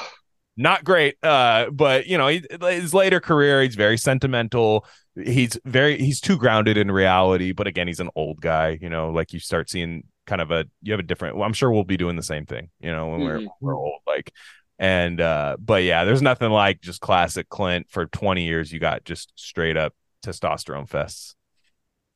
not 0.57 0.85
great 0.85 1.15
uh 1.21 1.69
but 1.69 2.07
you 2.07 2.17
know 2.17 2.29
he, 2.29 2.41
his 2.61 2.93
later 2.93 3.19
career 3.19 3.61
he's 3.61 3.75
very 3.75 3.97
sentimental 3.97 4.85
he's 5.21 5.57
very 5.65 5.97
he's 5.97 6.21
too 6.21 6.37
grounded 6.37 6.77
in 6.77 6.89
reality 6.89 7.51
but 7.51 7.67
again 7.67 7.87
he's 7.87 7.99
an 7.99 8.09
old 8.15 8.39
guy 8.39 8.77
you 8.81 8.89
know 8.89 9.09
like 9.09 9.33
you 9.33 9.39
start 9.41 9.69
seeing 9.69 10.03
kind 10.25 10.39
of 10.39 10.51
a 10.51 10.63
you 10.81 10.93
have 10.93 10.99
a 11.01 11.03
different 11.03 11.35
well, 11.35 11.45
i'm 11.45 11.51
sure 11.51 11.69
we'll 11.69 11.83
be 11.83 11.97
doing 11.97 12.15
the 12.15 12.23
same 12.23 12.45
thing 12.45 12.69
you 12.79 12.89
know 12.89 13.07
when 13.09 13.19
we're 13.19 13.39
Mhm. 13.39 13.47
we're 13.59 13.75
old 13.75 13.99
like 14.07 14.31
and 14.79 15.19
uh 15.19 15.57
but 15.59 15.83
yeah 15.83 16.05
there's 16.05 16.21
nothing 16.21 16.51
like 16.51 16.79
just 16.79 17.01
classic 17.01 17.49
clint 17.49 17.87
for 17.89 18.05
20 18.05 18.45
years 18.45 18.71
you 18.71 18.79
got 18.79 19.03
just 19.03 19.33
straight 19.35 19.75
up 19.75 19.93
testosterone 20.25 20.87
fests 20.89 21.35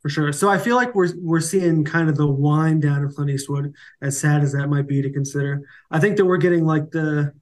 For 0.01 0.09
sure. 0.09 0.31
So 0.31 0.49
I 0.49 0.57
feel 0.57 0.77
like 0.77 0.95
we're 0.95 1.11
we're 1.17 1.41
seeing 1.41 1.83
kind 1.83 2.09
of 2.09 2.15
the 2.15 2.27
wind 2.27 2.81
down 2.81 3.03
of 3.03 3.13
Clint 3.15 3.31
Eastwood, 3.31 3.73
as 4.01 4.17
sad 4.17 4.43
as 4.43 4.53
that 4.53 4.67
might 4.67 4.87
be 4.87 5.01
to 5.01 5.11
consider. 5.11 5.61
I 5.91 5.99
think 5.99 6.15
that 6.17 6.25
we're 6.25 6.37
getting 6.37 6.65
like 6.65 6.91
the 6.91 7.33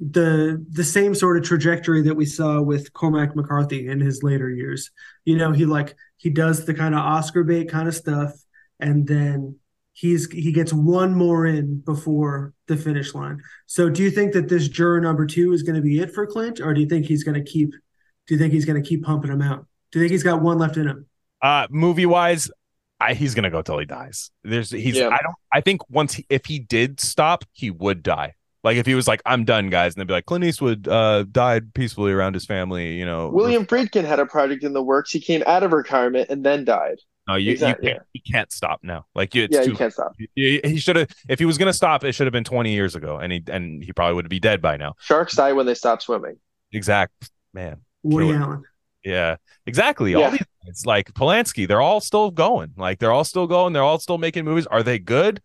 the 0.00 0.64
the 0.70 0.84
same 0.84 1.14
sort 1.14 1.36
of 1.36 1.44
trajectory 1.44 2.02
that 2.02 2.14
we 2.14 2.24
saw 2.24 2.60
with 2.60 2.92
Cormac 2.92 3.36
McCarthy 3.36 3.88
in 3.88 4.00
his 4.00 4.22
later 4.22 4.50
years. 4.50 4.90
You 5.24 5.36
know, 5.36 5.52
he 5.52 5.66
like 5.66 5.94
he 6.16 6.30
does 6.30 6.64
the 6.64 6.74
kind 6.74 6.94
of 6.94 7.00
Oscar 7.00 7.44
bait 7.44 7.68
kind 7.68 7.86
of 7.86 7.94
stuff, 7.94 8.32
and 8.80 9.06
then 9.06 9.58
he's 9.92 10.30
he 10.30 10.50
gets 10.50 10.72
one 10.72 11.14
more 11.14 11.46
in 11.46 11.80
before 11.80 12.54
the 12.68 12.76
finish 12.76 13.14
line. 13.14 13.40
So 13.66 13.90
do 13.90 14.02
you 14.02 14.10
think 14.10 14.32
that 14.32 14.48
this 14.48 14.68
juror 14.68 15.00
number 15.00 15.26
two 15.26 15.52
is 15.52 15.62
going 15.62 15.76
to 15.76 15.82
be 15.82 16.00
it 16.00 16.12
for 16.14 16.26
Clint, 16.26 16.60
or 16.60 16.72
do 16.72 16.80
you 16.80 16.88
think 16.88 17.06
he's 17.06 17.22
going 17.22 17.42
to 17.42 17.50
keep? 17.50 17.70
Do 18.26 18.34
you 18.34 18.38
think 18.38 18.52
he's 18.52 18.64
going 18.64 18.82
to 18.82 18.88
keep 18.88 19.04
pumping 19.04 19.30
him 19.30 19.42
out? 19.42 19.66
Do 19.90 19.98
you 19.98 20.04
think 20.04 20.12
he's 20.12 20.22
got 20.22 20.40
one 20.40 20.58
left 20.58 20.76
in 20.78 20.88
him? 20.88 21.06
Uh, 21.42 21.66
movie 21.70 22.06
wise, 22.06 22.50
I, 23.00 23.14
he's 23.14 23.34
gonna 23.34 23.50
go 23.50 23.62
till 23.62 23.78
he 23.78 23.84
dies. 23.84 24.30
There's 24.44 24.70
he's 24.70 24.96
Yeah. 24.96 25.08
I 25.08 25.18
don't 25.22 25.34
I 25.52 25.60
think 25.60 25.88
once 25.90 26.14
he, 26.14 26.26
if 26.30 26.46
he 26.46 26.58
did 26.60 27.00
stop, 27.00 27.44
he 27.52 27.70
would 27.70 28.02
die. 28.02 28.34
Like 28.62 28.76
if 28.76 28.86
he 28.86 28.94
was 28.94 29.08
like, 29.08 29.20
I'm 29.26 29.44
done, 29.44 29.70
guys, 29.70 29.94
and 29.94 30.00
they'd 30.00 30.06
be 30.06 30.12
like, 30.12 30.26
Clint 30.26 30.44
Eastwood 30.44 30.86
uh 30.86 31.24
died 31.24 31.74
peacefully 31.74 32.12
around 32.12 32.34
his 32.34 32.46
family, 32.46 32.94
you 32.94 33.04
know. 33.04 33.28
William 33.28 33.66
Friedkin 33.66 34.04
had 34.04 34.20
a 34.20 34.26
project 34.26 34.62
in 34.62 34.72
the 34.72 34.82
works. 34.82 35.10
He 35.10 35.20
came 35.20 35.42
out 35.46 35.64
of 35.64 35.72
retirement 35.72 36.30
and 36.30 36.44
then 36.44 36.64
died. 36.64 36.98
No, 37.28 37.36
you, 37.36 37.52
Exactly, 37.52 37.88
you, 37.88 37.94
can't, 37.94 38.06
you 38.14 38.20
can't 38.32 38.52
stop 38.52 38.80
now. 38.82 39.06
Like 39.14 39.34
you, 39.34 39.44
it's 39.44 39.54
yeah, 39.54 39.62
too 39.62 39.70
you 39.70 39.76
can't 39.76 39.92
stop. 39.92 40.12
He, 40.34 40.60
he 40.64 40.78
should 40.78 40.96
have. 40.96 41.08
If 41.28 41.38
he 41.38 41.44
was 41.44 41.56
going 41.56 41.68
to 41.68 41.72
stop, 41.72 42.02
it 42.02 42.12
should 42.12 42.26
have 42.26 42.32
been 42.32 42.42
20 42.42 42.72
years 42.72 42.96
ago, 42.96 43.18
and 43.18 43.32
he 43.32 43.42
and 43.46 43.82
he 43.82 43.92
probably 43.92 44.14
would 44.14 44.28
be 44.28 44.40
dead 44.40 44.60
by 44.60 44.76
now. 44.76 44.94
Sharks 44.98 45.36
die 45.36 45.52
when 45.52 45.66
they 45.66 45.74
stop 45.74 46.02
swimming. 46.02 46.38
Exact 46.72 47.30
man. 47.54 47.82
Woody 48.02 48.32
Allen. 48.32 48.64
Yeah, 49.04 49.36
exactly. 49.66 50.14
All 50.14 50.30
these 50.30 50.42
it's 50.66 50.86
like 50.86 51.12
Polanski, 51.14 51.66
they're 51.68 51.80
all 51.80 52.00
still 52.00 52.30
going. 52.30 52.72
Like 52.76 52.98
they're 52.98 53.12
all 53.12 53.24
still 53.24 53.46
going. 53.46 53.72
They're 53.72 53.82
all 53.82 53.98
still 53.98 54.18
making 54.18 54.44
movies. 54.44 54.66
Are 54.66 54.82
they 54.82 54.98
good? 54.98 55.40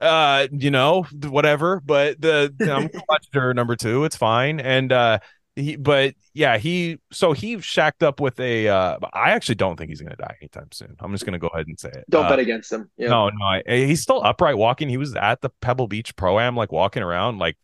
Uh, 0.00 0.48
you 0.52 0.70
know, 0.70 1.02
whatever. 1.28 1.80
But 1.80 2.20
the 2.20 2.52
I'm 2.60 2.86
gonna 2.88 3.04
watch 3.08 3.30
Juror 3.32 3.54
number 3.54 3.76
two. 3.76 4.04
It's 4.04 4.16
fine. 4.16 4.58
And 4.60 4.92
uh, 4.92 5.18
he, 5.56 5.76
but 5.76 6.14
yeah, 6.32 6.56
he 6.56 6.98
so 7.12 7.32
he 7.32 7.60
shacked 7.60 8.02
up 8.02 8.20
with 8.20 8.40
a. 8.40 8.68
Uh, 8.68 8.98
I 9.12 9.32
actually 9.32 9.56
don't 9.56 9.76
think 9.76 9.90
he's 9.90 10.00
gonna 10.00 10.16
die 10.16 10.36
anytime 10.40 10.68
soon. 10.72 10.96
I'm 11.00 11.12
just 11.12 11.26
gonna 11.26 11.38
go 11.38 11.48
ahead 11.48 11.66
and 11.66 11.78
say 11.78 11.90
it. 11.90 12.04
Don't 12.08 12.24
Uh, 12.26 12.30
bet 12.30 12.38
against 12.38 12.72
him. 12.72 12.90
Yeah. 12.96 13.08
No, 13.08 13.28
no, 13.28 13.44
I, 13.44 13.62
he's 13.66 14.00
still 14.02 14.22
upright 14.24 14.56
walking. 14.56 14.88
He 14.88 14.96
was 14.96 15.14
at 15.14 15.42
the 15.42 15.50
Pebble 15.60 15.86
Beach 15.86 16.16
Pro 16.16 16.40
Am, 16.40 16.56
like 16.56 16.72
walking 16.72 17.02
around, 17.02 17.38
like 17.38 17.58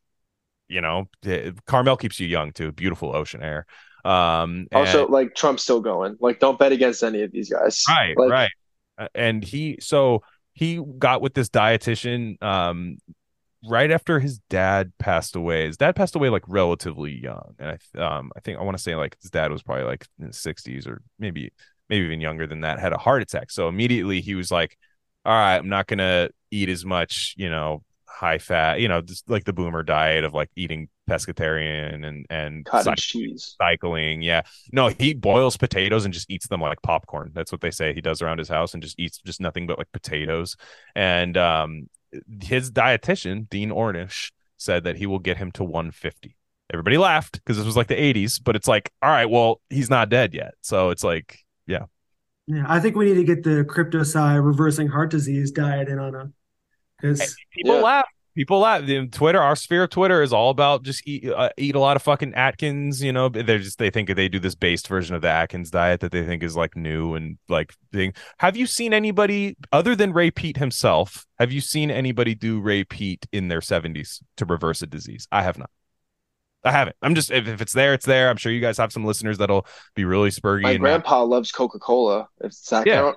you 0.68 0.80
know, 0.80 1.06
eh, 1.24 1.52
Carmel 1.66 1.96
keeps 1.96 2.20
you 2.20 2.26
young 2.26 2.52
too. 2.52 2.72
Beautiful 2.72 3.14
ocean 3.16 3.42
air. 3.42 3.66
Um, 4.06 4.66
and- 4.70 4.80
Also, 4.80 5.08
like 5.08 5.34
Trump's 5.34 5.62
still 5.62 5.80
going. 5.80 6.16
Like, 6.20 6.38
don't 6.38 6.58
bet 6.58 6.72
against 6.72 7.02
any 7.02 7.22
of 7.22 7.32
these 7.32 7.50
guys. 7.50 7.82
right, 7.88 8.16
Like, 8.16 8.30
right. 8.30 8.50
Uh, 8.98 9.08
And 9.14 9.42
he, 9.44 9.78
so 9.80 10.22
he 10.52 10.80
got 10.98 11.20
with 11.20 11.34
this 11.34 11.48
dietitian, 11.48 12.42
um, 12.42 12.98
right 13.68 13.90
after 13.90 14.20
his 14.20 14.38
dad 14.48 14.92
passed 14.98 15.34
away. 15.34 15.66
His 15.66 15.76
dad 15.76 15.96
passed 15.96 16.14
away 16.14 16.28
like 16.28 16.44
relatively 16.46 17.18
young, 17.20 17.54
and 17.58 17.70
I, 17.96 17.98
um, 18.00 18.30
I 18.36 18.40
think 18.40 18.58
I 18.58 18.62
want 18.62 18.76
to 18.76 18.82
say 18.82 18.94
like 18.94 19.16
his 19.20 19.30
dad 19.30 19.50
was 19.50 19.62
probably 19.62 19.84
like 19.84 20.06
in 20.20 20.26
his 20.26 20.38
sixties 20.38 20.86
or 20.86 21.02
maybe, 21.18 21.52
maybe 21.88 22.04
even 22.06 22.20
younger 22.20 22.46
than 22.46 22.60
that. 22.60 22.78
Had 22.78 22.92
a 22.92 22.98
heart 22.98 23.22
attack, 23.22 23.50
so 23.50 23.68
immediately 23.68 24.20
he 24.20 24.34
was 24.36 24.50
like, 24.52 24.78
"All 25.24 25.32
right, 25.34 25.56
I'm 25.56 25.68
not 25.68 25.88
gonna 25.88 26.28
eat 26.50 26.68
as 26.68 26.84
much, 26.84 27.34
you 27.36 27.50
know." 27.50 27.82
high 28.08 28.38
fat 28.38 28.80
you 28.80 28.88
know 28.88 29.02
just 29.02 29.28
like 29.28 29.44
the 29.44 29.52
boomer 29.52 29.82
diet 29.82 30.24
of 30.24 30.32
like 30.32 30.48
eating 30.56 30.88
pescatarian 31.08 32.04
and 32.06 32.26
and 32.30 32.64
Cottage 32.64 33.08
cheese. 33.08 33.54
cycling. 33.60 34.22
Yeah. 34.22 34.42
No, 34.72 34.88
he 34.88 35.14
boils 35.14 35.56
potatoes 35.56 36.04
and 36.04 36.12
just 36.14 36.30
eats 36.30 36.48
them 36.48 36.60
like 36.60 36.82
popcorn. 36.82 37.30
That's 37.34 37.52
what 37.52 37.60
they 37.60 37.70
say 37.70 37.92
he 37.94 38.00
does 38.00 38.22
around 38.22 38.38
his 38.38 38.48
house 38.48 38.74
and 38.74 38.82
just 38.82 38.98
eats 38.98 39.18
just 39.18 39.40
nothing 39.40 39.66
but 39.66 39.78
like 39.78 39.90
potatoes. 39.92 40.56
And 40.94 41.36
um 41.36 41.88
his 42.42 42.70
dietitian, 42.70 43.48
Dean 43.48 43.70
Ornish, 43.70 44.30
said 44.56 44.84
that 44.84 44.96
he 44.96 45.06
will 45.06 45.18
get 45.18 45.36
him 45.36 45.52
to 45.52 45.64
150. 45.64 46.36
Everybody 46.72 46.98
laughed 46.98 47.34
because 47.34 47.56
this 47.56 47.66
was 47.66 47.76
like 47.76 47.88
the 47.88 47.94
80s, 47.94 48.40
but 48.42 48.56
it's 48.56 48.66
like, 48.66 48.90
all 49.02 49.10
right, 49.10 49.26
well, 49.30 49.60
he's 49.70 49.90
not 49.90 50.08
dead 50.08 50.34
yet. 50.34 50.54
So 50.62 50.90
it's 50.90 51.04
like, 51.04 51.38
yeah. 51.66 51.84
Yeah, 52.48 52.64
I 52.66 52.80
think 52.80 52.96
we 52.96 53.04
need 53.06 53.14
to 53.16 53.24
get 53.24 53.42
the 53.44 53.64
crypto 53.64 54.02
side 54.02 54.36
reversing 54.36 54.88
heart 54.88 55.10
disease 55.10 55.50
diet 55.50 55.88
in 55.88 55.98
on 55.98 56.14
him. 56.14 56.34
Because 57.00 57.36
People 57.52 57.76
Yeah. 57.76 57.82
laugh. 57.82 58.06
People 58.36 58.58
laugh. 58.58 58.84
The 58.84 59.06
Twitter, 59.08 59.40
our 59.40 59.56
sphere 59.56 59.84
of 59.84 59.90
Twitter 59.90 60.22
is 60.22 60.30
all 60.30 60.50
about 60.50 60.82
just 60.82 61.08
eat 61.08 61.26
uh, 61.26 61.48
eat 61.56 61.74
a 61.74 61.80
lot 61.80 61.96
of 61.96 62.02
fucking 62.02 62.34
Atkins. 62.34 63.02
You 63.02 63.10
know, 63.10 63.30
they're 63.30 63.58
just 63.58 63.78
they 63.78 63.88
think 63.88 64.14
they 64.14 64.28
do 64.28 64.38
this 64.38 64.54
based 64.54 64.88
version 64.88 65.16
of 65.16 65.22
the 65.22 65.30
Atkins 65.30 65.70
diet 65.70 66.00
that 66.00 66.12
they 66.12 66.22
think 66.22 66.42
is 66.42 66.54
like 66.54 66.76
new 66.76 67.14
and 67.14 67.38
like 67.48 67.72
thing. 67.94 68.12
Have 68.38 68.54
you 68.54 68.66
seen 68.66 68.92
anybody 68.92 69.56
other 69.72 69.96
than 69.96 70.12
Ray 70.12 70.30
Peat 70.30 70.58
himself? 70.58 71.24
Have 71.38 71.50
you 71.50 71.62
seen 71.62 71.90
anybody 71.90 72.34
do 72.34 72.60
Ray 72.60 72.84
Peat 72.84 73.26
in 73.32 73.48
their 73.48 73.62
seventies 73.62 74.22
to 74.36 74.44
reverse 74.44 74.82
a 74.82 74.86
disease? 74.86 75.26
I 75.32 75.42
have 75.42 75.56
not. 75.56 75.70
I 76.62 76.72
haven't. 76.72 76.96
I'm 77.00 77.14
just 77.14 77.30
if, 77.30 77.48
if 77.48 77.62
it's 77.62 77.72
there, 77.72 77.94
it's 77.94 78.04
there. 78.04 78.28
I'm 78.28 78.36
sure 78.36 78.52
you 78.52 78.60
guys 78.60 78.76
have 78.76 78.92
some 78.92 79.04
listeners 79.06 79.38
that'll 79.38 79.66
be 79.94 80.04
really 80.04 80.30
spurgy. 80.30 80.62
My 80.62 80.72
and 80.72 80.80
grandpa 80.80 81.22
loves 81.22 81.52
Coca 81.52 81.78
Cola. 81.78 82.28
If 82.40 82.50
does 82.50 82.66
that 82.70 82.86
Yeah. 82.86 82.96
count? 83.00 83.16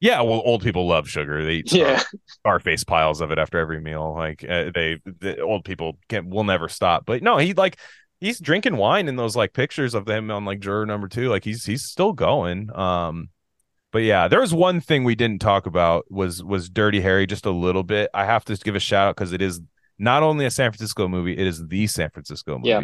Yeah, 0.00 0.20
well, 0.20 0.42
old 0.44 0.62
people 0.62 0.86
love 0.86 1.08
sugar. 1.08 1.44
They 1.44 1.54
eat 1.54 1.72
Yeah. 1.72 2.02
Scarface 2.26 2.84
piles 2.84 3.20
of 3.20 3.30
it 3.30 3.38
after 3.38 3.58
every 3.58 3.80
meal. 3.80 4.14
Like 4.14 4.44
uh, 4.44 4.70
they, 4.74 5.00
the 5.04 5.40
old 5.40 5.64
people 5.64 5.98
can 6.08 6.28
will 6.28 6.44
never 6.44 6.68
stop. 6.68 7.06
But 7.06 7.22
no, 7.22 7.38
he 7.38 7.54
like 7.54 7.78
he's 8.20 8.38
drinking 8.38 8.76
wine 8.76 9.08
in 9.08 9.16
those 9.16 9.36
like 9.36 9.52
pictures 9.54 9.94
of 9.94 10.04
them 10.04 10.30
on 10.30 10.44
like 10.44 10.60
juror 10.60 10.84
number 10.86 11.08
two. 11.08 11.28
Like 11.28 11.44
he's 11.44 11.64
he's 11.64 11.84
still 11.84 12.12
going. 12.12 12.70
Um, 12.76 13.30
but 13.90 14.02
yeah, 14.02 14.28
there 14.28 14.40
was 14.40 14.52
one 14.52 14.80
thing 14.82 15.04
we 15.04 15.14
didn't 15.14 15.40
talk 15.40 15.64
about 15.64 16.04
was 16.10 16.44
was 16.44 16.68
Dirty 16.68 17.00
Harry 17.00 17.26
just 17.26 17.46
a 17.46 17.50
little 17.50 17.82
bit. 17.82 18.10
I 18.12 18.26
have 18.26 18.44
to 18.46 18.56
give 18.56 18.74
a 18.74 18.80
shout 18.80 19.08
out 19.08 19.16
because 19.16 19.32
it 19.32 19.40
is 19.40 19.60
not 19.98 20.22
only 20.22 20.44
a 20.44 20.50
San 20.50 20.70
Francisco 20.72 21.08
movie, 21.08 21.32
it 21.38 21.46
is 21.46 21.66
the 21.68 21.86
San 21.86 22.10
Francisco 22.10 22.58
movie. 22.58 22.68
Yeah. 22.68 22.80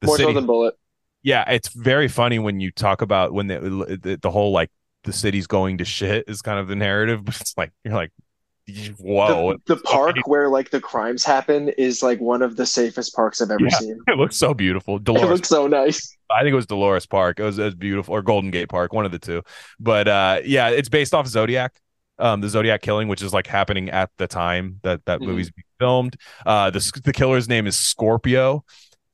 The 0.00 0.06
More 0.08 0.16
city, 0.16 0.30
so 0.30 0.34
than 0.34 0.46
Bullitt. 0.46 0.74
yeah, 1.22 1.48
it's 1.48 1.68
very 1.68 2.08
funny 2.08 2.40
when 2.40 2.58
you 2.58 2.72
talk 2.72 3.02
about 3.02 3.32
when 3.32 3.46
the 3.46 3.98
the, 4.02 4.18
the 4.20 4.30
whole 4.32 4.50
like 4.50 4.70
the 5.04 5.12
city's 5.12 5.46
going 5.46 5.78
to 5.78 5.84
shit 5.84 6.24
is 6.28 6.42
kind 6.42 6.58
of 6.58 6.68
the 6.68 6.76
narrative, 6.76 7.24
but 7.24 7.40
it's 7.40 7.56
like 7.56 7.72
you're 7.84 7.94
like, 7.94 8.10
whoa, 8.98 9.54
the, 9.66 9.74
the 9.74 9.82
park 9.82 10.16
where 10.26 10.48
like 10.48 10.70
the 10.70 10.80
crimes 10.80 11.24
happen 11.24 11.68
is 11.70 12.02
like 12.02 12.20
one 12.20 12.42
of 12.42 12.56
the 12.56 12.66
safest 12.66 13.14
parks 13.14 13.40
I've 13.40 13.50
ever 13.50 13.62
Yeah. 13.62 13.78
seen. 13.78 13.98
it 14.08 14.16
looks 14.16 14.36
so 14.36 14.54
beautiful. 14.54 14.96
It 15.06 15.08
looks 15.08 15.48
so 15.48 15.66
nice. 15.66 16.16
I 16.30 16.40
think 16.42 16.52
it 16.52 16.56
was 16.56 16.66
Dolores 16.66 17.06
Park. 17.06 17.38
It 17.38 17.44
was, 17.44 17.58
it 17.58 17.64
was 17.64 17.74
beautiful, 17.74 18.14
or 18.14 18.22
Golden 18.22 18.50
Gate 18.50 18.68
Park, 18.68 18.92
one 18.92 19.04
of 19.06 19.12
the 19.12 19.18
two. 19.18 19.42
But 19.78 20.08
uh, 20.08 20.40
yeah, 20.44 20.70
it's 20.70 20.88
based 20.88 21.14
off 21.14 21.26
Zodiac, 21.26 21.74
um, 22.18 22.40
the 22.40 22.48
Zodiac 22.48 22.80
killing, 22.80 23.08
which 23.08 23.22
is 23.22 23.32
like 23.34 23.46
happening 23.46 23.90
at 23.90 24.10
the 24.18 24.26
time 24.26 24.80
that 24.82 25.04
that 25.04 25.20
Mhm. 25.20 25.26
movie's 25.26 25.50
being 25.50 25.64
filmed. 25.78 26.16
Uh, 26.46 26.70
the 26.70 27.00
the 27.04 27.12
killer's 27.12 27.48
name 27.48 27.66
is 27.66 27.76
Scorpio. 27.78 28.64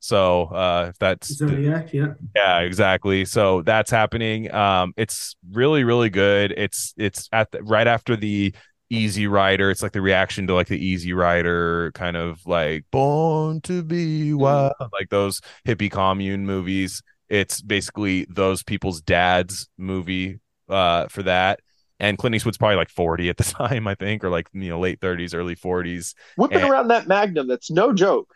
So 0.03 0.45
uh, 0.45 0.87
if 0.89 0.97
that's 0.97 1.37
the- 1.37 1.85
yeah. 1.93 2.13
yeah, 2.35 2.59
exactly. 2.61 3.23
So 3.23 3.61
that's 3.61 3.91
happening. 3.91 4.51
Um, 4.53 4.93
it's 4.97 5.35
really, 5.51 5.83
really 5.83 6.09
good. 6.09 6.51
It's 6.57 6.93
it's 6.97 7.29
at 7.31 7.51
the, 7.51 7.61
right 7.63 7.85
after 7.87 8.15
the 8.15 8.53
Easy 8.89 9.27
Rider. 9.27 9.69
It's 9.69 9.83
like 9.83 9.91
the 9.91 10.01
reaction 10.01 10.47
to 10.47 10.55
like 10.55 10.67
the 10.67 10.83
Easy 10.83 11.13
Rider 11.13 11.91
kind 11.93 12.17
of 12.17 12.39
like 12.47 12.83
Born 12.91 13.61
to 13.61 13.83
Be 13.83 14.33
Wild, 14.33 14.73
like 14.91 15.09
those 15.09 15.39
hippie 15.67 15.91
commune 15.91 16.45
movies. 16.47 17.03
It's 17.29 17.61
basically 17.61 18.25
those 18.27 18.63
people's 18.63 19.01
dads 19.01 19.69
movie 19.77 20.39
uh 20.67 21.07
for 21.09 21.21
that. 21.23 21.59
And 21.99 22.17
Clint 22.17 22.35
Eastwood's 22.35 22.57
probably 22.57 22.77
like 22.77 22.89
40 22.89 23.29
at 23.29 23.37
the 23.37 23.43
time, 23.67 23.87
I 23.87 23.93
think, 23.93 24.23
or 24.23 24.31
like 24.31 24.47
you 24.51 24.69
know, 24.71 24.79
late 24.79 24.99
30s, 24.99 25.35
early 25.35 25.55
40s. 25.55 26.15
Whipping 26.37 26.61
And- 26.61 26.71
around 26.71 26.87
that 26.87 27.07
Magnum, 27.07 27.47
that's 27.47 27.69
no 27.69 27.93
joke. 27.93 28.33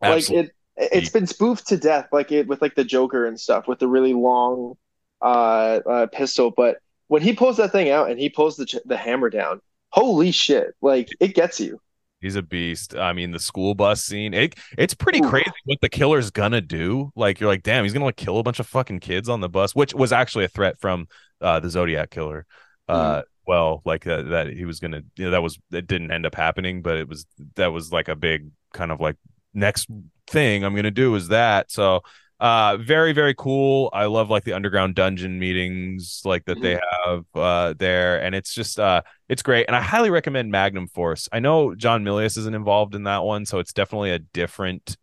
Like 0.00 0.30
it 0.30 0.52
it's 0.76 1.10
been 1.10 1.26
spoofed 1.26 1.68
to 1.68 1.76
death, 1.76 2.08
like 2.12 2.32
it 2.32 2.46
with 2.46 2.62
like 2.62 2.74
the 2.74 2.84
Joker 2.84 3.26
and 3.26 3.38
stuff, 3.38 3.68
with 3.68 3.78
the 3.78 3.88
really 3.88 4.14
long 4.14 4.74
uh, 5.20 5.80
uh 5.86 6.06
pistol. 6.06 6.50
But 6.50 6.78
when 7.08 7.22
he 7.22 7.32
pulls 7.34 7.58
that 7.58 7.72
thing 7.72 7.90
out 7.90 8.10
and 8.10 8.18
he 8.18 8.28
pulls 8.28 8.56
the 8.56 8.66
ch- 8.66 8.76
the 8.84 8.96
hammer 8.96 9.30
down, 9.30 9.60
holy 9.90 10.30
shit! 10.30 10.74
Like 10.80 11.08
it 11.20 11.34
gets 11.34 11.60
you. 11.60 11.80
He's 12.20 12.36
a 12.36 12.42
beast. 12.42 12.94
I 12.94 13.12
mean, 13.12 13.32
the 13.32 13.40
school 13.40 13.74
bus 13.74 14.02
scene, 14.04 14.32
it 14.32 14.54
it's 14.78 14.94
pretty 14.94 15.18
Ooh. 15.18 15.28
crazy 15.28 15.50
what 15.64 15.80
the 15.80 15.88
killer's 15.88 16.30
gonna 16.30 16.60
do. 16.60 17.10
Like 17.16 17.40
you're 17.40 17.50
like, 17.50 17.64
damn, 17.64 17.84
he's 17.84 17.92
gonna 17.92 18.04
like 18.04 18.16
kill 18.16 18.38
a 18.38 18.42
bunch 18.42 18.60
of 18.60 18.66
fucking 18.66 19.00
kids 19.00 19.28
on 19.28 19.40
the 19.40 19.48
bus, 19.48 19.74
which 19.74 19.92
was 19.92 20.12
actually 20.12 20.44
a 20.44 20.48
threat 20.48 20.78
from 20.80 21.08
uh 21.40 21.60
the 21.60 21.68
Zodiac 21.68 22.10
killer. 22.10 22.46
Uh 22.88 23.22
well, 23.46 23.82
like 23.84 24.04
that 24.04 24.28
that 24.28 24.46
he 24.48 24.64
was 24.64 24.78
gonna 24.78 25.02
you 25.16 25.24
know, 25.24 25.30
that 25.32 25.42
was 25.42 25.58
it 25.72 25.86
didn't 25.86 26.12
end 26.12 26.24
up 26.24 26.34
happening, 26.34 26.80
but 26.80 26.96
it 26.96 27.08
was 27.08 27.26
that 27.56 27.72
was 27.72 27.92
like 27.92 28.08
a 28.08 28.16
big 28.16 28.50
kind 28.72 28.92
of 28.92 29.00
like 29.00 29.16
next 29.54 29.88
thing 30.26 30.64
I'm 30.64 30.74
gonna 30.74 30.90
do 30.90 31.14
is 31.14 31.28
that. 31.28 31.70
So 31.70 32.02
uh 32.40 32.76
very, 32.78 33.12
very 33.12 33.34
cool. 33.34 33.88
I 33.92 34.06
love 34.06 34.28
like 34.30 34.44
the 34.44 34.52
underground 34.52 34.96
dungeon 34.96 35.38
meetings 35.38 36.22
like 36.24 36.44
that 36.46 36.60
they 36.60 36.78
have 37.04 37.24
uh 37.34 37.74
there. 37.78 38.20
And 38.22 38.34
it's 38.34 38.54
just 38.54 38.78
uh 38.78 39.02
it's 39.32 39.42
great 39.42 39.66
and 39.66 39.74
i 39.74 39.80
highly 39.80 40.10
recommend 40.10 40.50
magnum 40.50 40.86
force 40.86 41.26
i 41.32 41.40
know 41.40 41.74
john 41.74 42.04
milius 42.04 42.36
isn't 42.36 42.54
involved 42.54 42.94
in 42.94 43.04
that 43.04 43.24
one 43.24 43.46
so 43.46 43.58
it's 43.58 43.72
definitely 43.72 44.10
a 44.10 44.18
different 44.18 44.98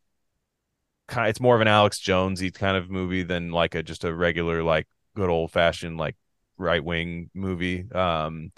kind 1.07 1.29
it's 1.29 1.39
more 1.39 1.55
of 1.55 1.61
an 1.61 1.67
alex 1.67 1.97
jonesy 1.97 2.51
kind 2.51 2.77
of 2.77 2.91
movie 2.91 3.23
than 3.23 3.51
like 3.51 3.73
a 3.73 3.81
just 3.81 4.03
a 4.03 4.13
regular 4.13 4.61
like 4.61 4.87
good 5.15 5.29
old 5.29 5.51
fashioned 5.51 5.97
like 5.97 6.15
right 6.57 6.83
wing 6.83 7.31
movie 7.33 7.91
um 7.91 8.51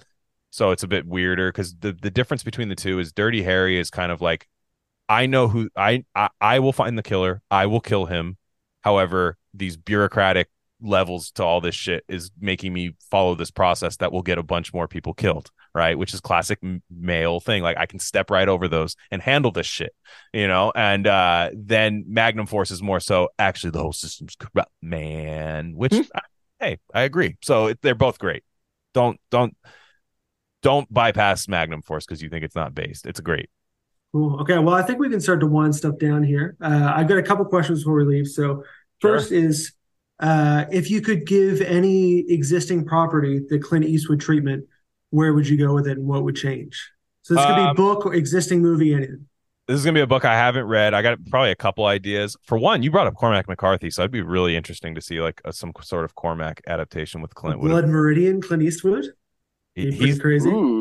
so 0.50 0.72
it's 0.72 0.84
a 0.84 0.88
bit 0.88 1.08
weirder 1.08 1.50
because 1.50 1.74
the 1.78 1.94
the 1.94 2.12
difference 2.12 2.44
between 2.44 2.68
the 2.68 2.76
two 2.76 3.00
is 3.00 3.14
dirty 3.14 3.42
harry 3.42 3.78
is 3.80 3.90
kind 3.90 4.12
of 4.12 4.20
like 4.20 4.48
i 5.12 5.26
know 5.26 5.48
who 5.48 5.70
I, 5.76 6.04
I 6.16 6.30
i 6.40 6.60
will 6.60 6.74
find 6.74 6.98
the 6.98 7.04
killer. 7.04 7.42
I 7.52 7.66
will 7.66 7.82
kill 7.82 8.06
him. 8.06 8.38
However 8.82 9.38
these 9.54 9.76
bureaucratic 9.78 10.50
levels 10.82 11.32
to 11.32 11.44
all 11.44 11.62
this 11.62 11.76
shit 11.76 12.04
is 12.08 12.32
making 12.40 12.74
me 12.74 12.96
follow 13.12 13.36
this 13.36 13.52
process 13.52 13.98
that 13.98 14.12
will 14.12 14.24
get 14.24 14.38
a 14.40 14.44
bunch 14.44 14.74
more 14.74 14.88
people 14.88 15.14
killed 15.14 15.52
right? 15.74 15.98
Which 15.98 16.14
is 16.14 16.20
classic 16.20 16.60
male 16.90 17.40
thing. 17.40 17.64
Like 17.64 17.78
i 17.78 17.86
can 17.86 18.00
step 18.00 18.32
right 18.32 18.48
over 18.48 18.68
those 18.68 18.96
and 19.12 19.22
handle 19.22 19.52
this 19.52 19.68
shit 19.68 19.94
you 20.34 20.48
know? 20.48 20.72
And 20.76 21.06
uh 21.08 21.50
then 21.54 22.06
magnum 22.08 22.46
force 22.48 22.72
is 22.72 22.82
more 22.82 23.00
so 23.00 23.30
actually 23.38 23.72
the 23.72 23.82
whole 23.82 23.94
system's 23.94 24.36
corrupt 24.36 24.72
man 24.82 25.74
which 25.76 25.94
I- 26.16 26.22
hey 26.60 26.78
i 26.94 27.02
agree. 27.02 27.38
So 27.42 27.68
it, 27.68 27.80
they're 27.82 27.96
both 27.96 28.18
great. 28.20 28.44
Don't 28.94 29.20
don't 29.30 29.56
don't 30.62 30.92
bypass 30.94 31.48
Magnum 31.48 31.82
Force 31.82 32.06
because 32.06 32.22
you 32.22 32.30
think 32.30 32.44
it's 32.44 32.56
not 32.56 32.76
based. 32.76 33.06
It's 33.06 33.20
great. 33.20 33.50
Cool. 34.14 34.42
Okay. 34.42 34.58
Well, 34.58 34.76
I 34.76 34.82
think 34.82 35.00
we 35.00 35.10
can 35.10 35.22
start 35.22 35.40
to 35.40 35.48
wind 35.48 35.76
stuff 35.76 35.98
down 35.98 36.24
here. 36.24 36.58
Uh, 36.62 36.92
I've 36.96 37.08
got 37.08 37.18
a 37.18 37.24
couple 37.24 37.46
questions 37.46 37.80
before 37.80 37.96
we 37.96 38.04
leave. 38.04 38.28
So, 38.28 38.64
first 39.00 39.30
sure. 39.30 39.38
is 39.38 39.74
uh, 40.20 40.66
if 40.72 40.92
you 40.92 41.02
could 41.02 41.26
give 41.26 41.62
any 41.62 42.30
existing 42.30 42.86
property 42.86 43.42
the 43.48 43.58
Clint 43.58 43.86
Eastwood 43.86 44.20
treatment, 44.20 44.66
where 45.12 45.34
would 45.34 45.48
you 45.48 45.58
go 45.58 45.74
with 45.74 45.88
it 45.88 45.98
and 45.98 46.08
what 46.08 46.24
would 46.24 46.36
change? 46.36 46.92
So, 47.22 47.36
this 47.36 47.46
could 47.46 47.56
um, 47.56 47.74
be 47.74 47.82
book 47.82 48.06
or 48.06 48.14
existing 48.14 48.62
movie, 48.62 48.94
anything. 48.94 49.28
This 49.68 49.80
is 49.80 49.86
gonna 49.86 49.96
be 49.96 50.02
a 50.02 50.08
book 50.08 50.26
I 50.26 50.34
haven't 50.34 50.66
read. 50.66 50.94
I 50.94 51.02
got 51.02 51.18
probably 51.30 51.52
a 51.52 51.56
couple 51.56 51.86
ideas. 51.86 52.36
For 52.44 52.58
one, 52.58 52.84
you 52.84 52.92
brought 52.92 53.08
up 53.08 53.16
Cormac 53.16 53.48
McCarthy, 53.48 53.90
so 53.90 54.02
it'd 54.02 54.12
be 54.12 54.22
really 54.22 54.58
interesting 54.58 54.96
to 54.96 55.02
see 55.02 55.22
like 55.22 55.40
a, 55.46 55.54
some 55.54 55.72
sort 55.82 56.04
of 56.04 56.16
Cormac 56.16 56.60
adaptation 56.68 57.22
with 57.22 57.34
Clint. 57.36 57.62
Blood 57.62 57.88
Meridian, 57.88 58.42
Clint 58.42 58.64
Eastwood. 58.64 59.06
He, 59.76 59.92
he's 59.92 60.20
crazy. 60.20 60.50
Ooh. 60.50 60.81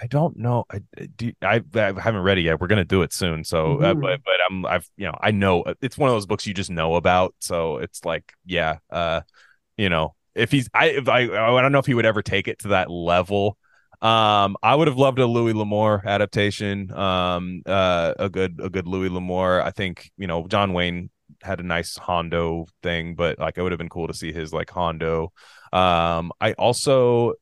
I 0.00 0.06
don't 0.06 0.36
know. 0.36 0.64
I 0.70 0.80
do. 1.16 1.32
I, 1.42 1.62
I 1.74 1.92
haven't 1.98 2.22
read 2.22 2.38
it 2.38 2.42
yet. 2.42 2.60
We're 2.60 2.66
gonna 2.66 2.84
do 2.84 3.02
it 3.02 3.12
soon. 3.12 3.44
So, 3.44 3.74
uh, 3.74 3.76
mm-hmm. 3.76 3.84
uh, 3.84 3.94
but 3.94 4.20
but 4.24 4.34
I'm 4.48 4.66
I've 4.66 4.88
you 4.96 5.06
know 5.06 5.16
I 5.20 5.30
know 5.30 5.62
uh, 5.62 5.74
it's 5.80 5.96
one 5.96 6.10
of 6.10 6.14
those 6.14 6.26
books 6.26 6.46
you 6.46 6.54
just 6.54 6.70
know 6.70 6.96
about. 6.96 7.34
So 7.40 7.78
it's 7.78 8.04
like 8.04 8.32
yeah, 8.44 8.78
uh, 8.90 9.22
you 9.76 9.88
know 9.88 10.14
if 10.34 10.50
he's 10.50 10.68
I 10.74 10.86
if 10.88 11.08
I 11.08 11.22
I 11.22 11.62
don't 11.62 11.72
know 11.72 11.78
if 11.78 11.86
he 11.86 11.94
would 11.94 12.06
ever 12.06 12.22
take 12.22 12.48
it 12.48 12.60
to 12.60 12.68
that 12.68 12.90
level. 12.90 13.56
Um, 14.02 14.56
I 14.62 14.74
would 14.74 14.88
have 14.88 14.98
loved 14.98 15.18
a 15.18 15.26
Louis 15.26 15.54
L'Amour 15.54 16.02
adaptation. 16.04 16.92
Um, 16.92 17.62
uh, 17.64 18.12
a 18.18 18.28
good 18.28 18.60
a 18.62 18.68
good 18.68 18.86
Louis 18.86 19.08
L'Amour. 19.08 19.62
I 19.62 19.70
think 19.70 20.10
you 20.18 20.26
know 20.26 20.46
John 20.46 20.74
Wayne 20.74 21.10
had 21.42 21.60
a 21.60 21.62
nice 21.62 21.96
Hondo 21.96 22.66
thing, 22.82 23.14
but 23.14 23.38
like 23.38 23.56
it 23.56 23.62
would 23.62 23.72
have 23.72 23.78
been 23.78 23.88
cool 23.88 24.08
to 24.08 24.14
see 24.14 24.32
his 24.32 24.52
like 24.52 24.70
Hondo. 24.70 25.32
Um, 25.72 26.32
I 26.40 26.52
also 26.52 27.34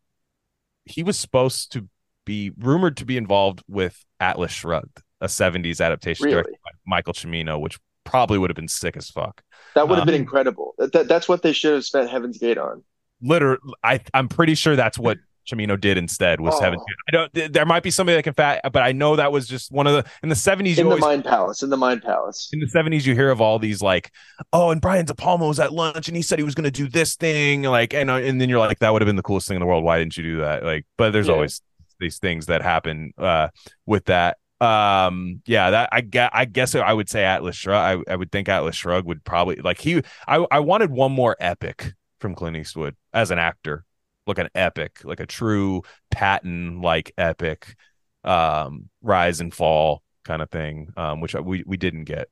he 0.85 1.03
was 1.03 1.19
supposed 1.19 1.73
to 1.73 1.89
be 2.25 2.53
rumored 2.59 2.97
to 2.99 3.05
be 3.05 3.17
involved 3.17 3.63
with 3.69 4.05
Atlas 4.21 4.53
Shrugged, 4.53 5.03
a 5.21 5.27
70s 5.27 5.85
adaptation 5.85 6.25
really? 6.25 6.35
directed 6.35 6.57
by 6.65 6.71
Michael 6.87 7.13
Cimino, 7.13 7.61
which 7.61 7.79
probably 8.05 8.39
would 8.39 8.51
have 8.51 8.57
been 8.57 8.69
sick 8.69 8.97
as 8.97 9.11
fuck. 9.11 9.43
That 9.75 9.89
would 9.89 9.97
have 9.97 10.03
um, 10.03 10.07
been 10.07 10.21
incredible. 10.21 10.75
That, 10.79 11.09
that's 11.09 11.29
what 11.29 11.43
they 11.43 11.53
should 11.53 11.75
have 11.75 11.85
spent 11.85 12.11
Heaven's 12.11 12.39
Gate 12.39 12.59
on. 12.59 12.85
Literally, 13.23 13.59
I, 13.83 14.01
I'm 14.13 14.29
pretty 14.29 14.55
sure 14.55 14.77
that's 14.77 14.99
what 14.99 15.19
Cimino 15.51 15.79
did 15.79 15.99
instead 15.99 16.41
was 16.41 16.55
oh. 16.55 16.61
Heaven's 16.61 16.83
Gate. 16.83 16.97
I 17.09 17.13
don't. 17.13 17.53
There 17.53 17.67
might 17.67 17.83
be 17.83 17.91
somebody 17.91 18.17
that 18.17 18.23
can 18.23 18.35
fat, 18.35 18.61
but 18.73 18.83
I 18.83 18.93
know 18.93 19.17
that 19.17 19.33
was 19.33 19.47
just 19.47 19.71
one 19.71 19.87
of 19.87 19.93
the 19.93 20.11
in 20.23 20.29
the 20.29 20.35
70s. 20.35 20.79
In 20.79 20.85
the 20.85 20.85
always, 20.85 21.01
Mind 21.01 21.25
Palace. 21.25 21.63
In 21.63 21.71
the 21.71 21.77
Mind 21.77 22.03
Palace. 22.03 22.49
In 22.53 22.61
the 22.61 22.67
70s, 22.67 23.05
you 23.05 23.15
hear 23.15 23.31
of 23.31 23.41
all 23.41 23.59
these 23.59 23.83
like, 23.83 24.11
oh, 24.53 24.71
and 24.71 24.81
Brian 24.81 25.05
De 25.05 25.15
Palma 25.15 25.47
was 25.47 25.61
at 25.61 25.73
lunch 25.73 26.09
and 26.09 26.17
he 26.17 26.23
said 26.23 26.39
he 26.39 26.45
was 26.45 26.55
going 26.55 26.65
to 26.65 26.71
do 26.71 26.89
this 26.89 27.17
thing, 27.17 27.63
like, 27.63 27.93
and 27.95 28.11
and 28.11 28.41
then 28.41 28.49
you're 28.49 28.59
like, 28.59 28.79
that 28.79 28.93
would 28.93 29.03
have 29.03 29.07
been 29.07 29.17
the 29.17 29.23
coolest 29.23 29.49
thing 29.49 29.57
in 29.57 29.61
the 29.61 29.67
world. 29.67 29.85
Why 29.85 29.99
didn't 29.99 30.17
you 30.17 30.23
do 30.23 30.39
that? 30.39 30.65
Like, 30.65 30.87
but 30.97 31.11
there's 31.11 31.29
yeah. 31.29 31.35
always 31.35 31.61
these 31.99 32.19
things 32.19 32.47
that 32.47 32.63
happen 32.63 33.13
uh, 33.19 33.49
with 33.87 34.07
that. 34.07 34.39
Um, 34.61 35.43
yeah, 35.47 35.71
that 35.71 35.89
I 35.93 36.01
get. 36.01 36.31
I 36.33 36.45
guess 36.45 36.75
I 36.75 36.93
would 36.93 37.09
say 37.09 37.25
Atlas 37.25 37.57
Shrug. 37.57 38.05
I, 38.09 38.13
I 38.13 38.17
would 38.17 38.33
think 38.33 38.49
Atlas 38.49 38.77
Shrug 38.77 39.05
would 39.05 39.25
probably 39.25 39.57
like 39.57 39.81
he. 39.81 40.03
I 40.27 40.47
I 40.51 40.61
wanted 40.61 40.91
one 40.91 41.13
more 41.13 41.37
epic 41.41 41.93
from 42.21 42.35
Clint 42.35 42.57
Eastwood 42.57 42.97
as 43.13 43.31
an 43.31 43.39
actor, 43.39 43.85
like 44.27 44.39
an 44.39 44.49
epic, 44.55 45.01
like 45.05 45.21
a 45.21 45.27
true 45.27 45.83
Patton 46.11 46.81
like 46.81 47.13
epic, 47.19 47.75
um, 48.23 48.89
rise 49.03 49.41
and 49.41 49.53
fall 49.53 50.03
kind 50.25 50.41
of 50.41 50.51
thing, 50.51 50.89
um, 50.97 51.21
which 51.21 51.35
we 51.35 51.63
we 51.67 51.77
didn't 51.77 52.05
get. 52.05 52.29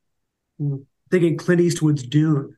Thinking 1.11 1.37
Clint 1.37 1.61
Eastwood's 1.61 2.05
Dune. 2.05 2.57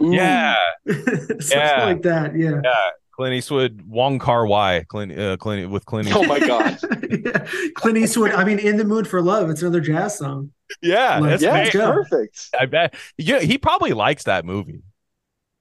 yeah, 0.00 0.56
something 0.88 1.44
yeah. 1.50 1.84
like 1.84 2.02
that. 2.02 2.36
Yeah. 2.36 2.60
Yeah. 2.64 2.90
Clint 3.16 3.34
Eastwood, 3.34 3.82
Wong 3.86 4.18
Kar 4.18 4.46
Wai, 4.46 4.84
Clint, 4.88 5.18
uh, 5.18 5.38
Clint 5.38 5.70
with 5.70 5.86
Clint. 5.86 6.08
Eastwood. 6.08 6.26
Oh 6.26 6.28
my 6.28 6.38
god, 6.38 6.78
yeah. 7.10 7.46
Clint 7.74 7.96
Eastwood. 7.96 8.32
I 8.32 8.44
mean, 8.44 8.58
"In 8.58 8.76
the 8.76 8.84
Mood 8.84 9.08
for 9.08 9.22
Love." 9.22 9.48
It's 9.48 9.62
another 9.62 9.80
jazz 9.80 10.18
song. 10.18 10.52
Yeah, 10.82 11.18
like, 11.20 11.40
yeah, 11.40 11.56
it's 11.56 11.74
perfect. 11.74 12.50
I 12.58 12.66
bet. 12.66 12.94
Yeah, 13.16 13.40
he 13.40 13.56
probably 13.56 13.92
likes 13.92 14.24
that 14.24 14.44
movie. 14.44 14.82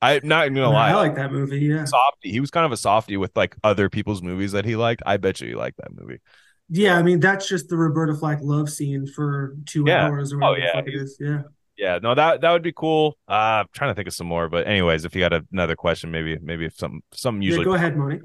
I'm 0.02 0.28
not 0.28 0.48
gonna 0.48 0.70
lie. 0.70 0.90
I 0.90 0.96
like 0.96 1.16
that 1.16 1.32
movie. 1.32 1.60
Yeah, 1.60 1.86
softy. 1.86 2.30
He 2.30 2.42
was 2.42 2.52
kind 2.52 2.66
of 2.66 2.74
a 2.74 2.78
softy 2.78 3.16
with 3.16 3.32
like 3.38 3.56
other 3.64 3.90
people's 3.90 4.22
movies 4.22 4.52
that 4.52 4.66
he 4.66 4.76
liked. 4.76 5.02
I 5.06 5.16
bet 5.16 5.40
you 5.40 5.48
he 5.48 5.56
liked 5.56 5.78
that 5.78 5.96
movie. 5.96 6.20
Yeah, 6.68 6.98
I 6.98 7.04
mean 7.04 7.22
that's 7.22 7.48
just 7.48 7.70
the 7.70 7.78
Roberta 7.78 8.16
Flack 8.16 8.40
love 8.42 8.70
scene 8.70 9.08
for 9.08 9.56
two 9.66 9.86
yeah. 9.88 10.08
hours 10.08 10.34
or 10.34 10.44
oh, 10.44 10.52
whatever 10.52 10.90
yeah. 10.90 10.94
it 10.94 10.94
is. 10.94 11.18
Yeah 11.22 11.44
yeah, 11.78 12.00
no, 12.02 12.16
that 12.16 12.42
that 12.42 12.52
would 12.52 12.64
be 12.64 12.72
cool. 12.72 13.18
Uh, 13.28 13.64
I'm 13.64 13.68
trying 13.74 13.92
to 13.92 13.96
think 13.96 14.08
of 14.08 14.14
some 14.14 14.28
more, 14.28 14.48
but 14.48 14.68
anyways, 14.68 15.06
if 15.06 15.16
you 15.16 15.22
got 15.22 15.34
another 15.52 15.76
question, 15.76 16.12
maybe 16.12 16.38
maybe 16.42 16.66
if 16.66 16.76
some 16.78 17.02
some 17.14 17.42
usually. 17.42 17.62
Yeah, 17.62 17.66
go 17.66 17.74
ahead, 17.74 17.98
Monty. 17.98 18.22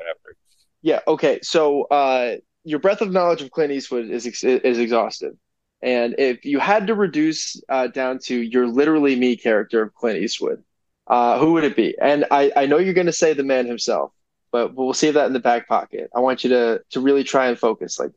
Yeah. 0.82 1.00
Okay. 1.06 1.40
So, 1.42 1.84
uh, 1.84 2.36
your 2.64 2.78
breadth 2.78 3.00
of 3.00 3.10
knowledge 3.10 3.42
of 3.42 3.50
Clint 3.50 3.72
Eastwood 3.72 4.08
is 4.08 4.26
is 4.44 4.78
exhaustive, 4.78 5.34
and 5.82 6.14
if 6.18 6.44
you 6.44 6.60
had 6.60 6.86
to 6.86 6.94
reduce 6.94 7.60
uh, 7.68 7.88
down 7.88 8.18
to 8.24 8.40
your 8.40 8.66
literally 8.66 9.16
me 9.16 9.36
character 9.36 9.82
of 9.82 9.94
Clint 9.94 10.22
Eastwood, 10.22 10.62
uh, 11.08 11.38
who 11.38 11.52
would 11.54 11.64
it 11.64 11.74
be? 11.74 11.96
And 12.00 12.26
I 12.30 12.52
I 12.56 12.66
know 12.66 12.78
you're 12.78 12.94
going 12.94 13.06
to 13.06 13.12
say 13.12 13.32
the 13.32 13.42
man 13.42 13.66
himself, 13.66 14.12
but 14.52 14.74
we'll 14.74 14.92
save 14.92 15.14
that 15.14 15.26
in 15.26 15.32
the 15.32 15.40
back 15.40 15.66
pocket. 15.66 16.08
I 16.14 16.20
want 16.20 16.44
you 16.44 16.50
to 16.50 16.82
to 16.90 17.00
really 17.00 17.24
try 17.24 17.48
and 17.48 17.58
focus. 17.58 17.98
Like, 17.98 18.12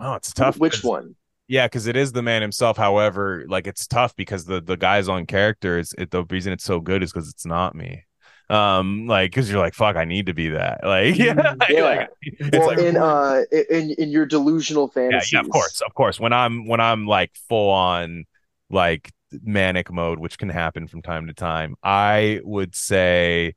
oh, 0.00 0.14
it's 0.14 0.32
tough. 0.32 0.58
Which 0.58 0.82
one? 0.82 1.14
Yeah, 1.48 1.66
because 1.66 1.86
it 1.86 1.96
is 1.96 2.12
the 2.12 2.22
man 2.22 2.42
himself. 2.42 2.76
However, 2.76 3.44
like 3.48 3.66
it's 3.66 3.86
tough 3.86 4.14
because 4.14 4.44
the 4.44 4.60
the 4.60 4.76
guy's 4.76 5.08
on 5.08 5.24
character 5.24 5.78
is 5.78 5.94
it, 5.96 6.10
the 6.10 6.24
reason 6.24 6.52
it's 6.52 6.64
so 6.64 6.78
good 6.78 7.02
is 7.02 7.10
because 7.10 7.28
it's 7.30 7.46
not 7.46 7.74
me. 7.74 8.04
Um, 8.50 9.06
like 9.06 9.30
because 9.30 9.50
you're 9.50 9.58
like 9.58 9.74
fuck, 9.74 9.96
I 9.96 10.04
need 10.04 10.26
to 10.26 10.34
be 10.34 10.50
that. 10.50 10.80
Like 10.84 11.16
yeah, 11.16 11.54
yeah. 11.68 11.82
Like, 11.82 12.08
well, 12.52 12.66
like, 12.66 12.78
in 12.78 12.96
uh 12.98 13.42
in 13.70 13.90
in 13.92 14.10
your 14.10 14.26
delusional 14.26 14.88
fantasy. 14.88 15.36
Yeah, 15.36 15.40
yeah, 15.40 15.46
of 15.46 15.50
course, 15.50 15.80
of 15.80 15.94
course. 15.94 16.20
When 16.20 16.34
I'm 16.34 16.66
when 16.66 16.80
I'm 16.80 17.06
like 17.06 17.34
full 17.48 17.70
on 17.70 18.24
like 18.70 19.10
manic 19.42 19.90
mode, 19.90 20.18
which 20.18 20.38
can 20.38 20.50
happen 20.50 20.86
from 20.86 21.00
time 21.00 21.26
to 21.28 21.34
time, 21.34 21.76
I 21.82 22.40
would 22.44 22.74
say 22.76 23.54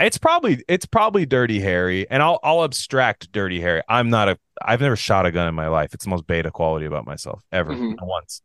it's 0.00 0.18
probably 0.18 0.62
it's 0.68 0.86
probably 0.86 1.26
Dirty 1.26 1.60
Harry, 1.60 2.08
and 2.10 2.22
I'll 2.22 2.40
I'll 2.42 2.64
abstract 2.64 3.30
Dirty 3.32 3.60
Harry. 3.60 3.82
I'm 3.88 4.10
not 4.10 4.28
a 4.28 4.38
I've 4.62 4.80
never 4.80 4.96
shot 4.96 5.26
a 5.26 5.32
gun 5.32 5.48
in 5.48 5.54
my 5.54 5.68
life. 5.68 5.94
It's 5.94 6.04
the 6.04 6.10
most 6.10 6.26
beta 6.26 6.50
quality 6.50 6.86
about 6.86 7.06
myself 7.06 7.42
ever. 7.52 7.72
Mm-hmm. 7.72 8.04
once. 8.06 8.42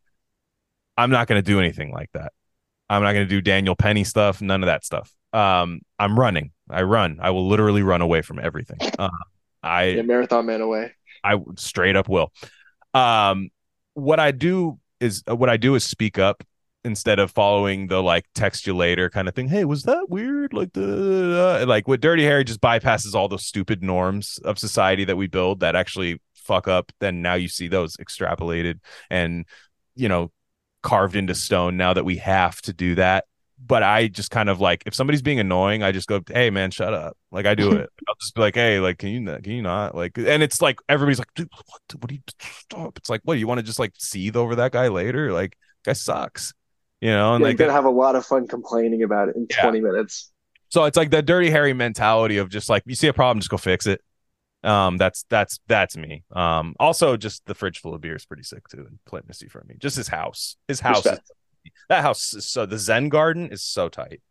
I'm 0.98 1.12
not 1.12 1.28
going 1.28 1.42
to 1.42 1.46
do 1.46 1.60
anything 1.60 1.92
like 1.92 2.10
that. 2.14 2.34
I'm 2.90 3.04
not 3.04 3.14
going 3.14 3.26
to 3.26 3.30
do 3.30 3.40
Daniel 3.40 3.76
Penny 3.76 4.04
stuff. 4.04 4.42
None 4.42 4.64
of 4.64 4.68
that 4.68 4.84
stuff. 4.84 5.14
Um, 5.32 5.82
I'm 5.98 6.20
running. 6.20 6.52
I 6.70 6.82
run. 6.82 7.20
I 7.22 7.30
will 7.30 7.48
literally 7.48 7.84
run 7.84 8.02
away 8.02 8.22
from 8.22 8.40
everything. 8.40 8.80
Uh, 8.98 9.10
I 9.64 9.84
yeah, 9.86 10.02
marathon 10.02 10.46
man 10.46 10.62
away. 10.62 10.92
I 11.24 11.38
straight 11.56 11.96
up 11.96 12.10
will. 12.10 12.32
Um, 12.94 13.50
what 13.94 14.20
I 14.20 14.32
do 14.32 14.80
is 15.00 15.24
what 15.28 15.50
I 15.50 15.58
do 15.58 15.76
is 15.76 15.84
speak 15.84 16.18
up 16.18 16.44
instead 16.84 17.20
of 17.20 17.32
following 17.32 17.88
the 17.88 18.02
like 18.02 18.26
text 18.34 18.66
you 18.66 18.76
later 18.76 19.10
kind 19.10 19.28
of 19.28 19.36
thing. 19.36 19.48
Hey, 19.48 19.66
was 19.66 19.84
that 19.84 20.10
weird? 20.10 20.54
Like 20.54 20.74
the 20.74 21.66
like 21.68 21.88
what 21.88 22.02
Dirty 22.02 22.24
Harry 22.24 22.44
just 22.44 22.62
bypasses 22.62 23.14
all 23.14 23.28
those 23.28 23.46
stupid 23.46 23.84
norms 23.84 24.40
of 24.44 24.58
society 24.58 25.06
that 25.06 25.18
we 25.18 25.28
build 25.28 25.60
that 25.60 25.76
actually 25.76 26.22
fuck 26.36 26.68
up. 26.68 26.92
Then 27.00 27.22
now 27.22 27.36
you 27.36 27.50
see 27.50 27.68
those 27.68 27.98
extrapolated 27.98 28.80
and 29.10 29.46
you 29.96 30.10
know 30.10 30.32
carved 30.82 31.16
into 31.16 31.36
stone. 31.36 31.78
Now 31.78 31.94
that 31.94 32.06
we 32.06 32.18
have 32.18 32.62
to 32.64 32.74
do 32.74 32.96
that. 32.96 33.26
But 33.62 33.84
I 33.84 34.08
just 34.08 34.32
kind 34.32 34.48
of 34.48 34.62
like 34.62 34.84
if 34.86 34.96
somebody's 34.96 35.22
being 35.22 35.42
annoying, 35.42 35.84
I 35.84 35.92
just 35.92 36.08
go, 36.08 36.22
"Hey, 36.26 36.50
man, 36.50 36.72
shut 36.72 36.94
up!" 36.94 37.18
Like 37.30 37.46
I 37.46 37.56
do 37.56 37.72
it. 37.74 37.90
I'll 38.08 38.16
just 38.22 38.34
be 38.34 38.40
like, 38.40 38.56
"Hey, 38.56 38.80
like, 38.80 39.00
can 39.00 39.10
you 39.10 39.26
can 39.44 39.52
you 39.52 39.62
not 39.62 39.96
like?" 39.96 40.18
And 40.18 40.42
it's 40.42 40.62
like 40.62 40.80
everybody's 40.88 41.20
like, 41.20 41.34
"Dude, 41.36 41.50
what? 41.52 41.82
What 42.00 42.08
do 42.08 42.16
you 42.16 42.22
stop?" 42.40 42.98
It's 42.98 43.10
like, 43.10 43.20
what 43.26 43.34
do 43.34 43.40
you 43.42 43.48
want 43.48 43.58
to 43.60 43.66
just 43.66 43.78
like 43.78 43.92
seethe 43.98 44.38
over 44.38 44.56
that 44.56 44.72
guy 44.72 44.88
later? 44.88 45.34
Like, 45.34 45.58
guy 45.84 45.92
sucks 45.92 46.54
you 47.02 47.10
know, 47.10 47.34
and 47.34 47.42
yeah, 47.42 47.48
like 47.48 47.60
you're 47.60 47.68
gonna 47.68 47.76
have 47.76 47.86
a 47.86 47.90
lot 47.90 48.16
of 48.16 48.26
fun 48.26 48.48
complaining 48.48 49.04
about 49.04 49.30
it 49.30 49.36
in 49.36 49.48
yeah. 49.50 49.62
20 49.62 49.82
minutes. 49.82 50.32
So 50.70 50.86
it's 50.86 50.98
like 50.98 51.10
the 51.10 51.22
dirty 51.22 51.50
Harry 51.50 51.74
mentality 51.74 52.38
of 52.38 52.50
just 52.50 52.70
like 52.70 52.84
you 52.86 52.96
see 52.96 53.08
a 53.08 53.14
problem, 53.14 53.40
just 53.40 53.50
go 53.50 53.58
fix 53.58 53.88
it. 53.88 54.02
Um, 54.64 54.98
that's 54.98 55.26
that's 55.30 55.60
that's 55.68 55.96
me. 55.96 56.24
Um, 56.32 56.76
also 56.80 57.18
just 57.18 57.46
the 57.46 57.56
fridge 57.56 57.80
full 57.80 57.96
of 57.96 58.02
beer 58.02 58.16
is 58.16 58.26
pretty 58.26 58.44
sick 58.44 58.68
too, 58.68 58.86
and 58.88 59.00
Clint 59.06 59.28
Misty 59.28 59.48
for 59.48 59.64
Me. 59.68 59.76
Just 59.80 59.96
his 59.96 60.10
house, 60.10 60.58
his 60.68 60.82
house, 60.82 61.06
is, 61.06 61.20
that 61.88 62.02
house 62.02 62.34
is 62.34 62.46
so 62.46 62.66
the 62.66 62.78
Zen 62.78 63.10
garden 63.10 63.50
is 63.52 63.64
so 63.64 63.90
tight. 63.90 64.22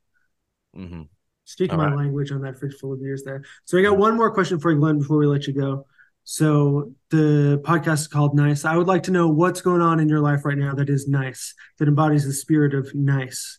Mm-hmm. 0.77 1.03
Speaking 1.45 1.79
my 1.79 1.87
right. 1.87 1.97
language 1.97 2.31
on 2.31 2.43
that 2.43 2.59
fridge 2.59 2.75
full 2.75 2.93
of 2.93 3.01
beers 3.01 3.23
there. 3.25 3.43
So 3.65 3.79
I 3.79 3.83
got 3.83 3.97
one 3.97 4.17
more 4.17 4.31
question 4.31 4.61
for 4.61 4.71
you, 4.71 4.79
Glen, 4.79 4.99
before 4.99 5.17
we 5.17 5.27
let 5.27 5.47
you 5.47 5.55
go. 5.55 5.87
So 6.31 6.93
the 7.09 7.59
podcast 7.65 8.01
is 8.01 8.07
called 8.07 8.37
Nice. 8.37 8.67
I 8.67 8.77
would 8.77 8.87
like 8.87 9.05
to 9.05 9.11
know 9.11 9.31
what's 9.31 9.63
going 9.63 9.81
on 9.81 9.99
in 9.99 10.11
your 10.11 10.21
life 10.21 10.45
right 10.45 10.59
now 10.59 10.75
that 10.75 10.91
is 10.91 11.09
nice, 11.09 11.55
that 11.79 11.89
embodies 11.89 12.27
the 12.27 12.35
spirit 12.35 12.75
of 12.75 12.95
nice. 12.95 13.59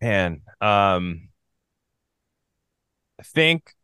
Man, 0.00 0.42
um, 0.60 1.30
I 3.18 3.24
think 3.24 3.74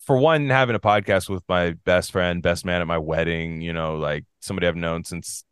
for 0.00 0.18
one, 0.18 0.50
having 0.50 0.74
a 0.74 0.80
podcast 0.80 1.28
with 1.28 1.44
my 1.48 1.76
best 1.84 2.10
friend, 2.10 2.42
best 2.42 2.64
man 2.64 2.80
at 2.80 2.88
my 2.88 2.98
wedding, 2.98 3.60
you 3.60 3.72
know, 3.72 3.98
like 3.98 4.24
somebody 4.40 4.66
I've 4.66 4.74
known 4.74 5.04
since 5.04 5.44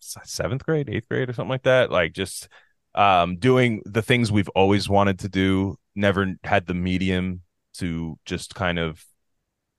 seventh 0.00 0.64
grade, 0.64 0.88
eighth 0.88 1.10
grade, 1.10 1.28
or 1.28 1.34
something 1.34 1.50
like 1.50 1.64
that. 1.64 1.90
Like 1.90 2.14
just 2.14 2.48
um, 2.94 3.36
doing 3.36 3.82
the 3.84 4.00
things 4.00 4.32
we've 4.32 4.48
always 4.54 4.88
wanted 4.88 5.18
to 5.18 5.28
do, 5.28 5.76
never 5.94 6.36
had 6.42 6.64
the 6.64 6.72
medium 6.72 7.42
to 7.74 8.18
just 8.24 8.54
kind 8.54 8.78
of 8.78 9.04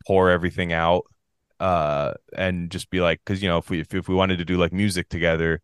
pour 0.06 0.30
everything 0.30 0.72
out 0.72 1.06
uh 1.60 2.14
and 2.38 2.69
just 2.69 2.90
be 2.90 2.99
like 3.02 3.22
because 3.26 3.41
you 3.41 3.48
know 3.49 3.57
if 3.57 3.69
we 3.69 3.80
if, 3.80 3.94
if 3.94 4.07
we 4.10 4.15
wanted 4.15 4.38
to 4.38 4.45
do 4.45 4.57
like 4.57 4.73
music 4.73 5.07
together 5.10 5.61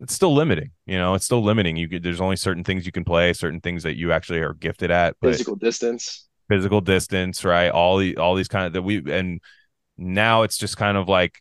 it's 0.00 0.14
still 0.14 0.32
limiting 0.32 0.70
you 0.86 0.96
know 0.96 1.14
it's 1.14 1.24
still 1.24 1.42
limiting. 1.42 1.76
You 1.76 1.88
could, 1.88 2.02
there's 2.04 2.20
only 2.20 2.36
certain 2.36 2.62
things 2.64 2.86
you 2.86 2.92
can 2.92 3.04
play 3.04 3.32
certain 3.32 3.60
things 3.60 3.82
that 3.82 3.96
you 3.96 4.12
actually 4.12 4.40
are 4.40 4.54
gifted 4.54 4.90
at 4.90 5.16
Physical 5.20 5.56
distance. 5.56 6.28
physical 6.48 6.80
distance 6.80 7.44
right? 7.44 7.70
All 7.70 7.98
the 7.98 8.16
all 8.16 8.34
these 8.34 8.48
kind 8.48 8.66
of 8.66 8.72
that 8.74 8.82
we 8.82 9.02
and 9.12 9.40
now 9.96 10.42
it's 10.42 10.56
just 10.56 10.76
kind 10.76 10.96
of 10.96 11.08
like 11.08 11.40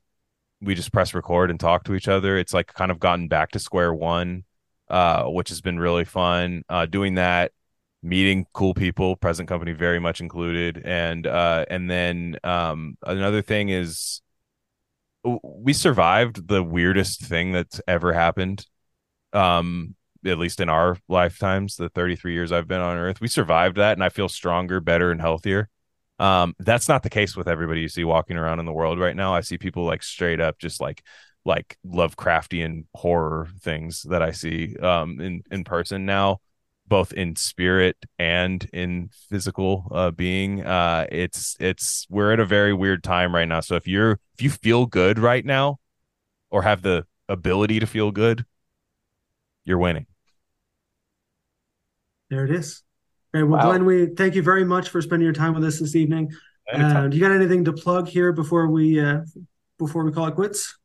we 0.60 0.74
just 0.74 0.92
press 0.92 1.14
record 1.14 1.52
and 1.52 1.60
talk 1.60 1.84
to 1.84 1.94
each 1.94 2.08
other. 2.08 2.36
It's 2.38 2.54
like 2.54 2.74
kind 2.74 2.90
of 2.90 3.00
gotten 3.00 3.28
back 3.28 3.52
to 3.52 3.60
square 3.60 3.94
one 3.94 4.44
uh 4.90 5.26
which 5.26 5.50
has 5.50 5.62
been 5.62 5.78
really 5.78 6.06
fun 6.06 6.64
uh 6.70 6.86
doing 6.86 7.16
that 7.16 7.52
meeting 8.04 8.46
cool 8.54 8.74
people 8.74 9.16
present 9.16 9.50
company 9.50 9.74
very 9.74 10.00
much 10.00 10.22
included. 10.22 10.82
And 10.86 11.26
uh 11.26 11.66
and 11.70 11.90
then 11.90 12.38
um 12.44 12.98
another 13.04 13.42
thing 13.42 13.70
is 13.70 14.22
we 15.44 15.74
survived 15.74 16.48
the 16.48 16.64
weirdest 16.64 17.22
thing 17.22 17.52
that's 17.52 17.82
ever 17.88 18.14
happened 18.14 18.66
um 19.34 19.96
at 20.26 20.38
least 20.38 20.60
in 20.60 20.70
our 20.70 20.98
lifetimes 21.08 21.76
the 21.76 21.90
33 21.90 22.34
years 22.34 22.52
I've 22.52 22.68
been 22.68 22.82
on 22.82 22.98
earth. 22.98 23.22
We 23.22 23.28
survived 23.28 23.78
that 23.78 23.94
and 23.94 24.04
I 24.04 24.10
feel 24.10 24.30
stronger 24.30 24.80
better 24.80 25.12
and 25.12 25.22
healthier. 25.22 25.70
Um 26.20 26.56
that's 26.60 26.88
not 26.88 27.04
the 27.04 27.10
case 27.10 27.36
with 27.36 27.48
everybody 27.48 27.82
you 27.82 27.90
see 27.90 28.04
walking 28.04 28.38
around 28.38 28.60
in 28.60 28.66
the 28.66 28.74
world 28.74 29.00
right 29.00 29.16
now. 29.16 29.34
I 29.34 29.42
see 29.42 29.58
people 29.58 29.86
like 29.86 30.04
straight 30.04 30.40
up 30.40 30.60
just 30.60 30.80
like 30.80 31.04
like 31.46 31.78
Lovecraftian 31.86 32.86
horror 32.94 33.48
things 33.62 34.04
that 34.04 34.22
I 34.22 34.32
see 34.32 34.76
um 34.78 35.20
in 35.20 35.44
in 35.52 35.64
person 35.64 36.06
now 36.06 36.40
both 36.88 37.14
in 37.14 37.36
spirit 37.36 37.98
and 38.18 38.70
in 38.74 39.10
physical 39.30 39.88
uh 39.92 40.12
being 40.12 40.66
uh 40.66 41.06
it's 41.12 41.56
it's 41.60 42.06
we're 42.10 42.32
at 42.32 42.40
a 42.40 42.46
very 42.46 42.74
weird 42.74 43.04
time 43.04 43.34
right 43.34 43.48
now 43.48 43.60
so 43.60 43.76
if 43.76 43.88
you're 43.88 44.20
if 44.36 44.42
you 44.42 44.50
feel 44.50 44.86
good 44.86 45.20
right 45.20 45.46
now 45.46 45.78
or 46.50 46.62
have 46.62 46.82
the 46.82 47.06
ability 47.28 47.80
to 47.80 47.88
feel 47.88 48.12
good 48.12 48.46
you're 49.66 49.78
winning 49.78 50.06
There 52.30 52.46
it 52.46 52.52
is. 52.52 52.84
All 53.34 53.42
right, 53.42 53.50
well, 53.50 53.60
Wow. 53.60 53.70
Glen, 53.70 53.86
we 53.86 54.08
thank 54.08 54.36
you 54.36 54.42
very 54.42 54.64
much 54.64 54.90
for 54.90 55.02
spending 55.02 55.26
your 55.26 55.34
time 55.34 55.54
with 55.54 55.64
us 55.64 55.80
this 55.80 55.96
evening. 55.96 56.32
Uh, 56.72 57.08
do 57.08 57.16
you 57.16 57.24
got 57.24 57.32
anything 57.32 57.64
to 57.66 57.72
plug 57.72 58.08
here 58.08 58.34
before 58.34 58.68
we 58.68 59.00
uh, 59.00 59.22
before 59.80 60.04
we 60.04 60.12
call 60.12 60.28
it 60.28 60.36
quits? 60.36 60.78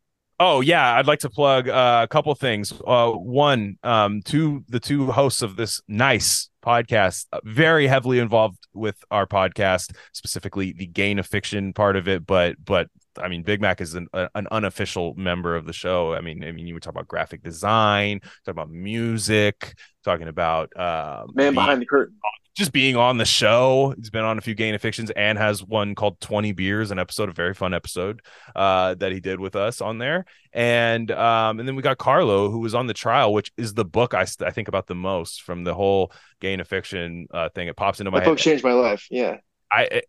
Oh 0.45 0.61
yeah, 0.61 0.97
I'd 0.97 1.07
like 1.07 1.21
to 1.21 1.31
plug 1.31 1.69
uh, 1.69 2.01
a 2.03 2.09
couple 2.09 2.35
things. 2.35 2.73
Uh, 2.85 3.13
one, 3.13 3.77
um, 3.85 4.23
two, 4.23 4.65
the 4.69 4.81
two 4.81 5.13
hosts 5.13 5.41
of 5.41 5.55
this 5.55 5.81
nice 5.87 6.51
podcast, 6.67 7.27
uh, 7.33 7.39
very 7.45 7.87
heavily 7.87 8.19
involved 8.19 8.59
with 8.75 8.97
our 9.13 9.25
podcast, 9.25 9.93
specifically 10.13 10.73
the 10.73 10.87
gain 10.89 11.21
of 11.21 11.29
fiction 11.29 11.73
part 11.73 11.95
of 11.95 12.09
it. 12.09 12.27
But, 12.27 12.57
but 12.65 12.89
I 13.19 13.29
mean, 13.29 13.43
Big 13.43 13.61
Mac 13.61 13.81
is 13.81 13.95
an, 13.95 14.09
an 14.13 14.47
unofficial 14.51 15.15
member 15.15 15.57
of 15.57 15.67
the 15.67 15.73
show. 15.73 16.15
I 16.15 16.21
mean, 16.21 16.43
I 16.45 16.53
mean, 16.53 16.67
you 16.67 16.75
were 16.75 16.81
talking 16.81 16.97
about 16.99 17.09
graphic 17.09 17.43
design, 17.43 18.21
talking 18.45 18.61
about 18.61 18.71
music, 18.71 19.75
talking 20.05 20.29
about 20.29 20.75
uh, 20.77 21.25
Man 21.35 21.47
the- 21.55 21.61
behind 21.61 21.83
the 21.83 21.87
curtain. 21.87 22.15
just 22.55 22.73
being 22.73 22.97
on 22.97 23.19
the 23.19 23.25
show. 23.25 23.95
He's 23.97 24.11
been 24.11 24.25
on 24.25 24.39
a 24.39 24.41
few 24.41 24.55
Gain 24.55 24.75
of 24.75 24.81
Fictions 24.83 25.11
and 25.11 25.39
has 25.39 25.63
one 25.65 25.95
called 25.95 26.21
20 26.21 26.53
Beers, 26.53 26.91
an 26.91 26.99
episode, 26.99 27.29
a 27.29 27.33
very 27.33 27.55
fun 27.55 27.75
episode 27.75 28.21
uh, 28.57 28.95
that 28.95 29.13
he 29.13 29.21
did 29.21 29.41
with 29.41 29.57
us 29.57 29.81
on 29.81 29.99
there. 29.99 30.25
And 30.53 31.11
um, 31.11 31.59
and 31.61 31.67
then 31.69 31.77
we 31.77 31.83
got 31.83 31.99
Carlo, 31.99 32.51
who 32.51 32.59
was 32.61 32.75
on 32.75 32.87
the 32.87 32.95
trial, 32.95 33.33
which 33.33 33.53
is 33.57 33.73
the 33.75 33.85
book 33.87 34.13
I, 34.15 34.27
I 34.41 34.51
think 34.51 34.69
about 34.69 34.87
the 34.87 34.95
most 34.95 35.43
from 35.43 35.65
the 35.65 35.75
whole 35.75 36.13
Gain 36.41 36.61
of 36.61 36.69
Fiction 36.69 37.27
uh, 37.33 37.49
thing. 37.51 37.69
It 37.69 37.77
pops 37.77 38.01
into 38.01 38.11
my 38.11 38.19
That 38.19 38.25
head. 38.25 38.31
book 38.33 38.39
changed 38.39 38.63
my 38.65 38.73
life. 38.73 39.07
Yeah. 39.11 39.39
I 39.71 39.83
it- 39.85 40.09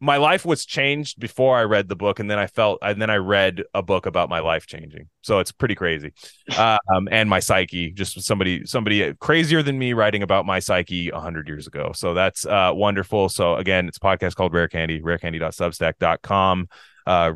my 0.00 0.18
life 0.18 0.44
was 0.44 0.66
changed 0.66 1.18
before 1.18 1.56
I 1.56 1.62
read 1.62 1.88
the 1.88 1.96
book, 1.96 2.20
and 2.20 2.30
then 2.30 2.38
I 2.38 2.46
felt, 2.46 2.78
and 2.82 3.00
then 3.00 3.08
I 3.08 3.16
read 3.16 3.62
a 3.72 3.82
book 3.82 4.06
about 4.06 4.28
my 4.28 4.40
life 4.40 4.66
changing. 4.66 5.08
So 5.22 5.38
it's 5.38 5.52
pretty 5.52 5.74
crazy, 5.74 6.12
uh, 6.56 6.78
um, 6.94 7.08
and 7.10 7.30
my 7.30 7.40
psyche. 7.40 7.92
Just 7.92 8.20
somebody, 8.22 8.66
somebody 8.66 9.14
crazier 9.14 9.62
than 9.62 9.78
me 9.78 9.94
writing 9.94 10.22
about 10.22 10.44
my 10.44 10.58
psyche 10.58 11.08
a 11.08 11.18
hundred 11.18 11.48
years 11.48 11.66
ago. 11.66 11.92
So 11.94 12.12
that's 12.12 12.44
uh, 12.44 12.72
wonderful. 12.74 13.28
So 13.28 13.56
again, 13.56 13.88
it's 13.88 13.96
a 13.96 14.00
podcast 14.00 14.34
called 14.34 14.52
Rare 14.52 14.68
Candy, 14.68 15.00
rarecandy.substack.com. 15.00 16.68
Uh, 17.06 17.32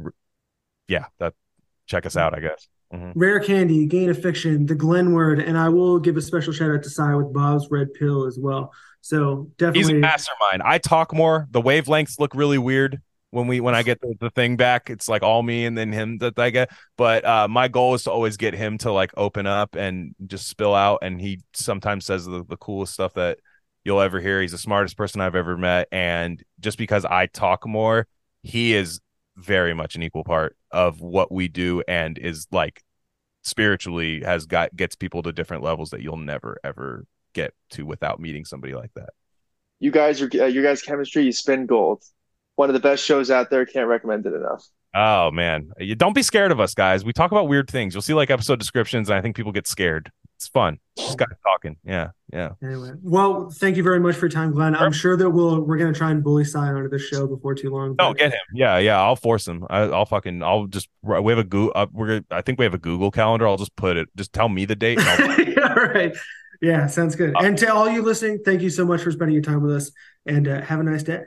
yeah, 0.89 1.07
that 1.19 1.35
check 1.87 2.05
us 2.05 2.17
out. 2.17 2.37
I 2.37 2.41
guess. 2.41 2.69
Rare 3.15 3.39
Candy, 3.39 3.87
Gain 3.87 4.11
of 4.11 4.21
Fiction, 4.21 4.67
The 4.67 4.75
Glen 4.75 5.13
Word, 5.13 5.39
and 5.39 5.57
I 5.57 5.69
will 5.69 6.01
give 6.01 6.17
a 6.17 6.21
special 6.21 6.53
shout 6.53 6.73
out 6.73 6.83
to 6.83 6.91
Cy 6.91 7.15
with 7.15 7.33
Bob's 7.33 7.69
Red 7.71 7.95
Pill 7.95 8.27
as 8.27 8.37
well. 8.37 8.73
So 9.01 9.51
definitely, 9.57 9.81
He's 9.81 9.89
a 9.91 9.95
mastermind. 9.95 10.63
I 10.65 10.79
talk 10.79 11.15
more. 11.15 11.49
The 11.51 11.63
wavelengths 11.63 12.19
look 12.19 12.35
really 12.35 12.59
weird 12.59 13.01
when 13.31 13.47
we 13.47 13.61
when 13.61 13.75
I 13.75 13.83
get 13.83 14.01
the, 14.01 14.15
the 14.21 14.31
thing 14.31 14.57
back. 14.57 14.91
It's 14.91 15.09
like 15.09 15.23
all 15.23 15.43
me 15.43 15.65
and 15.65 15.77
then 15.77 15.93
him 15.93 16.19
that 16.19 16.39
I 16.39 16.51
get. 16.51 16.71
But 16.97 17.25
uh, 17.25 17.49
my 17.49 17.69
goal 17.69 17.95
is 17.95 18.05
to 18.05 18.11
always 18.11 18.37
get 18.37 18.55
him 18.55 18.79
to 18.79 18.93
like 18.93 19.13
open 19.17 19.47
up 19.47 19.75
and 19.75 20.15
just 20.27 20.49
spill 20.49 20.75
out. 20.75 21.01
And 21.03 21.21
he 21.21 21.41
sometimes 21.55 22.05
says 22.05 22.27
the, 22.27 22.45
the 22.45 22.57
coolest 22.57 22.93
stuff 22.93 23.15
that 23.15 23.39
you'll 23.85 24.01
ever 24.01 24.21
hear. 24.21 24.41
He's 24.41 24.53
the 24.53 24.59
smartest 24.59 24.97
person 24.97 25.21
I've 25.21 25.35
ever 25.35 25.57
met. 25.57 25.89
And 25.91 26.43
just 26.61 26.79
because 26.79 27.05
I 27.05 27.27
talk 27.27 27.67
more, 27.67 28.07
he 28.43 28.75
is 28.75 29.01
very 29.37 29.75
much 29.75 29.95
an 29.95 30.03
equal 30.03 30.25
part 30.25 30.57
of 30.71 31.01
what 31.01 31.33
we 31.33 31.49
do 31.49 31.83
and 31.89 32.19
is 32.19 32.47
like 32.53 32.83
spiritually 33.43 34.23
has 34.23 34.45
got 34.47 34.75
gets 34.77 34.95
people 34.95 35.23
to 35.23 35.33
different 35.33 35.63
levels 35.63 35.91
that 35.91 36.03
you'll 36.03 36.19
never 36.19 36.59
ever 36.63 37.07
get 37.33 37.55
to 37.71 37.85
without 37.85 38.21
meeting 38.21 38.45
somebody 38.45 38.75
like 38.75 38.93
that. 38.95 39.11
You 39.79 39.91
guys 39.91 40.21
are 40.21 40.31
uh, 40.35 40.47
your 40.47 40.63
guys' 40.63 40.83
chemistry. 40.83 41.25
You 41.25 41.33
spin 41.33 41.67
gold. 41.67 42.03
One 42.57 42.69
of 42.69 42.75
the 42.75 42.81
best 42.81 43.05
shows 43.05 43.31
out 43.31 43.49
there. 43.51 43.65
Can't 43.65 43.89
recommend 43.89 44.27
it 44.27 44.35
enough. 44.35 44.67
Oh 44.95 45.31
man, 45.31 45.71
you 45.79 45.95
don't 45.95 46.15
be 46.15 46.23
scared 46.23 46.51
of 46.51 46.59
us, 46.61 46.75
guys. 46.75 47.05
We 47.05 47.13
talk 47.13 47.31
about 47.31 47.49
weird 47.49 47.71
things. 47.71 47.95
You'll 47.95 48.03
see 48.03 48.15
like 48.15 48.31
episode 48.31 48.59
descriptions, 48.59 49.09
and 49.09 49.17
I 49.17 49.23
think 49.23 49.37
people 49.37 49.53
get 49.53 49.67
scared. 49.67 50.11
It's 50.37 50.49
fun. 50.49 50.79
Just 50.97 51.17
guys 51.17 51.29
talking. 51.45 51.77
Yeah, 51.85 52.11
yeah. 52.33 52.53
anyway. 52.63 52.93
Well, 53.03 53.51
thank 53.51 53.77
you 53.77 53.83
very 53.83 54.01
much 54.01 54.17
for 54.17 54.27
your 54.27 54.31
time, 54.31 54.53
Glen. 54.53 54.75
I'm 54.75 54.91
sure 54.91 55.17
that 55.17 55.31
we'll 55.31 55.61
we're 55.61 55.77
gonna 55.77 55.93
try 55.93 56.11
and 56.11 56.25
bully 56.25 56.45
Cy 56.45 56.69
onto 56.69 56.89
this 56.89 57.03
show 57.03 57.27
before 57.27 57.55
too 57.55 57.71
long. 57.71 57.91
No, 57.99 58.11
but- 58.11 58.19
get 58.19 58.33
him. 58.33 58.41
Yeah, 58.53 58.79
yeah. 58.79 59.01
I'll 59.01 59.17
force 59.17 59.47
him. 59.47 59.65
I, 59.71 59.83
I'll 59.83 60.07
fucking. 60.07 60.43
I'll 60.43 60.67
just. 60.67 60.89
We 61.03 61.31
have 61.31 61.39
a 61.39 61.45
Google. 61.45 61.73
Uh, 61.75 61.87
we're. 61.93 62.23
I 62.31 62.41
think 62.43 62.59
we 62.59 62.65
have 62.65 62.75
a 62.75 62.79
Google 62.79 63.11
calendar. 63.11 63.47
I'll 63.47 63.59
just 63.59 63.77
put 63.77 63.97
it. 63.97 64.09
Just 64.17 64.33
tell 64.33 64.49
me 64.49 64.65
the 64.65 64.77
date. 64.77 64.99
And 64.99 65.59
I'll, 65.59 65.69
all 65.79 65.87
right. 65.87 66.17
Yeah, 66.61 66.87
sounds 66.87 67.17
good. 67.17 67.35
And 67.41 67.57
to 67.59 67.73
all 67.73 67.89
you 67.89 68.03
listening, 68.03 68.41
thank 68.45 68.61
you 68.61 68.71
so 68.71 68.85
much 68.85 69.03
for 69.03 69.11
spending 69.11 69.35
your 69.35 69.43
time 69.43 69.63
with 69.63 69.75
us 69.77 69.93
and 70.27 70.47
uh, 70.47 70.61
have 70.61 70.81
a 70.81 70.83
nice 70.83 71.03
day. 71.03 71.23